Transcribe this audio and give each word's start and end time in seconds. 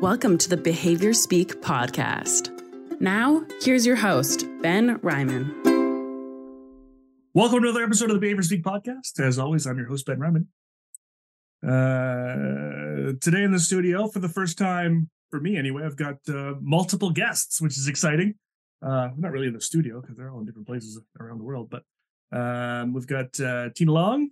Welcome 0.00 0.38
to 0.38 0.48
the 0.48 0.56
Behavior 0.56 1.12
Speak 1.12 1.60
podcast. 1.60 2.52
Now, 3.00 3.44
here's 3.62 3.84
your 3.84 3.96
host, 3.96 4.46
Ben 4.62 5.00
Ryman. 5.02 5.52
Welcome 7.34 7.62
to 7.62 7.68
another 7.68 7.82
episode 7.82 8.10
of 8.10 8.14
the 8.14 8.20
Behavior 8.20 8.44
Speak 8.44 8.62
podcast. 8.62 9.18
As 9.18 9.40
always, 9.40 9.66
I'm 9.66 9.76
your 9.76 9.88
host, 9.88 10.06
Ben 10.06 10.20
Ryman. 10.20 10.46
Uh, 11.64 13.14
today 13.20 13.42
in 13.42 13.50
the 13.50 13.58
studio, 13.58 14.06
for 14.06 14.20
the 14.20 14.28
first 14.28 14.56
time 14.56 15.10
for 15.32 15.40
me 15.40 15.56
anyway, 15.56 15.82
I've 15.84 15.96
got 15.96 16.18
uh, 16.28 16.54
multiple 16.60 17.10
guests, 17.10 17.60
which 17.60 17.76
is 17.76 17.88
exciting. 17.88 18.34
Uh, 18.80 19.08
we're 19.16 19.22
not 19.22 19.32
really 19.32 19.48
in 19.48 19.54
the 19.54 19.60
studio 19.60 20.00
because 20.00 20.16
they're 20.16 20.30
all 20.30 20.38
in 20.38 20.46
different 20.46 20.68
places 20.68 21.00
around 21.18 21.38
the 21.38 21.44
world, 21.44 21.70
but 21.70 21.82
um, 22.30 22.94
we've 22.94 23.08
got 23.08 23.40
uh, 23.40 23.70
Tina 23.74 23.90
Long, 23.90 24.28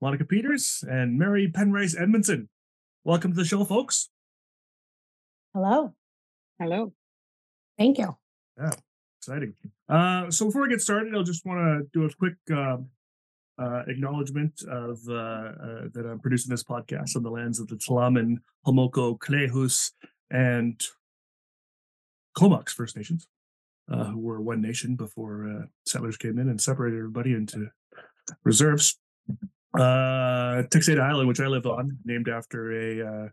Monica 0.00 0.24
Peters, 0.24 0.82
and 0.88 1.18
Mary 1.18 1.46
Penrice 1.46 1.94
Edmondson. 1.94 2.48
Welcome 3.04 3.32
to 3.32 3.36
the 3.36 3.44
show, 3.44 3.62
folks. 3.62 4.08
Hello. 5.56 5.94
Hello. 6.58 6.92
Thank 7.78 7.96
you. 7.96 8.14
Yeah, 8.58 8.72
exciting. 9.18 9.54
Uh, 9.88 10.30
so 10.30 10.44
before 10.44 10.60
we 10.60 10.68
get 10.68 10.82
started, 10.82 11.14
I'll 11.14 11.22
just 11.22 11.46
want 11.46 11.60
to 11.60 11.88
do 11.98 12.04
a 12.04 12.10
quick 12.12 12.34
uh, 12.54 12.76
uh, 13.58 13.82
acknowledgement 13.88 14.52
of 14.70 14.98
uh, 15.08 15.14
uh, 15.14 15.52
that 15.94 16.04
I'm 16.06 16.20
producing 16.20 16.50
this 16.50 16.62
podcast 16.62 17.16
on 17.16 17.22
the 17.22 17.30
lands 17.30 17.58
of 17.58 17.68
the 17.68 17.76
Tla'amin, 17.76 18.36
Homalco, 18.66 19.16
Klahoose, 19.16 19.92
and 20.30 20.78
Comox 22.36 22.74
First 22.74 22.94
Nations, 22.94 23.26
uh, 23.90 24.04
who 24.04 24.18
were 24.18 24.42
one 24.42 24.60
nation 24.60 24.94
before 24.94 25.70
settlers 25.86 26.18
came 26.18 26.38
in 26.38 26.50
and 26.50 26.60
separated 26.60 26.98
everybody 26.98 27.32
into 27.32 27.70
reserves. 28.44 28.98
Uh, 29.74 30.64
Texada 30.68 31.00
Island, 31.00 31.28
which 31.28 31.40
I 31.40 31.46
live 31.46 31.64
on, 31.64 31.96
named 32.04 32.28
after 32.28 32.72
a 32.72 33.30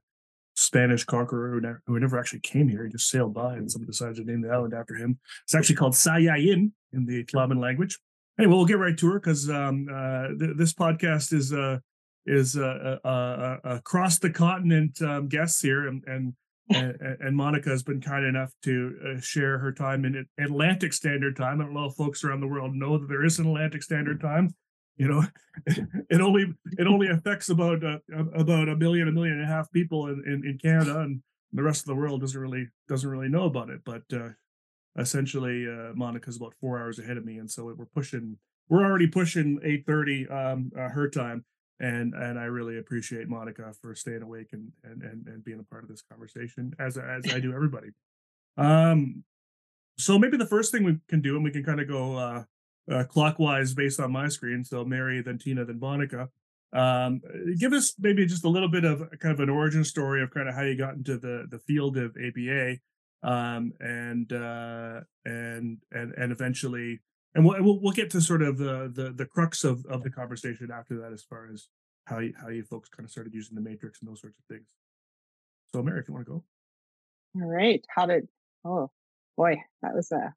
Spanish 0.56 1.04
conqueror 1.04 1.52
who 1.52 1.62
never, 1.62 1.82
who 1.88 2.00
never 2.00 2.20
actually 2.20 2.42
came 2.42 2.68
here. 2.68 2.86
He 2.86 2.92
just 2.92 3.10
sailed 3.10 3.34
by, 3.34 3.56
and 3.56 3.72
someone 3.72 3.88
decided 3.88 4.18
to 4.18 4.24
name 4.24 4.42
the 4.42 4.50
island 4.50 4.74
after 4.74 4.96
him. 4.96 5.20
It's 5.44 5.56
actually 5.56 5.76
called 5.76 5.94
Sayayin 5.94 6.72
in 6.92 7.06
the 7.06 7.24
Tla'amin 7.26 7.60
language. 7.60 8.00
Anyway, 8.40 8.56
we'll 8.56 8.66
get 8.66 8.80
right 8.80 8.98
to 8.98 9.12
her 9.12 9.20
because 9.20 9.50
um, 9.50 9.88
uh, 9.94 10.28
th- 10.40 10.58
this 10.58 10.74
podcast 10.74 11.34
is 11.34 11.54
uh, 11.54 11.78
is 12.26 12.58
uh, 12.58 12.98
uh, 13.04 13.08
uh 13.08 13.58
across 13.64 14.18
the 14.20 14.30
continent 14.30 15.02
um, 15.02 15.28
guests 15.28 15.62
here, 15.62 15.88
and 15.88 16.04
and, 16.08 16.34
and, 16.70 16.96
and 17.20 17.36
Monica 17.36 17.70
has 17.70 17.84
been 17.84 18.02
kind 18.02 18.26
enough 18.26 18.52
to 18.64 18.96
uh, 19.06 19.20
share 19.20 19.60
her 19.60 19.72
time 19.72 20.06
in 20.06 20.26
Atlantic 20.40 20.94
Standard 20.94 21.36
Time. 21.36 21.62
I 21.62 21.66
don't 21.66 21.74
know 21.74 21.86
if 21.86 21.94
folks 21.94 22.24
around 22.24 22.42
the 22.42 22.48
world 22.48 22.74
know 22.74 22.98
that 22.98 23.08
there 23.08 23.26
is 23.26 23.38
an 23.38 23.48
Atlantic 23.48 23.84
Standard 23.84 24.22
Time 24.22 24.54
you 24.98 25.08
know 25.08 25.24
it 26.10 26.22
only 26.22 26.46
it 26.78 26.88
only 26.88 27.08
affects 27.08 27.50
about 27.50 27.84
uh, 27.84 28.00
about 28.36 28.70
a 28.70 28.76
million 28.76 29.08
a 29.08 29.12
million 29.12 29.36
and 29.36 29.44
a 29.44 29.48
half 29.48 29.72
people 29.72 30.08
in, 30.08 30.24
in, 30.26 30.46
in 30.46 30.58
canada 30.62 31.00
and 31.00 31.22
the 31.52 31.64
rest 31.64 31.82
of 31.82 31.88
the 31.88 31.96
world 31.96 32.22
doesn't 32.22 32.40
really 32.40 32.68
doesn't 32.88 33.10
really 33.10 33.30
know 33.30 33.46
about 33.46 33.70
it 33.70 33.82
but 33.86 34.04
uh 34.14 34.30
essentially 35.00 35.68
uh 35.68 35.94
monica's 35.96 36.38
about 36.38 36.54
four 36.60 36.80
hours 36.80 37.00
ahead 37.00 37.18
of 37.18 37.26
me 37.26 37.38
and 37.38 37.50
so 37.50 37.66
we're 37.66 37.86
pushing 37.94 38.38
we're 38.70 38.84
already 38.84 39.08
pushing 39.08 39.60
8 39.64 39.86
um 40.30 40.72
uh, 40.78 40.90
her 40.90 41.10
time 41.10 41.44
and 41.80 42.14
and 42.14 42.40
i 42.40 42.44
really 42.44 42.78
appreciate 42.78 43.28
monica 43.28 43.74
for 43.82 43.96
staying 43.96 44.22
awake 44.22 44.50
and 44.54 44.72
and 44.84 45.02
and, 45.02 45.28
and 45.28 45.44
being 45.44 45.60
a 45.60 45.64
part 45.64 45.84
of 45.84 45.90
this 45.90 46.04
conversation 46.04 46.74
as 46.80 46.98
as 46.98 47.34
i 47.34 47.40
do 47.40 47.54
everybody. 47.54 47.90
Um 48.58 49.24
so 49.98 50.18
maybe 50.18 50.38
the 50.38 50.48
first 50.48 50.72
thing 50.72 50.84
we 50.84 50.98
can 51.08 51.22
do 51.22 51.36
and 51.36 51.44
we 51.44 51.52
can 51.52 51.64
kind 51.64 51.80
of 51.80 51.88
go 51.88 52.18
uh 52.92 52.96
uh, 52.96 53.04
clockwise 53.04 53.74
based 53.74 54.00
on 54.00 54.12
my 54.12 54.28
screen. 54.28 54.64
So 54.64 54.84
Mary, 54.84 55.22
then 55.22 55.38
Tina, 55.38 55.66
then 55.66 55.80
Monica. 55.80 56.30
Um, 56.74 57.22
give 57.60 57.72
us 57.72 57.94
maybe 58.00 58.26
just 58.26 58.46
a 58.46 58.50
little 58.50 58.70
bit 58.70 58.84
of 58.84 59.00
kind 59.20 59.34
of 59.34 59.40
an 59.40 59.50
origin 59.50 59.84
story 59.84 60.24
of 60.24 60.32
kind 60.32 60.50
of 60.50 60.56
how 60.56 60.64
you 60.64 60.76
got 60.76 60.96
into 60.96 61.18
the 61.18 61.46
the 61.50 61.60
field 61.60 61.98
of 61.98 62.16
ABA, 62.18 62.78
um, 63.22 63.74
and 63.80 64.34
uh, 64.34 65.02
and 65.24 65.78
and 65.92 66.14
and 66.18 66.32
eventually, 66.32 67.00
and 67.36 67.46
we'll, 67.46 67.64
we'll, 67.64 67.80
we'll 67.80 67.94
get 67.94 68.10
to 68.12 68.22
sort 68.22 68.42
of 68.42 68.58
the 68.58 68.92
the 68.92 69.14
the 69.16 69.26
crux 69.26 69.64
of 69.64 69.86
of 69.86 70.02
the 70.02 70.10
conversation 70.10 70.72
after 70.72 71.00
that, 71.02 71.14
as 71.14 71.24
far 71.24 71.48
as 71.54 71.68
how 72.06 72.20
you 72.20 72.34
how 72.42 72.50
you 72.50 72.64
folks 72.64 72.90
kind 72.90 73.06
of 73.06 73.12
started 73.12 73.34
using 73.36 73.56
the 73.56 73.62
matrix 73.62 74.02
and 74.02 74.10
those 74.10 74.22
sorts 74.22 74.40
of 74.40 74.46
things. 74.46 74.68
So, 75.74 75.84
Mary, 75.84 76.00
if 76.00 76.08
you 76.08 76.14
want 76.16 76.26
to 76.26 76.32
go. 76.32 76.44
All 77.36 77.48
right. 77.48 77.84
How 77.88 78.08
did? 78.08 78.28
Oh 78.66 78.90
boy, 79.38 79.58
that 79.84 79.94
was 79.94 80.12
a. 80.12 80.34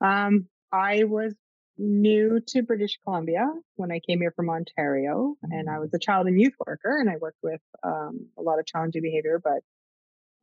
Um, 0.00 0.46
I 0.72 1.04
was 1.04 1.34
new 1.78 2.40
to 2.48 2.62
British 2.62 2.98
Columbia 3.04 3.46
when 3.76 3.90
I 3.90 4.00
came 4.06 4.20
here 4.20 4.32
from 4.34 4.50
Ontario, 4.50 5.34
and 5.42 5.68
I 5.68 5.74
mm. 5.74 5.80
was 5.80 5.90
a 5.94 5.98
child 5.98 6.26
and 6.26 6.40
youth 6.40 6.54
worker, 6.64 6.98
and 7.00 7.10
I 7.10 7.16
worked 7.16 7.38
with 7.42 7.60
um, 7.82 8.28
a 8.38 8.42
lot 8.42 8.58
of 8.58 8.66
challenging 8.66 9.02
behavior, 9.02 9.40
but 9.42 9.62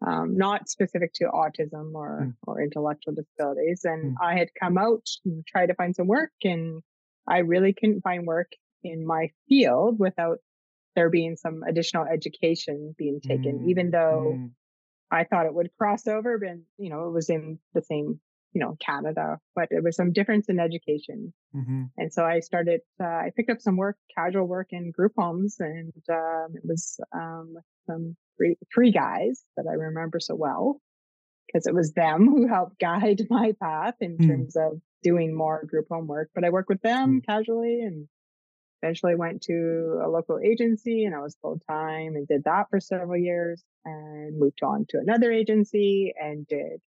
um, 0.05 0.37
not 0.37 0.69
specific 0.69 1.13
to 1.15 1.25
autism 1.25 1.93
or 1.93 2.27
mm. 2.27 2.33
or 2.47 2.61
intellectual 2.61 3.13
disabilities. 3.13 3.81
And 3.83 4.15
mm. 4.17 4.21
I 4.21 4.37
had 4.37 4.49
come 4.59 4.77
out 4.77 5.07
and 5.25 5.45
tried 5.45 5.67
to 5.67 5.75
find 5.75 5.95
some 5.95 6.07
work, 6.07 6.31
and 6.43 6.81
I 7.27 7.39
really 7.39 7.73
couldn't 7.73 8.01
find 8.01 8.25
work 8.25 8.51
in 8.83 9.05
my 9.05 9.29
field 9.47 9.99
without 9.99 10.37
there 10.95 11.09
being 11.09 11.35
some 11.35 11.63
additional 11.67 12.05
education 12.05 12.95
being 12.97 13.19
taken, 13.21 13.59
mm. 13.59 13.69
even 13.69 13.91
though. 13.91 14.35
Mm. 14.37 14.51
I 15.11 15.23
thought 15.23 15.47
it 15.47 15.55
would 15.55 15.71
cross 15.75 16.05
over, 16.05 16.37
but 16.37 16.57
you 16.77 16.91
know, 16.91 17.07
it 17.07 17.11
was 17.11 17.31
in 17.31 17.57
the 17.73 17.81
same 17.81 18.19
you 18.53 18.61
know, 18.61 18.75
Canada, 18.83 19.37
but 19.55 19.67
there 19.69 19.81
was 19.81 19.95
some 19.95 20.11
difference 20.11 20.49
in 20.49 20.59
education. 20.59 21.33
Mm-hmm. 21.55 21.83
And 21.97 22.11
so 22.11 22.25
I 22.25 22.39
started, 22.39 22.81
uh, 23.01 23.05
I 23.05 23.31
picked 23.35 23.49
up 23.49 23.61
some 23.61 23.77
work, 23.77 23.97
casual 24.15 24.47
work 24.47 24.67
in 24.71 24.91
group 24.91 25.13
homes 25.17 25.57
and, 25.59 25.93
um, 26.09 26.55
it 26.55 26.63
was, 26.63 26.99
um, 27.13 27.55
some 27.85 28.15
three, 28.37 28.55
three 28.73 28.91
guys 28.91 29.43
that 29.55 29.65
I 29.69 29.73
remember 29.73 30.19
so 30.19 30.35
well 30.35 30.79
because 31.47 31.67
it 31.67 31.75
was 31.75 31.93
them 31.93 32.27
who 32.29 32.47
helped 32.47 32.79
guide 32.79 33.21
my 33.29 33.53
path 33.61 33.95
in 34.01 34.17
mm. 34.17 34.27
terms 34.27 34.55
of 34.55 34.79
doing 35.03 35.35
more 35.35 35.63
group 35.65 35.87
home 35.89 36.07
work. 36.07 36.29
But 36.33 36.43
I 36.43 36.49
worked 36.49 36.69
with 36.69 36.81
them 36.81 37.21
mm. 37.21 37.25
casually 37.25 37.81
and 37.81 38.07
eventually 38.81 39.15
went 39.15 39.43
to 39.43 40.01
a 40.03 40.09
local 40.09 40.39
agency 40.39 41.03
and 41.05 41.13
I 41.13 41.19
was 41.19 41.37
full 41.41 41.59
time 41.69 42.15
and 42.15 42.27
did 42.27 42.45
that 42.45 42.67
for 42.69 42.79
several 42.79 43.17
years 43.17 43.63
and 43.85 44.39
moved 44.39 44.63
on 44.63 44.85
to 44.89 44.99
another 44.99 45.31
agency 45.31 46.13
and 46.19 46.47
did 46.47 46.81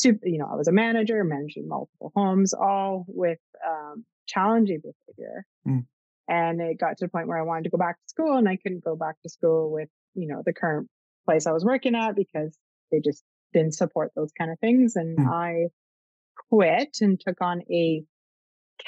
super, 0.00 0.26
you 0.26 0.38
know, 0.38 0.48
I 0.50 0.56
was 0.56 0.68
a 0.68 0.72
manager, 0.72 1.22
managing 1.24 1.68
multiple 1.68 2.12
homes, 2.14 2.52
all 2.52 3.04
with 3.08 3.38
um, 3.66 4.04
challenging 4.26 4.80
behavior. 4.80 5.44
Mm. 5.66 5.86
And 6.28 6.60
it 6.60 6.78
got 6.78 6.98
to 6.98 7.06
the 7.06 7.08
point 7.08 7.28
where 7.28 7.38
I 7.38 7.42
wanted 7.42 7.64
to 7.64 7.70
go 7.70 7.78
back 7.78 7.96
to 7.96 8.08
school 8.08 8.36
and 8.36 8.48
I 8.48 8.56
couldn't 8.56 8.84
go 8.84 8.96
back 8.96 9.16
to 9.22 9.28
school 9.28 9.70
with, 9.70 9.88
you 10.14 10.26
know, 10.26 10.42
the 10.44 10.52
current 10.52 10.88
place 11.24 11.46
I 11.46 11.52
was 11.52 11.64
working 11.64 11.94
at 11.94 12.16
because 12.16 12.56
they 12.90 13.00
just 13.00 13.22
didn't 13.52 13.74
support 13.74 14.12
those 14.16 14.32
kind 14.36 14.50
of 14.50 14.58
things. 14.58 14.96
And 14.96 15.18
mm. 15.18 15.32
I 15.32 15.68
quit 16.50 16.98
and 17.00 17.18
took 17.18 17.40
on 17.40 17.62
a 17.70 18.02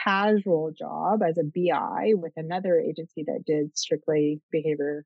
casual 0.05 0.73
job 0.77 1.23
as 1.23 1.39
a 1.39 1.45
BI 1.45 2.13
with 2.15 2.33
another 2.37 2.79
agency 2.79 3.25
that 3.27 3.45
did 3.47 3.77
strictly 3.77 4.41
behavior 4.51 5.05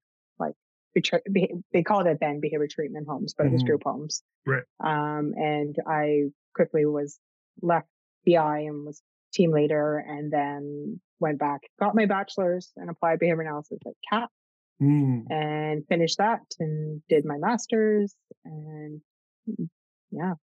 they 0.95 1.83
called 1.83 2.07
it 2.07 2.19
then 2.21 2.41
behavior 2.41 2.69
treatment 2.71 3.07
homes, 3.09 3.35
but 3.37 3.45
mm-hmm. 3.45 3.49
it 3.49 3.53
was 3.53 3.63
mm-hmm. 3.63 3.69
group 3.69 3.83
homes. 3.85 4.23
Right. 4.47 4.63
Um, 4.85 5.33
and 5.37 5.77
I 5.87 6.25
quickly 6.55 6.85
was 6.87 7.19
left 7.61 7.89
BI 8.27 8.61
and 8.61 8.87
was 8.87 9.03
team 9.33 9.53
leader 9.53 9.99
and 10.07 10.33
then 10.33 11.01
went 11.21 11.39
back, 11.39 11.61
got 11.81 11.95
my 11.95 12.07
bachelor's 12.07 12.71
and 12.77 12.91
applied 12.91 13.19
behavior 13.19 13.43
analysis 13.43 13.79
at 13.87 13.93
CAP 14.11 14.31
mm. 14.81 15.23
and 15.31 15.87
finished 15.89 16.19
that 16.19 16.41
and 16.59 17.01
did 17.09 17.25
my 17.25 17.39
master's. 17.39 18.15
And 18.45 19.01
yeah, 20.11 20.35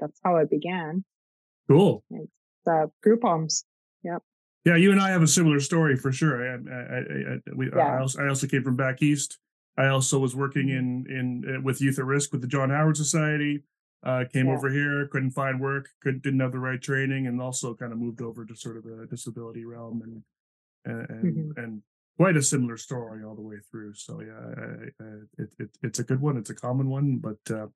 that's 0.00 0.18
how 0.24 0.36
it 0.36 0.50
began. 0.50 1.04
Cool. 1.68 2.02
It's 2.10 2.30
uh, 2.70 2.86
group 3.02 3.22
homes. 3.22 3.64
Yep. 4.04 4.22
Yeah, 4.64 4.76
you 4.76 4.92
and 4.92 5.00
I 5.00 5.10
have 5.10 5.22
a 5.22 5.26
similar 5.26 5.60
story 5.60 5.96
for 5.96 6.12
sure. 6.12 6.44
I, 6.44 6.54
I, 6.54 6.98
I, 6.98 7.38
we, 7.54 7.70
yeah. 7.74 7.96
I, 7.96 8.00
also, 8.00 8.22
I 8.22 8.28
also 8.28 8.46
came 8.46 8.62
from 8.62 8.76
back 8.76 9.02
east 9.02 9.38
I 9.78 9.86
also 9.86 10.18
was 10.18 10.34
working 10.34 10.66
mm-hmm. 10.66 11.10
in 11.10 11.44
in 11.46 11.56
uh, 11.56 11.60
with 11.62 11.80
youth 11.80 11.98
at 11.98 12.04
risk 12.04 12.32
with 12.32 12.42
the 12.42 12.48
John 12.48 12.70
Howard 12.70 12.96
Society. 12.96 13.62
Uh, 14.04 14.24
came 14.32 14.46
yeah. 14.46 14.54
over 14.54 14.70
here, 14.70 15.08
couldn't 15.10 15.32
find 15.32 15.60
work, 15.60 15.88
couldn't 16.02 16.22
didn't 16.22 16.40
have 16.40 16.52
the 16.52 16.58
right 16.58 16.80
training, 16.82 17.26
and 17.26 17.40
also 17.40 17.74
kind 17.74 17.92
of 17.92 17.98
moved 17.98 18.20
over 18.20 18.44
to 18.44 18.54
sort 18.54 18.76
of 18.76 18.84
the 18.84 19.06
disability 19.10 19.64
realm 19.64 20.02
and 20.02 20.22
and 20.84 21.24
mm-hmm. 21.24 21.60
and 21.60 21.82
quite 22.16 22.36
a 22.36 22.42
similar 22.42 22.76
story 22.76 23.24
all 23.24 23.34
the 23.34 23.42
way 23.42 23.56
through. 23.70 23.94
So 23.94 24.20
yeah, 24.20 24.32
I, 24.38 25.04
I, 25.04 25.08
it, 25.38 25.54
it, 25.58 25.70
it's 25.82 25.98
a 26.00 26.04
good 26.04 26.20
one. 26.20 26.36
It's 26.36 26.50
a 26.50 26.54
common 26.54 26.88
one, 26.90 27.18
but 27.18 27.38
uh, 27.50 27.68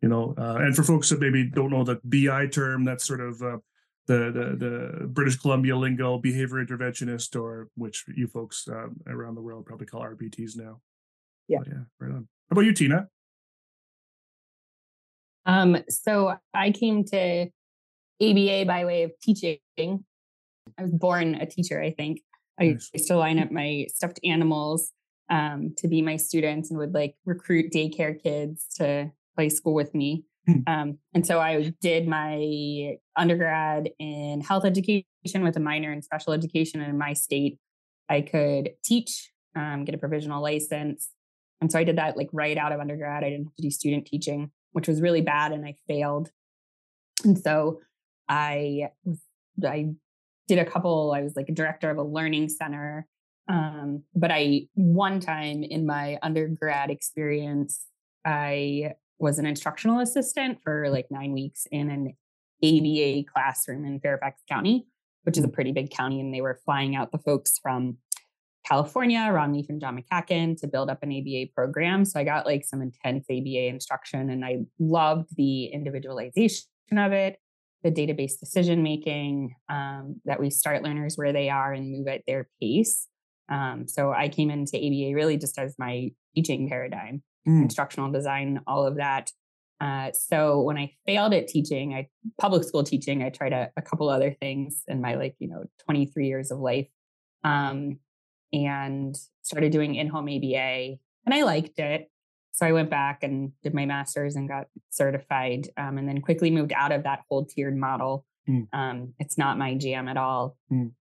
you 0.00 0.08
know, 0.08 0.34
uh, 0.38 0.56
and 0.60 0.74
for 0.74 0.82
folks 0.82 1.10
that 1.10 1.20
maybe 1.20 1.44
don't 1.44 1.70
know 1.70 1.84
the 1.84 2.00
BI 2.04 2.46
term, 2.46 2.84
that's 2.84 3.06
sort 3.06 3.20
of 3.20 3.42
uh, 3.42 3.58
the, 4.06 4.30
the 4.32 4.56
the 5.00 5.06
British 5.06 5.36
Columbia 5.36 5.76
lingo, 5.76 6.18
behavior 6.18 6.64
interventionist, 6.64 7.40
or 7.40 7.68
which 7.74 8.04
you 8.14 8.26
folks 8.26 8.66
um, 8.68 8.96
around 9.06 9.34
the 9.34 9.42
world 9.42 9.66
probably 9.66 9.86
call 9.86 10.02
RBTs 10.02 10.56
now. 10.56 10.80
Yeah. 11.48 11.60
Yeah. 11.66 11.84
Right 12.00 12.10
on. 12.10 12.28
How 12.50 12.54
about 12.54 12.62
you, 12.62 12.72
Tina? 12.72 13.08
Um, 15.46 15.78
so 15.88 16.36
I 16.54 16.70
came 16.70 17.04
to 17.06 17.48
ABA 18.22 18.64
by 18.66 18.84
way 18.84 19.02
of 19.02 19.12
teaching. 19.22 19.58
I 19.78 20.82
was 20.82 20.92
born 20.92 21.34
a 21.34 21.46
teacher, 21.46 21.80
I 21.82 21.90
think. 21.90 22.20
I 22.58 22.68
nice. 22.68 22.90
used 22.94 23.08
to 23.08 23.16
line 23.16 23.38
up 23.38 23.50
my 23.50 23.86
stuffed 23.92 24.20
animals 24.24 24.92
um, 25.30 25.74
to 25.78 25.88
be 25.88 26.02
my 26.02 26.16
students 26.16 26.70
and 26.70 26.78
would 26.78 26.94
like 26.94 27.16
recruit 27.24 27.72
daycare 27.72 28.20
kids 28.20 28.66
to 28.76 29.10
play 29.36 29.48
school 29.48 29.74
with 29.74 29.94
me. 29.94 30.24
Hmm. 30.46 30.60
Um, 30.66 30.98
and 31.14 31.26
so 31.26 31.40
I 31.40 31.72
did 31.80 32.06
my 32.06 32.96
undergrad 33.16 33.90
in 33.98 34.40
health 34.42 34.64
education 34.64 35.04
with 35.42 35.56
a 35.56 35.60
minor 35.60 35.92
in 35.92 36.02
special 36.02 36.32
education. 36.32 36.80
And 36.80 36.90
in 36.90 36.98
my 36.98 37.14
state, 37.14 37.58
I 38.08 38.20
could 38.20 38.70
teach, 38.84 39.30
um, 39.56 39.84
get 39.84 39.94
a 39.94 39.98
provisional 39.98 40.42
license. 40.42 41.08
And 41.60 41.70
so 41.70 41.78
I 41.78 41.84
did 41.84 41.96
that 41.98 42.16
like 42.16 42.28
right 42.32 42.56
out 42.56 42.72
of 42.72 42.80
undergrad. 42.80 43.24
I 43.24 43.30
didn't 43.30 43.46
have 43.46 43.56
to 43.56 43.62
do 43.62 43.70
student 43.70 44.06
teaching, 44.06 44.50
which 44.72 44.88
was 44.88 45.00
really 45.00 45.22
bad. 45.22 45.52
And 45.52 45.64
I 45.64 45.76
failed. 45.88 46.30
And 47.24 47.38
so 47.38 47.80
I 48.28 48.90
was, 49.04 49.18
I 49.64 49.94
did 50.48 50.58
a 50.58 50.64
couple, 50.64 51.12
I 51.14 51.22
was 51.22 51.36
like 51.36 51.48
a 51.48 51.52
director 51.52 51.90
of 51.90 51.96
a 51.96 52.02
learning 52.02 52.48
center. 52.48 53.06
Um, 53.48 54.02
but 54.14 54.30
I, 54.30 54.68
one 54.74 55.20
time 55.20 55.62
in 55.62 55.86
my 55.86 56.18
undergrad 56.22 56.90
experience, 56.90 57.86
I 58.24 58.94
was 59.18 59.38
an 59.38 59.46
instructional 59.46 60.00
assistant 60.00 60.58
for 60.62 60.88
like 60.90 61.06
nine 61.10 61.32
weeks 61.32 61.66
in 61.70 61.90
an 61.90 62.14
ABA 62.62 63.30
classroom 63.32 63.84
in 63.84 64.00
Fairfax 64.00 64.42
County, 64.48 64.86
which 65.24 65.38
is 65.38 65.44
a 65.44 65.48
pretty 65.48 65.72
big 65.72 65.90
county. 65.90 66.20
And 66.20 66.32
they 66.32 66.40
were 66.40 66.60
flying 66.64 66.96
out 66.96 67.12
the 67.12 67.18
folks 67.18 67.58
from 67.62 67.98
California, 68.64 69.28
Ron 69.32 69.52
Leaf 69.52 69.66
and 69.68 69.80
John 69.80 69.98
McEachin 70.00 70.56
to 70.60 70.66
build 70.66 70.88
up 70.90 71.02
an 71.02 71.12
ABA 71.12 71.52
program. 71.54 72.04
So 72.04 72.18
I 72.18 72.24
got 72.24 72.46
like 72.46 72.64
some 72.64 72.80
intense 72.82 73.26
ABA 73.30 73.66
instruction 73.68 74.30
and 74.30 74.44
I 74.44 74.60
loved 74.78 75.28
the 75.36 75.66
individualization 75.66 76.66
of 76.96 77.12
it, 77.12 77.38
the 77.82 77.90
data-based 77.90 78.40
decision 78.40 78.82
making, 78.82 79.54
um, 79.68 80.20
that 80.24 80.40
we 80.40 80.50
start 80.50 80.82
learners 80.82 81.16
where 81.16 81.32
they 81.32 81.50
are 81.50 81.72
and 81.72 81.90
move 81.92 82.08
at 82.08 82.22
their 82.26 82.48
pace. 82.60 83.06
Um, 83.50 83.86
so 83.86 84.12
I 84.12 84.28
came 84.28 84.50
into 84.50 84.76
ABA 84.78 85.14
really 85.14 85.36
just 85.36 85.58
as 85.58 85.74
my 85.78 86.10
teaching 86.34 86.68
paradigm, 86.68 87.22
Mm. 87.46 87.64
instructional 87.64 88.10
design, 88.10 88.60
all 88.66 88.86
of 88.86 88.96
that. 88.96 89.30
Uh, 89.78 90.10
so 90.12 90.62
when 90.62 90.78
I 90.78 90.92
failed 91.04 91.34
at 91.34 91.46
teaching, 91.46 91.92
I 91.92 92.08
public 92.40 92.64
school 92.64 92.84
teaching, 92.84 93.22
I 93.22 93.28
tried 93.28 93.52
a, 93.52 93.70
a 93.76 93.82
couple 93.82 94.08
other 94.08 94.34
things 94.40 94.82
in 94.88 95.02
my 95.02 95.16
like 95.16 95.34
you 95.40 95.48
know 95.48 95.64
23 95.84 96.26
years 96.26 96.50
of 96.50 96.58
life, 96.58 96.88
um, 97.42 97.98
and 98.54 99.16
started 99.42 99.72
doing 99.72 99.96
in-home 99.96 100.28
ABA, 100.28 100.96
and 101.26 101.34
I 101.34 101.42
liked 101.42 101.78
it. 101.78 102.10
So 102.52 102.64
I 102.64 102.72
went 102.72 102.88
back 102.88 103.24
and 103.24 103.50
did 103.64 103.74
my 103.74 103.84
master's 103.84 104.36
and 104.36 104.48
got 104.48 104.66
certified, 104.90 105.68
um, 105.76 105.98
and 105.98 106.08
then 106.08 106.20
quickly 106.20 106.50
moved 106.50 106.72
out 106.72 106.92
of 106.92 107.02
that 107.02 107.22
whole 107.28 107.44
tiered 107.44 107.76
model. 107.76 108.24
Mm. 108.48 108.68
Um, 108.72 109.14
it's 109.18 109.36
not 109.36 109.58
my 109.58 109.74
jam 109.74 110.06
at 110.08 110.16
all. 110.16 110.56
Mm. 110.72 110.92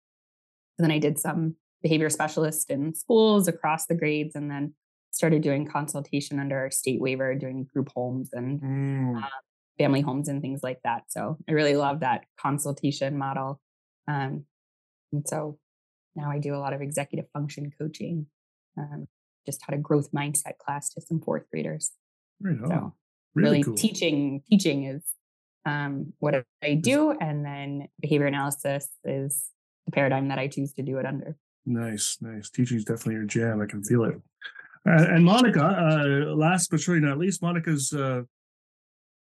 then 0.79 0.91
I 0.91 0.99
did 0.99 1.19
some 1.19 1.55
behavior 1.83 2.09
specialist 2.11 2.71
in 2.71 2.95
schools 2.95 3.47
across 3.49 3.87
the 3.87 3.95
grades, 3.95 4.35
and 4.35 4.51
then 4.51 4.75
started 5.11 5.43
doing 5.43 5.67
consultation 5.67 6.41
under 6.41 6.57
our 6.57 6.71
state 6.71 7.01
waiver, 7.01 7.35
doing 7.35 7.65
group 7.73 7.91
homes 7.95 8.31
and 8.33 8.61
Mm. 8.63 9.23
family 9.79 10.01
homes 10.01 10.29
and 10.29 10.41
things 10.41 10.63
like 10.63 10.81
that. 10.85 11.05
So 11.09 11.37
I 11.49 11.53
really 11.53 11.77
love 11.77 12.01
that 12.01 12.25
consultation 12.41 13.19
model. 13.19 13.61
Um, 14.09 14.47
and 15.13 15.29
so 15.29 15.59
now 16.15 16.31
I 16.31 16.39
do 16.39 16.55
a 16.55 16.59
lot 16.59 16.73
of 16.73 16.81
executive 16.81 17.27
function 17.33 17.73
coaching, 17.79 18.27
um, 18.77 19.09
just 19.47 19.63
had 19.67 19.75
a 19.75 19.81
growth 19.81 20.13
mindset 20.13 20.59
class 20.59 20.91
to 20.95 21.01
some 21.01 21.21
fourth 21.21 21.45
graders. 21.51 21.93
Right. 22.41 22.59
So 22.67 22.95
really, 23.35 23.51
really 23.51 23.63
cool. 23.63 23.75
teaching, 23.75 24.43
teaching 24.49 24.85
is 24.85 25.03
um, 25.65 26.13
what 26.19 26.45
I 26.63 26.75
do. 26.75 27.13
And 27.13 27.45
then 27.45 27.89
behavior 28.01 28.27
analysis 28.27 28.89
is 29.05 29.45
the 29.87 29.93
paradigm 29.93 30.29
that 30.29 30.39
I 30.39 30.49
choose 30.49 30.73
to 30.75 30.83
do 30.83 30.99
it 30.99 31.07
under. 31.07 31.37
Nice, 31.65 32.19
nice. 32.21 32.51
Teaching 32.51 32.77
is 32.77 32.85
definitely 32.85 33.15
your 33.15 33.25
jam. 33.25 33.61
I 33.61 33.67
can 33.67 33.83
feel 33.83 34.05
it. 34.05 34.21
Uh, 34.89 35.07
and 35.11 35.25
Monica, 35.25 35.65
uh, 35.65 36.35
last 36.35 36.71
but 36.71 36.81
surely 36.81 37.01
not 37.01 37.19
least, 37.19 37.41
Monica's 37.41 37.93
uh, 37.93 38.23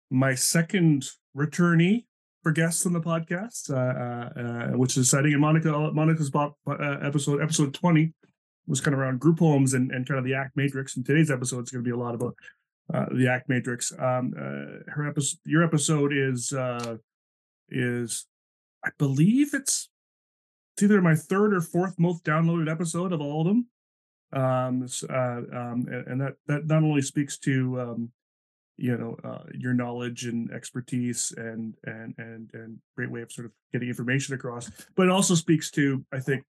my 0.09 0.33
second 0.35 1.05
returnee 1.35 2.05
for 2.43 2.51
guests 2.51 2.85
on 2.85 2.93
the 2.93 3.01
podcast, 3.01 3.71
uh, 3.71 3.75
uh, 3.75 4.73
uh, 4.73 4.77
which 4.77 4.97
is 4.97 5.07
exciting. 5.07 5.31
And 5.31 5.41
Monica, 5.41 5.91
Monica's 5.93 6.31
uh, 6.35 6.97
episode, 7.01 7.41
episode 7.41 7.73
twenty, 7.73 8.13
was 8.67 8.81
kind 8.81 8.93
of 8.93 8.99
around 8.99 9.19
group 9.19 9.39
homes 9.39 9.73
and, 9.73 9.91
and 9.91 10.07
kind 10.07 10.19
of 10.19 10.25
the 10.25 10.35
ACT 10.35 10.55
matrix. 10.55 10.95
And 10.95 11.05
today's 11.05 11.31
episode 11.31 11.63
is 11.63 11.71
going 11.71 11.83
to 11.83 11.87
be 11.87 11.93
a 11.93 11.97
lot 11.97 12.13
about 12.13 12.35
uh, 12.93 13.05
the 13.11 13.27
ACT 13.29 13.49
matrix. 13.49 13.91
Um, 13.97 14.33
her 14.87 15.07
episode, 15.07 15.39
your 15.45 15.63
episode 15.63 16.13
is 16.13 16.53
is, 17.69 18.27
I 18.85 18.89
believe 18.99 19.53
it's 19.53 19.89
it's 20.75 20.83
either 20.83 21.01
my 21.01 21.15
third 21.15 21.53
or 21.53 21.61
fourth 21.61 21.97
most 21.97 22.23
downloaded 22.23 22.69
episode 22.69 23.13
of 23.13 23.21
all 23.21 23.41
of 23.41 23.47
them 23.47 23.67
um, 24.33 24.87
uh, 25.09 25.13
um, 25.13 25.87
and, 25.89 26.07
and 26.07 26.21
that 26.21 26.33
that 26.47 26.65
not 26.65 26.83
only 26.83 27.01
speaks 27.01 27.37
to 27.39 27.79
um, 27.79 28.11
you 28.77 28.97
know 28.97 29.17
uh, 29.23 29.43
your 29.53 29.73
knowledge 29.73 30.25
and 30.25 30.51
expertise 30.51 31.33
and 31.37 31.75
and 31.83 32.15
and 32.17 32.49
and 32.53 32.79
great 32.95 33.11
way 33.11 33.21
of 33.21 33.31
sort 33.31 33.45
of 33.45 33.51
getting 33.71 33.89
information 33.89 34.33
across, 34.33 34.69
but 34.95 35.07
it 35.07 35.11
also 35.11 35.35
speaks 35.35 35.69
to 35.71 36.03
I 36.11 36.19
think 36.19 36.43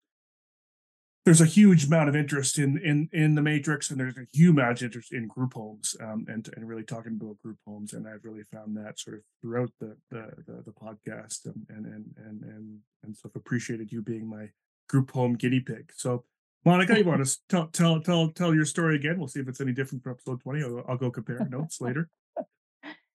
there's 1.24 1.40
a 1.40 1.46
huge 1.46 1.86
amount 1.86 2.08
of 2.08 2.16
interest 2.16 2.58
in 2.58 2.78
in 2.78 3.08
in 3.12 3.34
the 3.34 3.42
matrix, 3.42 3.90
and 3.90 4.00
there's 4.00 4.16
a 4.16 4.26
huge 4.32 4.50
amount 4.50 4.78
of 4.78 4.84
interest 4.84 5.12
in 5.12 5.28
group 5.28 5.54
homes 5.54 5.96
um, 6.00 6.26
and 6.28 6.48
and 6.56 6.68
really 6.68 6.82
talking 6.82 7.18
about 7.20 7.40
group 7.42 7.58
homes, 7.66 7.92
and 7.92 8.08
I've 8.08 8.24
really 8.24 8.42
found 8.52 8.76
that 8.76 8.98
sort 8.98 9.16
of 9.16 9.22
throughout 9.40 9.70
the 9.80 9.96
the 10.10 10.30
the, 10.46 10.62
the 10.64 10.72
podcast, 10.72 11.46
and 11.46 11.66
and 11.68 11.86
and 11.86 12.14
and 12.16 12.42
and 12.42 12.78
and 13.04 13.16
so 13.16 13.28
I've 13.28 13.36
appreciated 13.36 13.92
you 13.92 14.02
being 14.02 14.26
my 14.26 14.50
group 14.88 15.12
home 15.12 15.34
guinea 15.34 15.60
pig. 15.60 15.92
So 15.94 16.24
Monica, 16.64 16.96
you 16.98 17.04
want 17.04 17.24
to 17.26 17.38
tell 17.48 17.66
tell 17.68 18.00
tell 18.00 18.28
tell 18.30 18.54
your 18.54 18.64
story 18.64 18.96
again? 18.96 19.18
We'll 19.18 19.28
see 19.28 19.40
if 19.40 19.48
it's 19.48 19.60
any 19.60 19.72
different 19.72 20.02
from 20.04 20.12
episode 20.12 20.40
twenty. 20.40 20.62
I'll, 20.62 20.84
I'll 20.88 20.96
go 20.96 21.10
compare 21.10 21.46
notes 21.50 21.80
later. 21.80 22.08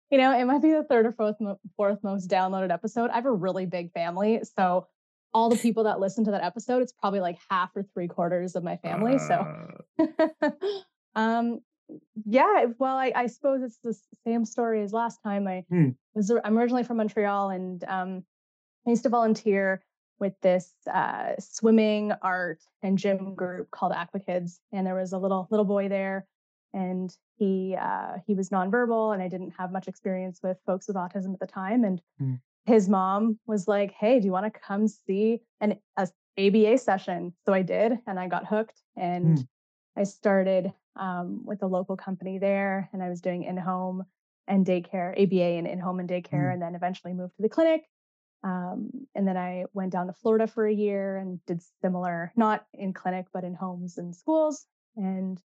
You 0.09 0.17
know, 0.17 0.38
it 0.38 0.45
might 0.45 0.61
be 0.61 0.71
the 0.71 0.83
third 0.83 1.05
or 1.05 1.11
fourth, 1.11 1.35
mo- 1.39 1.59
fourth 1.75 1.99
most 2.03 2.29
downloaded 2.29 2.71
episode. 2.71 3.09
I 3.09 3.15
have 3.15 3.25
a 3.25 3.31
really 3.31 3.65
big 3.65 3.91
family. 3.91 4.41
So 4.55 4.88
all 5.33 5.49
the 5.49 5.57
people 5.57 5.83
that 5.83 5.99
listen 5.99 6.23
to 6.25 6.31
that 6.31 6.44
episode, 6.44 6.81
it's 6.81 6.94
probably 6.94 7.19
like 7.19 7.38
half 7.49 7.71
or 7.75 7.83
three 7.94 8.07
quarters 8.07 8.55
of 8.55 8.63
my 8.63 8.77
family. 8.77 9.17
so 9.19 9.45
Uh, 9.99 10.49
um 11.15 11.59
yeah 12.25 12.65
well 12.79 12.97
I, 12.97 13.11
I 13.15 13.27
suppose 13.27 13.61
it's 13.63 13.79
the 13.83 13.97
same 14.25 14.44
story 14.44 14.81
as 14.83 14.91
last 14.91 15.19
time 15.23 15.47
i 15.47 15.63
Hmm. 15.69 15.89
was 16.13 16.29
i'm 16.44 16.57
originally 16.57 16.83
from 16.83 16.97
montreal 16.97 17.49
and 17.49 17.81
um 17.87 18.25
i 18.85 18.89
used 18.89 19.04
to 19.04 19.09
volunteer 19.09 19.81
with 20.19 20.33
this 20.42 20.74
uh 20.94 21.33
swimming 21.40 22.12
art 22.21 22.59
and 22.81 22.97
gym 22.97 23.36
group 23.36 23.69
called 23.71 23.92
aqua 23.92 24.19
kids 24.19 24.59
and 24.71 24.86
there 24.86 24.95
was 24.95 25.14
a 25.14 25.18
little 25.18 25.47
little 25.52 25.66
boy 25.66 25.88
there 25.88 26.26
and 26.74 27.16
he 27.38 27.76
uh 27.80 28.14
he 28.26 28.33
was 28.33 28.50
nonverbal 28.50 29.14
and 29.14 29.21
i 29.24 29.28
didn't 29.28 29.52
have 29.57 29.71
much 29.71 29.88
experience 29.88 30.40
with 30.44 30.57
folks 30.66 30.88
with 30.88 30.97
autism 30.97 31.33
at 31.33 31.40
the 31.40 31.47
time 31.47 31.83
and 31.83 32.02
Hmm. 32.19 32.36
his 32.66 32.90
mom 32.90 33.40
was 33.45 33.68
like 33.68 33.92
hey 33.92 34.19
do 34.19 34.26
you 34.26 34.31
want 34.31 34.52
to 34.52 34.59
come 34.59 34.88
see 34.88 35.42
an 35.62 35.78
a 35.97 36.07
aba 36.38 36.78
session 36.78 37.33
so 37.45 37.54
i 37.54 37.62
did 37.62 37.97
and 38.07 38.19
i 38.19 38.28
got 38.28 38.45
hooked 38.45 38.81
and 38.95 39.47
I 39.95 40.04
started 40.04 40.71
um, 40.95 41.42
with 41.44 41.64
a 41.64 41.66
local 41.66 41.97
company 41.97 42.38
there, 42.38 42.88
and 42.94 43.02
I 43.02 43.09
was 43.09 43.19
doing 43.19 43.42
in-home 43.42 44.04
and 44.47 44.64
daycare, 44.64 45.12
ABA 45.19 45.57
and 45.57 45.66
in-home 45.66 46.00
and 46.00 46.07
daycare, 46.07 46.50
Mm. 46.50 46.54
and 46.54 46.62
then 46.62 46.76
eventually 46.76 47.14
moved 47.16 47.36
to 47.38 47.42
the 47.42 47.50
clinic. 47.50 47.90
Um, 48.44 48.89
and 49.15 49.27
then 49.27 49.35
I 49.37 49.65
went 49.73 49.91
down 49.91 50.07
to 50.07 50.13
Florida 50.13 50.47
for 50.47 50.65
a 50.65 50.73
year 50.73 51.17
and 51.17 51.44
did 51.45 51.61
similar, 51.81 52.31
not 52.35 52.65
in 52.73 52.94
clinic, 52.94 53.25
but 53.33 53.44
in 53.44 53.53
homes 53.56 53.97
and 53.97 54.15
schools. 54.15 54.65
And 54.95 55.41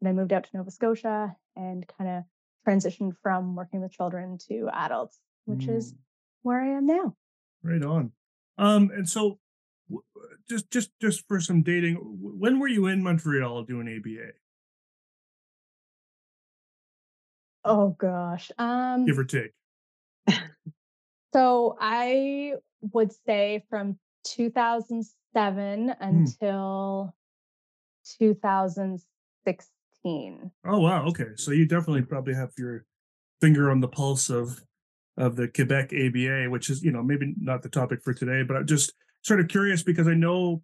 then 0.00 0.10
I 0.10 0.12
moved 0.12 0.32
out 0.32 0.44
to 0.44 0.56
Nova 0.56 0.70
Scotia 0.70 1.36
and 1.56 1.86
kind 1.98 2.10
of 2.10 2.24
transitioned 2.66 3.14
from 3.22 3.54
working 3.56 3.80
with 3.80 3.92
children 3.92 4.38
to 4.48 4.68
adults, 4.72 5.18
which 5.44 5.68
is 5.68 5.92
Mm. 5.92 5.96
where 6.42 6.60
I 6.60 6.68
am 6.76 6.86
now. 6.86 7.16
Right 7.62 7.82
on. 7.82 8.12
Um, 8.58 8.90
and 8.94 9.08
so 9.08 9.38
just 10.48 10.70
just 10.70 10.90
just 11.00 11.26
for 11.28 11.40
some 11.40 11.62
dating, 11.62 11.96
when 11.96 12.58
were 12.58 12.68
you 12.68 12.86
in 12.86 13.02
Montreal 13.02 13.64
doing 13.64 13.88
ABA? 13.88 14.32
Oh 17.64 17.90
gosh. 17.90 18.50
Um, 18.58 19.04
Give 19.06 19.18
or 19.18 19.24
take. 19.24 19.52
So 21.36 21.76
I 21.78 22.54
would 22.94 23.12
say 23.26 23.62
from 23.68 23.98
2007 24.24 25.88
hmm. 25.88 25.90
until 26.00 27.14
2016. 28.18 30.50
Oh 30.64 30.80
wow, 30.80 31.04
okay. 31.08 31.26
So 31.36 31.50
you 31.50 31.66
definitely 31.66 32.00
probably 32.02 32.32
have 32.32 32.52
your 32.56 32.86
finger 33.42 33.70
on 33.70 33.80
the 33.80 33.88
pulse 33.88 34.30
of 34.30 34.62
of 35.18 35.36
the 35.36 35.48
Quebec 35.48 35.92
ABA, 35.92 36.48
which 36.48 36.70
is, 36.70 36.82
you 36.82 36.90
know, 36.90 37.02
maybe 37.02 37.34
not 37.38 37.62
the 37.62 37.68
topic 37.68 38.02
for 38.02 38.14
today, 38.14 38.42
but 38.42 38.56
I'm 38.56 38.66
just 38.66 38.94
sort 39.22 39.40
of 39.40 39.48
curious 39.48 39.82
because 39.82 40.08
I 40.08 40.14
know 40.14 40.62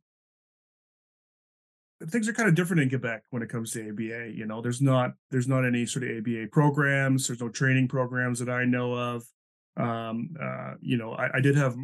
things 2.09 2.29
are 2.29 2.33
kind 2.33 2.49
of 2.49 2.55
different 2.55 2.83
in 2.83 2.89
Quebec 2.89 3.25
when 3.29 3.43
it 3.43 3.51
comes 3.51 3.73
to 3.73 3.91
ABA. 3.91 4.33
You 4.35 4.47
know, 4.47 4.63
there's 4.63 4.81
not 4.81 5.11
there's 5.31 5.49
not 5.49 5.67
any 5.67 5.85
sort 5.85 6.05
of 6.05 6.17
ABA 6.17 6.47
programs. 6.51 7.27
There's 7.27 7.43
no 7.43 7.51
training 7.51 7.89
programs 7.89 8.39
that 8.39 8.49
I 8.49 8.65
know 8.65 8.95
of. 8.95 9.27
Um, 9.77 10.35
uh, 10.41 10.75
you 10.81 10.97
know, 10.97 11.13
I, 11.13 11.39
I 11.39 11.41
did 11.41 11.57
have 11.57 11.77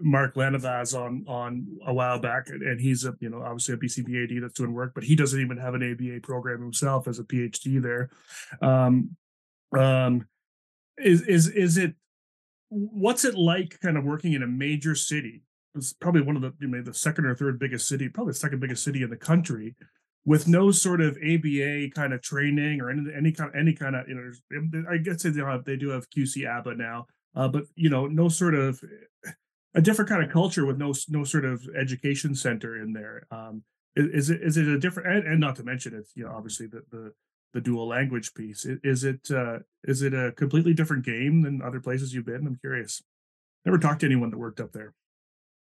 Marc 0.00 0.34
Lanovaz 0.34 0.98
on 0.98 1.24
on 1.26 1.66
a 1.86 1.94
while 1.94 2.18
back, 2.18 2.48
and 2.48 2.80
he's 2.80 3.04
a 3.04 3.14
you 3.20 3.30
know 3.30 3.42
obviously 3.42 3.74
a 3.74 3.78
BCBAD 3.78 4.40
that's 4.40 4.54
doing 4.54 4.72
work, 4.72 4.92
but 4.94 5.04
he 5.04 5.16
doesn't 5.16 5.40
even 5.40 5.56
have 5.56 5.74
an 5.74 5.82
ABA 5.82 6.20
program 6.22 6.60
himself 6.60 7.08
as 7.08 7.18
a 7.18 7.24
PhD 7.24 7.82
there. 7.82 8.10
Um, 8.60 9.16
um, 9.76 10.26
is 10.98 11.22
is 11.22 11.48
is 11.48 11.76
it 11.76 11.94
what's 12.68 13.24
it 13.24 13.36
like 13.36 13.78
kind 13.80 13.96
of 13.96 14.04
working 14.04 14.32
in 14.32 14.42
a 14.42 14.46
major 14.46 14.94
city 14.94 15.42
it's 15.74 15.92
probably 15.92 16.20
one 16.20 16.36
of 16.36 16.42
the 16.42 16.52
you 16.60 16.68
know, 16.68 16.82
the 16.82 16.94
second 16.94 17.26
or 17.26 17.34
third 17.34 17.58
biggest 17.58 17.88
city 17.88 18.08
probably 18.08 18.32
the 18.32 18.38
second 18.38 18.60
biggest 18.60 18.84
city 18.84 19.02
in 19.02 19.10
the 19.10 19.16
country 19.16 19.74
with 20.24 20.48
no 20.48 20.70
sort 20.70 21.00
of 21.00 21.16
aba 21.18 21.88
kind 21.90 22.12
of 22.12 22.22
training 22.22 22.80
or 22.80 22.90
any, 22.90 23.02
any 23.16 23.32
kind 23.32 23.50
of 23.50 23.56
any 23.56 23.72
kind 23.72 23.94
of 23.94 24.08
you 24.08 24.14
know 24.14 24.84
i 24.90 24.96
guess 24.96 25.22
they 25.22 25.30
do 25.30 25.44
have 25.44 25.64
they 25.64 25.76
do 25.76 25.90
have 25.90 26.08
qc 26.10 26.48
aba 26.48 26.74
now 26.74 27.06
uh, 27.34 27.48
but 27.48 27.64
you 27.74 27.90
know 27.90 28.06
no 28.06 28.28
sort 28.28 28.54
of 28.54 28.82
a 29.74 29.82
different 29.82 30.08
kind 30.08 30.22
of 30.22 30.30
culture 30.30 30.66
with 30.66 30.78
no 30.78 30.92
no 31.08 31.24
sort 31.24 31.44
of 31.44 31.66
education 31.76 32.34
center 32.34 32.80
in 32.80 32.92
there 32.92 33.26
um 33.30 33.62
is, 33.96 34.30
it 34.30 34.42
is 34.42 34.56
it 34.56 34.66
a 34.66 34.78
different 34.78 35.08
and, 35.08 35.26
and 35.26 35.40
not 35.40 35.56
to 35.56 35.62
mention 35.62 35.94
it's 35.94 36.12
you 36.14 36.24
know 36.24 36.32
obviously 36.34 36.66
the 36.66 36.82
the 36.90 37.12
the 37.54 37.60
dual 37.60 37.86
language 37.86 38.34
piece. 38.34 38.66
Is 38.66 39.04
it 39.04 39.30
uh, 39.30 39.60
is 39.84 40.02
it 40.02 40.12
a 40.12 40.32
completely 40.32 40.74
different 40.74 41.04
game 41.04 41.40
than 41.42 41.62
other 41.62 41.80
places 41.80 42.12
you've 42.12 42.26
been? 42.26 42.46
I'm 42.46 42.56
curious. 42.56 43.02
Never 43.64 43.78
talked 43.78 44.00
to 44.00 44.06
anyone 44.06 44.30
that 44.30 44.38
worked 44.38 44.60
up 44.60 44.72
there. 44.72 44.92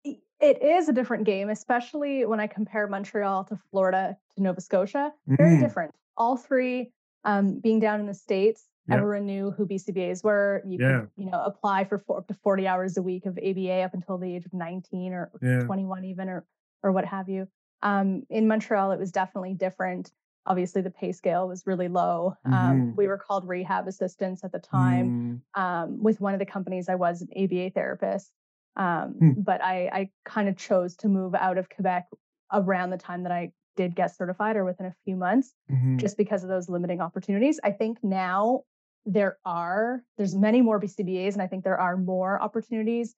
It 0.03 0.61
is 0.61 0.89
a 0.89 0.93
different 0.93 1.23
game, 1.23 1.49
especially 1.49 2.25
when 2.25 2.39
I 2.39 2.47
compare 2.47 2.87
Montreal 2.87 3.45
to 3.45 3.57
Florida 3.71 4.17
to 4.35 4.43
Nova 4.43 4.59
Scotia. 4.59 5.13
Very 5.27 5.57
mm. 5.57 5.61
different. 5.61 5.93
All 6.17 6.35
three 6.35 6.91
um, 7.23 7.59
being 7.59 7.79
down 7.79 7.99
in 7.99 8.07
the 8.07 8.13
states. 8.13 8.65
Yep. 8.89 8.97
Everyone 8.97 9.25
knew 9.25 9.51
who 9.51 9.67
BCBAs 9.67 10.23
were. 10.23 10.61
You 10.65 10.77
yeah. 10.79 10.99
could, 11.01 11.09
you 11.17 11.29
know, 11.29 11.41
apply 11.43 11.85
for 11.85 11.99
four, 11.99 12.19
up 12.19 12.27
to 12.27 12.33
40 12.33 12.67
hours 12.67 12.97
a 12.97 13.01
week 13.01 13.25
of 13.25 13.37
ABA 13.37 13.81
up 13.81 13.93
until 13.93 14.17
the 14.17 14.35
age 14.35 14.45
of 14.45 14.53
19 14.53 15.13
or 15.13 15.31
yeah. 15.41 15.59
21 15.61 16.05
even 16.05 16.29
or 16.29 16.45
or 16.83 16.91
what 16.91 17.05
have 17.05 17.27
you. 17.27 17.47
Um, 17.81 18.23
in 18.29 18.47
Montreal, 18.47 18.91
it 18.91 18.99
was 18.99 19.11
definitely 19.11 19.53
different 19.53 20.11
obviously 20.47 20.81
the 20.81 20.89
pay 20.89 21.11
scale 21.11 21.47
was 21.47 21.67
really 21.67 21.89
low. 21.89 22.33
Um, 22.45 22.51
mm-hmm. 22.51 22.71
Um, 22.71 22.95
we 22.95 23.07
were 23.07 23.17
called 23.17 23.47
rehab 23.47 23.87
assistants 23.87 24.43
at 24.43 24.51
the 24.51 24.59
time. 24.59 25.43
Mm. 25.55 25.61
Um, 25.61 26.01
with 26.01 26.19
one 26.21 26.33
of 26.33 26.39
the 26.39 26.45
companies, 26.45 26.89
I 26.89 26.95
was 26.95 27.21
an 27.21 27.27
ABA 27.37 27.71
therapist, 27.71 28.31
um, 28.77 29.15
mm. 29.21 29.43
but 29.43 29.61
I, 29.61 29.89
I 29.91 30.09
kind 30.25 30.47
of 30.47 30.57
chose 30.57 30.95
to 30.97 31.09
move 31.09 31.35
out 31.35 31.57
of 31.57 31.69
Quebec 31.69 32.05
around 32.51 32.89
the 32.89 32.97
time 32.97 33.23
that 33.23 33.31
I 33.31 33.51
did 33.75 33.95
get 33.95 34.15
certified, 34.15 34.55
or 34.55 34.65
within 34.65 34.87
a 34.87 34.95
few 35.05 35.15
months, 35.15 35.53
mm-hmm. 35.71 35.97
just 35.97 36.17
because 36.17 36.43
of 36.43 36.49
those 36.49 36.67
limiting 36.67 36.99
opportunities. 36.99 37.59
I 37.63 37.71
think 37.71 37.99
now 38.01 38.63
there 39.07 39.37
are 39.45 40.03
there's 40.17 40.35
many 40.35 40.61
more 40.61 40.79
BCBAs, 40.79 41.33
and 41.33 41.41
I 41.41 41.47
think 41.47 41.63
there 41.63 41.79
are 41.79 41.97
more 41.97 42.39
opportunities. 42.39 43.15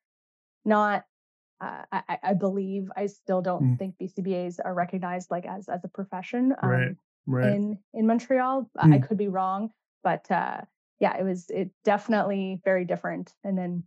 Not 0.64 1.04
uh, 1.60 1.84
I, 1.92 2.18
I, 2.24 2.34
believe 2.36 2.90
I 2.96 3.08
still 3.08 3.42
don't 3.42 3.64
mm. 3.64 3.78
think 3.78 3.96
BCBAs 4.02 4.60
are 4.64 4.74
recognized 4.74 5.30
like 5.30 5.46
as 5.46 5.68
as 5.68 5.84
a 5.84 5.90
profession. 5.90 6.54
Um, 6.64 6.70
right 6.70 6.96
right. 7.30 7.54
in 7.54 7.78
in 7.94 8.08
Montreal. 8.08 8.70
Mm. 8.78 8.94
I 8.94 9.00
could 9.00 9.18
be 9.18 9.28
wrong, 9.28 9.70
but 10.04 10.30
uh, 10.32 10.62
yeah, 11.00 11.18
it 11.18 11.24
was 11.24 11.50
it 11.50 11.72
definitely 11.86 12.60
very 12.66 12.86
different. 12.86 13.34
And 13.44 13.58
then 13.58 13.84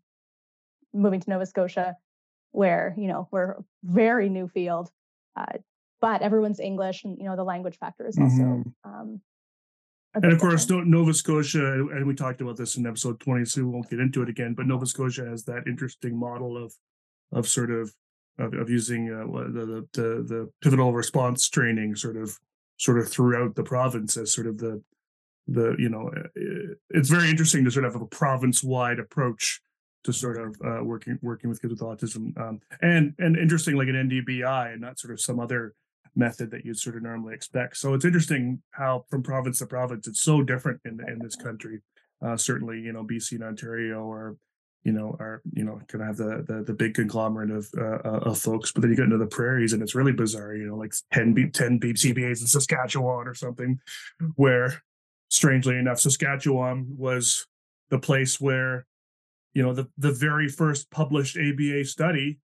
moving 0.94 1.21
to 1.21 1.30
Nova 1.30 1.47
Scotia, 1.47 1.97
where 2.52 2.94
you 2.97 3.09
know 3.09 3.28
we're 3.30 3.56
very 3.82 4.28
new 4.28 4.49
field, 4.49 4.90
uh, 5.37 5.59
but 6.00 6.23
everyone's 6.23 6.61
English, 6.61 7.04
and 7.04 7.18
you 7.18 7.25
know 7.25 7.37
the 7.37 7.44
language 7.44 7.78
factor 7.78 8.06
is 8.06 8.18
also. 8.18 8.42
Mm-hmm. 8.42 8.71
Um, 8.85 9.21
and 10.14 10.33
of 10.33 10.38
course, 10.38 10.69
Nova 10.69 11.14
Scotia, 11.14 11.73
and 11.73 12.07
we 12.07 12.14
talked 12.14 12.40
about 12.40 12.57
this 12.57 12.76
in 12.76 12.87
episode 12.87 13.21
20, 13.21 13.45
so 13.45 13.62
we 13.62 13.69
won't 13.69 13.88
get 13.88 14.00
into 14.00 14.23
it 14.23 14.28
again. 14.28 14.54
But 14.54 14.66
Nova 14.66 14.87
Scotia 14.87 15.25
has 15.26 15.45
that 15.45 15.66
interesting 15.66 16.19
model 16.19 16.62
of, 16.62 16.75
of 17.33 17.49
sort 17.49 17.71
of, 17.71 17.95
of, 18.38 18.52
of 18.54 18.69
using 18.69 19.11
uh, 19.11 19.25
the, 19.25 19.87
the 19.92 20.25
the 20.26 20.50
pivotal 20.62 20.92
response 20.92 21.49
training, 21.49 21.97
sort 21.97 22.16
of 22.16 22.38
sort 22.78 22.99
of 22.99 23.09
throughout 23.09 23.54
the 23.54 23.62
province 23.62 24.16
as 24.16 24.33
sort 24.33 24.47
of 24.47 24.59
the 24.59 24.83
the 25.47 25.75
you 25.78 25.88
know 25.88 26.11
eh, 26.16 26.21
eh, 26.37 26.75
it's 26.90 27.09
very 27.09 27.28
interesting 27.28 27.64
to 27.64 27.71
sort 27.71 27.85
of 27.85 27.92
have 27.92 28.02
a 28.02 28.07
province 28.07 28.62
wide 28.62 28.99
approach 28.99 29.61
to 30.04 30.12
sort 30.12 30.38
of 30.38 30.57
uh, 30.64 30.83
working 30.83 31.19
working 31.23 31.49
with 31.49 31.61
kids 31.61 31.73
with 31.73 31.81
autism 31.81 32.37
um, 32.40 32.61
and 32.81 33.14
and 33.19 33.37
interesting 33.37 33.76
like 33.76 33.88
an 33.88 34.09
NDBI 34.09 34.73
and 34.73 34.81
not 34.81 34.99
sort 34.99 35.12
of 35.12 35.21
some 35.21 35.40
other 35.40 35.75
method 36.14 36.50
that 36.50 36.64
you'd 36.64 36.78
sort 36.78 36.97
of 36.97 37.02
normally 37.02 37.35
expect. 37.35 37.76
So 37.76 37.95
it's 37.95 38.04
interesting 38.04 38.62
how 38.73 39.04
from 39.09 39.23
province 39.23 39.59
to 39.59 39.66
province 39.66 40.07
it's 40.07 40.23
so 40.23 40.42
different 40.42 40.81
in 40.85 41.00
in 41.09 41.19
this 41.19 41.37
country. 41.37 41.81
Uh, 42.25 42.37
certainly, 42.37 42.81
you 42.81 42.92
know, 42.92 43.02
BC 43.02 43.33
and 43.33 43.45
Ontario 43.45 44.09
are 44.11 44.37
you 44.85 44.92
know, 44.92 45.16
are 45.21 45.42
you 45.52 45.64
know, 45.64 45.81
kind 45.87 46.02
of 46.02 46.09
have 46.09 46.16
the 46.16 46.45
the, 46.47 46.62
the 46.64 46.73
big 46.73 46.95
conglomerate 46.95 47.50
of 47.50 47.69
uh, 47.78 47.99
uh, 48.04 48.21
of 48.25 48.38
folks. 48.38 48.73
But 48.73 48.83
then 48.83 48.90
you 48.90 48.97
get 48.97 49.04
into 49.04 49.19
the 49.19 49.26
prairies, 49.26 49.73
and 49.73 49.83
it's 49.83 49.95
really 49.95 50.12
bizarre. 50.12 50.54
You 50.54 50.66
know, 50.66 50.76
like 50.76 50.92
10 51.12 51.35
B, 51.35 51.49
10 51.49 51.78
BCBAs 51.78 52.40
in 52.40 52.47
Saskatchewan 52.47 53.28
or 53.28 53.35
something, 53.35 53.78
where 54.35 54.83
strangely 55.31 55.76
enough, 55.76 56.00
Saskatchewan 56.00 56.95
was 56.97 57.47
the 57.90 57.99
place 57.99 58.40
where, 58.40 58.87
you 59.54 59.62
know, 59.62 59.73
the 59.73 59.88
the 59.99 60.12
very 60.12 60.49
first 60.49 60.90
published 60.90 61.37
ABA 61.37 61.85
study. 61.85 62.38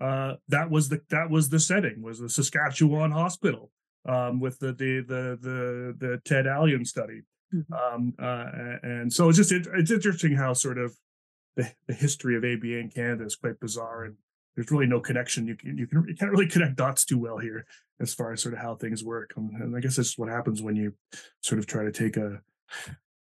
Uh, 0.00 0.34
that 0.48 0.70
was 0.70 0.88
the 0.88 1.00
that 1.10 1.28
was 1.28 1.48
the 1.48 1.58
setting 1.58 2.02
was 2.02 2.20
the 2.20 2.28
Saskatchewan 2.28 3.10
hospital 3.10 3.70
um, 4.08 4.40
with 4.40 4.58
the 4.58 4.72
the 4.72 5.04
the 5.06 5.38
the 5.40 5.96
the 5.98 6.20
Ted 6.24 6.46
Ayllon 6.46 6.84
study. 6.84 7.22
Mm-hmm. 7.54 7.72
Um, 7.72 8.14
uh, 8.18 8.76
and 8.82 9.12
so 9.12 9.28
it's 9.28 9.38
just 9.38 9.52
it, 9.52 9.66
it's 9.74 9.90
interesting 9.90 10.36
how 10.36 10.52
sort 10.52 10.78
of 10.78 10.94
the, 11.56 11.72
the 11.86 11.94
history 11.94 12.36
of 12.36 12.44
ABA 12.44 12.78
in 12.78 12.90
Canada 12.90 13.24
is 13.24 13.36
quite 13.36 13.58
bizarre, 13.58 14.04
and 14.04 14.16
there's 14.54 14.70
really 14.70 14.86
no 14.86 15.00
connection. 15.00 15.46
You 15.46 15.56
can 15.56 15.76
you 15.76 15.86
can 15.86 16.04
you 16.06 16.14
can't 16.14 16.30
really 16.30 16.48
connect 16.48 16.76
dots 16.76 17.04
too 17.04 17.18
well 17.18 17.38
here 17.38 17.66
as 18.00 18.14
far 18.14 18.32
as 18.32 18.42
sort 18.42 18.54
of 18.54 18.60
how 18.60 18.76
things 18.76 19.02
work. 19.02 19.32
And 19.36 19.74
I 19.76 19.80
guess 19.80 19.96
that's 19.96 20.16
what 20.16 20.28
happens 20.28 20.62
when 20.62 20.76
you 20.76 20.94
sort 21.40 21.58
of 21.58 21.66
try 21.66 21.84
to 21.84 21.92
take 21.92 22.16
a 22.16 22.40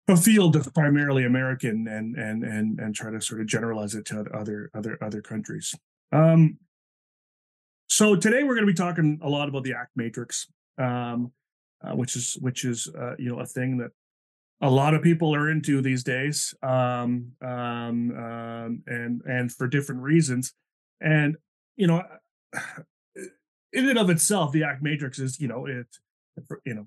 a 0.09 0.17
field 0.17 0.57
of 0.57 0.73
primarily 0.75 1.25
American 1.25 1.87
and 1.87 2.17
and 2.17 2.45
and 2.45 2.79
and 2.81 2.95
try 2.95 3.11
to 3.11 3.21
sort 3.21 3.41
of 3.41 3.47
generalize 3.47 3.95
it 3.95 4.05
to 4.07 4.25
other 4.33 4.71
other 4.75 4.99
other 5.02 5.21
countries. 5.21 5.75
Um, 6.12 6.59
so 7.92 8.16
today 8.16 8.42
we're 8.42 8.54
going 8.54 8.66
to 8.66 8.72
be 8.72 8.75
talking 8.75 9.20
a 9.22 9.28
lot 9.28 9.50
about 9.50 9.64
the 9.64 9.75
ACT 9.75 9.90
matrix, 9.96 10.46
um, 10.78 11.30
uh, 11.84 11.94
which 11.94 12.16
is 12.16 12.38
which 12.40 12.64
is 12.64 12.88
uh, 12.99 13.14
you 13.18 13.28
know 13.28 13.40
a 13.40 13.44
thing 13.44 13.76
that 13.76 13.90
a 14.62 14.70
lot 14.70 14.94
of 14.94 15.02
people 15.02 15.34
are 15.34 15.50
into 15.50 15.82
these 15.82 16.02
days, 16.02 16.54
um, 16.62 17.32
um, 17.42 18.16
um, 18.16 18.82
and 18.87 19.20
and 19.26 19.52
for 19.52 19.68
different 19.68 20.00
reasons. 20.00 20.54
And 21.02 21.37
you 21.76 21.87
know, 21.87 22.02
in 23.75 23.87
and 23.90 23.99
of 23.99 24.08
itself, 24.08 24.52
the 24.52 24.64
Act 24.64 24.82
Matrix 24.82 25.18
is 25.18 25.38
you 25.38 25.49
know 25.49 25.66
it, 25.66 25.87
you 26.64 26.72
know, 26.72 26.87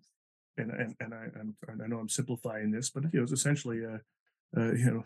and 0.57 0.71
and 0.71 0.95
and 0.99 1.13
I 1.13 1.27
i 1.83 1.87
know 1.87 1.99
I'm 1.99 2.09
simplifying 2.09 2.71
this, 2.71 2.89
but 2.89 3.03
it 3.13 3.19
was 3.21 3.31
essentially 3.31 3.83
a, 3.83 4.01
a 4.59 4.75
you 4.75 4.85
know 4.85 5.05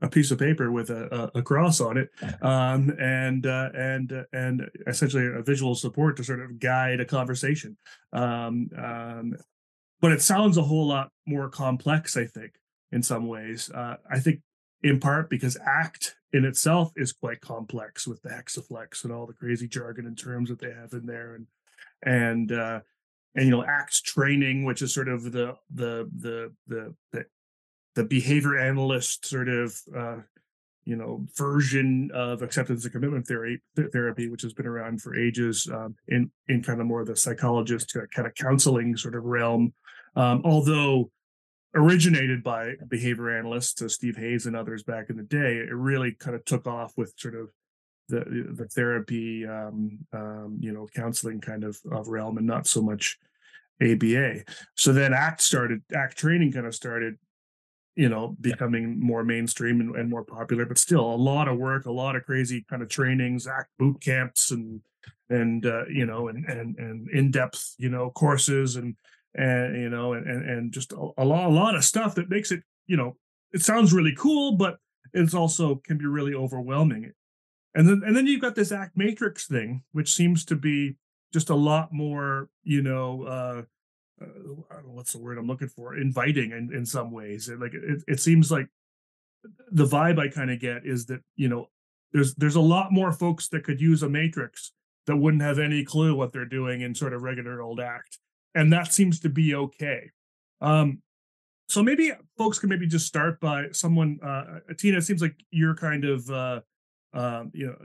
a 0.00 0.08
piece 0.08 0.30
of 0.30 0.38
paper 0.38 0.70
with 0.70 0.90
a, 0.90 1.30
a, 1.34 1.42
cross 1.42 1.80
on 1.80 1.96
it, 1.96 2.10
um, 2.42 2.90
and 2.98 3.46
uh, 3.46 3.70
and 3.74 4.12
uh, 4.12 4.24
and 4.32 4.68
essentially 4.86 5.26
a 5.26 5.42
visual 5.42 5.74
support 5.74 6.16
to 6.16 6.24
sort 6.24 6.40
of 6.40 6.58
guide 6.58 7.00
a 7.00 7.04
conversation. 7.04 7.76
Um, 8.12 8.70
um, 8.76 9.36
but 10.00 10.12
it 10.12 10.22
sounds 10.22 10.56
a 10.56 10.62
whole 10.62 10.86
lot 10.86 11.10
more 11.26 11.48
complex 11.48 12.16
i 12.16 12.24
think 12.24 12.52
in 12.92 13.02
some 13.02 13.26
ways 13.28 13.70
uh, 13.70 13.96
i 14.10 14.18
think 14.18 14.40
in 14.82 14.98
part 14.98 15.30
because 15.30 15.56
act 15.64 16.16
in 16.32 16.44
itself 16.44 16.92
is 16.96 17.12
quite 17.12 17.40
complex 17.40 18.06
with 18.06 18.22
the 18.22 18.30
hexaflex 18.30 19.04
and 19.04 19.12
all 19.12 19.26
the 19.26 19.32
crazy 19.32 19.68
jargon 19.68 20.06
and 20.06 20.18
terms 20.18 20.48
that 20.48 20.58
they 20.58 20.72
have 20.72 20.92
in 20.92 21.06
there 21.06 21.34
and 21.34 21.46
and 22.02 22.52
uh 22.52 22.80
and 23.34 23.44
you 23.44 23.50
know 23.50 23.64
act 23.64 24.04
training 24.04 24.64
which 24.64 24.82
is 24.82 24.92
sort 24.92 25.08
of 25.08 25.24
the 25.32 25.54
the 25.74 26.08
the 26.16 26.52
the 26.66 26.94
the, 27.12 27.24
the 27.94 28.04
behavior 28.04 28.58
analyst 28.58 29.26
sort 29.26 29.48
of 29.48 29.78
uh 29.96 30.16
you 30.84 30.96
know 30.96 31.24
version 31.36 32.10
of 32.14 32.42
acceptance 32.42 32.84
and 32.84 32.92
commitment 32.92 33.26
theory 33.26 33.60
therapy 33.92 34.28
which 34.28 34.42
has 34.42 34.52
been 34.52 34.66
around 34.66 35.00
for 35.00 35.14
ages 35.14 35.68
um, 35.72 35.94
in 36.08 36.30
in 36.48 36.62
kind 36.62 36.80
of 36.80 36.86
more 36.86 37.04
the 37.04 37.14
psychologist 37.14 37.94
kind 38.14 38.26
of 38.26 38.34
counseling 38.34 38.96
sort 38.96 39.14
of 39.14 39.24
realm 39.24 39.72
um, 40.16 40.42
although 40.44 41.10
originated 41.74 42.42
by 42.42 42.74
behavior 42.88 43.36
analysts, 43.36 43.80
uh, 43.82 43.88
Steve 43.88 44.16
Hayes 44.16 44.46
and 44.46 44.56
others 44.56 44.82
back 44.82 45.10
in 45.10 45.16
the 45.16 45.22
day, 45.22 45.56
it 45.56 45.72
really 45.72 46.12
kind 46.12 46.34
of 46.34 46.44
took 46.44 46.66
off 46.66 46.92
with 46.96 47.14
sort 47.16 47.34
of 47.34 47.50
the 48.08 48.48
the 48.52 48.66
therapy, 48.66 49.46
um, 49.46 49.98
um, 50.12 50.58
you 50.60 50.72
know, 50.72 50.88
counseling 50.94 51.40
kind 51.40 51.64
of, 51.64 51.78
of 51.92 52.08
realm, 52.08 52.38
and 52.38 52.46
not 52.46 52.66
so 52.66 52.82
much 52.82 53.18
ABA. 53.80 54.40
So 54.74 54.92
then 54.92 55.14
ACT 55.14 55.40
started, 55.40 55.82
ACT 55.94 56.18
training 56.18 56.52
kind 56.52 56.66
of 56.66 56.74
started, 56.74 57.16
you 58.00 58.08
know, 58.08 58.34
becoming 58.40 58.98
more 58.98 59.22
mainstream 59.22 59.78
and, 59.78 59.94
and 59.94 60.08
more 60.08 60.24
popular, 60.24 60.64
but 60.64 60.78
still 60.78 61.04
a 61.04 61.22
lot 61.30 61.48
of 61.48 61.58
work, 61.58 61.84
a 61.84 61.92
lot 61.92 62.16
of 62.16 62.24
crazy 62.24 62.64
kind 62.70 62.80
of 62.80 62.88
trainings, 62.88 63.46
ACT 63.46 63.68
boot 63.78 64.00
camps, 64.00 64.52
and 64.52 64.80
and 65.28 65.66
uh, 65.66 65.84
you 65.84 66.06
know, 66.06 66.28
and 66.28 66.46
and 66.46 66.78
and 66.78 67.10
in 67.10 67.30
depth, 67.30 67.74
you 67.76 67.90
know, 67.90 68.08
courses 68.08 68.76
and 68.76 68.96
and 69.34 69.76
you 69.82 69.90
know, 69.90 70.14
and 70.14 70.26
and, 70.26 70.48
and 70.48 70.72
just 70.72 70.92
a, 70.92 71.10
a 71.18 71.24
lot 71.26 71.50
a 71.50 71.52
lot 71.52 71.74
of 71.74 71.84
stuff 71.84 72.14
that 72.14 72.30
makes 72.30 72.50
it, 72.50 72.62
you 72.86 72.96
know, 72.96 73.18
it 73.52 73.60
sounds 73.60 73.92
really 73.92 74.14
cool, 74.16 74.56
but 74.56 74.78
it's 75.12 75.34
also 75.34 75.74
can 75.84 75.98
be 75.98 76.06
really 76.06 76.32
overwhelming. 76.32 77.12
and 77.74 77.86
then 77.86 78.00
and 78.06 78.16
then 78.16 78.26
you've 78.26 78.40
got 78.40 78.54
this 78.54 78.72
act 78.72 78.96
matrix 78.96 79.46
thing, 79.46 79.82
which 79.92 80.14
seems 80.14 80.46
to 80.46 80.56
be 80.56 80.96
just 81.34 81.50
a 81.50 81.54
lot 81.54 81.92
more, 81.92 82.48
you 82.64 82.80
know, 82.80 83.24
uh, 83.24 83.62
uh 84.20 84.24
I 84.70 84.74
don't 84.74 84.86
know 84.86 84.92
what's 84.92 85.12
the 85.12 85.18
word 85.18 85.38
I'm 85.38 85.46
looking 85.46 85.68
for? 85.68 85.96
Inviting 85.96 86.52
in, 86.52 86.70
in 86.74 86.84
some 86.86 87.10
ways. 87.10 87.48
It, 87.48 87.60
like 87.60 87.74
it, 87.74 88.02
it 88.06 88.20
seems 88.20 88.50
like 88.50 88.68
the 89.70 89.86
vibe 89.86 90.18
I 90.18 90.28
kind 90.28 90.50
of 90.50 90.60
get 90.60 90.84
is 90.84 91.06
that 91.06 91.20
you 91.36 91.48
know 91.48 91.68
there's 92.12 92.34
there's 92.34 92.56
a 92.56 92.60
lot 92.60 92.92
more 92.92 93.12
folks 93.12 93.48
that 93.48 93.64
could 93.64 93.80
use 93.80 94.02
a 94.02 94.08
matrix 94.08 94.72
that 95.06 95.16
wouldn't 95.16 95.42
have 95.42 95.58
any 95.58 95.84
clue 95.84 96.14
what 96.14 96.32
they're 96.32 96.44
doing 96.44 96.82
in 96.82 96.94
sort 96.94 97.12
of 97.12 97.22
regular 97.22 97.62
old 97.62 97.80
act, 97.80 98.18
and 98.54 98.72
that 98.72 98.92
seems 98.92 99.20
to 99.20 99.28
be 99.28 99.54
okay. 99.54 100.10
Um, 100.60 101.02
so 101.68 101.82
maybe 101.82 102.12
folks 102.36 102.58
can 102.58 102.68
maybe 102.68 102.86
just 102.86 103.06
start 103.06 103.40
by 103.40 103.66
someone. 103.72 104.18
Uh, 104.22 104.58
Tina, 104.76 104.98
it 104.98 105.02
seems 105.02 105.22
like 105.22 105.36
you're 105.50 105.76
kind 105.76 106.04
of 106.04 106.28
uh, 106.30 106.60
um, 107.12 107.50
you 107.54 107.66
know 107.66 107.76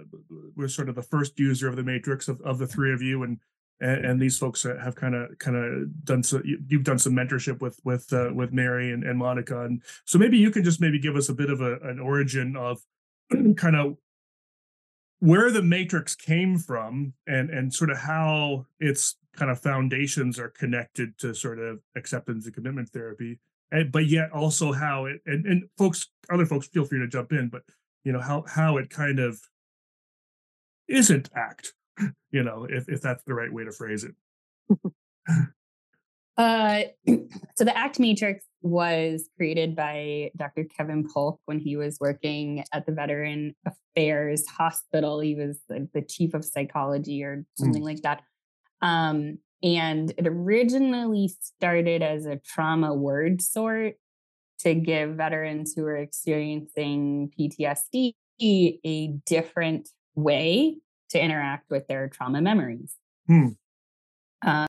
we're 0.55 0.67
sort 0.67 0.89
of 0.89 0.95
the 0.95 1.03
first 1.03 1.39
user 1.39 1.67
of 1.67 1.75
the 1.75 1.83
matrix 1.83 2.27
of, 2.27 2.41
of 2.41 2.57
the 2.57 2.67
three 2.67 2.93
of 2.93 3.01
you, 3.01 3.23
and 3.23 3.39
and, 3.81 4.05
and 4.05 4.21
these 4.21 4.37
folks 4.37 4.63
have 4.63 4.95
kind 4.95 5.15
of 5.15 5.37
kind 5.39 5.57
of 5.57 6.05
done 6.05 6.23
so. 6.23 6.41
You've 6.43 6.83
done 6.83 6.99
some 6.99 7.13
mentorship 7.13 7.61
with 7.61 7.79
with 7.83 8.11
uh, 8.13 8.29
with 8.33 8.51
Mary 8.53 8.91
and, 8.91 9.03
and 9.03 9.17
Monica, 9.17 9.65
and 9.65 9.81
so 10.05 10.17
maybe 10.17 10.37
you 10.37 10.51
can 10.51 10.63
just 10.63 10.81
maybe 10.81 10.99
give 10.99 11.15
us 11.15 11.29
a 11.29 11.33
bit 11.33 11.49
of 11.49 11.61
a, 11.61 11.77
an 11.83 11.99
origin 11.99 12.55
of 12.55 12.79
kind 13.57 13.75
of 13.75 13.97
where 15.19 15.49
the 15.51 15.61
matrix 15.61 16.15
came 16.15 16.57
from 16.57 17.13
and 17.27 17.49
and 17.49 17.73
sort 17.73 17.89
of 17.89 17.97
how 17.97 18.65
its 18.79 19.17
kind 19.35 19.51
of 19.51 19.59
foundations 19.59 20.39
are 20.39 20.49
connected 20.49 21.17
to 21.17 21.33
sort 21.33 21.59
of 21.59 21.79
acceptance 21.95 22.45
and 22.45 22.53
commitment 22.53 22.89
therapy 22.89 23.39
and, 23.71 23.91
but 23.91 24.07
yet 24.07 24.31
also 24.31 24.71
how 24.71 25.05
it 25.05 25.21
and, 25.25 25.45
and 25.45 25.63
folks 25.77 26.09
other 26.31 26.45
folks 26.45 26.67
feel 26.67 26.85
free 26.85 26.99
to 26.99 27.07
jump 27.07 27.31
in 27.31 27.49
but 27.49 27.63
you 28.03 28.11
know 28.11 28.21
how 28.21 28.43
how 28.47 28.77
it 28.77 28.89
kind 28.89 29.19
of 29.19 29.39
isn't 30.87 31.29
act 31.35 31.73
you 32.31 32.43
know 32.43 32.67
if 32.69 32.87
if 32.89 33.01
that's 33.01 33.23
the 33.23 33.33
right 33.33 33.51
way 33.51 33.63
to 33.63 33.71
phrase 33.71 34.03
it 34.03 34.15
uh 36.37 36.81
so 37.55 37.63
the 37.63 37.77
act 37.77 37.99
matrix 37.99 38.45
was 38.65 39.29
created 39.37 39.75
by 39.75 40.31
Dr. 40.35 40.63
Kevin 40.63 41.07
Polk 41.07 41.39
when 41.45 41.59
he 41.59 41.77
was 41.77 41.99
working 42.01 42.63
at 42.73 42.87
the 42.87 42.91
Veteran 42.91 43.55
Affairs 43.63 44.47
Hospital. 44.47 45.19
He 45.19 45.35
was 45.35 45.59
the, 45.69 45.87
the 45.93 46.01
chief 46.01 46.33
of 46.33 46.43
psychology 46.43 47.23
or 47.23 47.45
something 47.59 47.83
mm. 47.83 47.85
like 47.85 48.01
that. 48.01 48.23
Um, 48.81 49.37
and 49.61 50.11
it 50.17 50.25
originally 50.27 51.31
started 51.41 52.01
as 52.01 52.25
a 52.25 52.37
trauma 52.37 52.93
word 52.93 53.39
sort 53.41 53.95
to 54.59 54.73
give 54.73 55.11
veterans 55.11 55.73
who 55.75 55.85
are 55.85 55.97
experiencing 55.97 57.31
PTSD 57.39 58.13
a 58.41 59.07
different 59.25 59.89
way 60.15 60.77
to 61.09 61.21
interact 61.21 61.69
with 61.69 61.87
their 61.87 62.09
trauma 62.09 62.41
memories. 62.41 62.95
Hmm. 63.27 63.47
Um, 64.45 64.67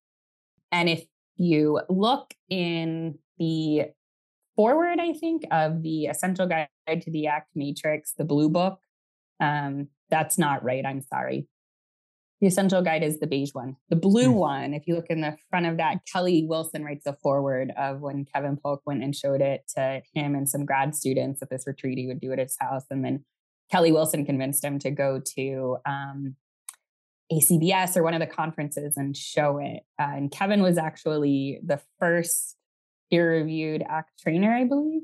and 0.72 0.88
if 0.88 1.04
you 1.36 1.80
look 1.88 2.34
in 2.48 3.18
the 3.38 3.86
foreword, 4.56 4.98
I 5.00 5.12
think, 5.12 5.44
of 5.50 5.82
the 5.82 6.06
Essential 6.06 6.46
Guide 6.46 6.68
to 6.88 7.10
the 7.10 7.26
ACT 7.26 7.50
Matrix, 7.54 8.14
the 8.16 8.24
blue 8.24 8.48
book. 8.48 8.80
Um, 9.40 9.88
that's 10.10 10.38
not 10.38 10.64
right. 10.64 10.84
I'm 10.84 11.02
sorry. 11.02 11.46
The 12.40 12.46
Essential 12.46 12.82
Guide 12.82 13.02
is 13.02 13.18
the 13.18 13.26
beige 13.26 13.54
one. 13.54 13.76
The 13.88 13.96
blue 13.96 14.28
mm. 14.28 14.34
one, 14.34 14.74
if 14.74 14.86
you 14.86 14.94
look 14.94 15.08
in 15.08 15.22
the 15.22 15.36
front 15.48 15.66
of 15.66 15.78
that, 15.78 16.00
Kelly 16.10 16.44
Wilson 16.46 16.84
writes 16.84 17.06
a 17.06 17.16
foreword 17.22 17.72
of 17.78 18.00
when 18.00 18.26
Kevin 18.26 18.56
Polk 18.56 18.82
went 18.84 19.02
and 19.02 19.14
showed 19.14 19.40
it 19.40 19.64
to 19.74 20.02
him 20.14 20.34
and 20.34 20.48
some 20.48 20.66
grad 20.66 20.94
students 20.94 21.40
at 21.40 21.48
this 21.48 21.66
retreat 21.66 21.98
he 21.98 22.06
would 22.06 22.20
do 22.20 22.32
at 22.32 22.38
his 22.38 22.56
house. 22.58 22.84
And 22.90 23.04
then 23.04 23.24
Kelly 23.70 23.92
Wilson 23.92 24.24
convinced 24.24 24.64
him 24.64 24.78
to 24.80 24.90
go 24.90 25.20
to 25.36 25.78
um, 25.86 26.36
ACBS 27.32 27.96
or 27.96 28.02
one 28.02 28.14
of 28.14 28.20
the 28.20 28.26
conferences 28.26 28.96
and 28.96 29.16
show 29.16 29.58
it. 29.58 29.82
Uh, 29.98 30.12
and 30.14 30.30
Kevin 30.30 30.62
was 30.62 30.78
actually 30.78 31.60
the 31.64 31.80
first 31.98 32.56
peer 33.10 33.30
reviewed 33.32 33.82
ACT 33.88 34.18
trainer, 34.20 34.52
I 34.52 34.64
believe. 34.64 35.02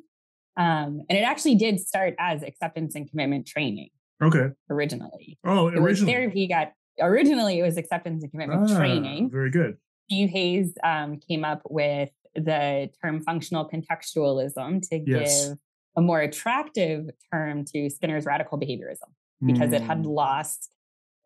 Um, 0.57 1.03
and 1.09 1.19
it 1.19 1.23
actually 1.23 1.55
did 1.55 1.81
start 1.81 2.15
as 2.19 2.43
acceptance 2.43 2.95
and 2.95 3.09
commitment 3.11 3.47
training. 3.47 3.91
Okay. 4.23 4.51
Originally. 4.71 5.39
Oh, 5.45 5.69
originally. 5.69 6.13
Therapy 6.13 6.47
got 6.47 6.73
originally 7.01 7.59
it 7.59 7.63
was 7.63 7.77
acceptance 7.77 8.23
and 8.23 8.31
commitment 8.31 8.71
ah, 8.71 8.77
training. 8.77 9.31
Very 9.31 9.51
good. 9.51 9.79
Steve 10.09 10.31
Hayes 10.31 10.75
um, 10.85 11.19
came 11.19 11.45
up 11.45 11.63
with 11.69 12.11
the 12.35 12.91
term 13.03 13.23
functional 13.23 13.69
contextualism 13.69 14.89
to 14.89 15.03
yes. 15.07 15.49
give 15.49 15.59
a 15.97 16.01
more 16.01 16.21
attractive 16.21 17.11
term 17.33 17.65
to 17.67 17.91
Skinner's 17.91 18.25
radical 18.25 18.59
behaviorism 18.59 19.11
because 19.45 19.71
mm. 19.71 19.75
it 19.75 19.83
had 19.83 20.05
mm. 20.05 20.15
lost 20.15 20.71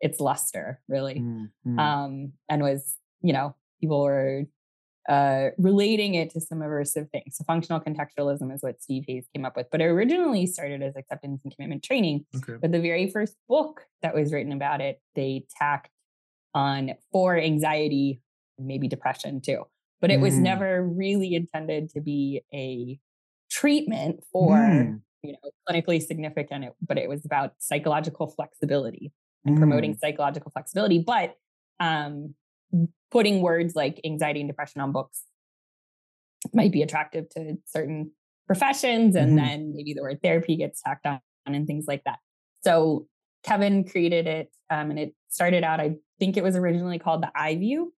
its 0.01 0.19
luster, 0.19 0.81
really, 0.87 1.15
mm. 1.15 1.49
Mm. 1.67 1.79
Um, 1.79 2.33
and 2.49 2.61
was 2.61 2.97
you 3.21 3.33
know 3.33 3.55
people 3.79 4.03
were 4.03 4.45
uh, 5.07 5.49
relating 5.57 6.15
it 6.15 6.29
to 6.31 6.41
some 6.41 6.59
aversive 6.59 7.09
things. 7.11 7.37
So 7.37 7.43
functional 7.45 7.79
contextualism 7.79 8.53
is 8.53 8.61
what 8.61 8.81
Steve 8.81 9.05
Hayes 9.07 9.25
came 9.33 9.45
up 9.45 9.55
with, 9.55 9.67
but 9.71 9.79
it 9.79 9.85
originally 9.85 10.45
started 10.45 10.83
as 10.83 10.95
acceptance 10.97 11.41
and 11.43 11.55
commitment 11.55 11.83
training. 11.83 12.25
Okay. 12.35 12.57
But 12.61 12.73
the 12.73 12.81
very 12.81 13.09
first 13.09 13.35
book 13.47 13.85
that 14.01 14.13
was 14.13 14.33
written 14.33 14.51
about 14.51 14.81
it, 14.81 14.99
they 15.15 15.45
tacked 15.57 15.91
on 16.53 16.93
for 17.11 17.37
anxiety, 17.37 18.21
maybe 18.59 18.87
depression 18.87 19.39
too. 19.39 19.63
But 20.01 20.11
it 20.11 20.19
mm. 20.19 20.23
was 20.23 20.37
never 20.37 20.83
really 20.83 21.35
intended 21.35 21.89
to 21.91 22.01
be 22.01 22.41
a 22.53 22.99
treatment 23.59 24.23
for 24.31 24.55
mm. 24.55 24.99
you 25.23 25.33
know 25.33 25.51
clinically 25.67 26.01
significant. 26.01 26.65
But 26.85 26.97
it 26.97 27.09
was 27.09 27.25
about 27.25 27.53
psychological 27.59 28.27
flexibility 28.27 29.11
and 29.45 29.57
promoting 29.57 29.95
mm. 29.95 29.99
psychological 29.99 30.51
flexibility. 30.51 30.99
But 30.99 31.35
um, 31.79 32.35
putting 33.11 33.41
words 33.41 33.75
like 33.75 33.99
anxiety 34.05 34.41
and 34.41 34.49
depression 34.49 34.81
on 34.81 34.91
books 34.91 35.23
might 36.53 36.71
be 36.71 36.81
attractive 36.81 37.29
to 37.29 37.57
certain 37.65 38.11
professions 38.45 39.15
and 39.15 39.29
mm-hmm. 39.29 39.45
then 39.45 39.73
maybe 39.75 39.93
the 39.93 40.01
word 40.01 40.19
therapy 40.23 40.55
gets 40.55 40.81
tacked 40.81 41.05
on 41.05 41.19
and 41.45 41.67
things 41.67 41.85
like 41.87 42.03
that 42.05 42.19
so 42.63 43.05
kevin 43.43 43.83
created 43.83 44.27
it 44.27 44.49
um, 44.69 44.89
and 44.89 44.99
it 44.99 45.13
started 45.29 45.63
out 45.63 45.79
i 45.79 45.95
think 46.19 46.37
it 46.37 46.43
was 46.43 46.55
originally 46.55 46.99
called 46.99 47.21
the 47.21 47.31
i 47.35 47.55
view 47.55 47.93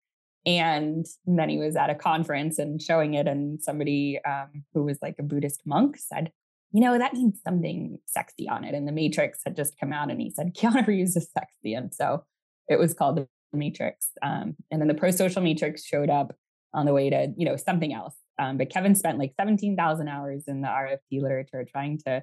and 0.49 1.07
then 1.27 1.49
he 1.49 1.59
was 1.59 1.77
at 1.77 1.91
a 1.91 1.95
conference 1.95 2.59
and 2.59 2.81
showing 2.81 3.15
it 3.15 3.29
and 3.29 3.63
somebody 3.63 4.19
um, 4.27 4.65
who 4.73 4.83
was 4.83 4.99
like 5.03 5.17
a 5.19 5.23
buddhist 5.23 5.63
monk 5.65 5.97
said 5.99 6.33
you 6.73 6.81
know 6.81 6.99
that 6.99 7.15
needs 7.15 7.41
something 7.45 7.99
sexy 8.07 8.49
on 8.49 8.65
it 8.65 8.75
and 8.75 8.89
the 8.89 8.93
matrix 8.93 9.41
had 9.45 9.57
just 9.57 9.79
come 9.79 9.93
out 9.93 10.11
and 10.11 10.21
he 10.21 10.31
said 10.31 10.55
keanu 10.55 10.87
reeves 10.87 11.17
is 11.17 11.29
sexy 11.33 11.75
and 11.75 11.95
so 11.95 12.25
it 12.69 12.79
was 12.79 12.95
called 12.95 13.17
the 13.17 13.29
matrix. 13.53 14.09
Um, 14.23 14.57
and 14.71 14.81
then 14.81 14.89
the 14.89 14.95
pro 14.95 15.11
social 15.11 15.43
matrix 15.43 15.85
showed 15.85 16.11
up 16.11 16.35
on 16.75 16.87
the 16.87 16.93
way 16.93 17.11
to, 17.11 17.33
you 17.37 17.47
know, 17.47 17.57
something 17.57 17.93
else. 17.93 18.15
Um, 18.39 18.59
but 18.59 18.71
Kevin 18.71 18.95
spent 18.95 19.19
like 19.19 19.33
17,000 19.39 20.09
hours 20.09 20.45
in 20.47 20.61
the 20.61 20.69
RFT 20.69 21.23
literature 21.23 21.65
trying 21.65 21.99
to 22.07 22.23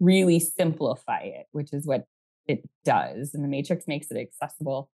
really 0.00 0.40
simplify 0.40 1.20
it, 1.20 1.46
which 1.52 1.72
is 1.72 1.86
what 1.86 2.04
it 2.46 2.68
does. 2.84 3.32
And 3.34 3.42
the 3.42 3.48
matrix 3.48 3.86
makes 3.86 4.10
it 4.10 4.18
accessible. 4.18 4.90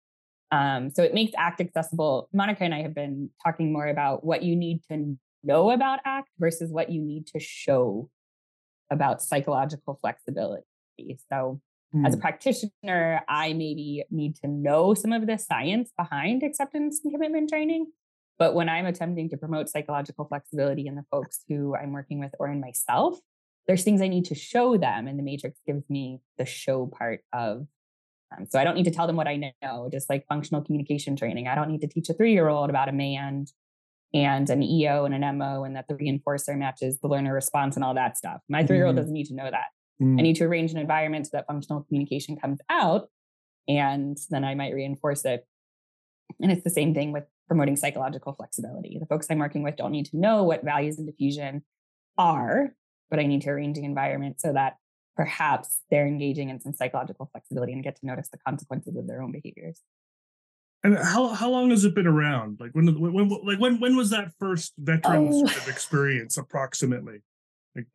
Um, 0.50 0.90
so 0.90 1.02
it 1.02 1.14
makes 1.14 1.32
ACT 1.36 1.60
accessible. 1.60 2.28
Monica 2.32 2.64
and 2.64 2.74
I 2.74 2.82
have 2.82 2.94
been 2.94 3.30
talking 3.44 3.72
more 3.72 3.86
about 3.86 4.24
what 4.24 4.42
you 4.42 4.56
need 4.56 4.82
to 4.90 5.16
know 5.44 5.70
about 5.70 6.00
ACT 6.04 6.28
versus 6.38 6.70
what 6.70 6.90
you 6.90 7.02
need 7.02 7.26
to 7.28 7.40
show 7.40 8.08
about 8.90 9.22
psychological 9.22 9.98
flexibility. 10.00 10.64
So 11.30 11.60
Mm. 11.94 12.06
As 12.06 12.14
a 12.14 12.16
mm. 12.16 12.20
practitioner, 12.20 13.22
I 13.28 13.52
maybe 13.52 14.04
need 14.10 14.36
to 14.36 14.48
know 14.48 14.94
some 14.94 15.12
of 15.12 15.26
the 15.26 15.38
science 15.38 15.90
behind 15.96 16.42
acceptance 16.42 17.00
and 17.02 17.12
commitment 17.12 17.48
training. 17.48 17.86
But 18.38 18.54
when 18.54 18.68
I'm 18.68 18.86
attempting 18.86 19.30
to 19.30 19.36
promote 19.36 19.68
psychological 19.68 20.26
flexibility 20.26 20.86
in 20.86 20.94
the 20.94 21.04
folks 21.10 21.40
who 21.48 21.74
I'm 21.74 21.92
working 21.92 22.20
with 22.20 22.32
or 22.38 22.48
in 22.48 22.60
myself, 22.60 23.18
there's 23.66 23.82
things 23.84 24.00
I 24.00 24.08
need 24.08 24.26
to 24.26 24.34
show 24.34 24.76
them. 24.76 25.08
And 25.08 25.18
the 25.18 25.22
matrix 25.22 25.58
gives 25.66 25.88
me 25.88 26.20
the 26.36 26.46
show 26.46 26.86
part 26.86 27.20
of. 27.32 27.66
Um, 28.36 28.46
so 28.48 28.58
I 28.58 28.64
don't 28.64 28.74
need 28.74 28.84
to 28.84 28.90
tell 28.90 29.06
them 29.06 29.16
what 29.16 29.28
I 29.28 29.52
know, 29.62 29.88
just 29.90 30.10
like 30.10 30.26
functional 30.28 30.62
communication 30.62 31.16
training. 31.16 31.48
I 31.48 31.54
don't 31.54 31.70
need 31.70 31.80
to 31.80 31.88
teach 31.88 32.08
a 32.08 32.14
three 32.14 32.32
year 32.32 32.48
old 32.48 32.70
about 32.70 32.88
a 32.88 32.92
mand 32.92 33.52
and 34.14 34.48
an 34.48 34.62
EO 34.62 35.04
and 35.04 35.14
an 35.14 35.38
MO 35.38 35.64
and 35.64 35.76
that 35.76 35.86
the 35.88 35.94
reinforcer 35.94 36.56
matches 36.56 36.98
the 36.98 37.08
learner 37.08 37.32
response 37.32 37.76
and 37.76 37.84
all 37.84 37.94
that 37.94 38.16
stuff. 38.16 38.40
My 38.48 38.64
three 38.64 38.76
year 38.76 38.86
old 38.86 38.94
mm-hmm. 38.94 39.02
doesn't 39.02 39.12
need 39.12 39.26
to 39.26 39.34
know 39.34 39.50
that. 39.50 39.66
Mm. 40.02 40.18
I 40.18 40.22
need 40.22 40.36
to 40.36 40.44
arrange 40.44 40.72
an 40.72 40.78
environment 40.78 41.26
so 41.26 41.30
that 41.34 41.46
functional 41.46 41.82
communication 41.82 42.36
comes 42.36 42.58
out, 42.70 43.08
and 43.66 44.16
then 44.30 44.44
I 44.44 44.54
might 44.54 44.74
reinforce 44.74 45.24
it. 45.24 45.46
And 46.40 46.52
it's 46.52 46.62
the 46.62 46.70
same 46.70 46.94
thing 46.94 47.12
with 47.12 47.24
promoting 47.48 47.76
psychological 47.76 48.32
flexibility. 48.32 48.98
The 48.98 49.06
folks 49.06 49.26
I'm 49.30 49.38
working 49.38 49.62
with 49.62 49.76
don't 49.76 49.92
need 49.92 50.06
to 50.06 50.16
know 50.16 50.44
what 50.44 50.64
values 50.64 50.98
and 50.98 51.08
defusion 51.08 51.62
are, 52.16 52.74
but 53.10 53.18
I 53.18 53.26
need 53.26 53.42
to 53.42 53.50
arrange 53.50 53.76
the 53.76 53.84
environment 53.84 54.40
so 54.40 54.52
that 54.52 54.76
perhaps 55.18 55.80
they're 55.90 56.06
engaging 56.06 56.48
in 56.48 56.60
some 56.60 56.72
psychological 56.72 57.28
flexibility 57.32 57.72
and 57.72 57.82
get 57.82 57.96
to 57.96 58.06
notice 58.06 58.28
the 58.28 58.38
consequences 58.38 58.96
of 58.96 59.08
their 59.08 59.20
own 59.20 59.32
behaviors. 59.32 59.82
And 60.84 60.96
how 60.96 61.26
how 61.28 61.50
long 61.50 61.70
has 61.70 61.84
it 61.84 61.92
been 61.92 62.06
around? 62.06 62.58
Like 62.60 62.70
when 62.70 62.86
when 63.00 63.28
like 63.44 63.58
when 63.58 63.80
when 63.80 63.96
was 63.96 64.10
that 64.10 64.32
first 64.38 64.74
veteran 64.78 65.28
oh. 65.28 65.46
sort 65.46 65.56
of 65.56 65.68
experience 65.68 66.38
approximately? 66.38 67.18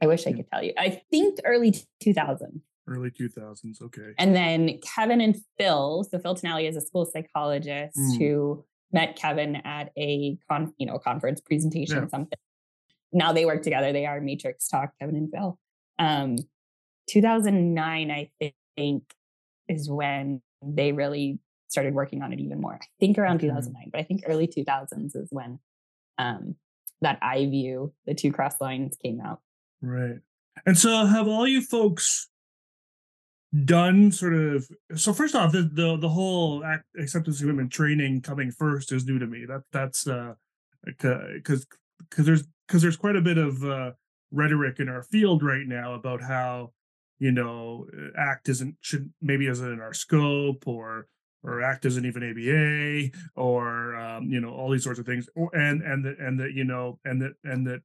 I 0.01 0.07
wish 0.07 0.27
I 0.27 0.33
could 0.33 0.49
tell 0.51 0.61
you. 0.61 0.73
I 0.77 1.01
think 1.09 1.39
early 1.45 1.73
2000. 2.01 2.61
Early 2.87 3.09
2000s. 3.09 3.81
Okay. 3.81 4.13
And 4.17 4.35
then 4.35 4.79
Kevin 4.79 5.21
and 5.21 5.37
Phil. 5.57 6.05
So 6.09 6.19
Phil 6.19 6.35
Tonelli 6.35 6.67
is 6.67 6.75
a 6.75 6.81
school 6.81 7.05
psychologist 7.05 7.97
Mm. 7.97 8.17
who 8.17 8.65
met 8.91 9.15
Kevin 9.15 9.55
at 9.57 9.91
a 9.97 10.37
con, 10.49 10.73
you 10.77 10.85
know, 10.85 10.99
conference 10.99 11.39
presentation, 11.39 12.03
Yeah. 12.03 12.07
something. 12.07 12.39
Now 13.13 13.31
they 13.31 13.45
work 13.45 13.63
together. 13.63 13.93
They 13.93 14.05
are 14.05 14.19
Matrix 14.19 14.67
Talk, 14.67 14.91
Kevin 14.99 15.15
and 15.15 15.31
Phil. 15.31 15.57
Um, 15.99 16.35
2009, 17.07 18.11
I 18.11 18.29
think, 18.75 19.03
is 19.67 19.89
when 19.89 20.41
they 20.61 20.91
really 20.91 21.39
started 21.67 21.93
working 21.93 22.21
on 22.21 22.31
it 22.31 22.39
even 22.39 22.61
more. 22.61 22.75
I 22.75 22.85
think 22.99 23.17
around 23.17 23.37
Okay. 23.37 23.47
2009, 23.47 23.89
but 23.91 23.99
I 23.99 24.03
think 24.03 24.23
early 24.27 24.47
2000s 24.47 25.15
is 25.15 25.27
when 25.31 25.59
um, 26.17 26.55
that 27.01 27.17
I 27.21 27.45
view 27.45 27.93
the 28.05 28.13
two 28.13 28.31
cross 28.31 28.61
lines 28.61 28.95
came 29.01 29.19
out. 29.19 29.41
Right. 29.81 30.19
And 30.65 30.77
so 30.77 31.05
have 31.05 31.27
all 31.27 31.47
you 31.47 31.61
folks 31.61 32.29
done 33.65 34.11
sort 34.11 34.33
of 34.33 34.67
so 34.95 35.13
first 35.13 35.35
off 35.35 35.51
the 35.51 35.69
the, 35.71 35.97
the 35.97 36.09
whole 36.09 36.63
act, 36.63 36.85
acceptance 36.97 37.39
commitment 37.39 37.71
training 37.71 38.21
coming 38.21 38.51
first 38.51 38.91
is 38.91 39.05
new 39.05 39.19
to 39.19 39.27
me. 39.27 39.45
That 39.45 39.61
that's 39.71 40.07
uh 40.07 40.33
because 40.85 41.65
because 42.09 42.25
there's 42.25 42.43
because 42.67 42.81
there's 42.81 42.97
quite 42.97 43.15
a 43.15 43.21
bit 43.21 43.37
of 43.37 43.63
uh 43.63 43.91
rhetoric 44.31 44.79
in 44.79 44.89
our 44.89 45.03
field 45.03 45.43
right 45.43 45.67
now 45.67 45.93
about 45.93 46.21
how 46.21 46.71
you 47.23 47.31
know 47.31 47.87
act 48.17 48.49
isn't 48.49 48.75
should 48.81 49.09
maybe 49.21 49.47
isn't 49.47 49.71
in 49.71 49.79
our 49.79 49.93
scope 49.93 50.67
or 50.67 51.07
or 51.41 51.61
act 51.61 51.85
isn't 51.85 52.05
even 52.05 52.21
ABA 52.21 53.17
or 53.41 53.95
um, 53.95 54.29
you 54.29 54.41
know 54.41 54.49
all 54.49 54.69
these 54.69 54.83
sorts 54.83 54.99
of 54.99 55.05
things. 55.05 55.29
Or, 55.33 55.49
and 55.55 55.81
and 55.83 56.03
that 56.03 56.19
and 56.19 56.37
that 56.41 56.51
you 56.51 56.65
know 56.65 56.99
and 57.05 57.21
that 57.21 57.33
and 57.45 57.65
that 57.65 57.79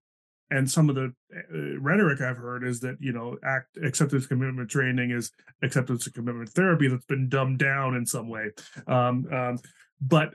and 0.51 0.69
some 0.69 0.89
of 0.89 0.97
the 0.97 1.13
uh, 1.33 1.79
rhetoric 1.81 2.21
I've 2.21 2.37
heard 2.37 2.67
is 2.67 2.81
that 2.81 2.97
you 2.99 3.13
know 3.13 3.37
act 3.45 3.79
acceptance 3.81 4.27
commitment 4.27 4.71
training 4.71 5.13
is 5.13 5.31
acceptance 5.63 6.07
and 6.07 6.15
commitment 6.17 6.49
therapy 6.49 6.89
that's 6.89 7.07
been 7.07 7.29
dumbed 7.29 7.61
down 7.61 7.95
in 7.95 8.07
some 8.07 8.29
way, 8.29 8.51
um, 8.89 9.25
um, 9.33 9.59
but 10.01 10.33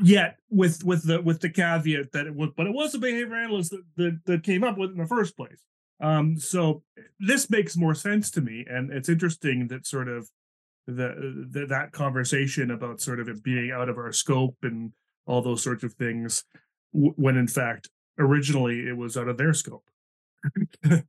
yet 0.00 0.36
with 0.48 0.84
with 0.84 1.04
the 1.08 1.20
with 1.20 1.40
the 1.40 1.50
caveat 1.50 2.12
that 2.12 2.28
it 2.28 2.36
was 2.36 2.50
but 2.56 2.68
it 2.68 2.72
was 2.72 2.94
a 2.94 2.98
behavior 2.98 3.34
analyst 3.34 3.72
that 3.72 3.82
that, 3.96 4.20
that 4.26 4.42
came 4.44 4.62
up 4.62 4.78
with 4.78 4.92
in 4.92 4.98
the 4.98 5.06
first 5.06 5.36
place. 5.36 5.60
Um, 6.02 6.36
so 6.36 6.82
this 7.20 7.48
makes 7.48 7.76
more 7.76 7.94
sense 7.94 8.30
to 8.32 8.40
me, 8.40 8.66
and 8.68 8.92
it's 8.92 9.08
interesting 9.08 9.68
that 9.68 9.86
sort 9.86 10.08
of 10.08 10.28
the, 10.86 11.46
the 11.48 11.66
that 11.66 11.92
conversation 11.92 12.72
about 12.72 13.00
sort 13.00 13.20
of 13.20 13.28
it 13.28 13.42
being 13.42 13.70
out 13.70 13.88
of 13.88 13.98
our 13.98 14.12
scope 14.12 14.56
and 14.62 14.92
all 15.26 15.40
those 15.40 15.62
sorts 15.62 15.84
of 15.84 15.94
things, 15.94 16.44
when 16.92 17.36
in 17.36 17.46
fact 17.46 17.88
originally 18.18 18.80
it 18.88 18.96
was 18.96 19.16
out 19.16 19.28
of 19.28 19.38
their 19.38 19.54
scope. 19.54 19.84
but 20.82 21.02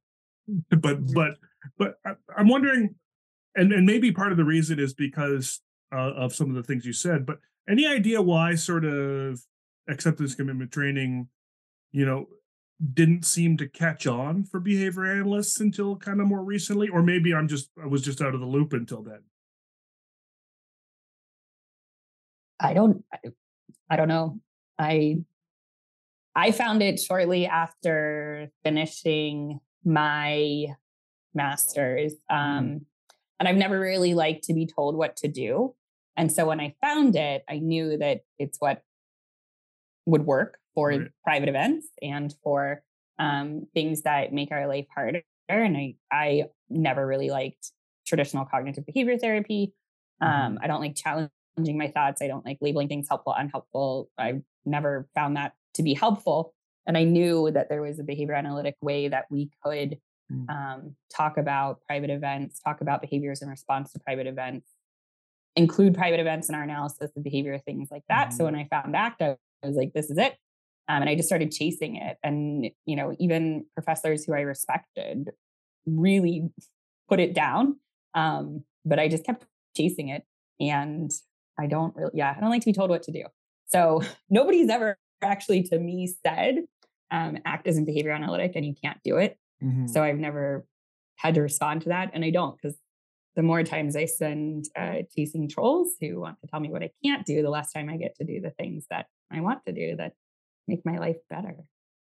but 0.69 1.37
but 1.77 1.95
I, 2.05 2.13
I'm 2.37 2.47
wondering, 2.47 2.93
and 3.55 3.73
and 3.73 3.87
maybe 3.87 4.11
part 4.11 4.31
of 4.31 4.37
the 4.37 4.45
reason 4.45 4.79
is 4.79 4.93
because 4.93 5.59
uh, 5.91 6.13
of 6.13 6.35
some 6.35 6.49
of 6.49 6.55
the 6.55 6.63
things 6.63 6.85
you 6.85 6.93
said. 6.93 7.25
But 7.25 7.39
any 7.67 7.87
idea 7.87 8.21
why 8.21 8.55
sort 8.55 8.85
of 8.85 9.41
acceptance 9.89 10.35
commitment 10.35 10.71
training, 10.71 11.29
you 11.91 12.05
know, 12.05 12.27
didn't 12.93 13.25
seem 13.25 13.55
to 13.57 13.67
catch 13.67 14.07
on 14.07 14.43
for 14.43 14.59
behavior 14.59 15.05
analysts 15.05 15.59
until 15.59 15.95
kind 15.95 16.19
of 16.19 16.27
more 16.27 16.43
recently, 16.43 16.89
or 16.89 17.01
maybe 17.01 17.33
I'm 17.33 17.47
just 17.47 17.69
I 17.81 17.87
was 17.87 18.01
just 18.01 18.21
out 18.21 18.33
of 18.33 18.41
the 18.41 18.45
loop 18.45 18.73
until 18.73 19.01
then. 19.01 19.21
I 22.59 22.73
don't 22.73 23.03
I, 23.89 23.95
don't 23.95 24.07
know. 24.07 24.39
I 24.79 25.19
I 26.35 26.51
found 26.51 26.81
it 26.81 26.99
shortly 26.99 27.45
after 27.45 28.49
finishing 28.63 29.59
my 29.85 30.67
master's. 31.33 32.13
Um, 32.29 32.85
and 33.39 33.47
I've 33.47 33.55
never 33.55 33.79
really 33.79 34.13
liked 34.13 34.45
to 34.45 34.53
be 34.53 34.65
told 34.65 34.95
what 34.95 35.17
to 35.17 35.27
do. 35.27 35.75
And 36.15 36.31
so 36.31 36.47
when 36.47 36.59
I 36.59 36.75
found 36.81 37.15
it, 37.15 37.43
I 37.49 37.59
knew 37.59 37.97
that 37.97 38.21
it's 38.39 38.59
what 38.59 38.81
would 40.05 40.25
work 40.25 40.57
for 40.75 40.89
Right. 40.89 41.07
private 41.23 41.49
events 41.49 41.87
and 42.01 42.33
for 42.43 42.83
um, 43.19 43.67
things 43.73 44.01
that 44.03 44.33
make 44.33 44.51
our 44.51 44.67
life 44.67 44.87
harder. 44.93 45.21
And 45.49 45.77
I, 45.77 45.95
I 46.11 46.43
never 46.69 47.05
really 47.05 47.29
liked 47.29 47.71
traditional 48.05 48.45
cognitive 48.45 48.85
behavior 48.85 49.17
therapy. 49.17 49.73
Um, 50.21 50.57
I 50.61 50.67
don't 50.67 50.79
like 50.81 50.95
challenging 50.95 51.29
my 51.77 51.87
thoughts. 51.89 52.21
I 52.21 52.27
don't 52.27 52.45
like 52.45 52.57
labeling 52.61 52.87
things 52.87 53.07
helpful, 53.09 53.33
unhelpful. 53.37 54.09
I've 54.17 54.41
never 54.65 55.07
found 55.15 55.35
that 55.37 55.53
to 55.75 55.83
be 55.83 55.93
helpful. 55.93 56.53
And 56.87 56.97
I 56.97 57.03
knew 57.03 57.51
that 57.51 57.69
there 57.69 57.81
was 57.81 57.99
a 57.99 58.03
behavior 58.03 58.35
analytic 58.35 58.75
way 58.81 59.07
that 59.09 59.25
we 59.29 59.49
could 59.63 59.97
Mm. 60.31 60.49
um, 60.49 60.95
talk 61.13 61.37
about 61.37 61.81
private 61.85 62.09
events, 62.09 62.61
talk 62.61 62.79
about 62.79 63.01
behaviors 63.01 63.41
in 63.41 63.49
response 63.49 63.91
to 63.91 63.99
private 63.99 64.25
events, 64.25 64.71
include 65.57 65.93
private 65.93 66.21
events 66.21 66.47
in 66.47 66.55
our 66.55 66.63
analysis 66.63 67.11
of 67.15 67.23
behavior, 67.23 67.59
things 67.59 67.89
like 67.91 68.03
that. 68.07 68.31
So 68.31 68.45
when 68.45 68.55
I 68.55 68.63
found 68.65 68.95
ACT, 68.95 69.21
I 69.21 69.37
was 69.63 69.75
like, 69.75 69.91
this 69.93 70.09
is 70.09 70.17
it. 70.17 70.35
Um, 70.87 71.01
and 71.01 71.09
I 71.09 71.15
just 71.15 71.27
started 71.27 71.51
chasing 71.51 71.95
it. 71.95 72.17
And, 72.23 72.69
you 72.85 72.95
know, 72.95 73.15
even 73.19 73.65
professors 73.73 74.25
who 74.25 74.33
I 74.33 74.41
respected 74.41 75.29
really 75.85 76.49
put 77.09 77.19
it 77.19 77.33
down. 77.33 77.77
Um, 78.13 78.63
but 78.85 78.99
I 78.99 79.07
just 79.07 79.25
kept 79.25 79.45
chasing 79.75 80.09
it. 80.09 80.23
And 80.59 81.11
I 81.59 81.67
don't 81.67 81.95
really, 81.95 82.11
yeah, 82.15 82.33
I 82.35 82.39
don't 82.39 82.49
like 82.49 82.61
to 82.61 82.65
be 82.65 82.73
told 82.73 82.89
what 82.89 83.03
to 83.03 83.11
do. 83.11 83.23
So 83.67 84.01
nobody's 84.29 84.69
ever 84.69 84.97
actually 85.21 85.63
to 85.63 85.79
me 85.79 86.13
said, 86.25 86.65
um, 87.11 87.37
act 87.45 87.67
as 87.67 87.77
a 87.77 87.81
behavior 87.81 88.11
analytic 88.11 88.53
and 88.55 88.65
you 88.65 88.73
can't 88.81 88.99
do 89.03 89.17
it. 89.17 89.37
Mhm. 89.63 89.89
So 89.89 90.03
I've 90.03 90.17
never 90.17 90.65
had 91.15 91.35
to 91.35 91.41
respond 91.41 91.81
to 91.83 91.89
that. 91.89 92.11
And 92.13 92.25
I 92.25 92.29
don't 92.31 92.57
because 92.59 92.77
the 93.35 93.43
more 93.43 93.63
times 93.63 93.95
I 93.95 94.05
send 94.05 94.65
uh, 94.75 95.03
chasing 95.15 95.47
trolls 95.49 95.93
who 95.99 96.19
want 96.19 96.39
to 96.41 96.47
tell 96.47 96.59
me 96.59 96.69
what 96.69 96.83
I 96.83 96.91
can't 97.03 97.25
do, 97.25 97.41
the 97.41 97.49
less 97.49 97.71
time 97.71 97.89
I 97.89 97.97
get 97.97 98.15
to 98.17 98.25
do 98.25 98.41
the 98.41 98.51
things 98.51 98.85
that 98.89 99.07
I 99.31 99.41
want 99.41 99.65
to 99.65 99.71
do 99.71 99.95
that 99.95 100.13
make 100.67 100.85
my 100.85 100.97
life 100.97 101.17
better. 101.29 101.55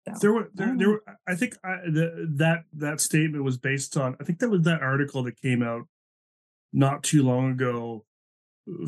So 0.06 0.18
There 0.20 0.32
were 0.32 0.50
there, 0.54 0.74
there 0.76 0.88
were 0.88 1.02
I 1.26 1.34
think 1.34 1.54
I, 1.64 1.76
the, 1.84 2.28
that 2.36 2.64
that 2.74 3.00
statement 3.00 3.44
was 3.44 3.58
based 3.58 3.96
on 3.96 4.16
I 4.20 4.24
think 4.24 4.38
that 4.38 4.48
was 4.48 4.62
that 4.62 4.82
article 4.82 5.22
that 5.24 5.40
came 5.40 5.62
out 5.62 5.86
not 6.72 7.02
too 7.02 7.22
long 7.22 7.52
ago 7.52 8.04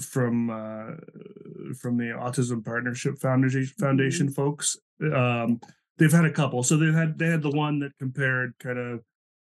from 0.01 0.51
uh 0.51 0.97
from 1.79 1.97
the 1.97 2.05
Autism 2.05 2.65
Partnership 2.65 3.19
Foundation 3.19 3.67
Foundation 3.79 4.31
folks. 4.31 4.77
Um 5.03 5.61
they've 5.99 6.13
had 6.13 6.25
a 6.25 6.33
couple. 6.33 6.63
So 6.63 6.77
they 6.77 6.93
had 6.93 7.19
they 7.19 7.27
had 7.27 7.43
the 7.43 7.51
one 7.51 7.79
that 7.81 7.93
compared 7.99 8.55
kind 8.59 8.79
of 8.79 9.01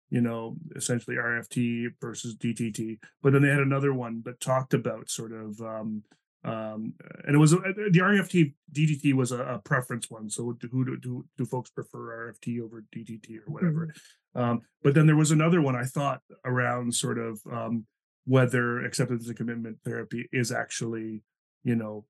you 0.10 0.22
know 0.22 0.56
essentially 0.76 1.18
RFT 1.18 1.88
versus 2.00 2.36
DTT, 2.36 3.00
but 3.22 3.34
then 3.34 3.42
they 3.42 3.50
had 3.50 3.60
another 3.60 3.94
one 3.94 4.22
that 4.26 4.40
talked 4.40 4.74
about 4.74 5.10
sort 5.10 5.34
of 5.34 5.60
um 5.62 6.04
um 6.46 6.94
and 7.26 7.36
it 7.36 7.40
was 7.40 7.54
uh, 7.54 7.60
the 7.92 8.00
RFT 8.00 8.54
DTT 8.72 9.14
was 9.14 9.32
a, 9.32 9.44
a 9.44 9.60
preference 9.60 10.10
one. 10.10 10.30
So 10.30 10.54
do, 10.54 10.68
who 10.72 10.86
do, 10.86 10.98
do 10.98 11.26
do 11.38 11.46
folks 11.46 11.70
prefer 11.70 12.32
RFT 12.34 12.62
over 12.62 12.84
DTT 12.96 13.38
or 13.40 13.52
whatever? 13.52 13.94
Um, 14.36 14.62
but 14.84 14.94
then 14.94 15.06
there 15.08 15.16
was 15.16 15.32
another 15.32 15.62
one 15.62 15.76
I 15.76 15.86
thought 15.86 16.22
around 16.44 16.94
sort 16.94 17.18
of 17.18 17.40
um, 17.52 17.86
whether 18.26 18.84
acceptance 18.86 19.28
and 19.28 19.38
commitment 19.38 19.78
therapy 19.86 20.28
is 20.34 20.52
actually, 20.52 21.24
you 21.64 21.76
know, 21.76 22.06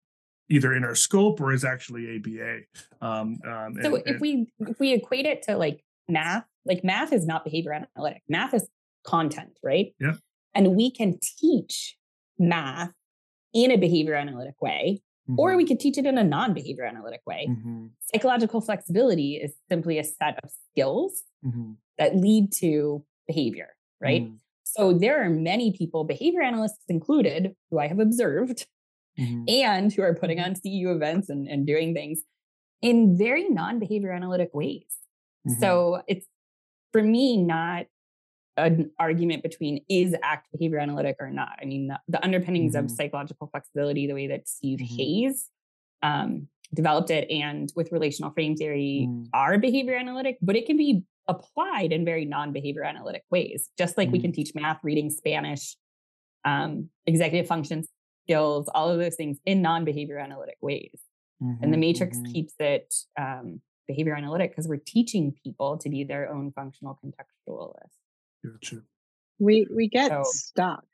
either 0.49 0.73
in 0.73 0.83
our 0.83 0.95
scope 0.95 1.39
or 1.39 1.53
is 1.53 1.63
actually 1.63 2.15
ABA. 2.17 2.61
Um, 3.01 3.37
um, 3.47 3.75
So 3.81 3.95
and- 3.95 4.03
if 4.05 4.07
and- 4.07 4.21
we 4.21 4.47
if 4.59 4.79
we 4.79 4.93
equate 4.93 5.25
it 5.25 5.43
to 5.43 5.55
like 5.57 5.83
math, 6.09 6.45
like 6.65 6.83
math 6.83 7.13
is 7.13 7.25
not 7.25 7.43
behavior 7.43 7.73
analytic. 7.73 8.23
Math 8.27 8.53
is 8.53 8.67
content, 9.05 9.57
right? 9.63 9.93
Yeah. 9.99 10.15
And 10.53 10.75
we 10.75 10.89
can 10.89 11.19
teach 11.39 11.97
math 12.39 12.91
in 13.55 13.71
a 13.71 13.77
behavior 13.77 14.15
analytic 14.15 14.61
way, 14.61 15.01
or 15.37 15.53
Mhm, 15.53 15.57
we 15.57 15.65
could 15.65 15.79
teach 15.81 15.97
it 15.97 16.05
in 16.05 16.19
a 16.19 16.23
non-behavior 16.23 16.85
analytic 16.85 17.21
way. 17.27 17.47
mhm, 17.49 17.91
Psychological 18.13 18.61
flexibility 18.61 19.37
is 19.37 19.55
simply 19.69 19.99
a 19.99 20.03
set 20.03 20.39
of 20.43 20.51
skills 20.71 21.23
mhm, 21.45 21.77
that 21.97 22.15
lead 22.15 22.51
to 22.53 23.05
behavior, 23.27 23.69
right? 24.01 24.23
mhm, 24.23 24.39
So 24.63 24.93
there 24.93 25.23
are 25.23 25.29
many 25.31 25.71
people, 25.73 26.03
behavior 26.05 26.43
analysts 26.43 26.85
included, 26.89 27.55
who 27.71 27.79
I 27.79 27.87
have 27.87 27.99
observed 27.99 28.67
mhm, 29.19 29.49
and 29.49 29.93
who 29.93 30.01
are 30.03 30.15
putting 30.15 30.39
on 30.39 30.55
CEU 30.55 30.95
events 30.95 31.29
and, 31.29 31.47
and 31.47 31.65
doing 31.67 31.93
things 31.93 32.21
in 32.81 33.17
very 33.17 33.49
non-behavior 33.49 34.11
analytic 34.11 34.51
ways. 34.53 34.87
mhm. 35.47 35.59
So 35.61 36.01
it's 36.07 36.27
for 36.93 37.03
me 37.03 37.37
not 37.37 37.87
an 38.57 38.91
argument 38.99 39.43
between 39.43 39.83
is 39.89 40.15
act 40.23 40.47
behavior 40.51 40.79
analytic 40.79 41.17
or 41.19 41.29
not. 41.29 41.57
I 41.61 41.65
mean, 41.65 41.87
the, 41.87 41.99
the 42.07 42.23
underpinnings 42.23 42.73
Mhm. 42.75 42.79
of 42.85 42.91
psychological 42.91 43.47
flexibility, 43.47 44.07
the 44.07 44.13
way 44.13 44.27
that 44.27 44.47
Steve 44.47 44.79
Mhm. 44.79 44.97
Hayes 44.97 45.49
um, 46.01 46.47
developed 46.73 47.09
it, 47.09 47.29
and 47.31 47.71
with 47.75 47.91
relational 47.91 48.31
frame 48.31 48.55
theory, 48.55 49.07
Mm. 49.09 49.29
are 49.33 49.57
behavior 49.57 49.95
analytic, 49.95 50.37
but 50.41 50.55
it 50.55 50.65
can 50.67 50.77
be 50.77 51.03
applied 51.27 51.91
in 51.91 52.05
very 52.05 52.25
non-behavior 52.25 52.83
analytic 52.83 53.23
ways. 53.31 53.71
Just 53.77 53.97
like 53.97 54.11
we 54.11 54.19
can 54.19 54.31
teach 54.31 54.53
math, 54.53 54.83
reading, 54.83 55.09
Spanish, 55.09 55.75
um, 56.43 56.89
executive 57.07 57.47
function 57.47 57.83
skills, 58.23 58.69
all 58.75 58.89
of 58.89 58.99
those 58.99 59.15
things 59.15 59.39
in 59.45 59.61
non-behavior 59.63 60.19
analytic 60.19 60.57
ways. 60.61 61.01
And 61.41 61.73
the 61.73 61.77
mhm, 61.77 61.79
matrix 61.79 62.17
mhm. 62.19 62.31
keeps 62.31 62.53
it 62.59 62.93
um, 63.19 63.61
behavior 63.87 64.15
analytic 64.15 64.51
because 64.51 64.67
we're 64.67 64.77
teaching 64.77 65.33
people 65.43 65.77
to 65.79 65.89
be 65.89 66.03
their 66.03 66.31
own 66.31 66.51
functional 66.51 66.99
contextualists. 67.03 67.97
Gotcha. 68.51 68.81
we 69.39 69.67
we 69.73 69.89
get 69.89 70.09
So- 70.09 70.23
stuck. 70.25 70.85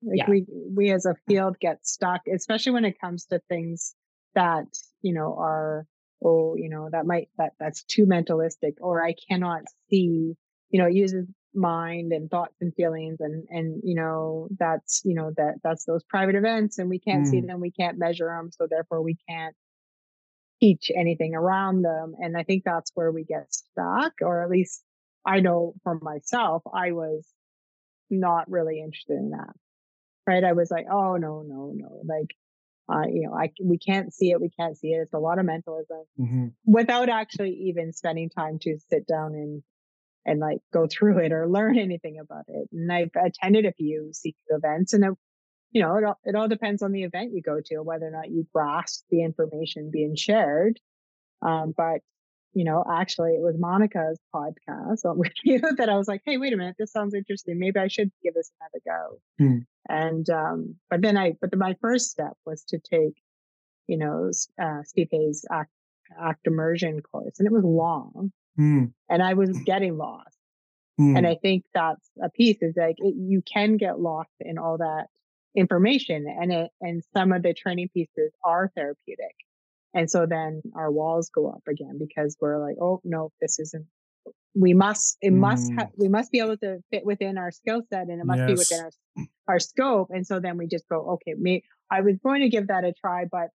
Like 0.00 0.18
Yeah. 0.18 0.30
we 0.30 0.46
we 0.48 0.90
as 0.92 1.06
a 1.06 1.16
field 1.26 1.58
get 1.58 1.84
stuck, 1.84 2.22
especially 2.28 2.72
when 2.72 2.84
it 2.84 3.00
comes 3.00 3.26
to 3.26 3.40
things 3.48 3.94
that 4.34 4.66
you 5.02 5.12
know 5.12 5.34
are 5.38 5.86
oh 6.24 6.54
you 6.56 6.68
know 6.68 6.88
that 6.90 7.06
might 7.06 7.28
that 7.38 7.52
that's 7.58 7.82
too 7.84 8.06
mentalistic 8.06 8.74
or 8.80 9.04
I 9.04 9.14
cannot 9.28 9.62
see 9.90 10.36
you 10.70 10.80
know 10.80 10.86
it 10.86 10.94
uses 10.94 11.26
mind 11.54 12.12
and 12.12 12.30
thoughts 12.30 12.54
and 12.60 12.74
feelings 12.74 13.16
and 13.20 13.46
and 13.50 13.80
you 13.82 13.94
know 13.94 14.48
that's 14.58 15.02
you 15.04 15.14
know 15.14 15.32
that 15.36 15.54
that's 15.64 15.84
those 15.84 16.04
private 16.04 16.34
events 16.34 16.78
and 16.78 16.88
we 16.88 16.98
can't 16.98 17.26
see 17.26 17.40
hmm. 17.40 17.46
them 17.46 17.60
we 17.60 17.70
can't 17.70 17.98
measure 17.98 18.26
them 18.26 18.50
so 18.52 18.66
therefore 18.68 19.02
we 19.02 19.16
can't 19.28 19.56
teach 20.60 20.90
anything 20.94 21.34
around 21.34 21.82
them 21.82 22.14
and 22.18 22.36
I 22.36 22.42
think 22.42 22.64
that's 22.64 22.90
where 22.94 23.10
we 23.12 23.24
get 23.24 23.52
stuck 23.52 24.12
or 24.20 24.42
at 24.42 24.50
least 24.50 24.82
I 25.28 25.40
know 25.40 25.74
for 25.82 25.98
myself 26.00 26.62
I 26.72 26.92
was 26.92 27.26
not 28.10 28.50
really 28.50 28.80
interested 28.80 29.18
in 29.18 29.30
that 29.30 29.54
right 30.26 30.44
I 30.44 30.52
was 30.54 30.70
like 30.70 30.86
oh 30.90 31.16
no 31.16 31.42
no 31.46 31.72
no 31.74 32.00
like 32.04 32.30
uh, 32.90 33.06
you 33.06 33.28
know, 33.28 33.34
I 33.34 33.52
we 33.62 33.76
can't 33.78 34.14
see 34.14 34.30
it. 34.30 34.40
We 34.40 34.48
can't 34.48 34.76
see 34.76 34.88
it. 34.88 35.02
It's 35.02 35.12
a 35.12 35.18
lot 35.18 35.38
of 35.38 35.44
mentalism 35.44 36.04
Mhm. 36.18 36.54
without 36.64 37.10
actually 37.10 37.52
even 37.68 37.92
spending 37.92 38.30
time 38.30 38.58
to 38.60 38.78
sit 38.88 39.06
down 39.06 39.34
and 39.34 39.62
and 40.24 40.40
like 40.40 40.60
go 40.72 40.86
through 40.86 41.18
it 41.18 41.32
or 41.32 41.48
learn 41.48 41.78
anything 41.78 42.18
about 42.18 42.44
it. 42.48 42.68
And 42.72 42.90
I've 42.90 43.10
attended 43.14 43.66
a 43.66 43.72
few 43.72 44.10
CEU 44.12 44.32
events, 44.56 44.92
and 44.94 45.04
it, 45.04 45.12
you 45.70 45.82
know, 45.82 45.96
it 45.96 46.04
all, 46.04 46.18
it 46.24 46.34
all 46.34 46.48
depends 46.48 46.82
on 46.82 46.92
the 46.92 47.02
event 47.04 47.32
you 47.32 47.42
go 47.42 47.60
to, 47.62 47.82
whether 47.82 48.06
or 48.06 48.10
not 48.10 48.30
you 48.30 48.46
grasp 48.54 49.04
the 49.10 49.22
information 49.22 49.90
being 49.90 50.16
shared. 50.16 50.80
Um, 51.42 51.74
but 51.76 52.00
you 52.58 52.64
know, 52.64 52.84
actually, 52.90 53.32
it 53.34 53.40
was 53.40 53.56
Monica's 53.56 54.18
podcast 54.34 55.04
on 55.04 55.16
with 55.24 55.32
you 55.44 55.60
that 55.76 55.88
I 55.88 55.96
was 55.96 56.08
like, 56.08 56.22
hey, 56.26 56.38
wait 56.38 56.52
a 56.52 56.56
minute, 56.56 56.74
this 56.78 56.90
sounds 56.90 57.14
interesting. 57.14 57.58
Maybe 57.58 57.78
I 57.78 57.86
should 57.86 58.10
give 58.22 58.34
this 58.34 58.50
another 58.60 58.82
go. 58.84 59.20
Hmm. 59.38 59.58
And 59.88 60.28
um, 60.28 60.74
but 60.90 61.00
then 61.00 61.16
I, 61.16 61.34
but 61.40 61.52
the, 61.52 61.56
my 61.56 61.76
first 61.80 62.10
step 62.10 62.32
was 62.44 62.64
to 62.64 62.78
take, 62.78 63.14
you 63.86 63.96
know, 63.96 64.30
uh, 64.60 64.82
Steve 64.82 65.08
Hayes 65.12 65.44
act, 65.52 65.70
act 66.20 66.46
immersion 66.48 67.00
course, 67.00 67.38
and 67.38 67.46
it 67.46 67.52
was 67.52 67.64
long, 67.64 68.32
Mm, 68.58 68.92
and 69.08 69.22
I 69.22 69.34
was 69.34 69.56
getting 69.64 69.96
lost. 69.96 70.36
mm, 71.00 71.16
And 71.16 71.24
I 71.28 71.36
think 71.36 71.62
that's 71.72 72.10
a 72.20 72.28
piece 72.28 72.58
is 72.60 72.74
like 72.76 72.96
it, 72.98 73.14
you 73.16 73.40
can 73.42 73.76
get 73.76 74.00
lost 74.00 74.34
in 74.40 74.58
all 74.58 74.78
that 74.78 75.06
information, 75.54 76.26
and 76.26 76.52
it 76.52 76.70
and 76.80 77.02
some 77.16 77.30
of 77.32 77.42
the 77.44 77.54
training 77.54 77.88
pieces 77.94 78.32
are 78.42 78.72
therapeutic, 78.74 79.36
and 79.94 80.10
so 80.10 80.26
then 80.26 80.62
our 80.74 80.90
walls 80.90 81.30
go 81.34 81.48
up 81.48 81.62
again 81.68 81.98
because 81.98 82.36
we're 82.40 82.58
like, 82.60 82.76
oh 82.80 83.00
no, 83.04 83.30
this 83.40 83.58
isn't. 83.58 83.86
We 84.54 84.74
must. 84.74 85.18
It 85.20 85.32
must. 85.32 85.72
Ha- 85.78 85.88
we 85.96 86.08
must 86.08 86.32
be 86.32 86.40
able 86.40 86.56
to 86.58 86.78
fit 86.90 87.04
within 87.04 87.38
our 87.38 87.50
skill 87.50 87.82
set, 87.90 88.08
and 88.08 88.20
it 88.20 88.24
must 88.24 88.46
be 88.46 88.54
within 88.54 88.80
our 88.80 89.24
our 89.46 89.58
scope. 89.58 90.08
And 90.10 90.26
so 90.26 90.40
then 90.40 90.58
we 90.58 90.66
just 90.66 90.88
go, 90.88 91.12
okay, 91.12 91.34
me. 91.34 91.62
I 91.90 92.00
was 92.02 92.16
going 92.22 92.42
to 92.42 92.48
give 92.48 92.68
that 92.68 92.84
a 92.84 92.92
try, 92.92 93.24
but 93.30 93.48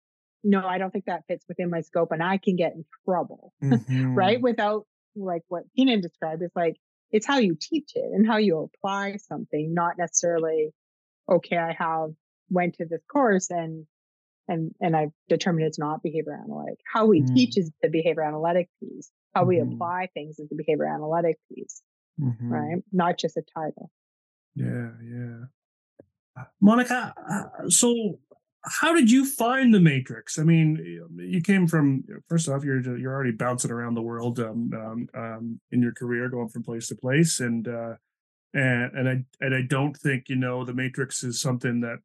no, 0.44 0.66
I 0.66 0.78
don't 0.78 0.90
think 0.90 1.04
that 1.04 1.24
fits 1.28 1.44
within 1.48 1.70
my 1.70 1.82
scope, 1.82 2.12
and 2.12 2.22
I 2.22 2.38
can 2.38 2.56
get 2.56 2.72
in 2.72 2.84
trouble 3.04 3.52
mhm. 3.62 3.82
right? 4.16 4.40
Without 4.40 4.86
like 5.14 5.42
what 5.48 5.64
Tina 5.76 6.00
described, 6.00 6.42
it's 6.42 6.56
like 6.56 6.76
it's 7.10 7.26
how 7.26 7.38
you 7.38 7.56
teach 7.60 7.92
it 7.94 8.10
and 8.12 8.26
how 8.26 8.38
you 8.38 8.58
apply 8.58 9.16
something, 9.16 9.74
not 9.74 9.98
necessarily, 9.98 10.70
okay, 11.30 11.58
I 11.58 11.76
have 11.78 12.10
went 12.48 12.76
to 12.76 12.86
this 12.86 13.02
course 13.10 13.50
and 13.50 13.86
and 14.48 14.74
and 14.80 14.96
I've 14.96 15.12
determined 15.28 15.66
it's 15.66 15.78
not 15.78 16.02
behavior 16.02 16.34
analytic. 16.34 16.78
How 16.92 17.06
we 17.06 17.22
Mm. 17.22 17.34
teach 17.34 17.56
is 17.56 17.70
the 17.82 17.88
behavior 17.88 18.22
analytic 18.22 18.68
piece. 18.80 19.10
How 19.34 19.44
we 19.44 19.58
Mhm. 19.58 19.74
apply 19.74 20.08
things 20.14 20.38
is 20.38 20.48
the 20.48 20.56
behavior 20.56 20.86
analytic 20.86 21.38
piece, 21.48 21.82
Mhm. 22.20 22.50
right? 22.50 22.84
Not 22.92 23.18
just 23.18 23.36
a 23.36 23.42
title. 23.42 23.90
Yeah, 24.54 24.92
yeah. 25.02 25.44
Uh, 26.36 26.44
Monica, 26.60 27.14
uh, 27.16 27.68
so 27.68 28.18
how 28.64 28.94
did 28.94 29.10
you 29.10 29.24
find 29.26 29.72
the 29.74 29.80
Matrix? 29.80 30.38
I 30.38 30.44
mean, 30.44 30.76
you 31.16 31.40
came 31.40 31.66
from 31.66 32.04
first 32.28 32.48
off, 32.48 32.64
you're 32.64 32.80
you're 32.96 33.12
already 33.12 33.32
bouncing 33.32 33.70
around 33.70 33.94
the 33.94 34.02
world 34.02 34.38
um, 34.38 34.70
um, 34.74 35.08
um, 35.14 35.60
in 35.70 35.82
your 35.82 35.92
career, 35.92 36.28
going 36.28 36.48
from 36.48 36.62
place 36.62 36.88
to 36.88 36.94
place, 36.94 37.40
and 37.40 37.66
uh, 37.66 37.96
and 38.54 38.94
and 38.96 39.08
I 39.08 39.24
and 39.40 39.54
I 39.54 39.62
don't 39.62 39.96
think 39.96 40.28
you 40.28 40.36
know 40.36 40.64
the 40.64 40.74
Matrix 40.74 41.24
is 41.24 41.40
something 41.40 41.80
that 41.80 41.98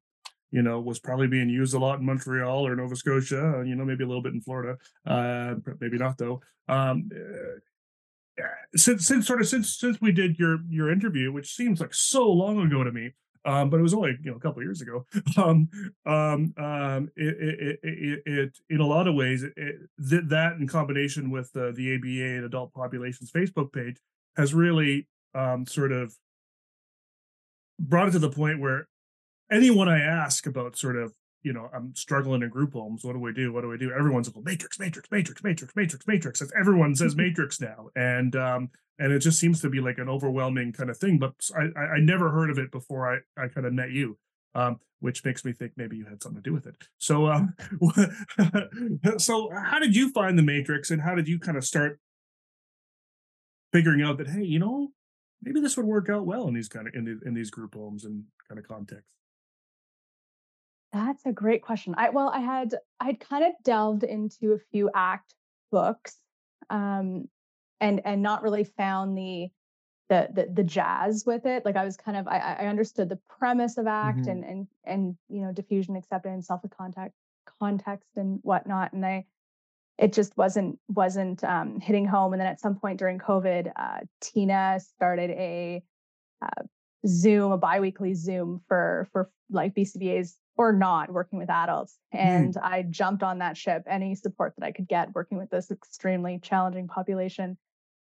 you 0.52 0.62
know 0.62 0.80
was 0.80 1.00
probably 1.00 1.28
being 1.28 1.50
used 1.50 1.74
a 1.74 1.80
lot 1.80 2.00
in 2.00 2.06
Montreal 2.06 2.66
or 2.66 2.76
Nova 2.76 2.96
Scotia. 2.96 3.58
uh, 3.58 3.62
You 3.62 3.76
know, 3.76 3.86
maybe 3.86 4.04
a 4.04 4.08
little 4.08 4.24
bit 4.24 4.34
in 4.34 4.42
Florida, 4.42 4.78
uh, 5.06 5.56
maybe 5.80 5.98
not 5.98 6.18
though. 6.18 6.42
Um, 6.68 7.10
uh, 7.14 8.44
since 8.76 9.08
since 9.08 9.26
sort 9.26 9.42
of 9.42 9.48
since 9.48 9.78
since 9.78 10.00
we 10.00 10.12
did 10.12 10.38
your 10.38 10.60
your 10.70 10.92
interview, 10.92 11.32
which 11.32 11.56
seems 11.56 11.82
like 11.82 11.94
so 11.94 12.30
long 12.30 12.60
ago 12.60 12.84
to 12.84 12.92
me, 12.92 13.12
um, 13.46 13.70
but 13.70 13.80
it 13.80 13.84
was 13.84 13.94
only 13.94 14.18
you 14.22 14.32
know 14.32 14.38
a 14.38 14.40
couple 14.40 14.62
years 14.62 14.82
ago. 14.82 15.06
Um, 15.38 16.54
um, 16.58 17.10
it, 17.16 17.36
it, 17.40 17.80
it, 17.84 18.22
it, 18.26 18.58
in 18.70 18.80
a 18.80 18.86
lot 18.86 19.08
of 19.08 19.16
ways, 19.16 19.44
it, 19.44 19.54
it, 19.56 19.76
th- 20.10 20.24
that 20.30 20.54
in 20.54 20.68
combination 20.68 21.30
with 21.30 21.52
the 21.54 21.72
the 21.76 21.96
ABA 21.96 22.36
and 22.38 22.46
Adult 22.46 22.74
Populations 22.74 23.32
Facebook 23.32 23.72
page 23.72 23.98
has 24.36 24.54
really 24.54 25.08
um, 25.36 25.66
sort 25.66 25.92
of 25.92 26.16
brought 27.80 28.08
it 28.08 28.12
to 28.12 28.20
the 28.20 28.30
point 28.30 28.60
where 28.60 28.88
anyone 29.52 29.90
I 29.90 30.00
ask 30.00 30.46
about 30.46 30.78
sort 30.78 30.96
of 30.96 31.14
you 31.44 31.54
know 31.54 31.70
I'm 31.74 31.96
struggling 31.96 32.42
in 32.42 32.50
group 32.50 32.74
homes. 32.74 33.04
What 33.04 33.14
do 33.14 33.20
we 33.20 33.34
do? 33.34 33.54
What 33.54 33.62
do 33.62 33.70
we 33.70 33.78
do? 33.78 33.92
Everyone's 33.92 34.34
like, 34.34 34.44
Matrix, 34.44 34.80
Matrix, 34.80 35.10
Matrix, 35.12 35.44
Matrix, 35.44 35.76
Matrix, 35.76 36.08
Matrix. 36.08 36.44
Everyone 36.60 36.96
says 36.96 37.16
Matrix 37.18 37.62
now, 37.62 37.90
and 37.96 38.36
um, 38.36 38.70
and 39.00 39.14
it 39.14 39.20
just 39.20 39.40
seems 39.40 39.62
to 39.62 39.70
be 39.70 39.80
like 39.80 39.98
an 39.98 40.10
overwhelming 40.10 40.74
kind 40.74 40.90
of 40.90 40.98
thing. 40.98 41.20
But 41.20 41.34
I, 41.56 41.80
I, 41.80 41.84
I 41.96 42.00
never 42.00 42.32
heard 42.32 42.50
of 42.50 42.58
it 42.58 42.72
before 42.72 43.14
I, 43.14 43.42
I 43.42 43.48
kind 43.48 43.68
of 43.68 43.74
met 43.74 43.92
you, 43.92 44.18
um, 44.56 44.80
which 45.00 45.24
makes 45.24 45.46
me 45.46 45.54
think 45.54 45.74
maybe 45.78 45.98
you 45.98 46.06
had 46.06 46.22
something 46.22 46.42
to 46.42 46.50
do 46.50 46.54
with 46.54 46.68
it. 46.68 46.76
So, 46.98 47.28
um, 47.28 47.54
so 49.18 49.50
how 49.54 49.80
did 49.80 49.96
you 49.96 50.12
find 50.12 50.38
the 50.38 50.44
Matrix, 50.44 50.92
and 50.92 51.02
how 51.02 51.16
did 51.16 51.28
you 51.28 51.40
kind 51.40 51.58
of 51.58 51.66
start 51.66 52.00
figuring 53.72 54.02
out 54.02 54.18
that 54.18 54.30
hey, 54.30 54.44
you 54.44 54.60
know, 54.60 54.90
maybe 55.42 55.62
this 55.62 55.78
would 55.78 55.86
work 55.86 56.10
out 56.10 56.26
well 56.26 56.48
in 56.48 56.54
these 56.54 56.70
kind 56.70 56.88
of 56.88 56.96
in, 56.96 57.06
the, 57.06 57.20
in 57.26 57.34
these 57.34 57.52
group 57.52 57.76
homes 57.76 58.04
and 58.06 58.24
kind 58.50 58.60
of 58.60 58.68
contexts? 58.68 59.12
That's 60.98 61.26
a 61.26 61.32
great 61.32 61.62
question. 61.62 61.94
I 61.98 62.10
well, 62.10 62.30
I 62.34 62.40
had 62.40 62.74
I'd 63.00 63.20
kind 63.20 63.46
of 63.46 63.54
delved 63.64 64.04
into 64.04 64.54
a 64.54 64.60
few 64.72 64.90
ACT 64.96 65.36
books, 65.72 66.18
um, 66.70 67.30
and 67.80 68.02
and 68.04 68.22
not 68.24 68.42
really 68.42 68.64
found 68.64 69.16
the 69.18 69.50
the 70.10 70.28
the, 70.34 70.50
the 70.52 70.64
jazz 70.64 71.24
with 71.26 71.46
it. 71.46 71.66
Like 71.66 71.76
I 71.76 71.86
was 71.86 71.98
kind 71.98 72.18
of 72.18 72.28
I, 72.28 72.40
I 72.40 72.66
understood 72.68 73.10
the 73.10 73.20
premise 73.40 73.78
of 73.78 73.86
ACT 73.86 74.26
Mhm. 74.26 74.32
and 74.32 74.44
and 74.44 74.68
and 74.86 75.18
you 75.30 75.42
know 75.42 75.54
defusion, 75.54 75.98
acceptance, 75.98 76.48
self 76.48 76.62
contact 76.76 77.14
context 77.60 78.10
and 78.16 78.40
whatnot, 78.42 78.94
and 78.94 79.06
I 79.06 79.26
it 80.00 80.14
just 80.14 80.36
wasn't 80.36 80.80
wasn't 80.88 81.44
um, 81.44 81.80
hitting 81.80 82.06
home. 82.06 82.34
And 82.34 82.40
then 82.40 82.48
at 82.48 82.60
some 82.60 82.76
point 82.76 82.98
during 83.00 83.20
COVID, 83.20 83.72
uh, 83.76 84.00
Tina 84.22 84.80
started 84.80 85.30
a 85.32 85.84
uh, 86.42 86.64
Zoom, 87.06 87.52
a 87.52 87.58
biweekly 87.58 88.16
Zoom 88.16 88.62
for 88.68 89.08
for 89.12 89.30
like 89.52 89.76
BCBAs 89.76 90.36
or 90.58 90.74
not 90.74 91.12
working 91.12 91.40
with 91.40 91.50
adults. 91.50 91.98
And 92.12 92.58
I 92.58 92.82
jumped 92.82 93.24
on 93.24 93.40
that 93.40 93.56
ship. 93.56 93.84
Any 93.88 94.16
support 94.16 94.54
that 94.58 94.66
I 94.66 94.72
could 94.72 94.88
get 94.88 95.14
working 95.14 95.38
with 95.38 95.50
this 95.50 95.72
extremely 95.72 96.40
challenging 96.40 96.88
population. 96.88 97.58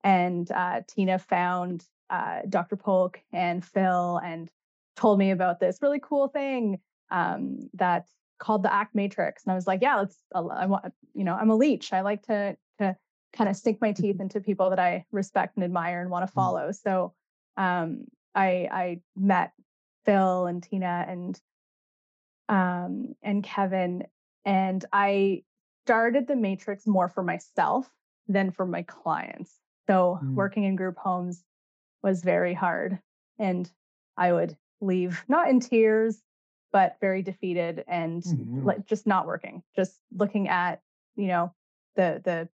And 0.03 0.49
uh, 0.51 0.81
Tina 0.87 1.17
found 1.19 1.85
uh, 2.09 2.41
Dr. 2.47 2.75
Polk 2.75 3.21
and 3.31 3.63
Phil 3.63 4.19
and 4.23 4.51
told 4.95 5.17
me 5.17 5.31
about 5.31 5.59
this 5.59 5.79
really 5.81 6.01
cool 6.03 6.27
thing 6.27 6.79
um, 7.09 7.59
that 7.73 8.07
called 8.39 8.63
the 8.63 8.73
Act 8.73 8.93
Matrix. 8.93 9.43
And 9.43 9.53
I 9.53 9.55
was 9.55 9.65
like, 9.65 9.81
yeah, 9.81 9.95
let's. 9.95 10.17
I 10.35 10.65
want, 10.65 10.93
you 11.13 11.23
know, 11.23 11.35
I'm 11.35 11.49
a 11.49 11.55
leech. 11.55 11.93
I 11.93 12.01
like 12.01 12.23
to 12.23 12.57
to 12.79 12.95
kind 13.31 13.49
of 13.49 13.55
sink 13.55 13.79
my 13.81 13.93
teeth 13.93 14.19
into 14.19 14.41
people 14.41 14.69
that 14.69 14.79
I 14.79 15.05
respect 15.11 15.55
and 15.55 15.63
admire 15.63 16.01
and 16.01 16.09
want 16.09 16.27
to 16.27 16.33
follow. 16.33 16.71
So 16.71 17.13
um, 17.55 18.05
I 18.35 18.67
I 18.71 19.01
met 19.15 19.53
Phil 20.05 20.45
and 20.47 20.61
Tina 20.61 21.05
and 21.07 21.39
um, 22.49 23.15
and 23.21 23.43
Kevin, 23.43 24.05
and 24.45 24.83
I 24.91 25.43
started 25.85 26.27
the 26.27 26.35
Matrix 26.35 26.85
more 26.87 27.09
for 27.09 27.23
myself 27.23 27.89
than 28.27 28.51
for 28.51 28.65
my 28.65 28.83
clients. 28.83 29.59
So 29.87 30.19
Mm. 30.21 30.33
working 30.35 30.63
in 30.63 30.75
group 30.75 30.97
homes 30.97 31.43
was 32.01 32.23
very 32.23 32.53
hard, 32.53 32.99
and 33.37 33.69
I 34.17 34.31
would 34.33 34.57
leave 34.81 35.23
not 35.27 35.49
in 35.49 35.59
tears, 35.59 36.21
but 36.71 36.97
very 36.99 37.21
defeated 37.21 37.83
and 37.87 38.23
Mhm. 38.23 38.65
like 38.65 38.85
just 38.85 39.05
not 39.07 39.27
working. 39.27 39.63
Just 39.75 39.99
looking 40.11 40.47
at 40.47 40.81
you 41.15 41.27
know 41.27 41.53
the 41.95 42.21
the 42.23 42.49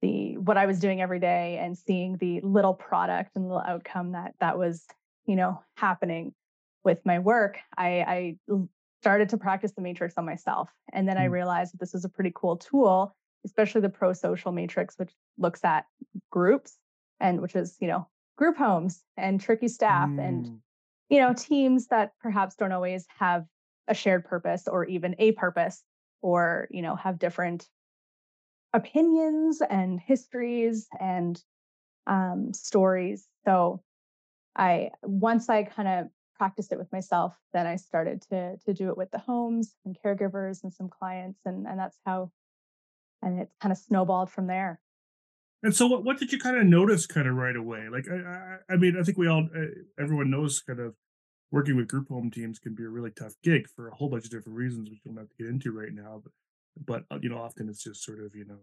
the 0.00 0.36
what 0.38 0.56
I 0.56 0.66
was 0.66 0.80
doing 0.80 1.00
every 1.00 1.20
day 1.20 1.58
and 1.58 1.76
seeing 1.76 2.16
the 2.16 2.40
little 2.40 2.74
product 2.74 3.36
and 3.36 3.44
little 3.44 3.62
outcome 3.62 4.12
that 4.12 4.34
that 4.40 4.58
was 4.58 4.86
you 5.26 5.36
know 5.36 5.62
happening 5.76 6.34
with 6.84 7.04
my 7.04 7.18
work, 7.18 7.58
I 7.76 8.38
started 9.00 9.28
to 9.30 9.38
practice 9.38 9.72
the 9.72 9.82
matrix 9.82 10.14
on 10.16 10.24
myself, 10.24 10.70
and 10.92 11.08
then 11.08 11.18
I 11.18 11.26
Mm. 11.26 11.32
realized 11.32 11.74
that 11.74 11.80
this 11.80 11.92
was 11.92 12.04
a 12.04 12.08
pretty 12.08 12.32
cool 12.34 12.56
tool, 12.56 13.14
especially 13.44 13.80
the 13.82 13.90
pro 13.90 14.12
social 14.12 14.52
matrix, 14.52 14.98
which 14.98 15.12
looks 15.38 15.64
at 15.64 15.86
groups 16.30 16.78
and 17.20 17.40
which 17.40 17.56
is 17.56 17.76
you 17.80 17.88
know 17.88 18.08
group 18.36 18.56
homes 18.56 19.02
and 19.16 19.40
tricky 19.40 19.68
staff 19.68 20.10
mm. 20.10 20.28
and 20.28 20.60
you 21.08 21.20
know 21.20 21.32
teams 21.32 21.88
that 21.88 22.12
perhaps 22.20 22.56
don't 22.56 22.72
always 22.72 23.06
have 23.18 23.46
a 23.88 23.94
shared 23.94 24.24
purpose 24.24 24.66
or 24.66 24.84
even 24.84 25.14
a 25.18 25.32
purpose 25.32 25.84
or 26.22 26.66
you 26.70 26.82
know 26.82 26.96
have 26.96 27.18
different 27.18 27.68
opinions 28.72 29.60
and 29.60 30.00
histories 30.00 30.88
and 30.98 31.42
um, 32.06 32.52
stories 32.52 33.28
so 33.44 33.82
i 34.56 34.90
once 35.02 35.48
i 35.48 35.62
kind 35.62 35.88
of 35.88 36.08
practiced 36.34 36.72
it 36.72 36.78
with 36.78 36.90
myself 36.92 37.38
then 37.52 37.66
i 37.66 37.76
started 37.76 38.20
to 38.20 38.56
to 38.64 38.72
do 38.72 38.88
it 38.88 38.96
with 38.96 39.10
the 39.10 39.18
homes 39.18 39.74
and 39.84 39.96
caregivers 40.04 40.62
and 40.62 40.72
some 40.72 40.88
clients 40.88 41.40
and 41.44 41.66
and 41.66 41.78
that's 41.78 41.98
how 42.04 42.30
and 43.22 43.40
it 43.40 43.50
kind 43.60 43.72
of 43.72 43.78
snowballed 43.78 44.30
from 44.30 44.46
there 44.46 44.80
and 45.64 45.74
so, 45.74 45.86
what, 45.86 46.04
what 46.04 46.18
did 46.18 46.30
you 46.30 46.38
kind 46.38 46.58
of 46.58 46.66
notice 46.66 47.06
kind 47.06 47.26
of 47.26 47.36
right 47.36 47.56
away? 47.56 47.88
Like, 47.90 48.04
I, 48.06 48.16
I, 48.16 48.74
I 48.74 48.76
mean, 48.76 48.98
I 49.00 49.02
think 49.02 49.16
we 49.16 49.28
all, 49.28 49.48
uh, 49.56 49.64
everyone 49.98 50.30
knows 50.30 50.60
kind 50.60 50.78
of 50.78 50.94
working 51.50 51.74
with 51.74 51.88
group 51.88 52.08
home 52.08 52.30
teams 52.30 52.58
can 52.58 52.74
be 52.74 52.84
a 52.84 52.88
really 52.88 53.10
tough 53.10 53.32
gig 53.42 53.66
for 53.74 53.88
a 53.88 53.94
whole 53.94 54.10
bunch 54.10 54.24
of 54.24 54.30
different 54.30 54.58
reasons, 54.58 54.90
which 54.90 54.98
we 55.02 55.10
don't 55.10 55.16
have 55.16 55.30
to 55.30 55.36
get 55.38 55.46
into 55.46 55.72
right 55.72 55.94
now. 55.94 56.20
But, 56.22 56.32
but 56.84 57.14
uh, 57.14 57.18
you 57.22 57.30
know, 57.30 57.38
often 57.38 57.70
it's 57.70 57.82
just 57.82 58.04
sort 58.04 58.20
of, 58.20 58.36
you 58.36 58.44
know, 58.44 58.58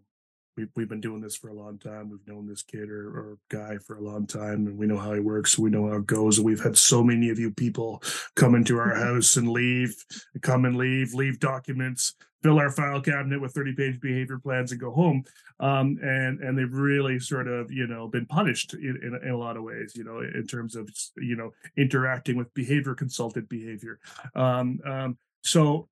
we've, 0.57 0.69
we've 0.75 0.89
been 0.89 1.01
doing 1.01 1.21
this 1.21 1.35
for 1.35 1.49
a 1.49 1.53
long 1.53 1.77
time. 1.77 2.09
We've 2.09 2.27
known 2.27 2.47
this 2.47 2.63
kid 2.63 2.89
or, 2.89 3.07
or 3.07 3.37
guy 3.49 3.77
for 3.77 3.97
a 3.97 4.03
long 4.03 4.27
time, 4.27 4.67
and 4.67 4.77
we 4.77 4.87
know 4.87 4.97
how 4.97 5.13
he 5.13 5.19
works. 5.19 5.57
We 5.57 5.69
know 5.69 5.87
how 5.89 5.97
it 5.97 6.07
goes. 6.07 6.37
And 6.37 6.45
we've 6.45 6.63
had 6.63 6.77
so 6.77 7.03
many 7.03 7.29
of 7.29 7.39
you 7.39 7.51
people 7.51 8.01
come 8.35 8.55
into 8.55 8.77
our 8.77 8.93
mm-hmm. 8.93 9.15
house 9.15 9.37
and 9.37 9.49
leave, 9.49 9.95
come 10.41 10.65
and 10.65 10.75
leave, 10.75 11.13
leave 11.13 11.39
documents, 11.39 12.15
fill 12.43 12.59
our 12.59 12.71
file 12.71 13.01
cabinet 13.01 13.39
with 13.41 13.53
30 13.53 13.75
page 13.75 13.99
behavior 14.01 14.39
plans 14.39 14.71
and 14.71 14.81
go 14.81 14.91
home. 14.91 15.23
Um, 15.59 15.99
and 16.01 16.39
and 16.39 16.57
they've 16.57 16.73
really 16.73 17.19
sort 17.19 17.47
of 17.47 17.71
you 17.71 17.85
know 17.85 18.07
been 18.07 18.25
punished 18.25 18.73
in, 18.73 18.99
in, 19.03 19.19
in, 19.23 19.29
a 19.29 19.37
lot 19.37 19.57
of 19.57 19.63
ways 19.63 19.93
you 19.95 20.03
know 20.03 20.19
in 20.19 20.47
terms 20.47 20.75
of 20.75 20.89
you 21.17 21.35
know 21.35 21.51
interacting 21.77 22.35
with 22.35 22.51
behavior 22.55 22.95
consulted 22.95 23.47
behavior 23.47 23.99
um, 24.33 24.79
um, 24.87 25.19
so 25.43 25.87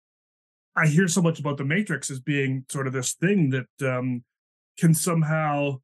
i 0.76 0.88
hear 0.88 1.08
so 1.08 1.22
much 1.22 1.39
about 1.39 1.58
the 1.58 1.63
matrix 1.63 2.10
as 2.10 2.19
being 2.19 2.65
sort 2.67 2.88
of 2.88 2.93
this 2.93 3.13
thing 3.13 3.52
that 3.52 3.67
um, 3.88 4.24
can 4.80 4.94
somehow 4.94 5.80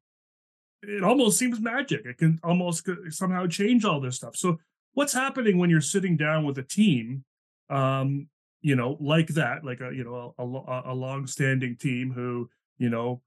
it 0.82 1.02
almost 1.02 1.38
seems 1.38 1.60
magic. 1.60 2.04
It 2.04 2.18
can 2.18 2.38
almost 2.42 2.88
somehow 3.10 3.46
change 3.46 3.84
all 3.84 4.00
this 4.00 4.16
stuff. 4.16 4.36
So 4.36 4.58
what's 4.94 5.12
happening 5.12 5.58
when 5.58 5.70
you're 5.70 5.80
sitting 5.80 6.16
down 6.16 6.44
with 6.44 6.58
a 6.58 6.62
team 6.62 7.24
um, 7.70 8.28
you 8.60 8.76
know 8.76 8.96
like 9.00 9.28
that 9.28 9.64
like 9.64 9.80
a 9.80 9.94
you 9.94 10.04
know 10.04 10.34
a, 10.38 10.92
a, 10.92 10.94
long-standing 10.94 11.76
team 11.76 12.12
who 12.12 12.48
you 12.78 12.88
know 12.88 13.20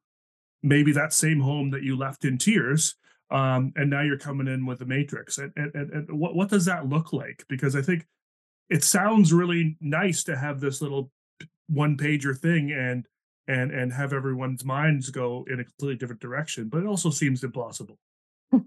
maybe 0.63 0.91
that 0.91 1.13
same 1.13 1.39
home 1.39 1.69
that 1.71 1.83
you 1.83 1.97
left 1.97 2.25
in 2.25 2.37
tears 2.37 2.95
um, 3.31 3.71
and 3.75 3.89
now 3.89 4.01
you're 4.01 4.17
coming 4.17 4.47
in 4.47 4.65
with 4.65 4.79
the 4.79 4.85
matrix. 4.85 5.37
And, 5.37 5.53
and, 5.55 5.73
and 5.75 6.19
what, 6.19 6.35
what 6.35 6.49
does 6.49 6.65
that 6.65 6.87
look 6.87 7.13
like? 7.13 7.45
Because 7.47 7.75
i 7.75 7.81
think 7.81 8.05
it 8.69 8.83
sounds 8.83 9.33
really 9.33 9.77
nice 9.81 10.23
to 10.25 10.37
have 10.37 10.59
this 10.59 10.81
little 10.81 11.11
one 11.67 11.97
pager 11.97 12.37
thing 12.37 12.71
and 12.71 13.05
and 13.49 13.71
and 13.71 13.91
have 13.91 14.13
everyone's 14.13 14.63
minds 14.63 15.09
go 15.09 15.45
in 15.49 15.59
a 15.59 15.63
completely 15.63 15.97
different 15.97 16.21
direction 16.21 16.69
but 16.69 16.79
it 16.79 16.85
also 16.85 17.09
seems 17.09 17.43
impossible 17.43 17.97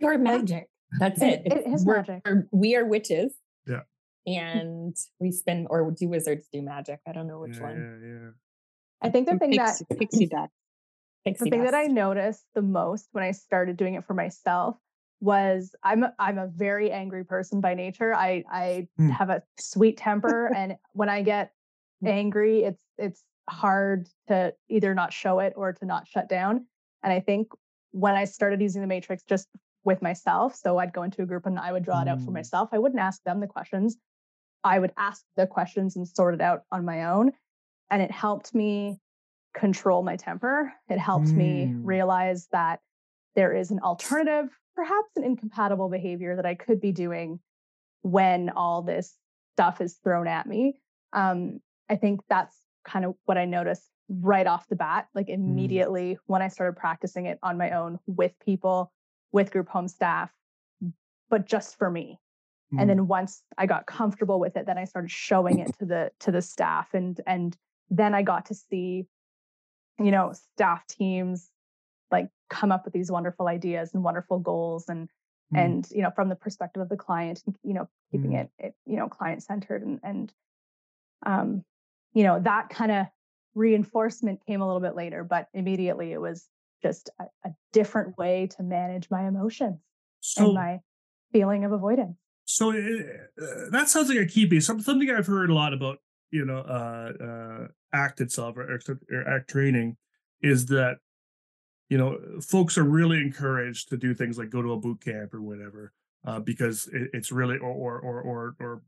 you're 0.00 0.18
magic. 0.18 0.68
That's 0.98 1.22
it, 1.22 1.42
it, 1.44 1.52
it 1.52 1.66
is 1.66 1.84
we're, 1.84 1.96
magic. 1.96 2.22
we 2.50 2.74
are 2.74 2.84
witches. 2.84 3.32
Yeah. 3.66 3.82
And 4.26 4.96
we 5.18 5.30
spin 5.30 5.66
or 5.70 5.90
do 5.92 6.08
wizards 6.08 6.48
do 6.52 6.62
magic. 6.62 7.00
I 7.06 7.12
don't 7.12 7.26
know 7.26 7.40
which 7.40 7.56
yeah, 7.56 7.62
one. 7.62 8.00
yeah 8.02 8.08
yeah. 8.08 8.30
I 9.02 9.10
think 9.10 9.28
the 9.28 9.38
thing 9.38 9.52
pixie, 9.52 9.84
that 9.88 9.98
pixie 9.98 10.26
dust. 10.26 10.52
Pixie 11.24 11.44
the 11.44 11.50
thing 11.50 11.60
dust. 11.62 11.72
that 11.72 11.78
I 11.78 11.86
noticed 11.86 12.44
the 12.54 12.62
most 12.62 13.08
when 13.12 13.24
I 13.24 13.30
started 13.30 13.76
doing 13.76 13.94
it 13.94 14.04
for 14.04 14.14
myself 14.14 14.76
was 15.20 15.74
I'm 15.82 16.02
a, 16.02 16.14
I'm 16.18 16.38
a 16.38 16.48
very 16.48 16.90
angry 16.90 17.24
person 17.24 17.60
by 17.60 17.74
nature. 17.74 18.14
I 18.14 18.44
I 18.50 18.88
mm. 18.98 19.10
have 19.10 19.30
a 19.30 19.42
sweet 19.58 19.96
temper, 19.96 20.52
and 20.54 20.76
when 20.92 21.08
I 21.08 21.22
get 21.22 21.52
angry, 22.04 22.64
it's 22.64 22.82
it's 22.98 23.22
hard 23.50 24.08
to 24.28 24.54
either 24.68 24.94
not 24.94 25.12
show 25.12 25.40
it 25.40 25.52
or 25.56 25.72
to 25.72 25.84
not 25.84 26.06
shut 26.08 26.28
down. 26.28 26.66
And 27.02 27.12
I 27.12 27.20
think 27.20 27.48
when 27.92 28.14
I 28.14 28.24
started 28.24 28.60
using 28.60 28.80
the 28.80 28.86
matrix 28.86 29.22
just 29.24 29.48
with 29.84 30.02
myself, 30.02 30.54
so 30.54 30.78
I'd 30.78 30.92
go 30.92 31.02
into 31.02 31.22
a 31.22 31.26
group 31.26 31.46
and 31.46 31.58
I 31.58 31.72
would 31.72 31.84
draw 31.84 31.96
mm. 31.96 32.02
it 32.02 32.08
out 32.08 32.20
for 32.20 32.30
mm. 32.30 32.34
myself. 32.34 32.68
I 32.72 32.78
wouldn't 32.78 33.00
ask 33.00 33.22
them 33.24 33.40
the 33.40 33.46
questions. 33.46 33.96
I 34.62 34.78
would 34.78 34.92
ask 34.96 35.24
the 35.36 35.46
questions 35.46 35.96
and 35.96 36.06
sort 36.06 36.34
it 36.34 36.40
out 36.40 36.62
on 36.70 36.84
my 36.84 37.04
own. 37.04 37.32
And 37.90 38.02
it 38.02 38.10
helped 38.10 38.54
me 38.54 38.98
control 39.54 40.02
my 40.02 40.16
temper. 40.16 40.72
It 40.88 40.98
helped 40.98 41.28
mm. 41.28 41.36
me 41.36 41.74
realize 41.82 42.46
that 42.52 42.80
there 43.34 43.54
is 43.54 43.70
an 43.70 43.80
alternative, 43.80 44.48
perhaps 44.76 45.08
an 45.16 45.24
incompatible 45.24 45.88
behavior 45.88 46.36
that 46.36 46.46
I 46.46 46.54
could 46.54 46.80
be 46.80 46.92
doing 46.92 47.40
when 48.02 48.50
all 48.50 48.82
this 48.82 49.14
stuff 49.54 49.80
is 49.80 49.98
thrown 50.04 50.26
at 50.26 50.46
me. 50.46 50.80
Um, 51.12 51.60
I 51.88 51.96
think 51.96 52.20
that's 52.28 52.56
kind 52.84 53.04
of 53.04 53.14
what 53.24 53.38
I 53.38 53.44
noticed 53.44 53.84
right 54.08 54.46
off 54.46 54.68
the 54.68 54.76
bat, 54.76 55.08
like 55.14 55.26
mm. 55.26 55.34
immediately 55.34 56.14
mm. 56.14 56.18
when 56.26 56.42
I 56.42 56.48
started 56.48 56.76
practicing 56.76 57.26
it 57.26 57.38
on 57.42 57.58
my 57.58 57.70
own 57.72 57.98
with 58.06 58.32
people, 58.44 58.92
with 59.32 59.50
group 59.50 59.68
home 59.68 59.88
staff, 59.88 60.30
but 61.28 61.46
just 61.46 61.78
for 61.78 61.90
me. 61.90 62.18
Mm. 62.72 62.80
And 62.80 62.90
then 62.90 63.06
once 63.06 63.42
I 63.56 63.66
got 63.66 63.86
comfortable 63.86 64.40
with 64.40 64.56
it, 64.56 64.66
then 64.66 64.78
I 64.78 64.84
started 64.84 65.10
showing 65.10 65.58
it 65.60 65.76
to 65.78 65.84
the 65.84 66.10
to 66.20 66.32
the 66.32 66.42
staff 66.42 66.94
and 66.94 67.20
and 67.26 67.56
then 67.90 68.14
I 68.14 68.22
got 68.22 68.46
to 68.46 68.54
see 68.54 69.06
you 70.00 70.10
know, 70.10 70.32
staff 70.54 70.86
teams 70.86 71.50
like 72.10 72.28
come 72.48 72.72
up 72.72 72.84
with 72.84 72.94
these 72.94 73.10
wonderful 73.10 73.46
ideas 73.46 73.90
and 73.94 74.02
wonderful 74.02 74.38
goals 74.38 74.88
and 74.88 75.08
mm. 75.54 75.64
and 75.64 75.86
you 75.90 76.02
know 76.02 76.10
from 76.10 76.28
the 76.28 76.34
perspective 76.34 76.82
of 76.82 76.88
the 76.88 76.96
client 76.96 77.40
you 77.62 77.74
know 77.74 77.88
keeping 78.10 78.32
mm. 78.32 78.40
it, 78.40 78.50
it 78.58 78.74
you 78.86 78.96
know 78.96 79.08
client 79.08 79.42
centered 79.42 79.82
and 79.82 80.00
and 80.02 80.32
um 81.24 81.62
you 82.14 82.24
know 82.24 82.40
that 82.40 82.68
kind 82.70 82.90
of 82.90 83.06
reinforcement 83.54 84.40
came 84.46 84.60
a 84.60 84.66
little 84.66 84.80
bit 84.80 84.94
later 84.94 85.24
but 85.24 85.48
immediately 85.54 86.12
it 86.12 86.20
was 86.20 86.48
just 86.82 87.10
a, 87.20 87.24
a 87.44 87.50
different 87.72 88.16
way 88.16 88.48
to 88.56 88.62
manage 88.62 89.10
my 89.10 89.26
emotions 89.26 89.78
so, 90.20 90.46
and 90.46 90.54
my 90.54 90.78
feeling 91.32 91.64
of 91.64 91.72
avoidance. 91.72 92.16
So 92.44 92.70
uh, 92.70 93.70
that 93.70 93.88
sounds 93.88 94.08
like 94.08 94.18
a 94.18 94.26
key 94.26 94.46
piece 94.46 94.66
something 94.66 95.10
i've 95.10 95.26
heard 95.26 95.50
a 95.50 95.54
lot 95.54 95.72
about 95.72 95.98
you 96.30 96.44
know 96.44 96.58
uh, 96.58 97.12
uh, 97.24 97.66
act 97.92 98.20
itself 98.20 98.56
or, 98.56 98.78
or 99.10 99.28
act 99.28 99.50
training 99.50 99.96
is 100.42 100.66
that 100.66 100.98
you 101.88 101.98
know 101.98 102.18
folks 102.40 102.76
are 102.76 102.84
really 102.84 103.18
encouraged 103.18 103.88
to 103.90 103.96
do 103.96 104.14
things 104.14 104.38
like 104.38 104.50
go 104.50 104.62
to 104.62 104.72
a 104.72 104.80
boot 104.80 105.00
camp 105.00 105.32
or 105.34 105.42
whatever 105.42 105.92
uh, 106.26 106.40
because 106.40 106.88
it, 106.92 107.10
it's 107.12 107.32
really 107.32 107.58
or 107.58 107.70
or 107.70 108.00
or 108.00 108.20
or, 108.20 108.56
or 108.60 108.82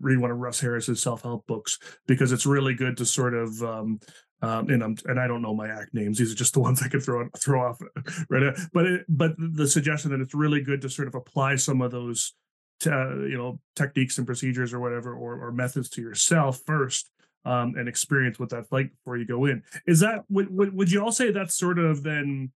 read 0.00 0.18
one 0.18 0.30
of 0.30 0.38
Russ 0.38 0.60
Harris's 0.60 1.00
self 1.00 1.22
help 1.22 1.46
books 1.46 1.78
because 2.06 2.32
it's 2.32 2.46
really 2.46 2.74
good 2.74 2.96
to 2.96 3.06
sort 3.06 3.34
of 3.34 3.62
um, 3.62 4.00
um, 4.42 4.68
and 4.68 4.82
I'm 4.82 4.96
and 5.06 5.18
I 5.18 5.26
don't 5.26 5.42
know 5.42 5.54
my 5.54 5.68
act 5.68 5.94
names; 5.94 6.18
these 6.18 6.32
are 6.32 6.36
just 6.36 6.54
the 6.54 6.60
ones 6.68 6.82
I 6.82 6.88
can 6.88 7.00
throw 7.00 7.28
throw 7.38 7.68
off 7.68 7.80
right. 8.30 8.42
Now. 8.42 8.52
But 8.72 8.86
it, 8.86 9.06
but 9.08 9.32
the 9.38 9.66
suggestion 9.66 10.10
that 10.10 10.20
it's 10.20 10.34
really 10.34 10.62
good 10.62 10.80
to 10.82 10.90
sort 10.90 11.08
of 11.08 11.14
apply 11.14 11.56
some 11.56 11.80
of 11.80 11.90
those 11.90 12.34
to, 12.80 13.26
you 13.30 13.38
know 13.38 13.60
techniques 13.76 14.18
and 14.18 14.26
procedures 14.26 14.74
or 14.74 14.80
whatever 14.80 15.14
or, 15.14 15.46
or 15.46 15.52
methods 15.52 15.88
to 15.90 16.02
yourself 16.02 16.60
first 16.66 17.10
um, 17.44 17.74
and 17.76 17.88
experience 17.88 18.38
what 18.38 18.48
that's 18.48 18.70
like 18.72 18.90
before 18.90 19.16
you 19.16 19.26
go 19.26 19.44
in 19.44 19.62
is 19.86 20.00
that 20.00 20.24
would, 20.28 20.48
would 20.50 20.90
you 20.90 21.02
all 21.02 21.12
say 21.12 21.30
that's 21.30 21.56
sort 21.56 21.78
of 21.78 22.02
then 22.02 22.50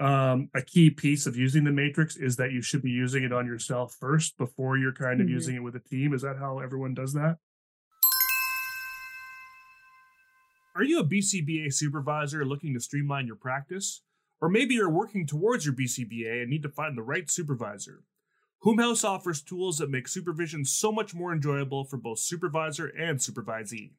um, 0.00 0.48
a 0.54 0.62
key 0.62 0.90
piece 0.90 1.26
of 1.26 1.36
using 1.36 1.64
the 1.64 1.70
matrix 1.70 2.16
is 2.16 2.36
that 2.36 2.52
you 2.52 2.62
should 2.62 2.82
be 2.82 2.90
using 2.90 3.22
it 3.22 3.32
on 3.32 3.46
yourself 3.46 3.96
first 3.98 4.36
before 4.36 4.76
you're 4.76 4.92
kind 4.92 5.20
of 5.20 5.26
mm-hmm. 5.26 5.34
using 5.34 5.56
it 5.56 5.62
with 5.62 5.76
a 5.76 5.80
team 5.80 6.12
is 6.12 6.22
that 6.22 6.36
how 6.38 6.58
everyone 6.58 6.94
does 6.94 7.12
that 7.12 7.36
are 10.74 10.82
you 10.82 10.98
a 10.98 11.04
bcba 11.04 11.72
supervisor 11.72 12.44
looking 12.44 12.74
to 12.74 12.80
streamline 12.80 13.26
your 13.26 13.36
practice 13.36 14.02
or 14.40 14.48
maybe 14.48 14.74
you're 14.74 14.90
working 14.90 15.26
towards 15.26 15.64
your 15.64 15.74
bcba 15.74 16.42
and 16.42 16.50
need 16.50 16.62
to 16.62 16.68
find 16.68 16.98
the 16.98 17.02
right 17.02 17.30
supervisor 17.30 18.02
Homehouse 18.64 19.04
offers 19.04 19.42
tools 19.42 19.76
that 19.76 19.90
make 19.90 20.08
supervision 20.08 20.64
so 20.64 20.90
much 20.90 21.14
more 21.14 21.34
enjoyable 21.34 21.84
for 21.84 21.98
both 21.98 22.18
supervisor 22.18 22.86
and 22.86 23.18
supervisee. 23.18 23.90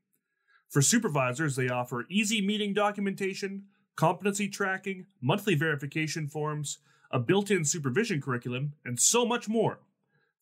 For 0.70 0.82
supervisors, 0.82 1.56
they 1.56 1.70
offer 1.70 2.08
easy 2.10 2.42
meeting 2.42 2.74
documentation, 2.74 3.66
competency 3.96 4.48
tracking, 4.48 5.06
monthly 5.22 5.56
verification 5.56 6.28
forms, 6.28 6.80
a 7.12 7.20
built 7.20 7.50
in 7.50 7.64
supervision 7.64 8.22
curriculum, 8.22 8.74
and 8.84 9.00
so 9.00 9.26
much 9.26 9.48
more. 9.48 9.80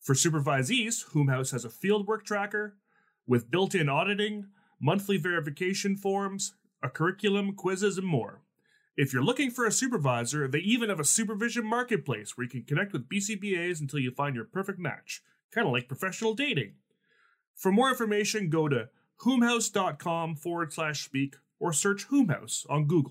For 0.00 0.14
supervisees, 0.14 1.12
Homehouse 1.12 1.52
has 1.52 1.64
a 1.64 1.68
fieldwork 1.68 2.24
tracker 2.24 2.76
with 3.26 3.50
built 3.50 3.74
in 3.74 3.88
auditing, 3.88 4.46
monthly 4.80 5.16
verification 5.16 5.96
forms, 5.96 6.54
a 6.82 6.90
curriculum, 6.90 7.54
quizzes, 7.54 7.96
and 7.96 8.06
more. 8.06 8.42
If 8.96 9.12
you're 9.12 9.24
looking 9.24 9.50
for 9.50 9.66
a 9.66 9.72
supervisor, 9.72 10.46
they 10.46 10.58
even 10.58 10.88
have 10.88 11.00
a 11.00 11.04
supervision 11.04 11.66
marketplace 11.66 12.36
where 12.36 12.44
you 12.44 12.50
can 12.50 12.62
connect 12.62 12.92
with 12.92 13.08
BCBAs 13.08 13.80
until 13.80 13.98
you 13.98 14.10
find 14.10 14.36
your 14.36 14.44
perfect 14.44 14.78
match, 14.78 15.22
kind 15.52 15.66
of 15.66 15.72
like 15.72 15.88
professional 15.88 16.34
dating. 16.34 16.74
For 17.56 17.72
more 17.72 17.88
information, 17.88 18.50
go 18.50 18.68
to 18.68 18.88
homehouse.com 19.24 20.36
forward 20.36 20.72
slash 20.72 21.04
speak 21.04 21.36
or 21.58 21.72
search 21.72 22.04
Homehouse 22.04 22.66
on 22.68 22.86
Google. 22.86 23.10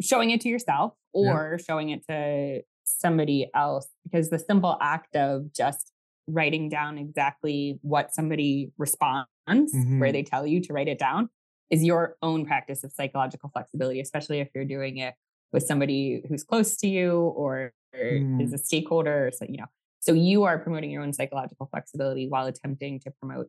showing 0.01 0.31
it 0.31 0.41
to 0.43 0.49
yourself 0.49 0.95
Yeah. 1.15 1.33
or 1.33 1.59
showing 1.59 1.91
it 1.91 2.05
to 2.09 2.63
somebody 2.99 3.51
else 3.55 3.89
because 4.05 4.31
the 4.31 4.39
simple 4.39 4.77
act 4.81 5.15
of 5.17 5.53
just 5.53 5.93
writing 6.27 6.69
down 6.69 6.99
exactly 6.99 7.79
what 7.83 8.15
somebody 8.15 8.71
responds 8.79 9.27
where 9.47 10.11
Mhm. 10.11 10.13
they 10.13 10.23
tell 10.23 10.47
you 10.47 10.61
to 10.61 10.73
write 10.73 10.89
it 10.89 10.99
down 10.99 11.31
is 11.71 11.85
your 11.85 12.17
own 12.23 12.45
practice 12.45 12.85
of 12.85 12.93
psychological 12.93 13.49
flexibility 13.51 14.01
especially 14.01 14.41
if 14.41 14.49
you're 14.55 14.65
doing 14.65 14.99
it 14.99 15.15
with 15.53 15.63
somebody 15.63 16.23
who's 16.29 16.45
close 16.45 16.77
to 16.77 16.89
you 16.89 17.21
or 17.43 17.73
is 18.41 18.53
a 18.53 18.59
stakeholder 18.59 19.27
or 19.29 19.33
so 19.33 19.45
you 19.49 19.57
know. 19.57 19.67
So 20.01 20.13
you 20.13 20.45
are 20.45 20.59
promoting 20.59 20.91
your 20.91 21.03
own 21.03 21.13
psychological 21.13 21.67
flexibility 21.67 22.29
while 22.29 22.47
attempting 22.47 23.01
to 23.01 23.11
promote 23.11 23.49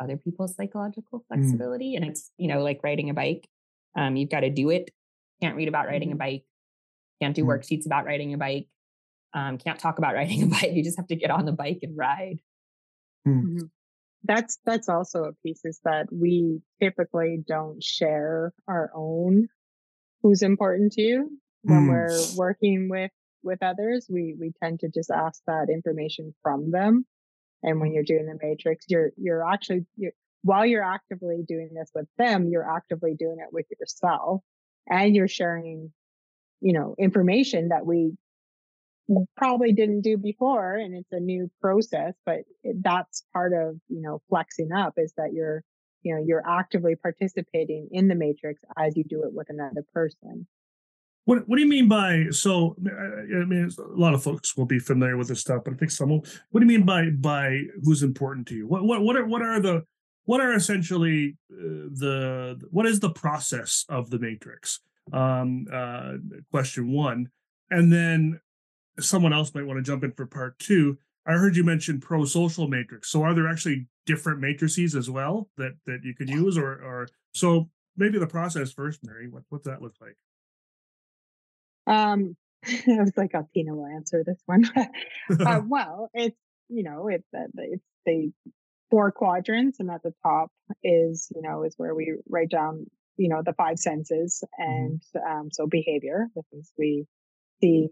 other 0.00 0.16
people's 0.16 0.54
psychological 0.56 1.24
flexibility 1.28 1.94
and 1.96 2.04
it's 2.04 2.32
you 2.38 2.48
know 2.48 2.62
like 2.62 2.80
riding 2.82 3.08
a 3.10 3.14
bike 3.14 3.48
um, 3.96 4.16
you've 4.16 4.30
got 4.30 4.40
to 4.40 4.50
do 4.50 4.68
it. 4.70 4.90
Can't 5.42 5.56
read 5.56 5.68
about 5.68 5.86
riding 5.86 6.12
a 6.12 6.16
bike 6.16 6.44
can't 7.20 7.34
do 7.36 7.44
Mm. 7.44 7.48
worksheets 7.48 7.86
about 7.86 8.04
riding 8.06 8.34
a 8.34 8.38
bike 8.38 8.68
um, 9.34 9.58
can't 9.58 9.78
talk 9.78 9.98
about 9.98 10.14
riding 10.20 10.42
a 10.42 10.46
bike 10.46 10.72
you 10.72 10.82
just 10.82 10.96
have 10.98 11.06
to 11.08 11.16
get 11.16 11.30
on 11.30 11.44
the 11.44 11.52
bike 11.52 11.80
and 11.82 11.96
ride 11.96 12.40
Mhm. 13.26 13.70
That's 14.24 14.58
that's 14.64 14.88
also 14.88 15.24
a 15.24 15.32
piece 15.44 15.64
is 15.64 15.80
that 15.84 16.06
we 16.12 16.60
typically 16.80 17.42
don't 17.46 17.82
share 17.82 18.52
our 18.66 18.90
own 18.94 19.48
who's 20.22 20.42
important 20.42 20.92
to 20.94 21.02
you 21.02 21.40
when 21.62 21.82
Mm. 21.82 21.88
we're 21.88 22.36
working 22.36 22.88
with 22.88 23.10
with 23.42 23.62
others. 23.62 24.08
We 24.10 24.34
we 24.38 24.52
tend 24.62 24.80
to 24.80 24.88
just 24.88 25.10
ask 25.10 25.42
that 25.46 25.68
information 25.70 26.34
from 26.42 26.70
them. 26.70 27.06
And 27.62 27.80
when 27.80 27.92
you're 27.92 28.04
doing 28.04 28.26
the 28.26 28.38
matrix, 28.42 28.86
you're 28.88 29.12
you're 29.16 29.44
actually 29.46 29.86
you're, 29.96 30.12
while 30.42 30.66
you're 30.66 30.82
actively 30.84 31.42
doing 31.46 31.70
this 31.74 31.90
with 31.94 32.08
them, 32.18 32.48
you're 32.48 32.68
actively 32.68 33.14
doing 33.14 33.38
it 33.40 33.52
with 33.52 33.66
yourself, 33.78 34.42
and 34.88 35.14
you're 35.16 35.28
sharing, 35.28 35.92
you 36.60 36.72
know, 36.72 36.94
information 36.98 37.68
that 37.68 37.86
we 37.86 38.12
probably 39.36 39.72
didn't 39.72 40.00
do 40.00 40.16
before 40.16 40.74
and 40.74 40.92
it's 40.96 41.12
a 41.12 41.20
new 41.20 41.48
process 41.60 42.14
but 42.24 42.38
it, 42.64 42.82
that's 42.82 43.22
part 43.32 43.52
of 43.52 43.76
you 43.88 44.02
know 44.02 44.20
flexing 44.28 44.72
up 44.72 44.94
is 44.96 45.12
that 45.16 45.32
you're 45.32 45.62
you 46.02 46.12
know 46.12 46.20
you're 46.26 46.42
actively 46.48 46.96
participating 46.96 47.88
in 47.92 48.08
the 48.08 48.16
matrix 48.16 48.60
as 48.76 48.96
you 48.96 49.04
do 49.04 49.22
it 49.22 49.32
with 49.32 49.48
another 49.48 49.84
person 49.94 50.46
What 51.24 51.48
What 51.48 51.56
do 51.56 51.62
you 51.62 51.68
mean 51.68 51.88
by 51.88 52.26
so? 52.30 52.76
I 52.84 53.44
mean, 53.44 53.70
a 53.78 53.98
lot 53.98 54.14
of 54.14 54.22
folks 54.22 54.56
will 54.56 54.66
be 54.66 54.78
familiar 54.78 55.16
with 55.16 55.28
this 55.28 55.40
stuff, 55.40 55.62
but 55.64 55.74
I 55.74 55.76
think 55.76 55.90
some 55.90 56.08
will. 56.08 56.24
What 56.50 56.60
do 56.60 56.66
you 56.66 56.78
mean 56.78 56.86
by 56.86 57.10
by 57.10 57.62
who's 57.82 58.02
important 58.02 58.46
to 58.48 58.54
you? 58.54 58.66
What 58.66 58.84
what 58.84 59.02
what 59.02 59.16
are 59.16 59.26
what 59.26 59.42
are 59.42 59.60
the 59.60 59.82
what 60.24 60.40
are 60.40 60.52
essentially 60.52 61.36
uh, 61.52 61.90
the 61.92 62.60
what 62.70 62.86
is 62.86 63.00
the 63.00 63.10
process 63.10 63.84
of 63.88 64.10
the 64.10 64.18
matrix? 64.18 64.80
Um, 65.12 65.66
uh, 65.72 66.14
question 66.50 66.90
one, 66.90 67.30
and 67.70 67.92
then 67.92 68.40
someone 68.98 69.32
else 69.32 69.54
might 69.54 69.66
want 69.66 69.78
to 69.78 69.82
jump 69.82 70.02
in 70.02 70.12
for 70.12 70.26
part 70.26 70.58
two. 70.58 70.98
I 71.26 71.34
heard 71.34 71.56
you 71.56 71.64
mention 71.64 72.00
pro 72.00 72.24
social 72.24 72.68
matrix. 72.68 73.10
So 73.10 73.22
are 73.22 73.34
there 73.34 73.48
actually 73.48 73.88
different 74.04 74.40
matrices 74.40 74.94
as 74.94 75.08
well 75.08 75.48
that 75.56 75.76
that 75.86 76.00
you 76.02 76.14
could 76.14 76.28
use, 76.28 76.58
or 76.58 76.72
or 76.72 77.08
so 77.34 77.70
maybe 77.96 78.18
the 78.18 78.26
process 78.26 78.72
first, 78.72 79.00
Mary? 79.04 79.28
What 79.28 79.44
what's 79.48 79.66
that 79.66 79.80
look 79.80 79.94
like? 80.00 80.16
um 81.86 82.36
i 82.66 83.00
was 83.00 83.12
like 83.16 83.30
oh 83.34 83.46
tina 83.54 83.74
will 83.74 83.86
answer 83.86 84.22
this 84.24 84.40
one 84.46 84.64
uh, 84.76 85.60
well 85.68 86.10
it's 86.14 86.36
you 86.68 86.82
know 86.82 87.08
it's 87.08 87.28
uh, 87.36 87.46
it's 87.56 87.84
the 88.04 88.30
four 88.90 89.10
quadrants 89.10 89.80
and 89.80 89.90
at 89.90 90.02
the 90.02 90.12
top 90.22 90.50
is 90.82 91.30
you 91.34 91.42
know 91.42 91.64
is 91.64 91.74
where 91.76 91.94
we 91.94 92.14
write 92.28 92.50
down 92.50 92.86
you 93.16 93.28
know 93.28 93.42
the 93.44 93.52
five 93.54 93.78
senses 93.78 94.42
and 94.58 95.00
um 95.28 95.48
so 95.52 95.66
behavior 95.66 96.26
things 96.52 96.72
we 96.78 97.06
see 97.60 97.88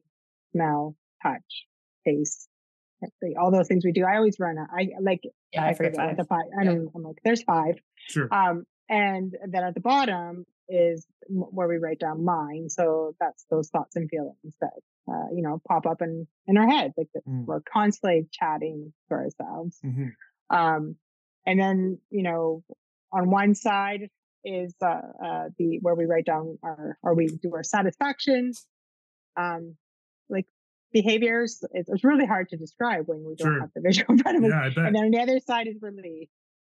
smell 0.52 0.94
touch 1.22 1.66
taste 2.04 2.48
all 3.38 3.50
those 3.50 3.68
things 3.68 3.84
we 3.84 3.92
do 3.92 4.04
i 4.04 4.16
always 4.16 4.36
run 4.38 4.56
out 4.58 4.68
i 4.76 4.88
like 5.00 5.20
yeah 5.52 5.64
i, 5.66 5.74
forget 5.74 5.92
what 5.94 6.06
five. 6.08 6.16
the 6.16 6.24
five 6.24 6.44
I 6.58 6.64
don't. 6.64 6.90
I'm 6.94 7.02
like 7.02 7.16
there's 7.24 7.42
five 7.42 7.74
sure. 8.08 8.28
um 8.32 8.64
and 8.88 9.34
then 9.46 9.62
at 9.64 9.74
the 9.74 9.80
bottom 9.80 10.44
is 10.68 11.06
where 11.28 11.68
we 11.68 11.76
write 11.76 11.98
down 11.98 12.24
mind 12.24 12.72
so 12.72 13.14
that's 13.20 13.44
those 13.50 13.68
thoughts 13.68 13.96
and 13.96 14.08
feelings 14.08 14.54
that 14.60 14.70
uh, 15.10 15.26
you 15.34 15.42
know 15.42 15.60
pop 15.68 15.84
up 15.86 16.00
in 16.00 16.26
in 16.46 16.56
our 16.56 16.66
head 16.68 16.92
like 16.96 17.08
Mm. 17.28 17.46
we're 17.46 17.60
constantly 17.60 18.26
chatting 18.32 18.92
to 19.08 19.14
ourselves 19.14 19.78
Mhm. 19.84 20.12
um 20.50 20.96
and 21.46 21.60
then 21.60 21.98
you 22.10 22.22
know 22.22 22.62
on 23.12 23.30
one 23.30 23.54
side 23.54 24.08
is 24.44 24.74
uh, 24.82 24.86
uh 25.24 25.44
the 25.58 25.78
where 25.82 25.94
we 25.94 26.04
write 26.04 26.26
down 26.26 26.58
our 26.62 26.98
or 27.02 27.14
we 27.14 27.26
do 27.26 27.52
our 27.54 27.62
satisfaction 27.62 28.52
um 29.36 29.74
like 30.28 30.46
behaviors 30.92 31.64
it's, 31.72 31.88
it's 31.88 32.04
really 32.04 32.26
hard 32.26 32.48
to 32.50 32.56
describe 32.56 33.04
when 33.06 33.24
we 33.26 33.34
don't 33.36 33.48
Sure. 33.52 33.60
have 33.60 33.70
the 33.74 33.80
visual 33.80 34.06
in 34.14 34.18
front 34.18 34.38
of 34.38 34.44
us 34.44 34.50
Yeah, 34.50 34.60
I 34.62 34.68
bet. 34.68 34.86
and 34.86 34.94
then 34.94 35.04
on 35.04 35.10
the 35.10 35.20
other 35.20 35.40
side 35.40 35.66
is 35.66 35.76
relief. 35.80 36.28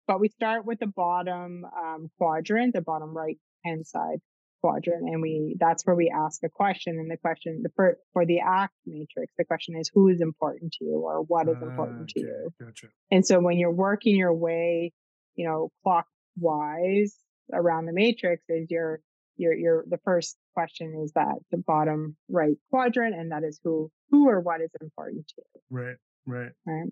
But 0.06 0.20
we 0.20 0.28
start 0.28 0.66
with 0.66 0.80
the 0.80 0.86
bottom 0.86 1.64
um, 1.64 2.10
quadrant, 2.18 2.74
the 2.74 2.82
bottom 2.82 3.16
right 3.16 3.38
hand 3.64 3.86
side 3.86 4.18
quadrant, 4.60 5.08
and 5.08 5.22
we 5.22 5.56
that's 5.58 5.82
where 5.86 5.96
we 5.96 6.10
ask 6.14 6.42
a 6.44 6.50
question. 6.50 6.98
And 6.98 7.10
the 7.10 7.16
question 7.16 7.60
the 7.62 7.70
for 7.74 7.96
for 8.12 8.26
the 8.26 8.40
act 8.40 8.74
matrix, 8.86 9.32
the 9.38 9.46
question 9.46 9.76
is 9.80 9.90
who 9.94 10.08
is 10.08 10.20
important 10.20 10.72
to 10.74 10.84
you 10.84 10.98
or 10.98 11.22
what 11.22 11.48
is 11.48 11.56
important 11.62 12.10
to 12.10 12.20
Ah, 12.20 12.22
Okay, 12.22 12.28
you. 12.28 12.50
Gotcha. 12.66 12.88
And 13.10 13.26
so 13.26 13.40
when 13.40 13.56
you're 13.56 13.70
working 13.72 14.14
your 14.14 14.34
way, 14.34 14.92
you 15.36 15.46
know, 15.48 15.70
clockwise 15.82 17.16
around 17.52 17.86
the 17.86 17.92
matrix, 17.92 18.42
is 18.48 18.70
your 18.70 19.00
your 19.36 19.54
your 19.54 19.84
the 19.88 19.98
first 20.04 20.36
question 20.54 21.00
is 21.04 21.12
that 21.12 21.34
the 21.50 21.58
bottom 21.58 22.16
right 22.28 22.56
quadrant, 22.70 23.14
and 23.14 23.32
that 23.32 23.42
is 23.44 23.60
who 23.64 23.90
who 24.10 24.28
or 24.28 24.40
what 24.40 24.60
is 24.60 24.70
important 24.80 25.26
to 25.28 25.34
you 25.38 25.60
Right, 25.70 25.96
right. 26.26 26.52
right? 26.66 26.90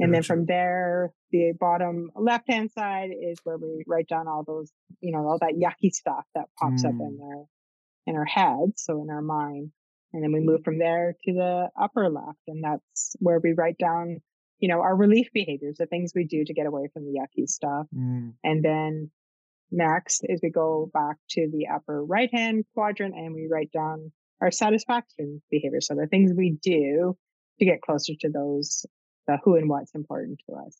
And 0.00 0.12
then 0.12 0.22
from 0.24 0.46
there, 0.46 1.12
the 1.30 1.52
bottom 1.58 2.10
left 2.16 2.50
hand 2.50 2.70
side 2.72 3.10
is 3.12 3.38
where 3.44 3.56
we 3.56 3.84
write 3.86 4.08
down 4.08 4.26
all 4.26 4.42
those, 4.44 4.72
you 5.00 5.12
know, 5.12 5.26
all 5.26 5.38
that 5.38 5.54
yucky 5.54 5.92
stuff 5.92 6.24
that 6.34 6.46
pops 6.58 6.82
up 6.88 6.94
in 7.00 7.18
our 7.22 7.44
in 8.06 8.16
our 8.16 8.24
head, 8.24 8.72
so 8.76 9.00
in 9.02 9.08
our 9.08 9.22
mind. 9.22 9.70
And 10.12 10.22
then 10.22 10.32
we 10.32 10.40
move 10.40 10.62
from 10.64 10.78
there 10.78 11.14
to 11.24 11.32
the 11.32 11.68
upper 11.80 12.08
left, 12.10 12.40
and 12.48 12.62
that's 12.62 13.16
where 13.20 13.40
we 13.42 13.52
write 13.52 13.78
down, 13.78 14.20
you 14.58 14.68
know, 14.68 14.80
our 14.80 14.94
relief 14.94 15.28
behaviors, 15.32 15.76
the 15.78 15.86
things 15.86 16.12
we 16.14 16.24
do 16.24 16.44
to 16.44 16.52
get 16.54 16.66
away 16.66 16.88
from 16.92 17.04
the 17.04 17.18
yucky 17.18 17.48
stuff. 17.48 17.86
Mm, 17.96 18.34
And 18.44 18.64
then 18.64 19.10
next 19.70 20.22
is 20.28 20.40
we 20.42 20.50
go 20.50 20.90
back 20.92 21.16
to 21.30 21.48
the 21.52 21.66
upper 21.68 22.04
right 22.04 22.30
hand 22.32 22.64
quadrant 22.74 23.14
and 23.14 23.34
we 23.34 23.48
write 23.50 23.70
down 23.72 24.12
our 24.40 24.50
satisfaction 24.50 25.42
behavior. 25.50 25.80
So 25.80 25.94
the 25.94 26.06
things 26.06 26.32
we 26.36 26.50
do 26.62 27.16
to 27.58 27.64
get 27.64 27.82
closer 27.82 28.12
to 28.20 28.28
those, 28.28 28.84
the 29.26 29.38
who 29.44 29.56
and 29.56 29.68
what's 29.68 29.94
important 29.94 30.40
to 30.48 30.56
us. 30.56 30.76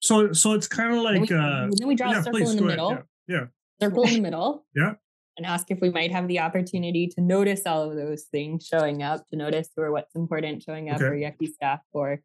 So, 0.00 0.32
so 0.32 0.52
it's 0.52 0.66
kind 0.66 0.90
of 0.90 1.02
Then 1.02 1.20
like, 1.20 1.30
we, 1.30 1.36
uh, 1.36 1.68
then 1.70 1.88
we 1.88 1.94
draw 1.94 2.10
yeah, 2.12 2.20
a 2.20 2.22
circle 2.22 2.40
please 2.40 2.50
in 2.50 2.56
the 2.56 2.62
go 2.62 2.66
ahead. 2.68 2.78
middle 2.78 2.90
Yeah, 3.28 3.36
yeah. 3.38 3.46
circle 3.88 4.04
in 4.04 4.14
the 4.14 4.20
middle 4.20 4.66
Yeah. 4.74 4.94
and 5.36 5.46
ask 5.46 5.70
if 5.70 5.80
we 5.80 5.90
might 5.90 6.10
have 6.12 6.26
the 6.28 6.40
opportunity 6.40 7.06
to 7.08 7.20
notice 7.20 7.62
all 7.66 7.88
of 7.90 7.96
those 7.96 8.24
things 8.24 8.66
showing 8.66 9.02
up, 9.02 9.28
to 9.30 9.36
notice 9.36 9.68
who 9.76 9.82
or 9.82 9.92
what's 9.92 10.14
important 10.14 10.62
showing 10.62 10.90
up 10.90 10.96
Okay. 10.96 11.04
for 11.06 11.14
yucky 11.16 11.48
stuff 11.52 11.80
or 11.92 12.20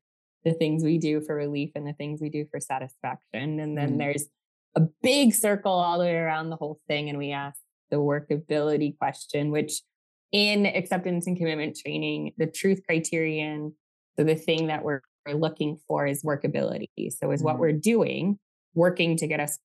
the 0.45 0.53
things 0.53 0.83
we 0.83 0.97
do 0.97 1.21
for 1.21 1.35
relief 1.35 1.71
and 1.75 1.85
the 1.85 1.93
things 1.93 2.21
we 2.21 2.29
do 2.29 2.45
for 2.49 2.59
satisfaction. 2.59 3.59
And 3.59 3.77
then 3.77 3.95
Mm. 3.95 3.97
there's 3.97 4.27
a 4.77 4.81
big 5.01 5.33
circle 5.33 5.71
all 5.71 5.97
the 5.97 6.05
way 6.05 6.15
around 6.15 6.51
the 6.51 6.55
whole 6.55 6.79
thing. 6.87 7.09
And 7.09 7.17
we 7.17 7.31
ask 7.31 7.59
the 7.89 7.97
workability 7.97 8.95
question, 8.97 9.49
which 9.49 9.81
in 10.31 10.67
acceptance 10.67 11.25
and 11.25 11.35
commitment 11.35 11.75
training, 11.83 12.33
the 12.37 12.45
truth 12.45 12.81
criterion, 12.85 13.73
so 14.15 14.23
the 14.23 14.35
thing 14.35 14.67
that 14.67 14.83
we're, 14.83 15.01
we're 15.25 15.33
looking 15.33 15.79
for 15.87 16.05
is 16.05 16.23
workability. 16.23 16.89
So 17.09 17.31
is 17.31 17.41
what 17.41 17.55
Mhm. 17.55 17.59
we're 17.59 17.71
doing 17.71 18.39
working 18.75 19.17
to 19.17 19.25
get 19.25 19.39
us 19.39 19.57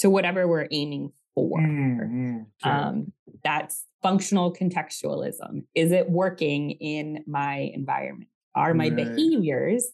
to 0.00 0.10
whatever 0.10 0.46
we're 0.46 0.68
aiming 0.70 1.12
for. 1.34 1.58
Mm, 1.58 2.46
mm. 2.62 2.66
Um, 2.66 3.12
that's 3.42 3.86
functional 4.02 4.52
contextualism. 4.52 5.64
Is 5.74 5.92
it 5.92 6.10
working 6.10 6.72
in 6.72 7.24
my 7.26 7.70
environment? 7.72 8.28
Are 8.54 8.74
my 8.74 8.88
Right. 8.88 8.96
behaviors 8.96 9.88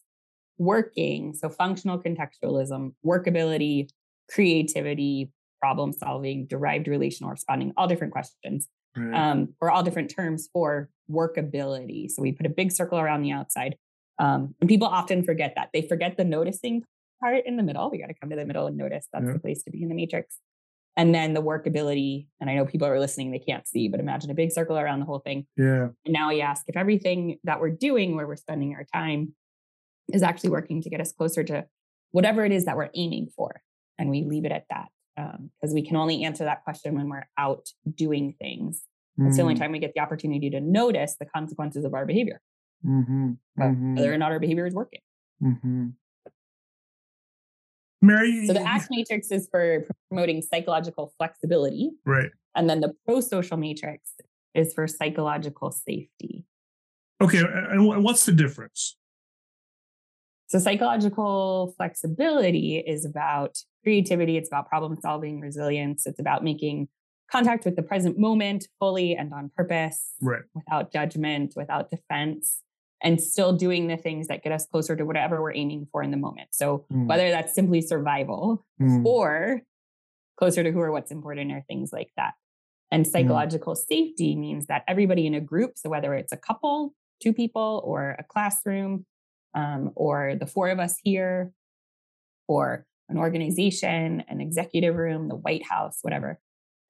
working? 0.57 1.33
So, 1.33 1.47
functional 1.49 2.01
contextualism, 2.01 2.93
workability, 3.05 3.89
creativity, 4.29 5.31
problem 5.61 5.93
solving, 5.93 6.45
derived 6.47 6.87
relational 6.87 7.31
responding, 7.31 7.73
all 7.77 7.87
different 7.87 8.11
questions, 8.13 8.67
Right. 8.95 9.13
um, 9.13 9.55
or 9.61 9.71
all 9.71 9.81
different 9.83 10.09
terms 10.13 10.49
for 10.53 10.89
workability. 11.09 12.09
So, 12.11 12.21
we 12.21 12.31
put 12.31 12.45
a 12.45 12.49
big 12.49 12.71
circle 12.71 12.99
around 12.99 13.21
the 13.23 13.31
outside. 13.31 13.77
Um, 14.19 14.53
and 14.61 14.69
people 14.69 14.87
often 14.87 15.23
forget 15.23 15.53
that. 15.55 15.69
They 15.73 15.81
forget 15.81 16.17
the 16.17 16.23
noticing 16.23 16.83
part 17.19 17.45
in 17.45 17.57
the 17.57 17.63
middle. 17.63 17.89
We 17.89 17.97
got 17.99 18.07
to 18.07 18.13
come 18.13 18.29
to 18.29 18.35
the 18.35 18.45
middle 18.45 18.67
and 18.67 18.77
notice 18.77 19.07
that's 19.11 19.25
Yeah. 19.25 19.33
the 19.33 19.39
place 19.39 19.63
to 19.63 19.71
be 19.71 19.81
in 19.81 19.89
the 19.89 19.95
matrix. 19.95 20.37
And 20.95 21.15
then 21.15 21.33
the 21.33 21.41
workability. 21.41 22.27
And 22.39 22.49
I 22.51 22.53
know 22.55 22.65
people 22.67 22.87
are 22.87 22.99
listening, 22.99 23.31
they 23.31 23.39
can't 23.39 23.67
see, 23.67 23.87
but 23.87 23.99
imagine 23.99 24.29
a 24.29 24.35
big 24.35 24.51
circle 24.51 24.77
around 24.77 24.99
the 24.99 25.07
whole 25.07 25.19
thing. 25.19 25.47
Yeah. 25.57 25.89
And 26.05 26.13
now 26.13 26.29
we 26.29 26.41
ask 26.41 26.63
if 26.67 26.77
everything 26.77 27.39
that 27.45 27.59
we're 27.59 27.71
doing, 27.71 28.15
where 28.15 28.27
we're 28.27 28.35
spending 28.35 28.75
our 28.75 28.85
time, 28.93 29.33
is 30.13 30.21
actually 30.21 30.51
working 30.51 30.81
to 30.83 30.89
get 30.91 31.01
us 31.01 31.11
closer 31.11 31.43
to 31.45 31.65
whatever 32.11 32.45
it 32.45 32.51
is 32.51 32.65
that 32.65 32.77
we're 32.77 32.91
aiming 32.93 33.29
for. 33.35 33.63
And 33.97 34.09
we 34.09 34.23
leave 34.23 34.45
it 34.45 34.51
at 34.51 34.65
that 34.69 34.87
because 35.15 35.73
we 35.73 35.81
can 35.85 35.95
only 35.95 36.23
answer 36.23 36.43
that 36.45 36.63
question 36.63 36.95
when 36.95 37.09
we're 37.09 37.27
out 37.37 37.69
doing 37.93 38.35
things. 38.39 38.83
It's 39.19 39.37
the 39.37 39.43
only 39.43 39.53
Mm, 39.53 39.59
time 39.59 39.71
we 39.71 39.79
get 39.79 39.93
the 39.93 40.01
opportunity 40.01 40.49
to 40.49 40.59
notice 40.59 41.15
the 41.19 41.25
consequences 41.27 41.85
of 41.85 41.93
our 41.93 42.03
behavior, 42.03 42.41
mhm, 42.83 43.37
uh, 43.61 43.65
mhm, 43.65 43.95
whether 43.95 44.11
or 44.11 44.17
not 44.17 44.31
our 44.31 44.39
behavior 44.39 44.65
is 44.65 44.73
working. 44.73 45.01
mhm. 45.41 45.93
Mary, 48.01 48.47
So 48.47 48.53
the 48.53 48.61
ACT 48.61 48.87
matrix 48.89 49.31
is 49.31 49.47
for 49.49 49.85
promoting 50.09 50.41
psychological 50.41 51.13
flexibility, 51.17 51.91
right. 52.05 52.31
and 52.55 52.69
then 52.69 52.81
the 52.81 52.93
pro-social 53.05 53.55
matrix 53.55 54.15
is 54.55 54.73
for 54.73 54.87
psychological 54.87 55.71
safety. 55.71 56.43
Okay, 57.21 57.39
and 57.39 58.03
what's 58.03 58.25
the 58.25 58.31
difference? 58.33 58.97
So 60.47 60.59
psychological 60.59 61.73
flexibility 61.77 62.77
is 62.77 63.05
about 63.05 63.57
creativity, 63.83 64.37
it's 64.37 64.49
about 64.49 64.67
problem 64.67 64.97
solving, 65.01 65.39
resilience, 65.39 66.05
it's 66.05 66.19
about 66.19 66.43
making 66.43 66.87
contact 67.31 67.65
with 67.65 67.75
the 67.75 67.83
present 67.83 68.17
moment 68.17 68.67
fully 68.79 69.15
and 69.15 69.33
on 69.33 69.51
purpose, 69.55 70.13
Right. 70.21 70.41
without 70.53 70.91
judgment, 70.91 71.53
without 71.55 71.89
defense, 71.89 72.61
and 73.01 73.19
still 73.21 73.53
doing 73.53 73.87
the 73.87 73.97
things 73.97 74.27
that 74.27 74.43
get 74.43 74.51
us 74.51 74.65
closer 74.65 74.95
to 74.95 75.05
whatever 75.05 75.41
we're 75.41 75.53
aiming 75.53 75.87
for 75.91 76.03
in 76.03 76.11
the 76.11 76.17
moment. 76.17 76.49
So 76.51 76.85
Mm, 76.91 77.07
whether 77.07 77.29
that's 77.31 77.53
simply 77.53 77.81
survival 77.81 78.65
mm, 78.79 79.05
or 79.05 79.61
closer 80.37 80.63
to 80.63 80.71
who 80.71 80.79
or 80.79 80.91
what's 80.91 81.11
important 81.11 81.51
or 81.51 81.61
things 81.67 81.91
like 81.91 82.09
that. 82.17 82.33
And 82.91 83.07
psychological 83.07 83.75
safety 83.75 84.35
means 84.35 84.67
that 84.67 84.83
everybody 84.87 85.25
in 85.25 85.33
a 85.33 85.41
group, 85.41 85.73
so 85.77 85.89
whether 85.89 86.13
it's 86.13 86.31
a 86.31 86.37
couple, 86.37 86.93
two 87.21 87.33
people, 87.33 87.81
or 87.83 88.15
a 88.19 88.23
classroom, 88.23 89.05
um, 89.55 89.91
or 89.95 90.35
the 90.39 90.45
four 90.45 90.69
of 90.69 90.79
us 90.79 90.95
here, 91.03 91.51
or 92.47 92.85
an 93.09 93.17
organization, 93.17 94.23
an 94.27 94.41
executive 94.41 94.95
room, 94.95 95.27
the 95.27 95.35
White 95.35 95.65
House, 95.65 95.99
whatever, 96.01 96.39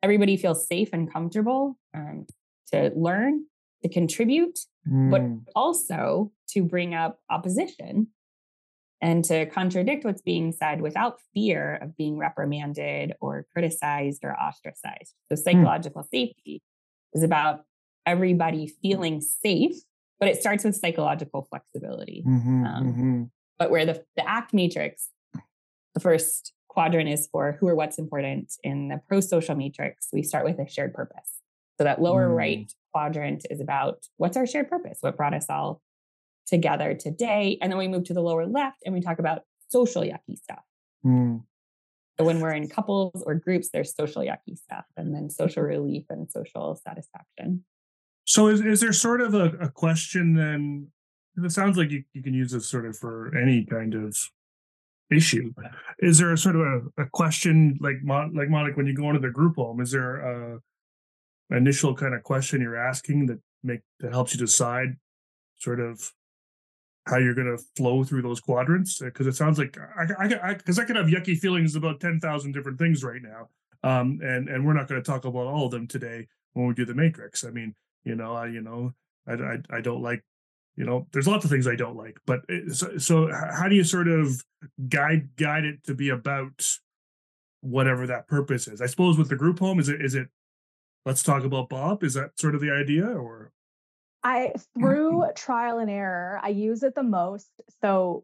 everybody 0.02 0.38
feels 0.38 0.68
safe 0.68 0.90
and 0.94 1.12
comfortable 1.12 1.78
um, 1.94 2.26
to 2.72 2.92
learn, 2.96 3.46
to 3.82 3.90
contribute, 3.90 4.60
but 4.86 5.22
mm, 5.22 5.42
also 5.56 6.32
to 6.50 6.64
bring 6.64 6.94
up 6.94 7.20
opposition 7.30 8.08
and 9.02 9.26
to 9.26 9.46
contradict 9.48 10.06
what's 10.06 10.22
being 10.22 10.54
said 10.54 10.82
without 10.82 11.20
fear 11.34 11.78
of 11.82 11.98
being 11.98 12.18
reprimanded 12.18 13.14
or 13.20 13.46
criticized 13.52 14.24
or 14.24 14.34
ostracized. 14.40 15.14
So, 15.30 15.36
psychological 15.36 16.04
safety 16.04 16.62
is 17.14 17.24
about 17.24 17.62
everybody 18.06 18.74
feeling 18.82 19.22
safe, 19.22 19.76
but 20.20 20.30
it 20.30 20.40
starts 20.40 20.64
with 20.64 20.76
psychological 20.76 21.48
flexibility. 21.50 22.24
mhm, 22.26 22.66
um, 22.66 22.94
mhm. 22.94 23.30
But 23.60 23.72
where 23.72 23.86
the, 23.86 24.04
the 24.16 24.28
ACT 24.28 24.54
matrix, 24.54 25.10
the 25.94 26.00
first 26.00 26.54
quadrant 26.68 27.10
is 27.10 27.28
for 27.32 27.58
who 27.60 27.68
or 27.68 27.76
what's 27.76 28.00
important. 28.00 28.54
In 28.64 28.88
the 28.88 29.00
pro 29.08 29.20
social 29.20 29.56
matrix, 29.56 30.08
we 30.12 30.24
start 30.24 30.46
with 30.46 30.60
a 30.60 30.68
shared 30.68 30.94
purpose. 30.94 31.30
So 31.78 31.84
that 31.84 32.02
lower 32.02 32.28
Mm. 32.30 32.36
right 32.36 32.74
quadrant 32.92 33.46
is 33.50 33.60
about 33.60 34.00
what's 34.18 34.38
our 34.38 34.46
shared 34.48 34.70
purpose? 34.70 34.98
What 35.02 35.18
brought 35.18 35.34
us 35.34 35.50
all 35.50 35.82
together 36.46 36.94
today? 36.94 37.58
And 37.62 37.72
then 37.72 37.78
we 37.78 37.88
move 37.88 38.04
to 38.06 38.14
the 38.14 38.22
lower 38.22 38.46
left 38.46 38.78
and 38.86 38.94
we 38.94 39.02
talk 39.02 39.20
about 39.20 39.44
social 39.70 40.04
yucky 40.04 40.38
stuff. 40.38 40.64
Mm, 41.06 41.44
So 42.20 42.26
when 42.26 42.40
we're 42.40 42.54
in 42.54 42.70
couples 42.70 43.24
or 43.26 43.34
groups, 43.36 43.70
there's 43.70 43.96
social 43.96 44.22
yucky 44.22 44.56
stuff, 44.56 44.86
and 44.96 45.14
then 45.16 45.30
social 45.32 45.64
relief 45.64 46.06
and 46.10 46.30
social 46.30 46.76
satisfaction. 46.76 47.66
So 48.26 48.48
is, 48.48 48.62
is 48.62 48.82
there 48.82 48.94
sort 48.94 49.22
of 49.22 49.34
a, 49.34 49.46
a 49.60 49.70
question 49.70 50.36
then? 50.36 50.92
It 51.44 51.52
sounds 51.52 51.76
like 51.76 51.90
you, 51.90 52.04
you 52.14 52.22
can 52.22 52.36
use 52.36 52.52
this 52.52 52.68
sort 52.68 52.86
of 52.86 52.96
for 52.96 53.36
any 53.36 53.66
kind 53.66 53.96
of 53.96 54.16
issue. 55.14 55.54
Is 56.00 56.18
there 56.18 56.34
a 56.34 56.38
sort 56.38 56.56
of 56.56 56.62
a, 56.62 57.04
a 57.04 57.06
question 57.12 57.78
like 57.80 57.98
like 58.04 58.50
Monica 58.50 58.76
when 58.76 58.88
you 58.88 58.96
go 58.96 59.08
into 59.10 59.20
the 59.20 59.30
group 59.30 59.56
home? 59.56 59.80
Is 59.82 59.92
there 59.92 60.18
a 60.18 60.60
initial 61.52 61.94
kind 61.96 62.14
of 62.14 62.24
question 62.24 62.62
you're 62.62 62.76
asking 62.76 63.28
that 63.28 63.40
make 63.64 63.82
that 64.00 64.12
helps 64.12 64.34
you 64.34 64.40
decide 64.40 64.98
sort 65.58 65.80
of 65.80 66.12
how 67.06 67.18
you're 67.18 67.36
going 67.36 67.58
to 67.58 67.64
flow 67.76 68.04
through 68.04 68.22
those 68.22 68.40
quadrants? 68.40 69.00
Because 69.00 69.28
it 69.28 69.36
sounds 69.36 69.58
like 69.58 69.78
I 69.98 70.06
because 70.06 70.40
I, 70.42 70.54
because 70.54 70.80
I 70.80 70.86
could 70.86 70.96
have 70.96 71.08
yucky 71.08 71.38
feelings 71.38 71.76
about 71.76 72.00
ten 72.00 72.20
thousand 72.20 72.54
different 72.54 72.80
things 72.80 73.04
right 73.04 73.22
now, 73.22 73.50
um, 73.84 74.20
and 74.24 74.50
and 74.50 74.66
we're 74.66 74.74
not 74.74 74.88
going 74.88 75.02
to 75.02 75.06
talk 75.12 75.26
about 75.26 75.48
all 75.48 75.66
of 75.66 75.72
them 75.72 75.88
today 75.88 76.28
when 76.54 76.68
we 76.68 76.74
do 76.74 76.86
the 76.86 76.96
matrix. 76.96 77.44
I 77.44 77.50
mean, 77.50 77.76
you 78.04 78.16
know, 78.16 78.34
I 78.34 78.48
you 78.48 78.62
know, 78.62 78.94
I 79.28 79.34
I, 79.34 79.58
I 79.70 79.82
don't 79.82 80.02
like, 80.02 80.24
you 80.76 80.86
know, 80.86 81.08
there's 81.12 81.28
lots 81.28 81.46
of 81.46 81.52
things 81.52 81.68
I 81.68 81.76
don't 81.76 81.96
like, 81.96 82.18
but 82.26 82.42
so, 82.72 82.98
so 82.98 83.32
how 83.32 83.68
do 83.68 83.76
you 83.76 83.84
sort 83.84 84.08
of 84.08 84.44
guide 84.90 85.30
guide 85.36 85.66
it 85.66 85.84
to 85.86 85.94
be 85.94 86.10
about 86.10 86.68
whatever 87.62 88.08
that 88.08 88.28
purpose 88.28 88.68
is? 88.68 88.82
I 88.82 88.88
suppose 88.88 89.18
with 89.18 89.30
the 89.30 89.36
group 89.36 89.60
home, 89.60 89.80
is 89.80 89.90
it 89.90 90.04
is 90.04 90.16
it 90.16 90.28
let's 91.06 91.24
talk 91.24 91.44
about 91.44 91.70
Bob? 91.70 92.04
Is 92.04 92.16
that 92.16 92.40
sort 92.40 92.56
of 92.56 92.62
the 92.62 92.72
idea, 92.72 93.06
or 93.06 93.52
I 94.24 94.54
through 94.78 95.26
trial 95.36 95.78
and 95.80 95.92
error, 95.92 96.40
I 96.42 96.50
use 96.50 96.82
it 96.82 96.96
the 96.96 97.04
most. 97.04 97.50
So 97.82 98.24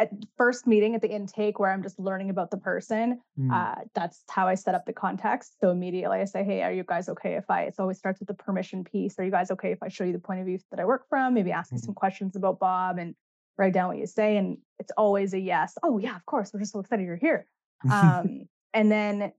at 0.00 0.10
first 0.38 0.66
meeting 0.66 0.94
at 0.94 1.02
the 1.02 1.10
intake 1.10 1.58
where 1.58 1.70
I'm 1.70 1.82
just 1.82 1.98
learning 1.98 2.30
about 2.30 2.50
the 2.50 2.56
person, 2.56 3.20
Mm, 3.38 3.52
uh, 3.52 3.82
that's 3.94 4.24
how 4.30 4.48
I 4.48 4.54
set 4.54 4.74
up 4.74 4.86
the 4.86 4.94
context. 4.94 5.60
So 5.60 5.70
immediately 5.70 6.18
I 6.20 6.24
say, 6.24 6.42
Hey, 6.42 6.62
are 6.62 6.72
you 6.72 6.84
guys 6.84 7.08
okay 7.10 7.34
if 7.34 7.50
I, 7.50 7.64
it 7.64 7.74
always 7.78 7.98
starts 7.98 8.18
with 8.18 8.28
the 8.28 8.34
permission 8.34 8.82
piece. 8.82 9.18
Are 9.18 9.24
you 9.24 9.30
guys 9.30 9.50
okay 9.50 9.72
if 9.72 9.82
I 9.82 9.88
show 9.88 10.04
you 10.04 10.12
the 10.12 10.18
point 10.18 10.40
of 10.40 10.46
view 10.46 10.58
that 10.70 10.80
I 10.80 10.86
work 10.86 11.06
from? 11.08 11.34
Maybe 11.34 11.52
ask 11.52 11.70
you 11.70 11.78
Mhm. 11.78 11.84
some 11.84 11.94
questions 11.94 12.34
about 12.34 12.58
Bob 12.58 12.98
and 12.98 13.14
write 13.58 13.74
down 13.74 13.88
what 13.88 13.98
you 13.98 14.06
say. 14.06 14.38
And 14.38 14.58
it's 14.78 14.92
always 14.96 15.34
a 15.34 15.38
yes. 15.38 15.76
Oh, 15.82 15.98
yeah, 15.98 16.16
of 16.16 16.24
course. 16.24 16.50
We're 16.52 16.60
just 16.60 16.72
so 16.72 16.80
excited 16.80 17.04
you're 17.04 17.16
here. 17.16 17.46
Um, 17.90 18.48
and 18.72 18.90
then 18.90 19.32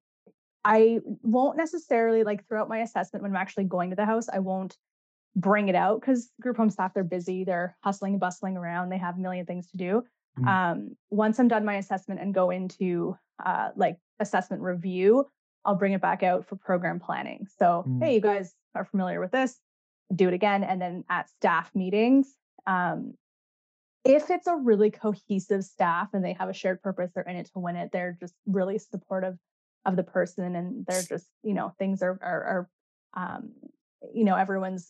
I 0.64 1.00
won't 1.24 1.58
necessarily 1.58 2.24
like 2.24 2.48
throughout 2.48 2.70
my 2.70 2.80
assessment 2.80 3.24
when 3.24 3.32
I'm 3.32 3.42
actually 3.42 3.64
going 3.64 3.90
to 3.90 3.96
the 3.96 4.06
house, 4.06 4.30
I 4.30 4.40
won't 4.40 4.78
bring 5.36 5.70
it 5.70 5.76
out 5.76 6.02
because 6.02 6.30
group 6.40 6.58
home 6.58 6.70
staff, 6.70 6.94
they're 6.94 7.04
busy, 7.04 7.44
they're 7.44 7.76
hustling 7.84 8.14
and 8.14 8.20
bustling 8.20 8.58
around, 8.58 8.90
they 8.90 8.98
have 8.98 9.18
a 9.18 9.20
million 9.20 9.46
things 9.46 9.68
to 9.72 9.78
do. 9.78 10.04
Mm. 10.40 10.48
Um, 10.48 10.96
once 11.10 11.40
I'm 11.40 11.48
done 11.48 11.66
my 11.66 11.76
assessment 11.76 12.22
and 12.22 12.34
go 12.34 12.50
into 12.50 13.18
uh, 13.46 13.70
like 13.76 13.98
assessment 14.20 14.62
review, 14.62 15.26
I'll 15.66 15.76
bring 15.76 15.94
it 15.94 16.02
back 16.02 16.24
out 16.24 16.46
for 16.48 16.56
program 16.56 17.00
planning. 17.00 17.48
So, 17.58 17.84
Mm. 17.88 18.04
hey, 18.04 18.16
you 18.16 18.22
guys 18.22 18.54
are 18.76 18.86
familiar 18.86 19.20
with 19.20 19.32
this, 19.32 19.60
do 20.16 20.28
it 20.28 20.34
again. 20.34 20.64
And 20.64 20.82
then 20.82 21.04
at 21.10 21.30
staff 21.30 21.72
meetings, 21.76 22.34
um, 22.66 23.14
if 24.04 24.30
it's 24.32 24.48
a 24.48 24.56
really 24.56 24.90
cohesive 24.90 25.64
staff 25.64 26.10
and 26.14 26.26
they 26.26 26.34
have 26.34 26.50
a 26.50 26.54
shared 26.54 26.82
purpose, 26.82 27.12
they're 27.14 27.24
in 27.24 27.36
it 27.36 27.48
to 27.54 27.60
win 27.60 27.76
it, 27.76 27.92
they're 27.92 28.18
just 28.20 28.34
really 28.48 28.80
supportive 28.80 29.38
of 29.86 29.96
the 29.96 30.04
person 30.04 30.56
and 30.56 30.86
they're 30.88 31.04
just, 31.04 31.28
you 31.44 31.54
know, 31.54 31.74
things 31.78 32.02
are, 32.02 32.18
are, 32.22 32.44
are 32.44 32.70
um, 33.14 33.52
you 34.14 34.24
know, 34.24 34.36
everyone's 34.36 34.90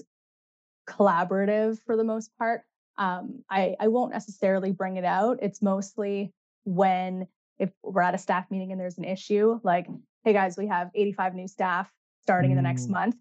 collaborative 0.87 1.79
for 1.85 1.97
the 1.97 2.03
most 2.03 2.31
part. 2.37 2.63
Um, 2.97 3.43
I, 3.49 3.75
I 3.79 3.87
won't 3.87 4.11
necessarily 4.11 4.71
bring 4.71 4.97
it 4.97 5.05
out. 5.05 5.39
It's 5.41 5.61
mostly 5.61 6.33
when 6.65 7.27
if 7.59 7.69
we're 7.83 8.01
at 8.01 8.15
a 8.15 8.17
staff 8.17 8.49
meeting 8.49 8.71
and 8.71 8.79
there's 8.81 8.97
an 8.97 9.03
issue, 9.03 9.59
like, 9.63 9.87
hey 10.23 10.33
guys, 10.33 10.57
we 10.57 10.67
have 10.67 10.89
85 10.95 11.35
new 11.35 11.47
staff 11.47 11.91
starting 12.21 12.51
in 12.51 12.57
the 12.57 12.63
next 12.63 12.87
Mm. 12.87 12.91
month. 12.91 13.15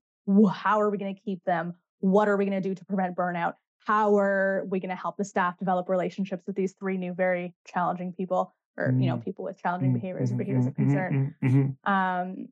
How 0.53 0.81
are 0.81 0.91
we 0.91 0.99
going 0.99 1.15
to 1.15 1.21
keep 1.21 1.43
them? 1.45 1.75
What 2.01 2.29
are 2.29 2.37
we 2.37 2.45
going 2.47 2.61
to 2.63 2.69
do 2.69 2.75
to 2.75 2.85
prevent 2.85 3.17
burnout? 3.17 3.55
How 3.87 4.17
are 4.19 4.65
we 4.69 4.81
going 4.81 4.91
to 4.91 4.97
help 4.97 5.17
the 5.17 5.25
staff 5.25 5.59
develop 5.59 5.89
relationships 5.89 6.45
with 6.47 6.57
these 6.57 6.75
three 6.75 6.97
new, 6.97 7.13
very 7.15 7.55
challenging 7.67 8.13
people, 8.13 8.55
or 8.77 8.95
you 8.99 9.07
know, 9.07 9.17
Mm. 9.17 9.25
people 9.25 9.45
with 9.45 9.59
challenging 9.61 9.91
Mm, 9.91 9.95
behaviors 9.95 10.31
or 10.31 10.35
mhm, 10.35 10.39
behaviors 10.39 10.67
of 10.67 10.75
concern? 10.75 11.35
mhm, 11.43 11.77
mhm. 11.85 11.91
um 11.91 12.49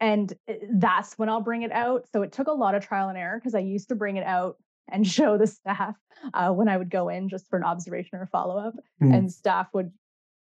and 0.00 0.32
uh, 0.48 0.54
that's 0.74 1.16
when 1.18 1.28
i'll 1.28 1.40
bring 1.40 1.62
it 1.62 1.70
out 1.72 2.06
so 2.12 2.22
it 2.22 2.32
took 2.32 2.48
a 2.48 2.52
lot 2.52 2.74
of 2.74 2.84
trial 2.84 3.08
and 3.08 3.16
error 3.16 3.38
because 3.38 3.54
i 3.54 3.60
used 3.60 3.88
to 3.88 3.94
bring 3.94 4.16
it 4.16 4.26
out 4.26 4.56
and 4.88 5.06
show 5.16 5.36
the 5.38 5.46
staff 5.46 5.94
uh, 6.34 6.50
when 6.50 6.68
i 6.68 6.76
would 6.76 6.90
go 6.90 7.08
in 7.08 7.28
just 7.28 7.48
for 7.48 7.56
an 7.58 7.64
observation 7.64 8.18
or 8.18 8.26
follow-up 8.26 8.74
Mm. 9.02 9.14
and 9.16 9.32
staff 9.32 9.68
would 9.72 9.90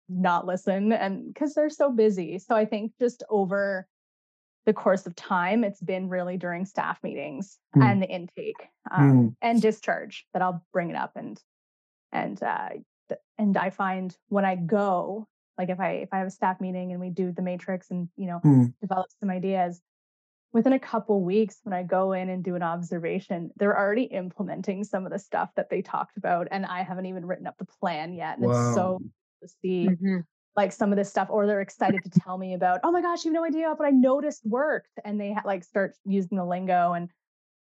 not 0.07 0.45
listen 0.45 0.91
and 0.93 1.33
because 1.33 1.53
they're 1.55 1.69
so 1.69 1.91
busy 1.91 2.37
so 2.39 2.55
i 2.55 2.63
think 2.65 2.91
just 2.99 3.23
over 3.29 3.87
the 4.65 4.73
course 4.73 5.05
of 5.07 5.15
time 5.15 5.63
it's 5.63 5.81
been 5.81 6.09
really 6.09 6.37
during 6.37 6.65
staff 6.65 6.99
meetings 7.03 7.57
Mm. 7.75 7.83
and 7.83 8.01
the 8.01 8.07
intake 8.09 8.67
um, 8.91 9.35
and 9.41 9.61
discharge 9.61 10.25
that 10.33 10.41
i'll 10.41 10.63
bring 10.71 10.89
it 10.91 10.95
up 10.95 11.11
and 11.15 11.41
and 12.11 12.41
uh 12.43 12.69
and 13.37 13.57
i 13.57 13.69
find 13.69 14.15
when 14.29 14.45
i 14.45 14.55
go 14.55 15.27
like 15.57 15.69
if 15.69 15.79
i 15.79 15.91
if 15.93 16.09
i 16.13 16.19
have 16.19 16.27
a 16.27 16.31
staff 16.31 16.61
meeting 16.61 16.91
and 16.91 17.01
we 17.01 17.09
do 17.09 17.31
the 17.31 17.41
matrix 17.41 17.89
and 17.91 18.07
you 18.15 18.27
know 18.27 18.39
Mm. 18.45 18.73
develop 18.81 19.07
some 19.19 19.29
ideas 19.29 19.81
within 20.55 20.73
a 20.73 20.79
couple 20.79 21.21
weeks 21.21 21.59
when 21.63 21.73
i 21.73 21.83
go 21.83 22.13
in 22.13 22.29
and 22.29 22.43
do 22.43 22.55
an 22.55 22.63
observation 22.63 23.51
they're 23.57 23.77
already 23.77 24.03
implementing 24.03 24.83
some 24.83 25.05
of 25.05 25.11
the 25.11 25.19
stuff 25.19 25.49
that 25.55 25.69
they 25.69 25.81
talked 25.81 26.17
about 26.17 26.47
and 26.49 26.65
i 26.65 26.81
haven't 26.81 27.05
even 27.05 27.25
written 27.25 27.45
up 27.45 27.57
the 27.59 27.65
plan 27.79 28.13
yet 28.13 28.37
and 28.37 28.45
it's 28.45 28.73
so 28.73 28.93
Wow. 28.93 28.97
cool 28.97 29.11
to 29.41 29.47
see 29.61 29.89
Mhm. 29.89 30.23
like 30.55 30.71
some 30.71 30.93
of 30.93 30.97
this 30.97 31.09
stuff, 31.09 31.27
or 31.29 31.45
they're 31.45 31.59
excited 31.59 32.01
to 32.05 32.09
tell 32.09 32.37
me 32.37 32.53
about, 32.53 32.79
oh 32.85 32.91
my 32.91 33.01
gosh, 33.01 33.25
you 33.25 33.31
have 33.31 33.35
no 33.41 33.43
idea 33.43 33.69
what 33.69 33.85
I 33.85 33.91
noticed 33.91 34.45
worked. 34.45 34.97
And 35.03 35.19
they 35.19 35.33
ha- 35.33 35.41
like 35.43 35.65
start 35.65 35.93
using 36.05 36.37
the 36.37 36.45
lingo. 36.45 36.93
And 36.93 37.09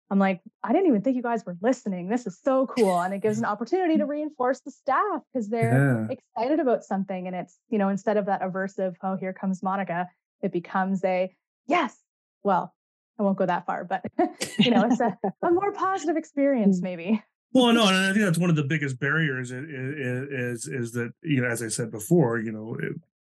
I'm 0.10 0.20
like, 0.20 0.42
I 0.62 0.74
didn't 0.74 0.88
even 0.88 1.02
think 1.02 1.16
you 1.16 1.24
guys 1.24 1.46
were 1.46 1.56
listening. 1.62 2.10
This 2.10 2.28
is 2.28 2.38
so 2.44 2.68
cool. 2.68 3.00
And 3.00 3.14
it 3.14 3.22
gives 3.22 3.38
an 3.40 3.46
opportunity 3.46 3.98
to 3.98 4.06
reinforce 4.06 4.60
the 4.60 4.72
staff 4.72 5.22
because 5.32 5.48
they're 5.48 6.10
yeah. 6.10 6.18
excited 6.18 6.60
about 6.60 6.84
something. 6.84 7.28
And 7.28 7.36
it's, 7.36 7.58
you 7.70 7.78
know, 7.78 7.88
instead 7.88 8.18
of 8.18 8.26
that 8.26 8.42
aversive, 8.42 8.96
oh, 9.02 9.16
here 9.16 9.32
comes 9.32 9.64
Monica, 9.64 10.10
it 10.42 10.52
becomes 10.52 11.02
a 11.06 11.34
yes. 11.68 11.98
Well, 12.44 12.74
I 13.22 13.24
won't 13.24 13.38
go 13.38 13.46
that 13.46 13.66
far, 13.68 13.84
but 13.84 14.04
you 14.58 14.72
know, 14.72 14.84
it's 14.90 15.00
a, 15.00 15.16
a 15.48 15.52
more 15.52 15.72
positive 15.74 16.18
experience, 16.18 16.80
mm. 16.80 16.84
maybe. 16.84 17.24
Well, 17.54 17.74
no, 17.74 17.86
and 17.86 17.98
I 17.98 18.14
think 18.14 18.24
that's 18.24 18.38
one 18.38 18.50
of 18.50 18.56
the 18.56 18.64
biggest 18.64 18.98
barriers 18.98 19.52
is, 19.52 19.66
is 19.68 20.68
is 20.70 20.94
that 20.94 21.12
you 21.22 21.42
know, 21.42 21.50
as 21.50 21.62
I 21.62 21.68
said 21.68 21.92
before, 21.92 22.40
you 22.40 22.50
know, 22.50 22.78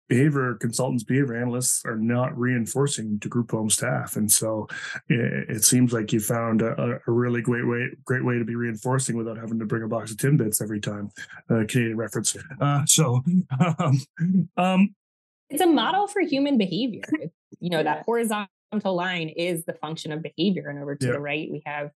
behavior 0.10 0.56
consultants, 0.56 1.04
behavior 1.04 1.40
analysts 1.40 1.86
are 1.86 1.96
not 1.96 2.36
reinforcing 2.36 3.20
to 3.20 3.30
group 3.30 3.52
home 3.52 3.70
staff, 3.70 4.16
and 4.16 4.32
so 4.32 4.68
it, 5.10 5.50
it 5.58 5.64
seems 5.64 5.94
like 5.94 6.12
you 6.12 6.20
found 6.20 6.64
a, 6.64 7.00
a, 7.06 7.12
really 7.12 7.44
great 7.44 7.68
way 7.68 7.88
great 8.04 8.26
way 8.26 8.40
to 8.40 8.46
be 8.46 8.56
reinforcing 8.56 9.16
without 9.16 9.38
having 9.38 9.60
to 9.60 9.66
bring 9.66 9.84
a 9.84 9.88
box 9.88 10.10
of 10.10 10.18
Timbits 10.18 10.60
every 10.60 10.82
time. 10.82 11.12
Uh, 11.48 11.62
Canadian 11.68 11.98
reference. 11.98 12.36
Uh, 12.60 12.84
so, 12.88 13.24
um, 13.60 14.02
um, 14.58 14.96
it's 15.52 15.62
a 15.62 15.68
model 15.68 16.08
for 16.08 16.22
human 16.22 16.58
behavior. 16.58 17.04
you 17.60 17.70
know 17.70 17.84
that 17.84 18.06
horizontal 18.08 18.50
line 18.84 19.30
is 19.30 19.66
the 19.66 19.74
function 19.74 20.12
of 20.12 20.22
behavior, 20.22 20.70
and 20.70 20.80
over 20.80 20.96
to 20.96 21.06
yeah. 21.06 21.14
the 21.14 21.20
right 21.20 21.50
we 21.52 21.62
have 21.66 21.92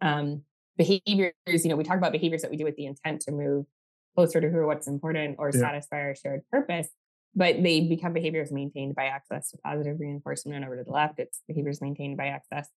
um, 0.00 0.42
behaviors, 0.76 1.34
you 1.46 1.68
know, 1.68 1.76
we 1.76 1.84
talk 1.84 1.98
about 1.98 2.12
behaviors 2.12 2.42
that 2.42 2.50
we 2.50 2.56
do 2.56 2.64
with 2.64 2.76
the 2.76 2.86
intent 2.86 3.20
to 3.22 3.32
move 3.32 3.66
closer 4.14 4.40
to 4.40 4.48
who 4.48 4.56
or 4.56 4.66
what's 4.66 4.86
important 4.86 5.36
or 5.38 5.50
yeah. 5.52 5.60
satisfy 5.60 6.00
our 6.00 6.14
shared 6.14 6.40
purpose, 6.50 6.88
but 7.34 7.62
they 7.62 7.82
become 7.82 8.12
behaviors 8.12 8.50
maintained 8.50 8.94
by 8.94 9.04
access 9.04 9.50
to 9.50 9.58
positive 9.58 10.00
reinforcement. 10.00 10.56
And 10.56 10.64
over 10.64 10.76
to 10.76 10.84
the 10.84 10.90
left, 10.90 11.18
it's 11.18 11.42
behaviors 11.46 11.80
maintained 11.80 12.16
by 12.16 12.26
access 12.26 12.68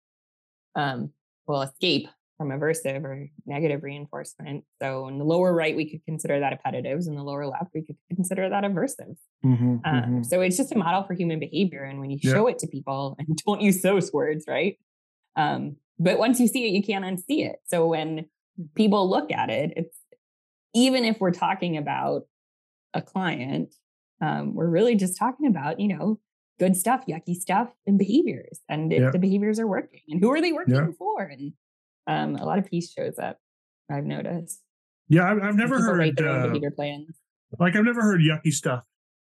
um, 0.75 1.11
will 1.47 1.61
escape 1.61 2.07
from 2.37 2.49
aversive 2.49 3.03
or 3.03 3.27
negative 3.45 3.83
reinforcement. 3.83 4.63
So 4.81 5.07
in 5.07 5.17
the 5.17 5.23
lower 5.23 5.53
right, 5.53 5.75
we 5.75 5.89
could 5.89 6.03
consider 6.05 6.39
that 6.39 6.59
appetitives. 6.59 7.07
In 7.07 7.15
the 7.15 7.23
lower 7.23 7.45
left, 7.45 7.71
we 7.73 7.83
could 7.83 7.97
consider 8.13 8.49
that 8.49 8.63
aversive. 8.63 9.15
Mm-hmm, 9.45 9.63
um, 9.63 9.81
mm-hmm. 9.85 10.23
So 10.23 10.41
it's 10.41 10.57
just 10.57 10.71
a 10.71 10.77
model 10.77 11.03
for 11.03 11.13
human 11.13 11.39
behavior. 11.39 11.83
And 11.83 11.99
when 11.99 12.09
you 12.09 12.17
show 12.19 12.47
it 12.47 12.59
to 12.59 12.67
people, 12.67 13.15
and 13.19 13.37
don't 13.45 13.61
use 13.61 13.81
those 13.81 14.11
words, 14.11 14.45
right? 14.47 14.77
Um, 15.35 15.77
but 15.99 16.17
once 16.17 16.39
you 16.39 16.47
see 16.47 16.65
it, 16.65 16.71
you 16.71 16.83
can't 16.83 17.05
unsee 17.05 17.47
it. 17.47 17.57
So 17.65 17.87
when 17.87 18.25
people 18.75 19.09
look 19.09 19.31
at 19.31 19.49
it, 19.49 19.73
it's 19.75 19.97
even 20.73 21.05
if 21.05 21.19
we're 21.19 21.31
talking 21.31 21.77
about 21.77 22.23
a 22.93 23.01
client, 23.01 23.73
um, 24.21 24.55
we're 24.55 24.69
really 24.69 24.95
just 24.95 25.17
talking 25.17 25.47
about, 25.47 25.79
you 25.79 25.87
know, 25.87 26.19
good 26.59 26.75
stuff, 26.75 27.05
yucky 27.07 27.35
stuff, 27.35 27.69
and 27.85 27.97
behaviors. 27.97 28.59
And 28.69 28.91
if 28.93 29.01
yeah. 29.01 29.09
the 29.11 29.19
behaviors 29.19 29.59
are 29.59 29.67
working, 29.67 30.01
and 30.09 30.19
who 30.19 30.31
are 30.31 30.41
they 30.41 30.51
working 30.51 30.75
yeah. 30.75 30.87
for? 30.97 31.23
And 31.23 31.53
um, 32.07 32.35
a 32.35 32.45
lot 32.45 32.59
of 32.59 32.65
peace 32.65 32.91
shows 32.91 33.17
up. 33.19 33.37
I've 33.91 34.05
noticed. 34.05 34.61
Yeah, 35.09 35.29
I've, 35.29 35.41
I've 35.41 35.55
never 35.55 35.79
heard 35.79 36.19
uh. 36.19 36.53
Like 37.59 37.75
I've 37.75 37.85
never 37.85 38.01
heard 38.01 38.21
yucky 38.21 38.51
stuff 38.51 38.85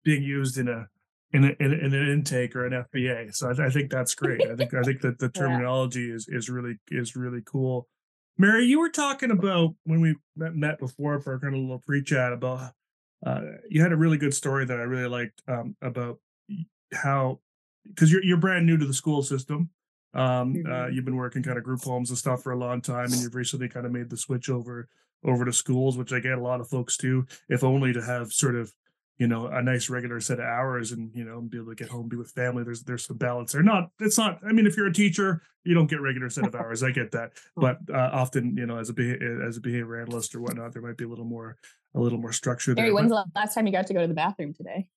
being 0.03 0.23
used 0.23 0.57
in 0.57 0.67
a 0.67 0.87
in, 1.33 1.43
a, 1.43 1.47
in, 1.59 1.73
in, 1.73 1.93
an 1.93 2.09
intake 2.09 2.55
or 2.55 2.65
an 2.65 2.85
FBA. 2.93 3.35
So 3.35 3.49
I, 3.49 3.65
I, 3.65 3.69
think 3.69 3.91
that's 3.91 4.15
great. 4.15 4.41
I 4.47 4.55
think 4.55 4.73
I 4.73 4.81
think 4.81 5.01
that 5.01 5.19
the 5.19 5.29
terminology 5.35 6.03
yeah. 6.03 6.15
is 6.15 6.27
is 6.29 6.49
really 6.49 6.77
is 6.89 7.15
really 7.15 7.41
cool. 7.45 7.87
Mary, 8.37 8.65
you 8.65 8.79
were 8.79 8.89
talking 8.89 9.31
about 9.31 9.75
when 9.83 9.99
we 9.99 10.15
met, 10.35 10.55
met 10.55 10.79
before 10.79 11.19
for 11.19 11.39
kind 11.39 11.55
of 11.55 11.59
a 11.59 11.61
little 11.61 11.79
pre-chat 11.79 12.33
about 12.33 12.71
uh, 13.25 13.41
you 13.67 13.81
had 13.81 13.91
a 13.91 13.97
really 13.97 14.17
good 14.17 14.33
story 14.33 14.63
that 14.65 14.79
I 14.79 14.83
really 14.83 15.09
liked 15.09 15.41
um, 15.47 15.75
about 15.81 16.19
how 16.93 17.39
because 17.87 18.11
you're 18.11 18.23
you're 18.23 18.37
brand 18.37 18.65
new 18.65 18.77
to 18.77 18.85
the 18.85 18.93
school 18.93 19.23
system. 19.23 19.69
Um, 20.17 20.25
uh, 20.25 20.43
mm-hmm. 20.43 20.71
uh, 20.71 20.87
you've 20.87 21.05
been 21.05 21.15
working 21.15 21.43
kind 21.43 21.57
of 21.57 21.63
group 21.63 21.83
homes 21.83 22.09
and 22.09 22.17
stuff 22.17 22.41
for 22.41 22.51
a 22.51 22.57
long 22.57 22.81
time, 22.81 23.11
and 23.11 23.21
you've 23.21 23.35
recently 23.35 23.69
kind 23.69 23.85
of 23.85 23.91
made 23.91 24.09
the 24.09 24.17
switch 24.17 24.49
over 24.49 24.89
over 25.23 25.45
to 25.45 25.53
schools, 25.53 25.97
which 25.97 26.13
I 26.13 26.19
get 26.19 26.33
a 26.33 26.41
lot 26.41 26.61
of 26.61 26.69
folks 26.69 26.97
do, 26.97 27.25
if 27.49 27.63
only 27.63 27.93
to 27.93 28.01
have 28.03 28.31
sort 28.33 28.55
of 28.55 28.73
you 29.17 29.27
know 29.27 29.47
a 29.47 29.61
nice 29.61 29.89
regular 29.89 30.19
set 30.19 30.39
of 30.39 30.45
hours 30.45 30.91
and 30.91 31.11
you 31.13 31.23
know 31.23 31.41
be 31.41 31.57
able 31.57 31.69
to 31.69 31.75
get 31.75 31.89
home 31.89 32.07
be 32.07 32.17
with 32.17 32.31
family. 32.31 32.63
There's 32.63 32.83
there's 32.83 33.05
some 33.05 33.17
balance 33.17 33.53
there. 33.53 33.63
Not 33.63 33.89
it's 33.99 34.17
not 34.17 34.39
i 34.47 34.51
mean 34.51 34.67
if 34.67 34.77
you're 34.77 34.87
a 34.87 34.93
teacher 34.93 35.41
you 35.63 35.73
don't 35.73 35.89
get 35.89 36.01
regular 36.01 36.29
set 36.29 36.45
of 36.45 36.55
hours 36.61 36.83
i 36.83 36.91
get 36.91 37.11
that 37.11 37.31
but 37.55 37.77
uh, 37.93 38.09
often 38.13 38.55
you 38.55 38.65
know 38.65 38.77
as 38.77 38.89
a 38.89 39.17
as 39.45 39.57
a 39.57 39.61
behavior 39.61 39.99
analyst 39.99 40.33
or 40.33 40.41
whatnot 40.41 40.71
there 40.71 40.81
might 40.81 40.97
be 40.97 41.03
a 41.03 41.07
little 41.07 41.25
more 41.25 41.57
a 41.95 41.99
little 41.99 42.19
more 42.19 42.31
structure 42.31 42.73
there 42.75 42.93
when's 42.93 43.09
the 43.09 43.25
last 43.35 43.55
time 43.55 43.65
you 43.65 43.73
got 43.73 43.87
to 43.87 43.93
go 43.93 44.01
to 44.01 44.07
the 44.07 44.13
bathroom 44.13 44.53
today? 44.53 44.87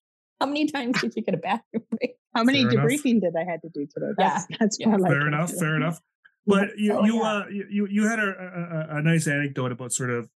How 0.41 0.47
many 0.47 0.67
times 0.67 1.01
did 1.01 1.15
you 1.17 1.23
get 1.23 1.35
a 1.35 1.39
bathroom 1.39 1.85
break 1.91 2.17
how 2.35 2.45
many 2.45 2.63
fair 2.63 2.73
debriefing 2.73 3.23
enough. 3.23 3.33
did 3.33 3.37
i 3.37 3.45
had 3.45 3.61
to 3.63 3.69
do 3.69 3.87
today 3.87 4.13
that's, 4.17 4.47
yeah. 4.49 4.57
that's 4.61 4.79
yeah. 4.81 4.97
fair 4.97 5.27
enough 5.27 5.53
fair 5.53 5.77
enough 5.77 6.01
but 6.47 6.79
you 6.79 6.93
oh, 6.93 7.05
you 7.05 7.17
yeah. 7.17 7.23
uh 7.23 7.45
you 7.49 7.87
you 7.91 8.09
had 8.09 8.19
a, 8.19 8.89
a, 8.91 8.97
a 8.97 9.03
nice 9.03 9.27
anecdote 9.27 9.73
about 9.73 9.93
sort 9.93 10.11
of 10.11 10.29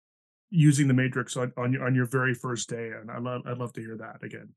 using 0.55 0.87
the 0.87 0.95
matrix 0.95 1.37
on 1.37 1.53
on 1.57 1.73
your 1.73 1.85
on 1.85 1.95
your 1.95 2.07
very 2.07 2.35
first 2.35 2.69
day, 2.69 2.91
and 2.99 3.11
I 3.11 3.19
love 3.19 3.43
I'd 3.47 3.59
love 3.59 3.73
to 3.75 3.81
hear 3.81 3.97
that 3.97 4.23
again. 4.23 4.51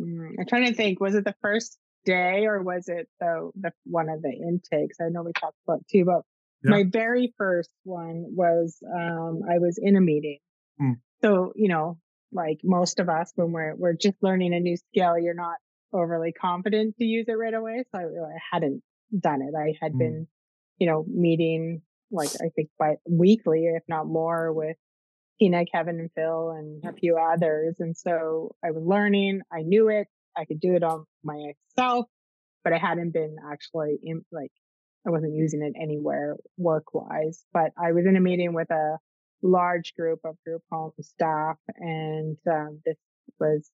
Mm, 0.00 0.34
I'm 0.38 0.46
trying 0.46 0.66
to 0.66 0.74
think. 0.74 1.00
Was 1.00 1.14
it 1.14 1.24
the 1.24 1.34
first 1.42 1.78
day 2.04 2.46
or 2.46 2.62
was 2.62 2.88
it 2.88 3.08
the 3.20 3.50
the 3.60 3.72
one 3.84 4.08
of 4.08 4.22
the 4.22 4.30
intakes? 4.30 4.98
I 5.00 5.10
know 5.10 5.22
we 5.22 5.32
talked 5.32 5.58
about 5.66 5.84
two, 5.90 6.04
but 6.04 6.22
yeah. 6.62 6.70
my 6.70 6.84
very 6.84 7.34
first 7.36 7.70
one 7.84 8.24
was 8.34 8.78
um, 8.86 9.42
I 9.48 9.58
was 9.58 9.78
in 9.80 9.96
a 9.96 10.00
meeting. 10.00 10.38
Mm. 10.80 10.94
So 11.22 11.52
you 11.54 11.68
know, 11.68 11.98
like 12.32 12.60
most 12.64 12.98
of 12.98 13.08
us, 13.08 13.30
when 13.34 13.52
we're 13.52 13.74
we're 13.76 13.92
just 13.92 14.16
learning 14.22 14.54
a 14.54 14.60
new 14.60 14.76
skill, 14.76 15.18
you're 15.18 15.34
not 15.34 15.56
overly 15.94 16.32
confident 16.32 16.96
to 16.98 17.04
use 17.04 17.26
it 17.28 17.32
right 17.32 17.54
away. 17.54 17.84
So 17.92 17.98
I, 17.98 18.02
I 18.02 18.38
hadn't 18.52 18.82
done 19.18 19.40
it. 19.42 19.54
I 19.56 19.74
had 19.80 19.92
mm. 19.92 19.98
been, 19.98 20.26
you 20.78 20.86
know, 20.86 21.04
meeting 21.08 21.82
like 22.10 22.30
I 22.40 22.50
think 22.54 22.68
by 22.78 22.94
weekly, 23.08 23.64
if 23.64 23.82
not 23.88 24.06
more, 24.06 24.52
with 24.52 24.76
Tina, 25.38 25.64
Kevin, 25.66 25.98
and 25.98 26.10
Phil, 26.14 26.50
and 26.50 26.84
a 26.84 26.92
few 26.92 27.16
others. 27.16 27.76
And 27.80 27.96
so 27.96 28.54
I 28.64 28.70
was 28.70 28.84
learning. 28.84 29.40
I 29.52 29.62
knew 29.62 29.88
it. 29.88 30.06
I 30.36 30.44
could 30.44 30.60
do 30.60 30.74
it 30.74 30.82
on 30.82 31.04
myself, 31.22 32.06
but 32.62 32.72
I 32.72 32.78
hadn't 32.78 33.12
been 33.12 33.36
actually 33.50 33.98
in 34.02 34.24
like 34.32 34.50
I 35.06 35.10
wasn't 35.10 35.34
using 35.34 35.62
it 35.62 35.80
anywhere 35.80 36.36
work 36.56 36.94
wise. 36.94 37.44
But 37.52 37.72
I 37.78 37.92
was 37.92 38.06
in 38.06 38.16
a 38.16 38.20
meeting 38.20 38.54
with 38.54 38.70
a 38.70 38.98
large 39.42 39.94
group 39.94 40.20
of 40.24 40.36
group 40.44 40.62
home 40.70 40.92
staff, 41.00 41.56
and 41.76 42.36
um, 42.50 42.80
this 42.84 42.96
was, 43.38 43.70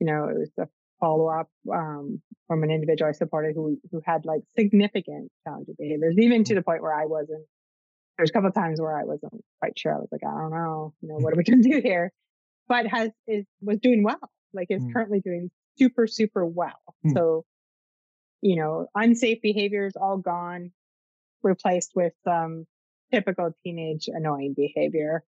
you 0.00 0.06
know, 0.06 0.24
it 0.24 0.38
was 0.38 0.50
a 0.58 0.68
follow 1.02 1.26
up 1.26 1.48
um, 1.74 2.22
from 2.46 2.62
an 2.62 2.70
individual 2.70 3.08
I 3.08 3.12
supported 3.12 3.54
who 3.56 3.76
who 3.90 4.00
had 4.06 4.24
like 4.24 4.42
significant 4.56 5.30
challenging 5.44 5.74
behaviors, 5.78 6.14
even 6.18 6.44
to 6.44 6.54
the 6.54 6.62
point 6.62 6.80
where 6.80 6.94
I 6.94 7.06
wasn't 7.06 7.44
there's 8.16 8.30
a 8.30 8.32
couple 8.32 8.48
of 8.48 8.54
times 8.54 8.80
where 8.80 8.96
I 8.96 9.04
wasn't 9.04 9.42
quite 9.60 9.76
sure. 9.76 9.94
I 9.94 9.98
was 9.98 10.08
like, 10.12 10.22
I 10.24 10.30
don't 10.30 10.50
know, 10.50 10.94
you 11.00 11.08
know, 11.08 11.16
what 11.16 11.32
are 11.32 11.36
we 11.36 11.44
going 11.44 11.62
to 11.62 11.68
do 11.68 11.80
here? 11.82 12.12
But 12.68 12.86
has 12.86 13.10
is 13.26 13.44
was 13.60 13.78
doing 13.80 14.04
well. 14.04 14.20
Like 14.54 14.68
is 14.70 14.82
mm. 14.82 14.92
currently 14.92 15.20
doing 15.20 15.50
super 15.76 16.06
super 16.06 16.46
well. 16.46 16.80
Mm. 17.04 17.14
So, 17.14 17.44
you 18.40 18.56
know, 18.56 18.86
unsafe 18.94 19.42
behaviors 19.42 19.94
all 20.00 20.18
gone, 20.18 20.70
replaced 21.42 21.92
with 21.96 22.14
um 22.26 22.66
typical 23.12 23.50
teenage 23.64 24.08
annoying 24.08 24.54
behavior. 24.56 25.24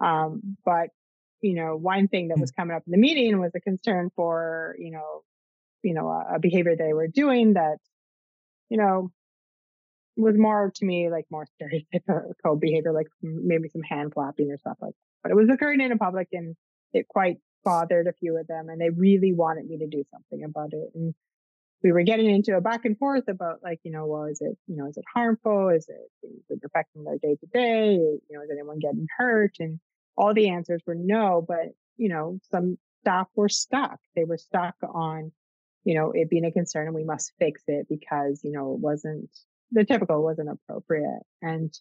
Um, 0.00 0.56
but 0.64 0.90
you 1.40 1.54
know, 1.54 1.76
one 1.76 2.08
thing 2.08 2.28
that 2.28 2.38
mm. 2.38 2.40
was 2.40 2.52
coming 2.52 2.76
up 2.76 2.82
in 2.86 2.92
the 2.92 2.98
meeting 2.98 3.38
was 3.40 3.52
a 3.54 3.60
concern 3.60 4.10
for 4.16 4.76
you 4.78 4.90
know, 4.90 5.22
you 5.82 5.94
know, 5.94 6.08
a, 6.08 6.36
a 6.36 6.38
behavior 6.38 6.76
they 6.76 6.92
were 6.92 7.08
doing 7.08 7.54
that, 7.54 7.78
you 8.70 8.78
know, 8.78 9.10
was 10.16 10.36
more 10.38 10.72
to 10.74 10.84
me 10.84 11.10
like 11.10 11.26
more 11.30 11.46
stereotypical 11.60 12.60
behavior, 12.60 12.92
like 12.92 13.08
maybe 13.22 13.68
some 13.68 13.82
hand 13.82 14.12
flapping 14.14 14.50
or 14.50 14.58
stuff 14.58 14.76
like 14.80 14.92
that. 14.92 15.22
But 15.22 15.32
it 15.32 15.36
was 15.36 15.48
occurring 15.50 15.80
in 15.80 15.92
a 15.92 15.96
public 15.96 16.28
and 16.32 16.54
it 16.92 17.08
quite 17.08 17.38
bothered 17.64 18.06
a 18.06 18.12
few 18.12 18.38
of 18.38 18.46
them 18.46 18.68
and 18.68 18.80
they 18.80 18.90
really 18.90 19.32
wanted 19.32 19.66
me 19.66 19.78
to 19.78 19.86
do 19.86 20.04
something 20.12 20.44
about 20.44 20.72
it. 20.72 20.90
And 20.94 21.14
we 21.82 21.92
were 21.92 22.02
getting 22.02 22.30
into 22.30 22.56
a 22.56 22.60
back 22.60 22.84
and 22.84 22.96
forth 22.96 23.28
about 23.28 23.62
like, 23.62 23.80
you 23.82 23.90
know, 23.90 24.06
well, 24.06 24.24
is 24.24 24.40
it, 24.40 24.56
you 24.66 24.76
know, 24.76 24.86
is 24.86 24.96
it 24.96 25.04
harmful? 25.12 25.70
Is 25.70 25.88
it, 25.88 26.26
is 26.26 26.44
it 26.50 26.60
affecting 26.64 27.04
their 27.04 27.18
day 27.18 27.36
to 27.36 27.46
day? 27.46 27.94
You 27.94 28.20
know, 28.30 28.42
is 28.42 28.50
anyone 28.50 28.78
getting 28.78 29.06
hurt? 29.18 29.56
And 29.58 29.80
all 30.16 30.34
the 30.34 30.50
answers 30.50 30.82
were 30.86 30.94
no, 30.94 31.44
but 31.46 31.74
you 31.96 32.08
know, 32.08 32.38
some 32.50 32.78
staff 33.00 33.28
were 33.36 33.48
stuck. 33.48 33.98
They 34.16 34.24
were 34.24 34.38
stuck 34.38 34.74
on, 34.82 35.32
you 35.84 35.94
know, 35.94 36.12
it 36.12 36.30
being 36.30 36.44
a 36.44 36.52
concern 36.52 36.86
and 36.86 36.94
we 36.94 37.04
must 37.04 37.32
fix 37.38 37.62
it 37.66 37.86
because, 37.88 38.40
you 38.42 38.52
know, 38.52 38.74
it 38.74 38.80
wasn't 38.80 39.30
the 39.72 39.84
typical 39.84 40.22
wasn't 40.22 40.50
appropriate. 40.50 41.22
And 41.42 41.72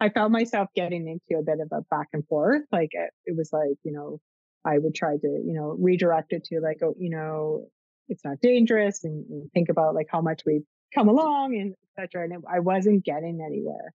I 0.00 0.08
felt 0.08 0.32
myself 0.32 0.68
getting 0.74 1.06
into 1.06 1.40
a 1.40 1.44
bit 1.44 1.60
of 1.60 1.68
a 1.72 1.82
back 1.90 2.08
and 2.12 2.26
forth. 2.26 2.62
Like 2.72 2.90
it, 2.92 3.10
it 3.26 3.36
was 3.36 3.50
like, 3.52 3.78
you 3.84 3.92
know, 3.92 4.20
I 4.64 4.78
would 4.78 4.94
try 4.94 5.16
to, 5.16 5.28
you 5.44 5.52
know, 5.54 5.76
redirect 5.78 6.32
it 6.32 6.44
to 6.44 6.60
like, 6.60 6.78
oh, 6.82 6.94
you 6.98 7.10
know, 7.10 7.66
it's 8.08 8.24
not 8.24 8.40
dangerous 8.40 9.04
and, 9.04 9.24
and 9.30 9.50
think 9.52 9.68
about 9.68 9.94
like 9.94 10.06
how 10.10 10.20
much 10.20 10.42
we've 10.46 10.64
come 10.94 11.08
along 11.08 11.54
and 11.56 11.74
etc. 11.98 12.24
And 12.24 12.32
it, 12.34 12.40
I 12.50 12.60
wasn't 12.60 13.04
getting 13.04 13.40
anywhere. 13.44 13.92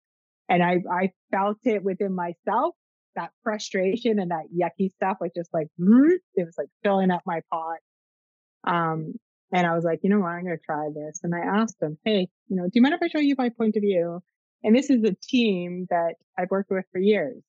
And 0.49 0.63
I, 0.63 0.79
I 0.91 1.13
felt 1.31 1.59
it 1.65 1.83
within 1.83 2.15
myself 2.15 2.75
that 3.17 3.31
frustration 3.43 4.19
and 4.19 4.31
that 4.31 4.47
yucky 4.55 4.93
stuff, 4.93 5.19
was 5.21 5.31
just 5.35 5.53
like 5.53 5.69
it 5.79 6.21
was 6.45 6.55
like 6.59 6.69
filling 6.83 7.11
up 7.11 7.23
my 7.27 7.41
pot. 7.51 7.79
Um, 8.65 9.15
and 9.53 9.67
I 9.67 9.75
was 9.75 9.85
like, 9.85 10.01
you 10.03 10.11
know 10.11 10.21
what, 10.21 10.29
I'm 10.29 10.45
to 10.45 10.57
try 10.57 10.89
this. 10.95 11.21
And 11.23 11.35
I 11.35 11.41
asked 11.41 11.79
them, 11.79 11.99
hey, 12.05 12.29
you 12.49 12.57
know, 12.57 12.65
do 12.65 12.71
you 12.75 12.83
mind 12.83 12.95
if 12.95 13.03
I 13.03 13.09
show 13.09 13.19
you 13.19 13.35
my 13.37 13.51
point 13.51 13.77
of 13.77 13.83
view? 13.83 14.23
And 14.65 14.75
this 14.75 14.89
is 14.89 15.05
a 15.05 15.15
team 15.23 15.87
that 15.91 16.15
I've 16.39 16.51
worked 16.51 16.71
with 16.71 16.87
for 16.93 16.99
years. 16.99 17.43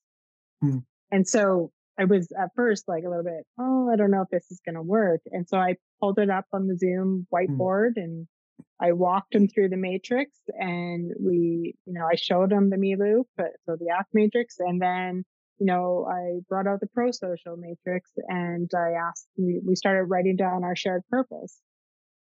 Hmm. 0.61 0.79
And 1.11 1.27
so 1.27 1.71
I 1.97 2.05
was 2.05 2.31
at 2.37 2.49
first 2.55 2.87
like 2.87 3.03
a 3.05 3.09
little 3.09 3.23
bit, 3.23 3.45
oh, 3.59 3.89
I 3.91 3.95
don't 3.95 4.11
know 4.11 4.23
if 4.23 4.29
this 4.29 4.51
is 4.51 4.59
going 4.65 4.75
to 4.75 4.81
work. 4.81 5.21
And 5.31 5.47
so 5.47 5.57
I 5.57 5.75
pulled 6.01 6.19
it 6.19 6.29
up 6.29 6.45
on 6.51 6.67
the 6.67 6.77
Zoom 6.77 7.27
hmm. 7.29 7.35
whiteboard 7.35 7.91
mm. 7.97 8.03
and 8.03 8.27
I 8.79 8.91
walked 8.91 9.33
them 9.33 9.47
through 9.47 9.69
the 9.69 9.77
matrix 9.77 10.37
and 10.47 11.11
we, 11.19 11.75
you 11.85 11.93
know, 11.93 12.05
I 12.05 12.15
showed 12.15 12.49
them 12.49 12.69
the 12.69 12.77
me 12.77 12.95
loop, 12.95 13.27
so 13.37 13.77
the 13.79 13.89
act 13.97 14.09
matrix. 14.13 14.57
And 14.59 14.81
then, 14.81 15.23
you 15.59 15.65
know, 15.65 16.07
I 16.09 16.39
brought 16.49 16.67
out 16.67 16.79
the 16.79 16.87
pro 16.87 17.11
social 17.11 17.55
matrix 17.57 18.11
and 18.27 18.69
I 18.75 18.93
asked, 19.07 19.27
we, 19.37 19.61
we 19.65 19.75
started 19.75 20.05
writing 20.05 20.35
down 20.35 20.63
our 20.63 20.75
shared 20.75 21.03
purpose. 21.09 21.59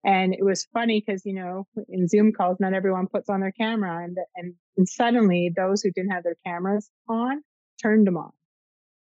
And 0.03 0.33
it 0.33 0.43
was 0.43 0.67
funny 0.73 1.03
because, 1.05 1.23
you 1.25 1.33
know, 1.33 1.67
in 1.89 2.07
Zoom 2.07 2.31
calls, 2.31 2.57
not 2.59 2.73
everyone 2.73 3.07
puts 3.07 3.29
on 3.29 3.41
their 3.41 3.51
camera 3.51 4.03
and, 4.03 4.17
and, 4.35 4.53
and 4.77 4.87
suddenly 4.87 5.51
those 5.55 5.81
who 5.81 5.91
didn't 5.91 6.11
have 6.11 6.23
their 6.23 6.37
cameras 6.45 6.89
on 7.09 7.41
turned 7.81 8.07
them 8.07 8.17
on. 8.17 8.31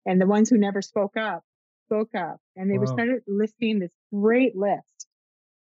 And 0.06 0.20
the 0.20 0.26
ones 0.26 0.48
who 0.48 0.56
never 0.56 0.80
spoke 0.80 1.16
up 1.16 1.42
spoke 1.86 2.14
up 2.14 2.40
and 2.56 2.70
they 2.70 2.78
wow. 2.78 2.86
started 2.86 3.22
listing 3.26 3.78
this 3.78 3.92
great 4.12 4.56
list 4.56 5.06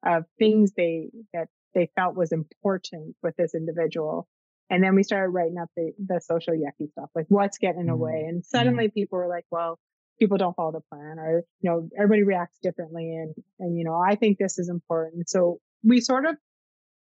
of 0.06 0.24
things 0.38 0.72
they 0.76 1.10
that 1.34 1.48
they 1.76 1.90
felt 1.96 2.16
was 2.16 2.32
important 2.32 3.16
with 3.22 3.36
this 3.36 3.54
individual. 3.54 4.28
And 4.70 4.84
then 4.84 4.96
we 4.96 5.04
started 5.04 5.30
writing 5.30 5.58
up 5.58 5.70
the, 5.76 5.94
the 5.98 6.22
social 6.22 6.54
yucky 6.54 6.92
stuff, 6.92 7.10
like 7.16 7.26
what's 7.30 7.58
getting 7.58 7.82
in 7.82 7.88
the 7.88 7.96
way. 7.96 8.26
And 8.28 8.46
suddenly 8.46 8.88
mm. 8.88 8.94
people 8.94 9.18
were 9.18 9.28
like, 9.28 9.46
well, 9.50 9.80
people 10.20 10.38
don't 10.38 10.56
follow 10.56 10.72
the 10.72 10.82
plan 10.92 11.18
or, 11.18 11.44
you 11.62 11.70
know, 11.70 11.90
everybody 11.98 12.24
reacts 12.24 12.60
differently. 12.62 13.16
And, 13.16 13.34
and, 13.60 13.78
you 13.78 13.84
know, 13.84 13.96
I 13.96 14.16
think 14.16 14.38
this 14.38 14.60
is 14.60 14.70
important. 14.70 15.30
So 15.30 15.60
we 15.84 16.02
sort 16.02 16.26
of 16.26 16.36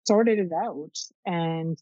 sorted 0.06 0.38
it 0.38 0.52
out 0.54 0.96
and, 1.26 1.78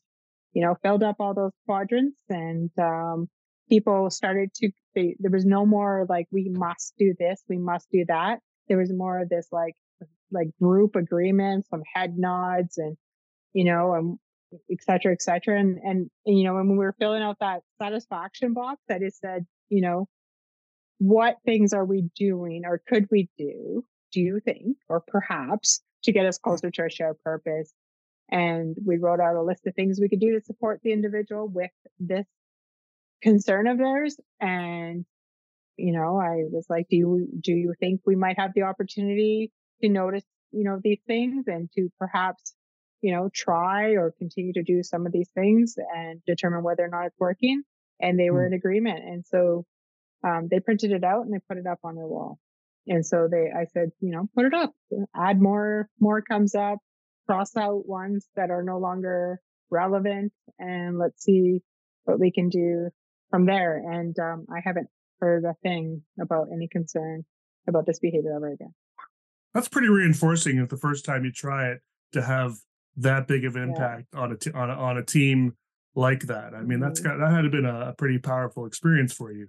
you 0.54 0.64
know, 0.64 0.76
filled 0.82 1.04
up 1.04 1.18
all 1.20 1.34
those 1.34 1.52
quadrants 1.66 2.18
and, 2.30 2.70
um, 2.80 3.28
people 3.70 4.10
started 4.10 4.54
to, 4.56 4.70
they, 4.96 5.16
there 5.20 5.32
was 5.32 5.46
no 5.46 5.66
more 5.66 6.06
like, 6.08 6.28
we 6.32 6.50
must 6.50 6.94
do 6.98 7.14
this, 7.18 7.42
we 7.50 7.58
must 7.58 7.88
do 7.92 8.06
that. 8.08 8.40
There 8.70 8.78
was 8.78 8.94
more 8.94 9.20
of 9.20 9.30
this 9.30 9.48
like, 9.52 9.74
like 10.32 10.48
group 10.62 10.96
agreements, 10.96 11.70
some 11.70 11.84
head 11.94 12.18
nods 12.18 12.78
and, 12.78 12.96
you 13.54 13.66
know, 13.66 13.94
and 13.94 14.18
et 14.72 14.82
cetera, 14.82 15.12
et 15.12 15.22
cetera. 15.22 15.60
And, 15.60 15.78
and, 15.84 16.10
and, 16.26 16.38
you 16.38 16.44
know, 16.44 16.56
when 16.56 16.70
we 16.70 16.78
were 16.78 16.96
filling 17.00 17.24
out 17.24 17.38
that 17.40 17.62
satisfaction 17.82 18.54
box 18.54 18.82
that 18.88 19.02
it 19.02 19.14
said, 19.16 19.46
you 19.70 19.82
know, 19.82 20.08
what 21.00 21.38
things 21.46 21.74
are 21.74 21.86
we 21.86 22.10
doing 22.16 22.64
or 22.66 22.82
could 22.88 23.08
we 23.12 23.30
do, 23.38 23.84
do 24.12 24.22
you 24.22 24.40
think, 24.44 24.78
or 24.88 25.02
perhaps 25.08 25.82
to 26.04 26.12
get 26.12 26.26
us 26.26 26.38
closer 26.38 26.70
to 26.70 26.82
our 26.84 26.90
shared 26.90 27.16
purpose? 27.24 27.74
And 28.30 28.76
we 28.86 28.98
wrote 28.98 29.20
out 29.20 29.36
a 29.36 29.42
list 29.44 29.68
of 29.68 29.76
things 29.76 30.00
we 30.00 30.10
could 30.10 30.20
do 30.20 30.34
to 30.34 30.46
support 30.46 30.80
the 30.84 30.94
individual 30.94 31.48
with 31.48 31.72
this 32.00 32.26
concern 33.22 33.68
of 33.68 33.78
theirs. 33.78 34.18
And, 34.40 35.06
you 35.78 35.92
know, 35.92 36.20
I 36.20 36.44
was 36.52 36.66
like, 36.70 36.88
do 36.90 36.96
you, 36.96 37.28
do 37.42 37.52
you 37.52 37.74
think 37.80 38.02
we 38.06 38.16
might 38.16 38.40
have 38.40 38.52
the 38.56 38.64
opportunity 38.64 39.52
to 39.82 39.90
notice, 39.90 40.24
you 40.52 40.64
know, 40.64 40.80
these 40.82 41.02
things 41.06 41.46
and 41.48 41.70
to 41.76 41.90
perhaps, 42.00 42.54
you 43.04 43.14
know, 43.14 43.30
try 43.34 43.92
or 43.92 44.14
continue 44.18 44.54
to 44.54 44.64
do 44.64 44.82
some 44.82 45.06
of 45.06 45.12
these 45.12 45.30
things 45.36 45.76
and 45.94 46.22
determine 46.26 46.64
whether 46.64 46.84
or 46.84 46.88
not 46.88 47.06
it's 47.06 47.20
working. 47.20 47.62
And 48.00 48.18
they 48.18 48.32
were 48.32 48.48
hmm. 48.48 48.54
in 48.54 48.58
agreement. 48.58 49.00
And 49.04 49.26
so, 49.26 49.66
um, 50.26 50.48
they 50.50 50.62
printed 50.62 50.92
it 50.92 51.04
out 51.04 51.26
and 51.26 51.34
they 51.34 51.40
put 51.48 51.58
it 51.58 51.68
up 51.68 51.80
on 51.84 51.96
their 51.96 52.08
wall. 52.08 52.40
And 52.88 53.06
so 53.06 53.28
they, 53.30 53.52
I 53.56 53.66
said, 53.74 53.90
you 54.00 54.12
know, 54.12 54.30
put 54.36 54.46
it 54.46 54.54
up, 54.54 54.72
add 55.16 55.42
more, 55.42 55.90
more 56.00 56.22
comes 56.22 56.56
up, 56.56 56.80
cross 57.28 57.56
out 57.58 57.88
ones 57.88 58.26
that 58.36 58.50
are 58.50 58.64
no 58.64 58.78
longer 58.80 59.40
relevant 59.70 60.32
and 60.60 60.98
let's 60.98 61.24
see 61.24 61.62
what 62.06 62.20
we 62.20 62.32
can 62.32 62.50
do 62.50 62.90
from 63.32 63.46
there. 63.46 63.78
And, 63.78 64.18
um, 64.18 64.46
I 64.50 64.60
haven't 64.64 64.88
heard 65.20 65.44
a 65.44 65.56
thing 65.62 66.04
about 66.22 66.48
any 66.54 66.70
concern 66.70 67.26
about 67.68 67.86
this 67.86 68.00
behavior 68.00 68.36
ever 68.36 68.52
again 68.52 68.74
that's 69.54 69.68
pretty 69.68 69.88
reinforcing 69.88 70.58
if 70.58 70.70
the 70.70 70.78
first 70.78 71.06
time 71.06 71.24
you 71.24 71.32
try 71.32 71.70
it 71.70 71.82
to 72.12 72.22
have 72.22 72.58
that 72.98 73.28
big 73.28 73.46
of 73.46 73.56
an 73.56 73.64
impact 73.64 74.08
yeah. 74.14 74.20
on 74.20 74.32
a 74.32 74.38
t- 74.38 74.52
on 74.52 74.70
a, 74.70 74.74
on 74.74 74.98
a 74.98 75.04
team 75.04 75.56
like 75.96 76.22
that. 76.24 76.54
I 76.54 76.62
mean, 76.62 76.80
that's 76.80 77.00
mm-hmm. 77.00 77.20
got 77.20 77.30
that 77.30 77.36
had 77.36 77.52
been 77.52 77.66
a, 77.66 77.90
a 77.90 77.94
pretty 77.94 78.20
powerful 78.20 78.66
experience 78.66 79.14
for 79.14 79.32
you. 79.32 79.48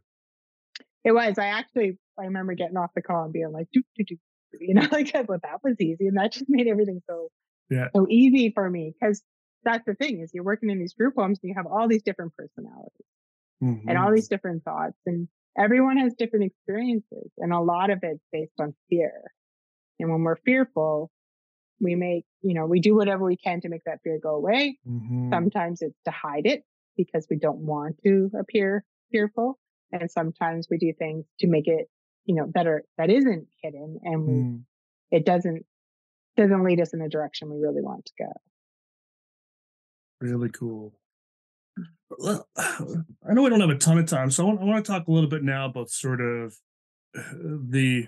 It 1.05 1.12
was. 1.12 1.38
I 1.38 1.47
actually 1.47 1.99
I 2.18 2.24
remember 2.24 2.55
getting 2.55 2.76
off 2.76 2.90
the 2.95 3.03
call 3.03 3.24
and 3.24 3.32
being 3.32 3.53
like, 3.53 3.68
doo, 3.72 3.82
doo, 3.97 4.05
doo, 4.05 4.16
you 4.61 4.74
know, 4.74 4.86
like 4.92 5.12
well, 5.28 5.38
that 5.42 5.61
was 5.62 5.76
easy, 5.80 6.07
and 6.07 6.16
that 6.16 6.32
just 6.32 6.47
made 6.49 6.66
everything 6.66 7.01
so 7.09 7.28
yeah 7.70 7.88
so 7.97 8.07
easy 8.11 8.51
for 8.55 8.68
me 8.68 8.92
because 9.01 9.22
that's 9.64 9.86
the 9.86 9.95
thing 9.95 10.20
is 10.20 10.30
you're 10.34 10.45
working 10.45 10.68
in 10.68 10.78
these 10.78 10.92
group 10.92 11.14
homes 11.16 11.38
and 11.42 11.49
you 11.49 11.55
have 11.57 11.66
all 11.66 11.88
these 11.88 12.03
different 12.03 12.30
personalities 12.36 12.90
mm-hmm. 13.62 13.88
and 13.88 13.97
all 13.97 14.09
mm-hmm. 14.09 14.16
these 14.16 14.28
different 14.28 14.62
thoughts 14.64 14.99
and 15.07 15.28
everyone 15.59 15.97
has 15.97 16.12
different 16.12 16.45
experiences 16.45 17.30
and 17.38 17.55
a 17.55 17.61
lot 17.61 17.88
of 17.88 18.01
it's 18.03 18.20
based 18.30 18.53
on 18.61 18.74
fear 18.90 19.22
and 19.99 20.11
when 20.11 20.22
we're 20.22 20.36
fearful, 20.36 21.11
we 21.81 21.95
make, 21.95 22.25
you 22.43 22.55
know, 22.55 22.66
we 22.66 22.81
do 22.81 22.95
whatever 22.95 23.25
we 23.25 23.37
can 23.37 23.61
to 23.62 23.68
make 23.68 23.85
that 23.85 24.01
fear 24.03 24.18
go 24.22 24.35
away. 24.37 24.79
Mm-hmm. 24.89 25.31
Sometimes 25.31 25.83
it's 25.83 25.99
to 26.05 26.11
hide 26.11 26.47
it 26.47 26.64
because 26.97 27.27
we 27.31 27.37
don't 27.37 27.59
want 27.59 27.97
to 28.05 28.31
appear 28.39 28.85
fearful. 29.11 29.59
And 29.93 30.11
sometimes 30.11 30.68
we 30.70 30.79
do 30.79 30.93
things 30.99 31.25
to 31.41 31.47
make 31.47 31.66
it, 31.66 31.89
you 32.25 32.35
know, 32.35 32.47
better 32.47 32.85
that 32.99 33.11
isn't 33.11 33.47
hidden 33.62 33.99
and 34.03 34.27
we, 34.27 34.33
mm. 34.33 34.62
it 35.11 35.25
doesn't, 35.25 35.64
doesn't 36.37 36.64
lead 36.64 36.81
us 36.81 36.93
in 36.93 36.99
the 36.99 37.09
direction 37.09 37.51
we 37.51 37.61
really 37.61 37.83
want 37.83 38.07
to 38.07 38.12
go. 38.18 38.33
Really 40.20 40.49
cool. 40.49 40.95
I 42.25 43.33
know 43.33 43.43
we 43.43 43.51
don't 43.51 43.61
have 43.61 43.70
a 43.70 43.79
ton 43.79 43.99
of 43.99 44.07
time, 44.07 44.31
so 44.31 44.45
I 44.45 44.47
want, 44.47 44.61
I 44.61 44.64
want 44.64 44.85
to 44.85 44.93
talk 44.93 45.09
a 45.09 45.12
little 45.12 45.29
bit 45.29 45.43
now 45.43 45.66
about 45.66 45.91
sort 45.91 46.20
of 46.20 46.57
the 47.14 48.07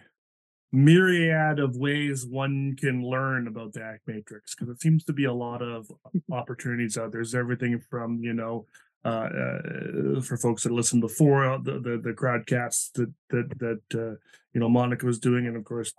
myriad 0.77 1.59
of 1.59 1.77
ways 1.77 2.27
one 2.27 2.77
can 2.77 3.03
learn 3.03 3.49
about 3.49 3.73
the 3.73 3.83
act 3.83 4.07
matrix 4.07 4.55
because 4.55 4.69
it 4.69 4.81
seems 4.81 5.05
to 5.05 5.13
be 5.13 5.25
a 5.25 5.33
lot 5.33 5.63
of 5.63 5.91
opportunities 6.33 6.99
out 6.99 7.13
there. 7.13 7.21
There's 7.21 7.35
everything 7.35 7.81
from 7.91 8.23
you 8.23 8.35
know 8.35 8.67
uh, 9.05 9.09
uh, 9.09 10.21
for 10.21 10.37
folks 10.37 10.65
that 10.65 10.73
listened 10.73 11.01
before 11.01 11.47
uh, 11.47 11.59
the 11.59 11.75
the, 11.75 11.99
the 12.03 12.13
crowdcasts 12.13 12.93
that 12.93 13.13
that 13.31 13.59
that 13.59 13.81
uh, 13.95 14.17
you 14.53 14.61
know 14.61 14.69
Monica 14.69 15.07
was 15.07 15.19
doing, 15.19 15.47
and 15.47 15.57
of 15.57 15.65
course 15.65 15.95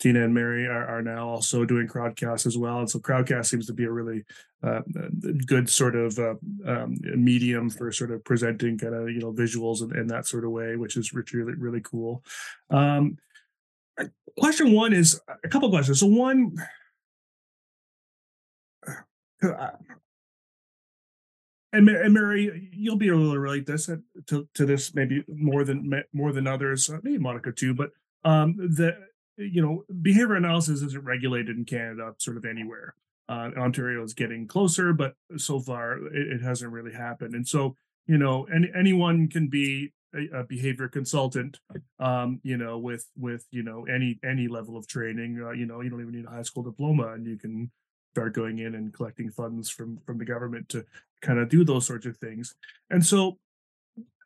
Tina 0.00 0.22
and 0.24 0.34
Mary 0.34 0.66
are, 0.66 0.86
are 0.86 1.02
now 1.02 1.28
also 1.28 1.64
doing 1.64 1.86
crowdcasts 1.86 2.46
as 2.46 2.58
well. 2.58 2.80
And 2.80 2.90
so 2.90 2.98
crowdcast 2.98 3.46
seems 3.46 3.66
to 3.68 3.72
be 3.72 3.84
a 3.84 3.90
really 3.90 4.24
uh, 4.62 4.80
good 5.46 5.70
sort 5.70 5.94
of 5.94 6.18
uh, 6.18 6.34
um, 6.66 6.98
medium 7.16 7.70
for 7.70 7.92
sort 7.92 8.10
of 8.10 8.24
presenting 8.24 8.76
kind 8.76 8.94
of 8.94 9.08
you 9.10 9.20
know 9.20 9.32
visuals 9.32 9.82
in, 9.82 9.96
in, 9.96 10.06
that 10.08 10.26
sort 10.26 10.44
of 10.44 10.50
way, 10.50 10.76
which 10.76 10.96
is 10.96 11.14
really 11.14 11.54
really 11.54 11.80
cool. 11.80 12.22
Um, 12.68 13.16
question 14.40 14.72
one 14.72 14.92
is 14.92 15.20
a 15.44 15.48
couple 15.48 15.70
questions. 15.70 16.00
So 16.00 16.06
one, 16.06 16.56
uh, 19.42 19.70
and, 21.72 21.88
and 21.88 22.14
Mary, 22.14 22.70
you'll 22.72 22.96
be 22.96 23.08
able 23.08 23.32
to 23.32 23.38
relate 23.38 23.66
this 23.66 23.88
uh, 23.88 23.96
to, 24.26 24.48
to 24.54 24.66
this 24.66 24.94
maybe 24.94 25.22
more 25.28 25.62
than 25.64 26.02
more 26.12 26.32
than 26.32 26.46
others, 26.46 26.90
uh, 26.90 26.98
maybe 27.02 27.18
Monica 27.18 27.52
too. 27.52 27.74
But 27.74 27.90
um, 28.24 28.56
the 28.56 28.96
you 29.36 29.62
know 29.62 29.84
behavior 30.02 30.34
analysis 30.34 30.82
isn't 30.82 31.04
regulated 31.04 31.56
in 31.56 31.64
Canada, 31.64 32.14
sort 32.18 32.36
of 32.36 32.44
anywhere. 32.44 32.94
Uh, 33.28 33.50
Ontario 33.56 34.02
is 34.02 34.14
getting 34.14 34.48
closer, 34.48 34.92
but 34.92 35.14
so 35.36 35.60
far 35.60 35.98
it, 36.08 36.32
it 36.32 36.42
hasn't 36.42 36.72
really 36.72 36.92
happened. 36.92 37.34
And 37.34 37.46
so 37.46 37.76
you 38.06 38.18
know, 38.18 38.48
any, 38.52 38.68
anyone 38.76 39.28
can 39.28 39.46
be 39.48 39.92
a, 40.14 40.40
a 40.40 40.44
behavior 40.44 40.88
consultant 40.88 41.58
um 41.98 42.40
you 42.42 42.56
know 42.56 42.78
with 42.78 43.06
with 43.16 43.46
you 43.50 43.62
know 43.62 43.86
any 43.86 44.18
any 44.24 44.48
level 44.48 44.76
of 44.76 44.86
training 44.86 45.40
uh, 45.42 45.50
you 45.50 45.66
know 45.66 45.80
you 45.80 45.90
don't 45.90 46.00
even 46.00 46.12
need 46.12 46.26
a 46.26 46.30
high 46.30 46.42
school 46.42 46.62
diploma 46.62 47.12
and 47.12 47.26
you 47.26 47.36
can 47.36 47.70
start 48.12 48.34
going 48.34 48.58
in 48.58 48.74
and 48.74 48.92
collecting 48.92 49.30
funds 49.30 49.70
from 49.70 49.98
from 50.04 50.18
the 50.18 50.24
government 50.24 50.68
to 50.68 50.84
kind 51.22 51.38
of 51.38 51.48
do 51.48 51.64
those 51.64 51.86
sorts 51.86 52.06
of 52.06 52.16
things. 52.16 52.54
And 52.90 53.04
so 53.04 53.38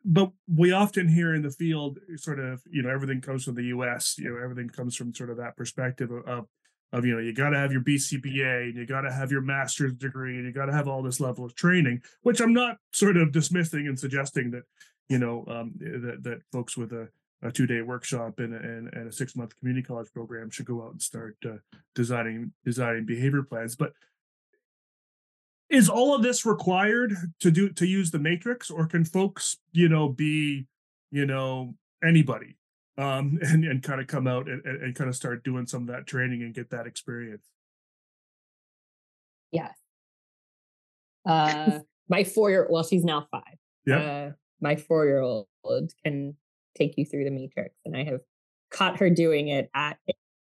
but 0.07 0.33
we 0.47 0.71
often 0.71 1.09
hear 1.09 1.35
in 1.35 1.43
the 1.43 1.51
field 1.51 1.99
sort 2.17 2.39
of 2.39 2.63
you 2.71 2.83
know 2.83 2.91
everything 2.91 3.21
comes 3.21 3.45
from 3.45 3.55
the 3.55 3.63
us 3.63 4.17
you 4.19 4.29
know 4.29 4.43
everything 4.43 4.69
comes 4.69 4.95
from 4.95 5.15
sort 5.15 5.31
of 5.31 5.39
that 5.39 5.57
perspective 5.57 6.11
of, 6.11 6.27
of 6.27 6.47
of 6.93 7.05
you 7.07 7.15
know 7.15 7.21
you 7.21 7.35
got 7.35 7.51
to 7.51 7.59
have 7.59 7.73
your 7.73 7.81
BCBA 7.81 8.65
and 8.65 8.77
you 8.77 8.87
got 8.87 9.01
to 9.03 9.13
have 9.13 9.33
your 9.33 9.41
master's 9.41 9.95
degree 9.95 10.37
and 10.37 10.45
you 10.45 10.53
got 10.53 10.67
to 10.67 10.73
have 10.73 10.87
all 10.87 11.03
this 11.03 11.21
level 11.21 11.45
of 11.45 11.55
training 11.55 12.03
which 12.23 12.41
I'm 12.41 12.53
not 12.53 12.77
sort 12.93 13.17
of 13.17 13.33
dismissing 13.33 13.89
and 13.89 13.99
suggesting 13.99 14.51
that 14.51 14.65
you 15.09 15.19
know 15.19 15.45
um, 15.49 15.73
that 15.79 16.23
that 16.23 16.41
folks 16.53 16.77
with 16.77 16.93
a, 16.93 17.09
a 17.43 17.53
two 17.53 17.67
day 17.67 17.83
workshop 17.83 18.39
and, 18.39 18.55
and, 18.55 18.93
and 18.93 19.09
a 19.09 19.13
six 19.13 19.37
month 19.37 19.59
community 19.59 19.87
college 19.87 20.13
program 20.13 20.51
should 20.51 20.67
go 20.67 20.83
out 20.83 20.93
and 20.93 21.03
start 21.03 21.37
uh, 21.47 21.57
designing 21.95 22.53
designing 22.65 23.07
behavior 23.07 23.43
plans. 23.43 23.77
But 23.77 23.93
is 25.71 25.89
all 25.89 26.15
of 26.15 26.23
this 26.23 26.45
required 26.45 27.15
to 27.41 27.51
do 27.51 27.69
to 27.71 27.87
use 27.87 28.11
the 28.11 28.19
matrix, 28.19 28.71
or 28.71 28.87
can 28.87 29.05
folks 29.05 29.59
you 29.73 29.89
know 29.89 30.09
be 30.09 30.67
you 31.11 31.27
know 31.27 31.75
anybody 32.03 32.57
um 32.99 33.39
and, 33.43 33.65
and 33.65 33.83
kind 33.83 34.01
of 34.01 34.07
come 34.07 34.27
out 34.27 34.49
and, 34.49 34.65
and, 34.65 34.83
and 34.83 34.95
kind 34.95 35.09
of 35.09 35.17
start 35.17 35.43
doing 35.43 35.67
some 35.67 35.83
of 35.83 35.89
that 35.89 36.07
training 36.07 36.43
and 36.43 36.55
get 36.55 36.71
that 36.71 36.87
experience 36.87 37.45
Yes. 39.55 39.73
Uh, 41.25 41.79
my 42.09 42.25
four 42.25 42.51
year 42.51 42.67
well, 42.69 42.83
she's 42.83 43.05
now 43.05 43.27
five. 43.31 43.57
yeah 43.87 43.97
Uh, 43.97 44.33
my 44.61 44.77
four 44.77 45.07
year 45.07 45.21
old 45.21 45.47
can 46.05 46.37
take 46.77 46.95
you 46.97 47.05
through 47.05 47.25
the 47.25 47.31
matrix, 47.31 47.75
and 47.85 47.97
I 47.97 48.05
have 48.05 48.21
caught 48.71 48.99
her 49.01 49.11
doing 49.11 49.49
it 49.49 49.71
at 49.75 49.99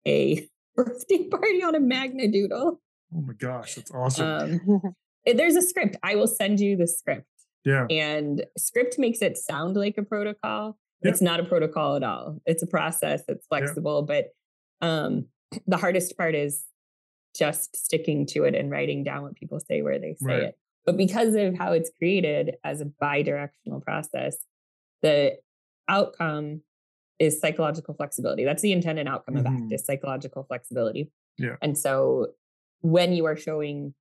a 0.08 0.48
birthday 0.76 1.28
party 1.28 1.64
on 1.64 1.76
a 1.76 1.80
Magna 1.80 2.28
Doodle. 2.28 2.80
oh 3.16 3.22
my 3.22 3.34
gosh 3.34 3.76
that's 3.76 3.92
awesome 3.92 4.60
Um, 4.68 4.96
there's 5.26 5.56
a 5.56 5.62
script. 5.62 5.98
I 6.04 6.16
will 6.16 6.28
send 6.28 6.60
you 6.60 6.76
the 6.76 6.88
script, 6.88 7.28
yeah 7.66 7.86
and 7.90 8.44
script 8.58 8.98
makes 8.98 9.22
it 9.22 9.38
sound 9.38 9.76
like 9.76 9.98
a 9.98 10.04
protocol. 10.04 10.78
Yeah. 11.04 11.12
It's 11.12 11.22
not 11.22 11.40
a 11.42 11.44
protocol 11.44 11.96
at 11.98 12.04
all. 12.04 12.40
It's 12.46 12.64
a 12.64 12.68
process. 12.68 13.24
It's 13.28 13.46
flexible, 13.48 14.04
but 14.04 14.30
um, 14.82 15.26
the 15.68 15.78
hardest 15.78 16.18
part 16.18 16.34
is 16.34 16.66
just 17.36 17.76
sticking 17.76 18.26
to 18.28 18.46
it 18.46 18.56
and 18.56 18.72
writing 18.72 19.04
down 19.04 19.24
what 19.24 19.36
people 19.36 19.60
say 19.60 19.82
where 19.82 20.00
they 20.00 20.14
say 20.20 20.26
Right. 20.26 20.44
it. 20.44 20.58
But 20.86 20.98
because 20.98 21.36
of 21.36 21.56
how 21.58 21.72
it's 21.72 21.90
created 21.98 22.56
as 22.64 22.82
a 22.82 22.86
bi-directional 22.86 23.82
process, 23.82 24.38
the 25.02 25.38
outcome 25.88 26.62
is 27.20 27.40
psychological 27.40 27.94
flexibility. 27.94 28.44
That's 28.44 28.62
the 28.62 28.72
intended 28.74 29.08
outcome 29.08 29.38
of 29.38 29.46
Mhm. 29.46 29.56
ACT 29.64 29.72
is 29.74 29.86
psychological 29.86 30.44
flexibility. 30.44 31.12
Yeah. 31.38 31.56
And 31.62 31.78
so 31.78 32.34
when 32.82 33.14
you 33.14 33.26
are 33.26 33.36
showing 33.38 33.94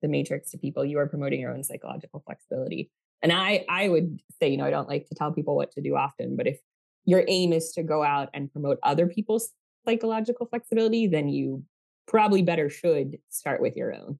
the 0.00 0.08
matrix 0.08 0.50
to 0.50 0.58
people, 0.58 0.84
you 0.84 0.98
are 0.98 1.08
promoting 1.08 1.40
your 1.40 1.52
own 1.52 1.64
psychological 1.64 2.20
flexibility. 2.20 2.90
And 3.22 3.32
I 3.32 3.64
I 3.68 3.88
would 3.88 4.20
say, 4.40 4.48
you 4.48 4.56
know, 4.56 4.64
I 4.64 4.70
don't 4.70 4.88
like 4.88 5.06
to 5.08 5.14
tell 5.14 5.32
people 5.32 5.56
what 5.56 5.70
to 5.72 5.80
do 5.80 5.96
often, 5.96 6.36
but 6.36 6.46
if 6.46 6.60
your 7.04 7.24
aim 7.26 7.52
is 7.52 7.72
to 7.72 7.82
go 7.82 8.02
out 8.02 8.28
and 8.34 8.52
promote 8.52 8.78
other 8.82 9.06
people's 9.08 9.52
psychological 9.84 10.46
flexibility, 10.46 11.06
then 11.08 11.28
you 11.28 11.64
probably 12.06 12.42
better 12.42 12.68
should 12.68 13.18
start 13.28 13.60
with 13.60 13.76
your 13.76 13.92
own. 13.94 14.18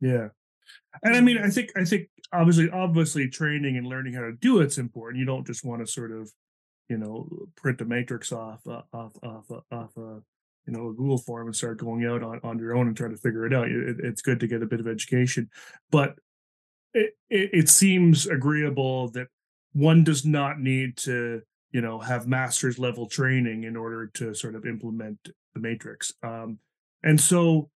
Yeah. 0.00 0.28
And 1.02 1.16
I 1.16 1.20
mean, 1.20 1.38
I 1.38 1.48
think 1.48 1.70
I 1.76 1.84
think 1.84 2.08
obviously 2.32 2.70
obviously 2.70 3.28
training 3.28 3.76
and 3.76 3.86
learning 3.86 4.14
how 4.14 4.22
to 4.22 4.32
do 4.32 4.60
it's 4.60 4.78
important. 4.78 5.20
You 5.20 5.26
don't 5.26 5.46
just 5.46 5.64
want 5.64 5.84
to 5.84 5.90
sort 5.90 6.12
of, 6.12 6.30
you 6.88 6.98
know, 6.98 7.28
print 7.56 7.80
a 7.80 7.84
matrix 7.84 8.32
off 8.32 8.60
uh, 8.66 8.82
off 8.92 9.12
off 9.22 9.50
uh, 9.50 9.74
off 9.74 9.96
a 9.96 10.20
you 10.66 10.72
know 10.72 10.88
a 10.88 10.92
Google 10.92 11.18
form 11.18 11.46
and 11.46 11.56
start 11.56 11.78
going 11.78 12.04
out 12.04 12.22
on, 12.22 12.40
on 12.42 12.58
your 12.58 12.76
own 12.76 12.88
and 12.88 12.96
try 12.96 13.08
to 13.08 13.16
figure 13.16 13.46
it 13.46 13.54
out. 13.54 13.68
It, 13.68 13.96
it's 14.02 14.22
good 14.22 14.40
to 14.40 14.46
get 14.46 14.62
a 14.62 14.66
bit 14.66 14.80
of 14.80 14.88
education, 14.88 15.50
but 15.90 16.14
it, 16.92 17.14
it 17.30 17.50
it 17.52 17.68
seems 17.68 18.26
agreeable 18.26 19.10
that 19.10 19.28
one 19.72 20.04
does 20.04 20.24
not 20.24 20.58
need 20.58 20.96
to 20.98 21.42
you 21.70 21.80
know 21.80 21.98
have 22.00 22.26
master's 22.26 22.78
level 22.78 23.06
training 23.06 23.64
in 23.64 23.76
order 23.76 24.08
to 24.14 24.34
sort 24.34 24.54
of 24.54 24.66
implement 24.66 25.18
the 25.54 25.60
matrix. 25.60 26.12
Um, 26.22 26.58
and 27.02 27.20
so 27.20 27.70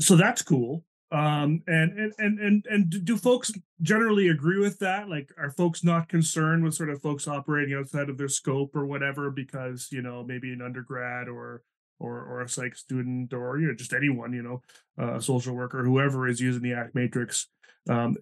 so 0.00 0.16
that's 0.16 0.42
cool. 0.42 0.84
Um 1.12 1.62
and 1.66 1.98
and 1.98 2.12
and 2.18 2.38
and, 2.40 2.66
and 2.68 3.04
do- 3.04 3.16
folks 3.16 3.52
generally 3.82 4.28
agree 4.28 4.58
with 4.58 4.78
that? 4.80 5.08
Like 5.08 5.30
are 5.38 5.50
folks 5.50 5.84
not 5.84 6.08
concerned 6.08 6.64
with 6.64 6.74
sort 6.74 6.90
of 6.90 7.02
folks 7.02 7.28
operating 7.28 7.74
outside 7.74 8.08
of 8.08 8.18
their 8.18 8.28
scope 8.28 8.74
or 8.74 8.86
whatever 8.86 9.30
because 9.30 9.88
you 9.92 10.02
know 10.02 10.24
maybe 10.24 10.52
an 10.52 10.62
undergrad 10.62 11.28
or 11.28 11.62
or 12.00 12.20
or 12.20 12.40
a 12.40 12.48
psych 12.48 12.74
student 12.74 13.32
or 13.32 13.58
you 13.58 13.68
know 13.68 13.74
just 13.74 13.92
anyone 13.92 14.32
you 14.32 14.42
know 14.42 14.62
uh, 14.98 15.16
a 15.16 15.22
social 15.22 15.54
worker 15.54 15.84
whoever 15.84 16.26
is 16.26 16.40
using 16.40 16.62
the 16.62 16.72
act 16.72 16.94
matrix 16.94 17.48
um 17.88 18.16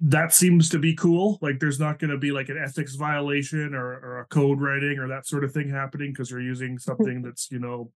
that 0.00 0.32
seems 0.32 0.68
to 0.68 0.78
be 0.78 0.94
cool. 0.94 1.38
Like 1.40 1.58
there's 1.58 1.80
not 1.80 1.98
going 1.98 2.10
to 2.10 2.18
be 2.18 2.30
like 2.30 2.50
an 2.50 2.58
ethics 2.58 2.94
violation 2.94 3.74
or, 3.74 3.86
or 3.86 4.20
a 4.20 4.26
code 4.26 4.60
writing 4.60 4.98
or 4.98 5.08
that 5.08 5.26
sort 5.26 5.44
of 5.44 5.52
thing 5.52 5.70
happening 5.70 6.12
because 6.12 6.30
you're 6.30 6.40
using 6.40 6.78
something 6.78 7.22
that's 7.22 7.50
you 7.50 7.58
know 7.58 7.90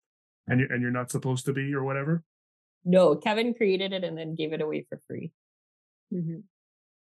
and 0.49 0.61
you're, 0.61 0.73
and 0.73 0.83
you're 0.83 0.91
not 0.91 1.11
supposed 1.11 1.45
to 1.47 1.53
be 1.53 1.75
or 1.75 1.85
whatever 1.85 2.23
No, 2.85 3.15
Kevin 3.17 3.55
created 3.55 3.93
it 3.93 4.05
and 4.05 4.17
then 4.17 4.35
gave 4.35 4.53
it 4.53 4.61
away 4.61 4.87
for 4.89 5.01
free. 5.07 5.33
Mhm. 6.13 6.43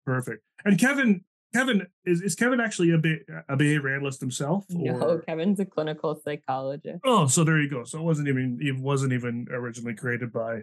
Perfect. 0.06 0.44
And 0.66 0.80
Kevin, 0.80 1.24
Kevin 1.54 1.88
is 2.06 2.22
is 2.22 2.36
Kevin 2.36 2.60
actually 2.60 2.92
a 2.92 2.98
be- 2.98 3.22
a 3.48 3.56
behavior 3.56 3.96
analyst 3.96 4.20
himself? 4.20 4.66
No, 4.70 5.20
Kevin's 5.28 5.60
a 5.60 5.66
clinical 5.66 6.20
psychologist. 6.24 7.00
Oh, 7.04 7.28
so 7.28 7.44
there 7.44 7.62
you 7.62 7.70
go. 7.70 7.84
So 7.84 8.00
it 8.00 8.04
wasn't 8.04 8.28
even 8.28 8.60
it 8.62 8.78
wasn't 8.78 9.14
even 9.14 9.48
originally 9.52 9.96
created 9.96 10.32
by 10.34 10.62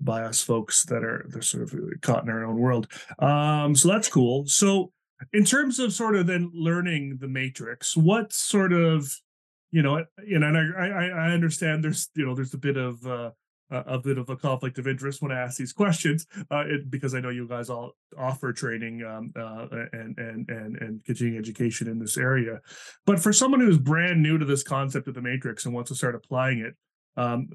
by 0.00 0.22
us 0.22 0.42
folks 0.42 0.84
that 0.86 1.04
are 1.04 1.24
they're 1.28 1.42
sort 1.42 1.62
of 1.64 1.74
caught 2.00 2.24
in 2.24 2.30
our 2.30 2.44
own 2.44 2.56
world. 2.56 2.88
Um, 3.18 3.74
so 3.74 3.88
that's 3.88 4.08
cool. 4.08 4.44
So 4.46 4.92
in 5.32 5.44
terms 5.44 5.78
of 5.78 5.92
sort 5.92 6.16
of 6.16 6.26
then 6.26 6.50
learning 6.52 7.18
the 7.20 7.28
matrix, 7.28 7.96
what 7.96 8.32
sort 8.32 8.72
of 8.72 9.12
you 9.70 9.82
know, 9.82 10.04
you 10.24 10.38
know, 10.38 10.46
and 10.48 10.56
I 10.56 10.86
I, 10.86 11.06
I 11.06 11.30
understand 11.32 11.82
there's 11.82 12.08
you 12.14 12.24
know 12.26 12.34
there's 12.34 12.54
a 12.54 12.58
bit 12.58 12.76
of 12.76 13.04
uh, 13.06 13.30
a 13.86 13.98
bit 13.98 14.18
of 14.18 14.28
a 14.28 14.36
conflict 14.36 14.78
of 14.78 14.86
interest 14.86 15.22
when 15.22 15.32
I 15.32 15.40
ask 15.40 15.56
these 15.56 15.72
questions, 15.72 16.26
uh, 16.50 16.64
it, 16.66 16.90
because 16.90 17.14
I 17.14 17.20
know 17.20 17.30
you 17.30 17.48
guys 17.48 17.70
all 17.70 17.92
offer 18.16 18.52
training 18.52 19.02
um, 19.04 19.32
uh, 19.36 19.66
and 19.92 20.16
and 20.18 20.48
and 20.48 20.76
and 20.76 21.04
continuing 21.04 21.38
education 21.38 21.88
in 21.88 21.98
this 21.98 22.16
area. 22.16 22.60
But 23.06 23.20
for 23.20 23.32
someone 23.32 23.60
who's 23.60 23.78
brand 23.78 24.22
new 24.22 24.38
to 24.38 24.44
this 24.44 24.62
concept 24.62 25.08
of 25.08 25.14
the 25.14 25.22
matrix 25.22 25.64
and 25.64 25.74
wants 25.74 25.90
to 25.90 25.96
start 25.96 26.14
applying 26.14 26.58
it, 26.60 26.74
um, 27.16 27.48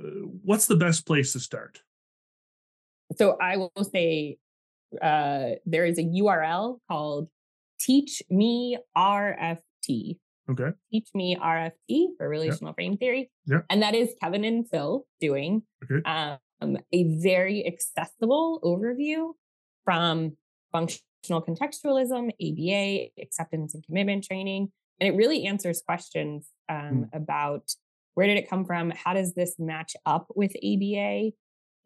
what's 0.43 0.67
the 0.67 0.75
best 0.75 1.05
place 1.05 1.33
to 1.33 1.39
start? 1.39 1.81
So 3.17 3.37
I 3.41 3.57
will 3.57 3.71
say 3.91 4.37
uh, 5.01 5.51
there 5.65 5.85
is 5.85 5.97
a 5.97 6.03
URL 6.03 6.79
called 6.87 7.29
Teach 7.79 8.21
Me 8.29 8.77
RFT. 8.95 10.17
Okay. 10.49 10.69
Teach 10.91 11.09
Me 11.13 11.35
RFT 11.35 12.07
for 12.17 12.27
relational 12.27 12.73
frame 12.73 12.97
theory. 12.97 13.29
Yeah. 13.45 13.59
And 13.69 13.81
that 13.81 13.93
is 13.95 14.13
Kevin 14.21 14.43
and 14.43 14.67
Phil 14.69 15.05
doing 15.21 15.63
Okay. 15.83 16.01
um, 16.61 16.77
a 16.91 17.03
very 17.21 17.65
accessible 17.67 18.59
overview 18.63 19.33
from 19.85 20.37
functional 20.71 21.41
contextualism, 21.43 22.31
ABA, 22.41 23.09
acceptance 23.21 23.73
and 23.75 23.83
commitment 23.85 24.23
training. 24.23 24.71
And 24.99 25.13
it 25.13 25.17
really 25.17 25.45
answers 25.45 25.81
questions 25.85 26.49
um, 26.67 27.09
about 27.13 27.69
where 28.15 28.27
did 28.27 28.37
it 28.37 28.49
come 28.49 28.65
from? 28.65 28.91
How 28.91 29.13
does 29.13 29.33
this 29.33 29.55
match 29.59 29.95
up 30.05 30.27
with 30.35 30.51
ABA? 30.57 31.31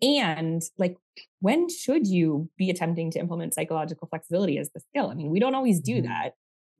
And 0.01 0.61
like, 0.77 0.97
when 1.39 1.69
should 1.69 2.07
you 2.07 2.49
be 2.57 2.69
attempting 2.69 3.11
to 3.11 3.19
implement 3.19 3.53
psychological 3.53 4.07
flexibility 4.07 4.57
as 4.57 4.69
the 4.73 4.79
skill? 4.79 5.09
I 5.09 5.13
mean, 5.13 5.29
we 5.29 5.39
don't 5.39 5.55
always 5.55 5.79
do 5.79 6.01
Mhm. 6.01 6.03
that, 6.05 6.33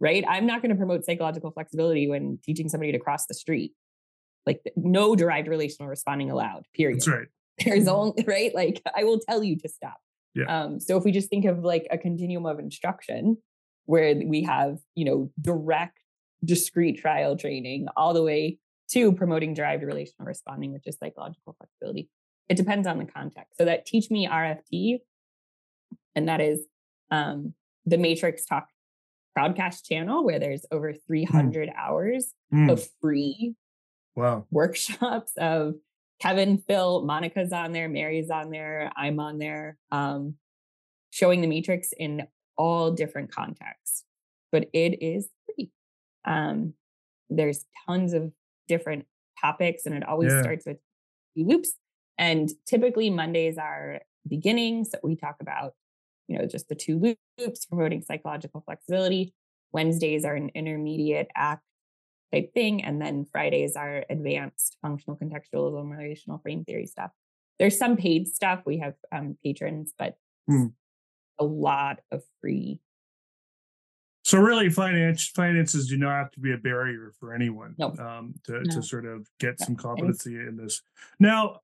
right? 0.03 0.23
I'm 0.27 0.45
not 0.45 0.61
going 0.61 0.69
to 0.69 0.75
promote 0.75 1.05
psychological 1.05 1.49
flexibility 1.51 2.07
when 2.07 2.37
teaching 2.43 2.67
somebody 2.69 2.91
to 2.91 2.99
cross 2.99 3.25
the 3.25 3.33
street. 3.33 3.71
Like, 4.45 4.61
no 4.75 5.15
derived 5.15 5.47
relational 5.47 5.87
responding 5.89 6.29
allowed, 6.29 6.65
period 6.75 6.97
That's 6.99 7.07
right. 7.07 7.27
there's 7.65 7.87
only 7.87 8.23
right 8.27 8.53
like 8.53 8.81
i 8.97 9.03
will 9.03 9.19
tell 9.19 9.43
you 9.43 9.55
to 9.59 9.69
stop 9.69 9.97
Yeah. 10.33 10.45
um 10.63 10.79
so 10.79 10.97
if 10.97 11.03
we 11.05 11.11
just 11.11 11.29
think 11.29 11.45
of 11.45 11.59
like 11.59 11.85
a 11.91 11.97
continuum 11.99 12.45
of 12.47 12.57
instruction 12.59 13.37
where 13.85 14.15
we 14.15 14.41
have 14.43 14.79
you 14.95 15.05
know 15.05 15.31
direct 15.39 15.99
discrete 16.43 16.97
trial 16.99 17.37
training 17.37 17.85
all 17.95 18.13
the 18.15 18.23
way 18.23 18.57
to 18.89 19.11
promoting 19.13 19.53
derived 19.53 19.83
relational 19.83 20.25
responding 20.25 20.73
which 20.73 20.87
is 20.87 20.97
psychological 20.97 21.55
flexibility 21.59 22.09
it 22.49 22.57
depends 22.57 22.85
on 22.87 22.97
the 22.97 23.05
context 23.05 23.55
so 23.57 23.63
that 23.65 23.85
teach 23.85 24.09
me 24.09 24.27
rft 24.27 24.97
and 26.15 26.27
that 26.27 26.41
is 26.41 26.65
um 27.11 27.53
the 27.85 27.97
matrix 27.99 28.45
talk 28.45 28.67
crowdcast 29.37 29.85
channel 29.85 30.23
where 30.23 30.39
there's 30.39 30.65
over 30.71 30.93
300 30.93 31.71
hours 31.75 32.33
Mm, 32.53 32.71
of 32.71 32.85
free 33.01 33.55
wow. 34.15 34.45
workshops 34.51 35.31
of 35.37 35.75
Kevin, 36.21 36.59
Phil, 36.59 37.03
Monica's 37.03 37.51
on 37.51 37.71
there, 37.71 37.89
Mary's 37.89 38.29
on 38.29 38.51
there, 38.51 38.91
I'm 38.95 39.19
on 39.19 39.39
there, 39.39 39.77
um, 39.91 40.35
showing 41.09 41.41
the 41.41 41.47
matrix 41.47 41.91
in 41.97 42.27
all 42.55 42.91
different 42.91 43.31
contexts. 43.31 44.05
But 44.51 44.69
it 44.71 45.01
is 45.01 45.29
free. 45.47 45.71
Um, 46.25 46.75
there's 47.29 47.65
tons 47.87 48.13
of 48.13 48.31
different 48.67 49.05
topics, 49.41 49.87
and 49.87 49.95
it 49.95 50.03
always 50.07 50.31
Yeah. 50.31 50.41
starts 50.41 50.65
with 50.67 50.77
loops. 51.35 51.73
And 52.19 52.51
typically 52.67 53.09
Mondays 53.09 53.57
are 53.57 54.01
beginnings. 54.27 54.91
So 54.91 54.99
we 55.03 55.15
talk 55.15 55.37
about, 55.41 55.73
you 56.33 56.39
know, 56.39 56.45
just 56.47 56.67
the 56.67 56.75
two 56.75 57.15
loops, 57.39 57.65
promoting 57.65 58.01
psychological 58.01 58.61
flexibility. 58.65 59.33
Wednesdays 59.71 60.25
are 60.25 60.33
an 60.35 60.49
intermediate 60.55 61.29
act 61.35 61.61
type 62.33 62.51
thing. 62.53 62.83
And 62.83 62.99
then 62.99 63.25
Fridays 63.31 63.75
are 63.75 64.03
advanced 64.09 64.77
functional 64.81 65.15
contextualism, 65.17 65.89
relational 65.95 66.39
frame 66.39 66.63
theory 66.65 66.87
stuff. 66.87 67.11
There's 67.59 67.77
some 67.77 67.97
paid 67.97 68.27
stuff. 68.27 68.61
We 68.65 68.79
have 68.79 68.95
um, 69.11 69.37
patrons, 69.43 69.93
but 69.97 70.15
Hmm. 70.47 70.67
a 71.39 71.45
lot 71.45 71.99
of 72.11 72.23
free. 72.41 72.79
So 74.25 74.39
really, 74.39 74.69
finance 74.69 75.27
finances 75.27 75.87
do 75.87 75.97
not 75.97 76.11
have 76.17 76.31
to 76.31 76.39
be 76.39 76.51
a 76.53 76.57
barrier 76.57 77.13
for 77.19 77.33
anyone 77.33 77.75
No. 77.77 77.93
um, 77.97 78.33
to 78.45 78.53
No. 78.53 78.75
to 78.75 78.81
sort 78.81 79.05
of 79.05 79.27
get 79.39 79.59
No. 79.59 79.65
some 79.67 79.75
competency 79.75 80.35
in 80.35 80.57
this. 80.57 80.81
Now, 81.19 81.59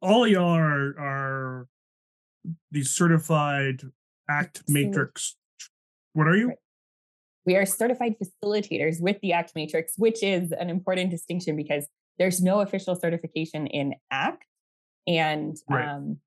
all 0.00 0.26
y'all 0.26 0.54
are 0.56 0.98
are 0.98 1.68
these 2.70 2.90
certified 2.90 3.82
ACT 4.28 4.62
matrix. 4.68 5.36
What 6.12 6.26
are 6.28 6.36
you? 6.36 6.48
Right. 6.48 6.58
we 7.46 7.56
are 7.56 7.66
certified 7.66 8.14
facilitators 8.18 9.00
with 9.02 9.20
the 9.20 9.32
ACT 9.32 9.54
Matrix, 9.54 9.94
which 9.98 10.22
is 10.22 10.50
an 10.52 10.70
important 10.70 11.10
distinction 11.10 11.56
because 11.56 11.86
there's 12.18 12.40
no 12.42 12.60
official 12.60 12.94
certification 12.96 13.66
in 13.66 13.94
ACT. 14.10 14.44
And 15.06 15.54
Right. 15.68 15.86
um, 15.88 16.18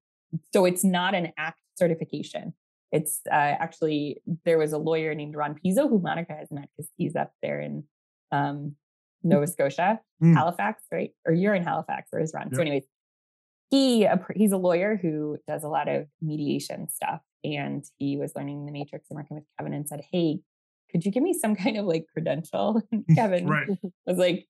so 0.54 0.66
it's 0.66 0.84
not 0.84 1.16
an 1.16 1.32
ACT 1.38 1.60
certification. 1.76 2.54
It's 2.92 3.22
uh, 3.32 3.34
actually, 3.34 4.22
there 4.46 4.58
was 4.60 4.74
a 4.74 4.78
lawyer 4.78 5.16
named 5.16 5.36
Ron 5.36 5.56
Pizzo 5.56 5.90
who 5.90 6.00
Monica 6.00 6.34
has 6.34 6.52
met 6.52 6.70
because 6.78 6.92
he's 6.98 7.16
up 7.16 7.32
there 7.42 7.60
in 7.62 7.84
um, 8.32 8.76
Nova 9.24 9.48
Scotia, 9.48 10.00
Hmm. 10.20 10.34
Halifax, 10.36 10.84
right? 10.92 11.12
Or 11.26 11.34
you're 11.34 11.56
in 11.56 11.64
Halifax, 11.64 12.10
or 12.14 12.20
is 12.20 12.32
Ron? 12.36 12.50
So, 12.54 12.58
Yep. 12.60 12.62
anyways, 12.68 12.84
he 13.70 14.08
he's 14.36 14.52
a 14.52 14.58
lawyer 14.58 14.98
who 15.02 15.38
does 15.48 15.64
a 15.64 15.68
lot 15.70 15.88
of 15.88 16.08
mediation 16.22 16.88
stuff, 16.90 17.22
and 17.44 17.84
he 17.98 18.18
was 18.18 18.34
learning 18.36 18.66
the 18.66 18.72
matrix 18.72 19.08
and 19.10 19.18
working 19.18 19.36
with 19.38 19.46
Kevin, 19.58 19.74
and 19.74 19.88
said, 19.88 20.02
"Hey, 20.12 20.40
could 20.92 21.06
you 21.06 21.12
give 21.12 21.24
me 21.24 21.34
some 21.34 21.56
kind 21.64 21.78
of 21.78 21.86
like 21.86 22.06
credential?" 22.12 22.82
And 22.92 23.06
Kevin 23.16 23.48
Right. 23.48 23.68
was 24.06 24.18
like, 24.18 24.48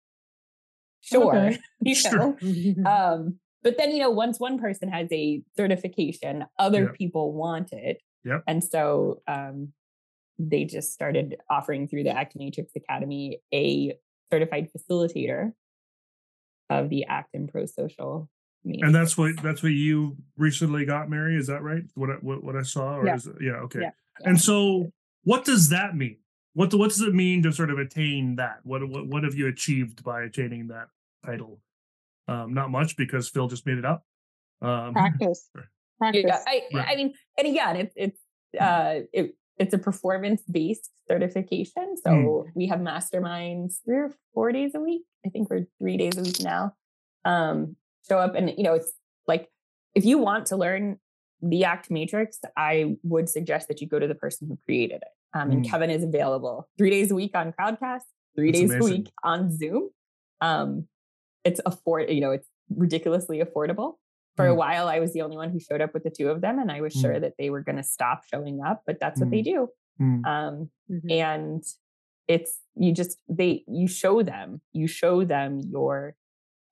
"Sure," 1.01 1.36
Okay. 1.36 1.59
you 1.82 1.95
Sure. 1.95 2.38
Um, 2.86 3.39
but 3.63 3.78
then 3.78 3.91
you 3.91 3.99
know, 3.99 4.09
once 4.11 4.39
one 4.39 4.59
person 4.59 4.89
has 4.89 5.07
a 5.11 5.41
certification, 5.55 6.45
other 6.59 6.86
Yep. 6.86 6.95
people 6.95 7.34
want 7.34 7.74
it, 7.74 8.01
Yep. 8.24 8.43
and 8.47 8.63
so 8.63 9.22
um, 9.28 9.74
they 10.39 10.65
just 10.65 10.93
started 10.93 11.38
offering 11.49 11.88
through 11.88 12.03
the 12.03 12.11
Act 12.11 12.36
and 12.36 12.43
Matrix 12.45 12.72
Academy 12.76 13.41
a 13.53 13.97
certified 14.32 14.70
facilitator 14.72 15.53
of 16.70 16.89
the 16.89 17.05
Act 17.05 17.34
and 17.34 17.49
Pro 17.49 17.65
Social. 17.65 18.30
And 18.65 18.93
that's 18.93 19.17
what 19.17 19.41
that's 19.41 19.63
what 19.63 19.71
you 19.71 20.17
recently 20.35 20.83
got, 20.85 21.09
Mary. 21.09 21.37
Is 21.37 21.47
that 21.47 21.61
right? 21.63 21.83
What 21.95 22.09
I, 22.09 22.13
what, 22.15 22.43
what 22.43 22.55
I 22.55 22.63
saw, 22.63 22.97
or 22.97 23.05
Yeah. 23.05 23.15
is 23.15 23.25
it, 23.27 23.35
yeah, 23.41 23.51
okay. 23.65 23.79
Yeah. 23.81 23.91
And 24.25 24.39
so, 24.39 24.91
what 25.23 25.45
does 25.45 25.69
that 25.69 25.95
mean? 25.95 26.17
What 26.53 26.73
what 26.73 26.89
does 26.89 27.01
it 27.01 27.13
mean 27.13 27.43
to 27.43 27.53
sort 27.53 27.69
of 27.69 27.77
attain 27.79 28.35
that? 28.37 28.59
What 28.63 28.87
what 28.89 29.07
what 29.07 29.23
have 29.23 29.35
you 29.35 29.47
achieved 29.47 30.03
by 30.03 30.23
attaining 30.23 30.67
that 30.67 30.87
title? 31.25 31.61
Um, 32.27 32.53
not 32.53 32.69
much 32.71 32.97
because 32.97 33.29
Phil 33.29 33.47
just 33.47 33.65
made 33.65 33.77
it 33.77 33.85
up. 33.85 34.03
Um, 34.61 34.91
Practice. 34.93 35.49
Practice. 35.99 36.25
Yeah, 36.27 36.39
I, 36.45 36.61
Right. 36.73 36.87
I 36.89 36.95
mean, 36.95 37.13
and 37.37 37.47
again, 37.47 37.75
it's 37.77 37.93
it's 37.95 38.19
uh, 38.59 39.01
it, 39.13 39.35
it's 39.57 39.73
a 39.73 39.77
performance 39.77 40.41
based 40.49 40.91
certification. 41.07 41.95
So 42.03 42.09
Mm. 42.11 42.43
we 42.55 42.67
have 42.67 42.79
masterminds 42.79 43.75
three 43.85 43.97
or 43.97 44.13
four 44.33 44.51
days 44.51 44.75
a 44.75 44.79
week. 44.81 45.03
I 45.25 45.29
think 45.29 45.49
we're 45.49 45.67
three 45.79 45.95
days 45.97 46.17
a 46.17 46.21
week 46.21 46.41
now. 46.41 46.73
Um, 47.23 47.75
show 48.07 48.17
up 48.19 48.35
and 48.35 48.53
you 48.57 48.63
know, 48.63 48.73
it's 48.73 48.91
like 49.27 49.49
if 49.95 50.05
you 50.05 50.17
want 50.17 50.45
to 50.47 50.55
learn 50.57 50.99
the 51.41 51.63
Act 51.65 51.91
Matrix, 51.91 52.39
I 52.55 52.95
would 53.03 53.29
suggest 53.29 53.67
that 53.67 53.81
you 53.81 53.87
go 53.87 53.99
to 53.99 54.07
the 54.07 54.15
person 54.15 54.47
who 54.47 54.57
created 54.65 54.97
it. 55.01 55.07
Um, 55.33 55.51
and 55.51 55.65
Mm. 55.65 55.69
Kevin 55.69 55.89
is 55.91 56.03
available 56.03 56.67
three 56.77 56.89
days 56.89 57.11
a 57.11 57.15
week 57.15 57.31
on 57.35 57.53
Crowdcast, 57.53 58.01
three 58.35 58.51
That's 58.51 58.61
days 58.73 58.81
a 58.81 58.83
week 58.83 59.11
on 59.23 59.55
Zoom. 59.55 59.89
Um, 60.41 60.87
it's 61.43 61.61
afford, 61.65 62.09
you 62.09 62.21
know, 62.21 62.31
it's 62.31 62.47
ridiculously 62.75 63.39
affordable 63.39 63.95
for 64.35 64.47
a 64.47 64.51
Mm. 64.53 64.57
while 64.57 64.87
i 64.89 64.99
was 64.99 65.13
the 65.13 65.21
only 65.21 65.37
one 65.37 65.49
who 65.49 65.59
showed 65.59 65.81
up 65.81 65.93
with 65.93 66.03
the 66.03 66.09
two 66.11 66.29
of 66.29 66.41
them 66.41 66.59
and 66.59 66.69
i 66.71 66.81
was 66.81 66.93
Mm. 66.95 67.01
sure 67.01 67.19
that 67.19 67.33
they 67.39 67.49
were 67.49 67.61
going 67.61 67.77
to 67.77 67.83
stop 67.83 68.23
showing 68.25 68.61
up 68.61 68.83
but 68.85 68.99
that's 68.99 69.19
what 69.21 69.31
they 69.31 69.41
do 69.41 69.69
Mm. 70.01 70.25
um, 70.27 70.69
Mhm. 70.91 71.11
and 71.11 71.63
it's 72.27 72.59
you 72.75 72.91
just 72.91 73.17
they 73.29 73.63
you 73.67 73.87
show 73.87 74.21
them 74.21 74.61
you 74.73 74.85
show 74.85 75.23
them 75.23 75.59
your 75.61 76.15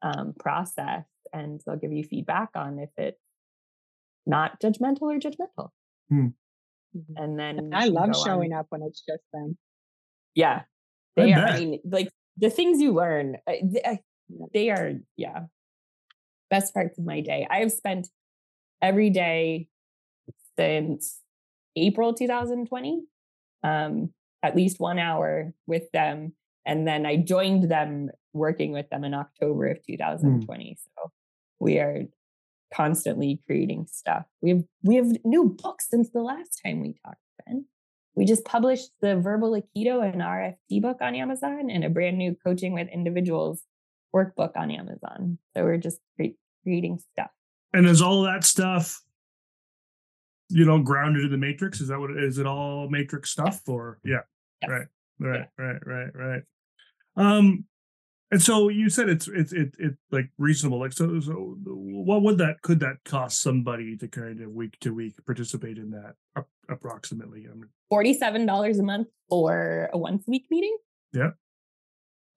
um, 0.03 0.33
process 0.37 1.05
and 1.35 1.61
they'll 1.65 1.75
give 1.77 1.91
you 1.91 2.03
feedback 2.03 2.49
on 2.55 2.79
if 2.79 2.89
it's 2.97 3.19
not 4.25 4.59
judgmental 4.61 5.03
or 5.13 5.19
judgmental 5.19 5.69
Mhm. 6.11 6.33
and 7.17 7.39
then 7.39 7.71
I 7.73 7.85
love 7.87 8.11
go 8.11 8.19
on- 8.19 8.25
showing 8.25 8.53
up 8.53 8.67
when 8.69 8.81
it's 8.83 9.01
just 9.01 9.23
them. 9.33 9.57
yeah 10.33 10.63
I 11.17 11.21
they 11.21 11.33
are 11.33 11.45
bet. 11.45 11.55
i 11.55 11.59
mean 11.59 11.79
like 11.85 12.09
the 12.37 12.49
things 12.49 12.81
you 12.81 12.91
learn 12.93 13.37
th- 13.47 13.99
they 14.53 14.69
are 14.69 14.93
yeah 15.17 15.45
best 16.49 16.73
parts 16.73 16.97
of 16.97 17.05
my 17.05 17.21
day 17.21 17.47
i 17.49 17.57
have 17.59 17.71
spent 17.71 18.09
every 18.81 19.09
day 19.09 19.67
since 20.57 21.21
april 21.75 22.13
2020 22.13 23.03
um 23.63 24.13
at 24.43 24.55
least 24.55 24.79
one 24.79 24.99
hour 24.99 25.53
with 25.67 25.89
them 25.91 26.33
and 26.65 26.87
then 26.87 27.05
i 27.05 27.15
joined 27.17 27.69
them 27.69 28.09
working 28.33 28.71
with 28.71 28.87
them 28.89 29.03
in 29.03 29.13
october 29.13 29.67
of 29.67 29.77
2020 29.85 30.77
so 30.83 31.11
we 31.59 31.79
are 31.79 32.03
constantly 32.73 33.41
creating 33.45 33.87
stuff 33.89 34.25
we 34.41 34.49
have 34.49 34.63
we 34.83 34.95
have 34.95 35.07
new 35.23 35.45
books 35.45 35.87
since 35.89 36.09
the 36.09 36.21
last 36.21 36.59
time 36.65 36.81
we 36.81 36.95
talked 37.05 37.19
ben 37.45 37.65
we 38.15 38.25
just 38.25 38.43
published 38.43 38.89
the 39.01 39.15
verbal 39.15 39.51
aikido 39.51 40.03
and 40.03 40.21
rft 40.21 40.81
book 40.81 40.97
on 41.01 41.15
amazon 41.15 41.69
and 41.69 41.83
a 41.83 41.89
brand 41.89 42.17
new 42.17 42.35
coaching 42.43 42.73
with 42.73 42.87
individuals 42.89 43.63
workbook 44.15 44.51
on 44.55 44.71
amazon 44.71 45.37
so 45.55 45.63
we're 45.63 45.77
just 45.77 45.99
cre- 46.17 46.35
creating 46.63 46.99
stuff 47.13 47.29
And 47.73 47.85
is 47.85 48.01
all 48.01 48.23
that 48.23 48.43
stuff, 48.43 49.01
you 50.49 50.65
know, 50.65 50.79
grounded 50.79 51.25
in 51.25 51.31
the 51.31 51.37
matrix? 51.37 51.81
Is 51.81 51.89
that 51.89 51.99
what 51.99 52.11
is? 52.11 52.37
It 52.37 52.45
all 52.47 52.89
matrix 52.89 53.31
stuff, 53.31 53.61
or 53.67 53.99
yeah, 54.03 54.21
Yes. 54.61 54.71
right, 54.71 54.87
right, 55.19 55.47
right, 55.57 55.81
right, 55.85 56.15
right. 56.15 56.43
Um, 57.17 57.65
and 58.31 58.41
so 58.41 58.69
you 58.69 58.89
said 58.89 59.07
it's 59.09 59.27
it's 59.27 59.53
it 59.53 59.75
it 59.79 59.93
like 60.11 60.29
reasonable. 60.37 60.79
Like 60.79 60.93
so, 60.93 61.19
so 61.19 61.57
what 61.65 62.21
would 62.23 62.37
that 62.39 62.61
could 62.63 62.79
that 62.79 62.97
cost 63.05 63.41
somebody 63.41 63.95
to 63.97 64.07
kind 64.07 64.41
of 64.41 64.51
week 64.51 64.77
to 64.81 64.93
week 64.93 65.15
participate 65.25 65.77
in 65.77 65.91
that 65.91 66.15
approximately? 66.69 67.45
I 67.49 67.53
mean, 67.53 67.69
$47 67.93 68.79
a 68.79 68.83
month 68.83 69.07
for 69.29 69.89
a 69.93 69.97
once 69.97 70.27
a 70.27 70.31
week 70.31 70.45
meeting 70.49 70.75
Yeah. 71.13 71.31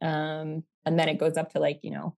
um 0.02 0.62
and 0.84 0.98
then 0.98 1.08
it 1.08 1.18
goes 1.18 1.36
up 1.36 1.52
to 1.52 1.58
like 1.60 1.80
you 1.82 1.90
know 1.90 2.16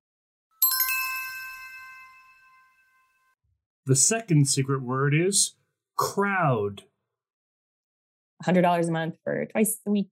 the 3.86 3.96
second 3.96 4.46
secret 4.48 4.82
word 4.82 5.14
is 5.14 5.54
crowd. 5.96 6.82
$100 8.44 8.88
a 8.88 8.90
month 8.90 9.16
for 9.24 9.46
twice 9.46 9.78
a 9.86 9.90
week 9.90 10.08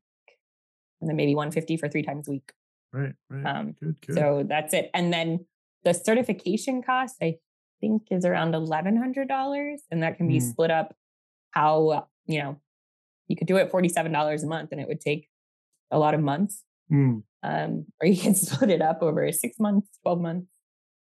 and 1.01 1.09
then 1.09 1.17
maybe 1.17 1.35
150 1.35 1.77
for 1.79 1.89
three 1.89 2.03
times 2.03 2.29
a 2.29 2.31
week 2.33 2.53
Right, 2.93 3.13
right. 3.31 3.45
um 3.47 3.75
good, 3.81 3.97
good. 4.07 4.15
So 4.17 4.45
that's 4.49 4.73
it. 4.75 4.91
And 4.95 5.13
then 5.13 5.45
the 5.85 5.93
certification 5.93 6.83
cost, 6.83 7.17
I 7.23 7.37
think, 7.81 8.03
is 8.11 8.25
around 8.25 8.55
eleven 8.55 8.97
hundred 8.97 9.29
dollars, 9.29 9.83
and 9.91 10.03
that 10.03 10.17
can 10.17 10.27
be 10.29 10.39
Mm. 10.39 10.51
split 10.51 10.71
up. 10.71 10.95
How 11.51 12.07
you 12.27 12.39
know 12.41 12.57
you 13.29 13.37
could 13.37 13.47
do 13.47 13.57
it 13.57 13.71
forty 13.71 13.89
seven 13.89 14.13
dollars 14.13 14.43
a 14.43 14.47
month, 14.47 14.71
and 14.73 14.81
it 14.81 14.89
would 14.89 15.01
take 15.01 15.29
a 15.91 15.99
lot 15.99 16.15
of 16.15 16.21
months. 16.21 16.65
Hmm, 16.89 17.19
Um, 17.43 17.87
or 18.01 18.07
you 18.09 18.17
can 18.21 18.35
split 18.47 18.71
it 18.71 18.81
up 18.83 19.03
over 19.03 19.31
six 19.33 19.59
months, 19.61 19.89
twelve 20.03 20.21
months, 20.21 20.49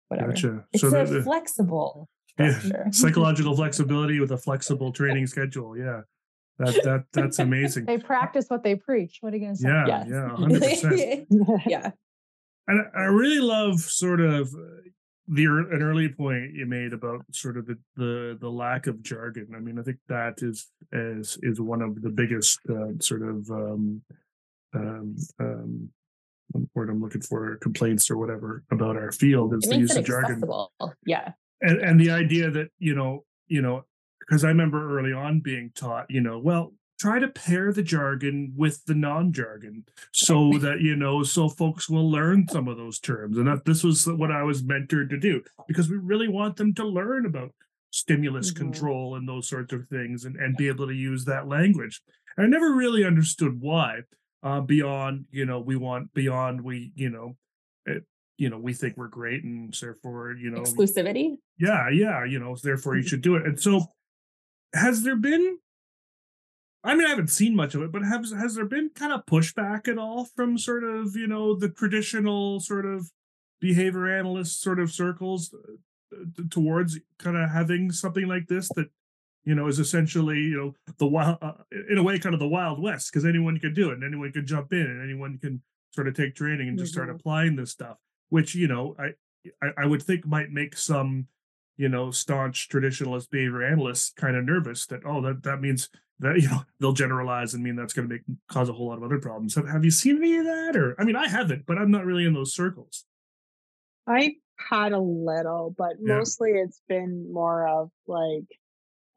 whatever. 0.07 0.31
gotcha. 0.33 0.65
It's 0.71 0.81
so 0.81 1.01
a 1.01 1.05
the, 1.05 1.23
flexible 1.23 2.07
Yeah. 2.39 2.59
psychological 2.91 3.55
flexibility 3.61 4.19
with 4.19 4.31
a 4.31 4.37
flexible 4.37 4.91
training 4.91 5.27
schedule. 5.27 5.75
Yeah, 5.77 6.01
that 6.65 6.83
that 6.83 7.03
that's 7.13 7.39
amazing. 7.39 7.85
They 7.85 7.97
practice 7.97 8.45
what 8.49 8.63
they 8.63 8.75
preach. 8.75 9.17
What 9.21 9.33
are 9.33 9.37
you 9.37 9.43
going 9.43 9.55
to 9.55 9.61
say? 9.61 9.69
Yeah, 9.69 9.85
Yes. 9.87 10.07
yeah, 10.09 10.29
hundred 10.35 10.61
percent. 10.61 11.27
yeah. 11.67 11.91
And 12.67 12.81
I 12.95 12.99
I 12.99 13.03
really 13.05 13.39
love 13.39 13.79
sort 13.79 14.21
of 14.21 14.47
uh, 14.53 14.81
the 15.27 15.45
an 15.45 15.81
early 15.81 16.09
point 16.09 16.53
you 16.53 16.65
made 16.67 16.93
about 16.93 17.25
sort 17.31 17.57
of 17.57 17.65
the 17.65 17.77
the, 17.95 18.37
the 18.39 18.49
lack 18.49 18.85
of 18.87 19.01
jargon. 19.01 19.47
I 19.55 19.59
mean, 19.59 19.79
I 19.79 19.81
think 19.81 19.97
that 20.09 20.35
is 20.43 20.69
is 20.91 21.39
is 21.41 21.59
one 21.59 21.81
of 21.81 22.01
the 22.01 22.09
biggest 22.09 22.59
uh, 22.69 22.91
sort 22.99 23.23
of 23.23 23.49
um, 23.49 24.01
um, 24.75 25.15
um, 25.39 25.89
word 26.75 26.89
I'm 26.89 27.01
looking 27.01 27.21
for 27.21 27.57
complaints 27.57 28.11
or 28.11 28.17
whatever 28.17 28.63
about 28.71 28.95
our 28.95 29.11
field 29.11 29.53
is 29.55 29.65
It 29.65 29.69
the 29.71 29.77
use 29.79 29.95
it 29.95 29.99
of 29.99 30.05
jargon. 30.05 30.43
Yeah. 31.05 31.31
and 31.61 31.79
and 31.79 31.99
the 31.99 32.11
idea 32.11 32.51
that 32.51 32.69
you 32.77 32.93
know 32.93 33.25
you 33.47 33.61
know 33.63 33.85
because 34.31 34.45
i 34.45 34.47
remember 34.47 34.97
early 34.97 35.11
on 35.11 35.41
being 35.41 35.69
taught 35.75 36.05
you 36.09 36.21
know 36.21 36.39
well 36.39 36.73
try 36.99 37.19
to 37.19 37.27
pair 37.27 37.73
the 37.73 37.81
jargon 37.83 38.53
with 38.55 38.85
the 38.85 38.93
non-jargon 38.93 39.83
so 40.13 40.53
that 40.59 40.79
you 40.81 40.95
know 40.95 41.21
so 41.23 41.49
folks 41.49 41.89
will 41.89 42.09
learn 42.09 42.47
some 42.47 42.67
of 42.67 42.77
those 42.77 42.99
terms. 42.99 43.37
And 43.39 43.47
that 43.47 43.65
this 43.65 43.83
was 43.83 44.05
what 44.05 44.31
i 44.31 44.43
was 44.43 44.61
mentored 44.63 45.09
to 45.09 45.17
do 45.17 45.41
because 45.67 45.89
we 45.89 45.97
really 45.97 46.27
want 46.27 46.57
them 46.57 46.75
to 46.75 46.85
learn 46.85 47.25
about 47.25 47.51
stimulus 47.89 48.51
Mhm. 48.53 48.55
control 48.57 49.15
and 49.15 49.27
those 49.27 49.49
sorts 49.49 49.73
of 49.73 49.87
things 49.89 50.25
and, 50.25 50.35
and 50.37 50.55
be 50.55 50.67
able 50.67 50.87
to 50.87 50.93
use 50.93 51.25
that 51.25 51.47
language. 51.47 52.01
And 52.37 52.45
i 52.45 52.49
never 52.49 52.71
really 52.75 53.03
understood 53.03 53.59
why 53.59 54.01
uh, 54.43 54.61
beyond 54.61 55.25
you 55.31 55.45
know 55.45 55.59
we 55.59 55.75
want 55.75 56.13
beyond 56.13 56.61
we 56.61 56.91
you 56.95 57.09
know 57.09 57.35
it, 57.87 58.03
you 58.37 58.49
know 58.51 58.59
we 58.59 58.73
think 58.73 58.95
we're 58.95 59.07
great 59.07 59.43
and 59.43 59.73
therefore 59.73 60.33
you 60.33 60.51
know 60.51 60.61
Exclusivity. 60.61 61.37
yeah 61.57 61.89
yeah 61.89 62.23
you 62.25 62.37
know 62.37 62.55
therefore 62.61 62.95
you 62.95 63.01
should 63.01 63.21
do 63.21 63.35
it. 63.37 63.45
And 63.47 63.59
so 63.59 63.87
has 64.73 65.03
there 65.03 65.15
been 65.15 65.57
i 66.83 66.95
mean 66.95 67.05
i 67.05 67.09
haven't 67.09 67.29
seen 67.29 67.55
much 67.55 67.75
of 67.75 67.81
it 67.81 67.91
but 67.91 68.03
has 68.03 68.31
has 68.31 68.55
there 68.55 68.65
been 68.65 68.89
kind 68.95 69.13
of 69.13 69.25
pushback 69.25 69.87
at 69.87 69.97
all 69.97 70.25
from 70.25 70.57
sort 70.57 70.83
of 70.83 71.15
you 71.15 71.27
know 71.27 71.55
the 71.55 71.69
traditional 71.69 72.59
sort 72.59 72.85
of 72.85 73.11
behavior 73.59 74.07
analyst 74.07 74.61
sort 74.61 74.79
of 74.79 74.91
circles 74.91 75.53
uh, 75.53 76.41
towards 76.49 76.99
kind 77.19 77.37
of 77.37 77.49
having 77.49 77.91
something 77.91 78.27
like 78.27 78.47
this 78.47 78.69
that 78.75 78.89
you 79.43 79.55
know, 79.55 79.67
is 79.67 79.79
essentially, 79.79 80.37
you 80.37 80.55
know, 80.55 80.93
the 80.97 81.07
wild, 81.07 81.37
uh, 81.41 81.53
in 81.89 81.97
a 81.97 82.03
way, 82.03 82.19
kind 82.19 82.33
of 82.33 82.39
the 82.39 82.47
Wild 82.47 82.81
West, 82.81 83.11
because 83.11 83.25
anyone 83.25 83.59
could 83.59 83.73
do 83.73 83.89
it 83.89 83.95
and 83.95 84.03
anyone 84.03 84.31
could 84.31 84.45
jump 84.45 84.71
in 84.71 84.81
and 84.81 85.03
anyone 85.03 85.37
can 85.39 85.61
sort 85.91 86.07
of 86.07 86.15
take 86.15 86.35
training 86.35 86.69
and 86.69 86.77
just 86.77 86.93
mm-hmm. 86.93 87.05
start 87.05 87.15
applying 87.15 87.55
this 87.55 87.71
stuff, 87.71 87.97
which, 88.29 88.53
you 88.53 88.67
know, 88.67 88.95
I, 88.99 89.71
I 89.77 89.85
would 89.85 90.03
think 90.03 90.25
might 90.27 90.51
make 90.51 90.77
some, 90.77 91.27
you 91.81 91.89
know, 91.89 92.11
staunch 92.11 92.69
traditionalist 92.69 93.31
behavior 93.31 93.63
analysts 93.63 94.13
kind 94.15 94.35
of 94.35 94.45
nervous 94.45 94.85
that, 94.85 95.01
oh, 95.03 95.19
that, 95.19 95.41
that 95.41 95.61
means 95.61 95.89
that, 96.19 96.35
you 96.39 96.47
know, 96.47 96.63
they'll 96.79 96.93
generalize 96.93 97.55
and 97.55 97.63
mean 97.63 97.75
that's 97.75 97.93
going 97.93 98.07
to 98.07 98.13
make 98.13 98.21
cause 98.47 98.69
a 98.69 98.73
whole 98.73 98.89
lot 98.89 98.97
of 98.97 99.03
other 99.03 99.17
problems. 99.17 99.55
Have, 99.55 99.67
have 99.67 99.83
you 99.83 99.89
seen 99.89 100.17
any 100.17 100.37
of 100.37 100.45
that? 100.45 100.75
Or, 100.75 100.95
I 100.99 101.03
mean, 101.03 101.15
I 101.15 101.27
haven't, 101.27 101.65
but 101.65 101.79
I'm 101.79 101.89
not 101.89 102.05
really 102.05 102.25
in 102.25 102.33
those 102.33 102.53
circles. 102.53 103.05
I 104.05 104.35
had 104.57 104.91
a 104.91 104.99
little, 104.99 105.73
but 105.75 105.93
yeah. 105.99 106.17
mostly 106.17 106.51
it's 106.51 106.81
been 106.87 107.33
more 107.33 107.67
of 107.67 107.89
like 108.05 108.45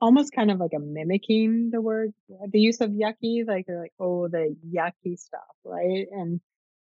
almost 0.01 0.33
kind 0.35 0.51
of 0.51 0.59
like 0.59 0.73
a 0.75 0.81
mimicking 0.81 1.69
the 1.71 1.83
word, 1.83 2.15
the 2.49 2.61
use 2.61 2.81
of 2.81 2.93
yucky, 2.93 3.47
like 3.47 3.67
they're 3.67 3.81
like, 3.81 3.93
oh, 4.01 4.29
the 4.29 4.57
yucky 4.75 5.19
stuff, 5.19 5.43
right? 5.65 6.07
And 6.11 6.41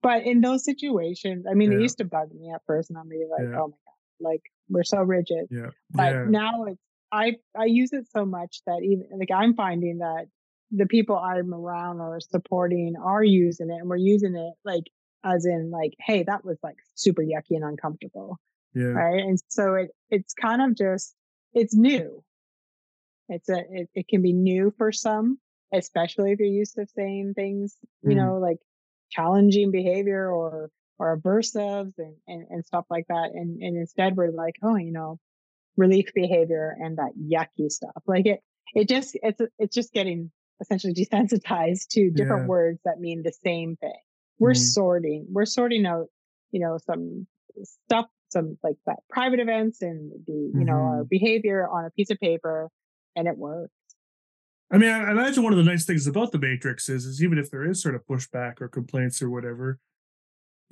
but 0.02 0.24
in 0.24 0.42
those 0.42 0.64
situations, 0.66 1.46
I 1.50 1.54
mean, 1.54 1.72
yeah. 1.72 1.78
it 1.78 1.82
used 1.82 1.98
to 1.98 2.04
bug 2.04 2.28
me 2.34 2.50
at 2.50 2.60
first, 2.66 2.90
and 2.90 2.98
I'm 2.98 3.08
really 3.08 3.30
like, 3.30 3.48
yeah. 3.48 3.60
oh 3.60 3.68
my 3.68 3.76
god, 3.86 4.30
like 4.30 4.42
we're 4.72 4.84
so 4.84 4.98
rigid. 5.02 5.46
Yeah. 5.50 5.70
But 5.90 6.28
now 6.28 6.64
it's 6.64 6.80
I 7.12 7.36
I 7.56 7.66
use 7.66 7.92
it 7.92 8.06
so 8.10 8.24
much 8.24 8.62
that 8.66 8.80
even 8.82 9.06
like 9.18 9.30
I'm 9.30 9.54
finding 9.54 9.98
that 9.98 10.26
the 10.70 10.86
people 10.86 11.16
I'm 11.16 11.52
around 11.52 12.00
or 12.00 12.18
supporting 12.20 12.94
are 13.00 13.22
using 13.22 13.70
it, 13.70 13.74
and 13.74 13.88
we're 13.88 13.96
using 13.96 14.34
it 14.34 14.54
like 14.64 14.84
as 15.24 15.44
in 15.44 15.70
like, 15.70 15.92
hey, 16.00 16.24
that 16.24 16.44
was 16.44 16.58
like 16.62 16.76
super 16.94 17.22
yucky 17.22 17.50
and 17.56 17.64
uncomfortable. 17.64 18.38
Yeah. 18.74 18.86
Right. 18.86 19.22
And 19.22 19.38
so 19.48 19.74
it 19.74 19.90
it's 20.10 20.32
kind 20.32 20.62
of 20.62 20.76
just 20.76 21.14
it's 21.52 21.74
new. 21.74 22.24
It's 23.28 23.48
a 23.50 23.58
it, 23.70 23.90
it 23.94 24.08
can 24.08 24.22
be 24.22 24.32
new 24.32 24.72
for 24.78 24.90
some, 24.90 25.38
especially 25.72 26.32
if 26.32 26.38
you're 26.38 26.48
used 26.48 26.74
to 26.76 26.86
saying 26.96 27.34
things, 27.34 27.76
you 28.02 28.12
mm. 28.12 28.16
know, 28.16 28.38
like 28.38 28.58
challenging 29.10 29.70
behavior 29.70 30.30
or 30.32 30.70
or 31.02 31.18
aversives 31.18 31.94
and, 31.98 32.14
and, 32.28 32.46
and 32.48 32.64
stuff 32.64 32.84
like 32.90 33.06
that. 33.08 33.30
And 33.34 33.60
and 33.60 33.76
instead 33.76 34.16
we're 34.16 34.30
like, 34.30 34.54
oh, 34.62 34.76
you 34.76 34.92
know, 34.92 35.18
relief 35.76 36.12
behavior 36.14 36.76
and 36.78 36.98
that 36.98 37.12
yucky 37.18 37.70
stuff. 37.70 38.02
Like 38.06 38.26
it 38.26 38.40
it 38.74 38.88
just 38.88 39.16
it's 39.22 39.40
it's 39.58 39.74
just 39.74 39.92
getting 39.92 40.30
essentially 40.60 40.94
desensitized 40.94 41.88
to 41.90 42.10
different 42.10 42.44
yeah. 42.44 42.48
words 42.48 42.78
that 42.84 43.00
mean 43.00 43.22
the 43.22 43.32
same 43.44 43.76
thing 43.76 43.92
we're 44.38 44.52
mm. 44.52 44.56
sorting 44.56 45.26
we're 45.30 45.44
sorting 45.44 45.84
out 45.86 46.06
you 46.50 46.60
know 46.60 46.78
some 46.84 47.26
stuff 47.62 48.06
some 48.30 48.56
like 48.62 48.76
that 48.86 48.98
private 49.10 49.40
events 49.40 49.82
and 49.82 50.12
the 50.26 50.32
you 50.32 50.52
mm-hmm. 50.54 50.64
know 50.64 50.74
our 50.74 51.00
mm-hmm. 51.00 51.08
behavior 51.10 51.68
on 51.68 51.84
a 51.84 51.90
piece 51.90 52.10
of 52.10 52.18
paper 52.18 52.68
and 53.16 53.28
it 53.28 53.36
works 53.36 53.72
i 54.70 54.78
mean 54.78 54.90
i 54.90 55.10
imagine 55.10 55.42
one 55.42 55.52
of 55.52 55.58
the 55.58 55.64
nice 55.64 55.84
things 55.84 56.06
about 56.06 56.32
the 56.32 56.38
matrix 56.38 56.88
is 56.88 57.04
is 57.04 57.22
even 57.22 57.38
if 57.38 57.50
there 57.50 57.68
is 57.68 57.82
sort 57.82 57.94
of 57.94 58.06
pushback 58.06 58.60
or 58.60 58.68
complaints 58.68 59.20
or 59.20 59.28
whatever 59.28 59.78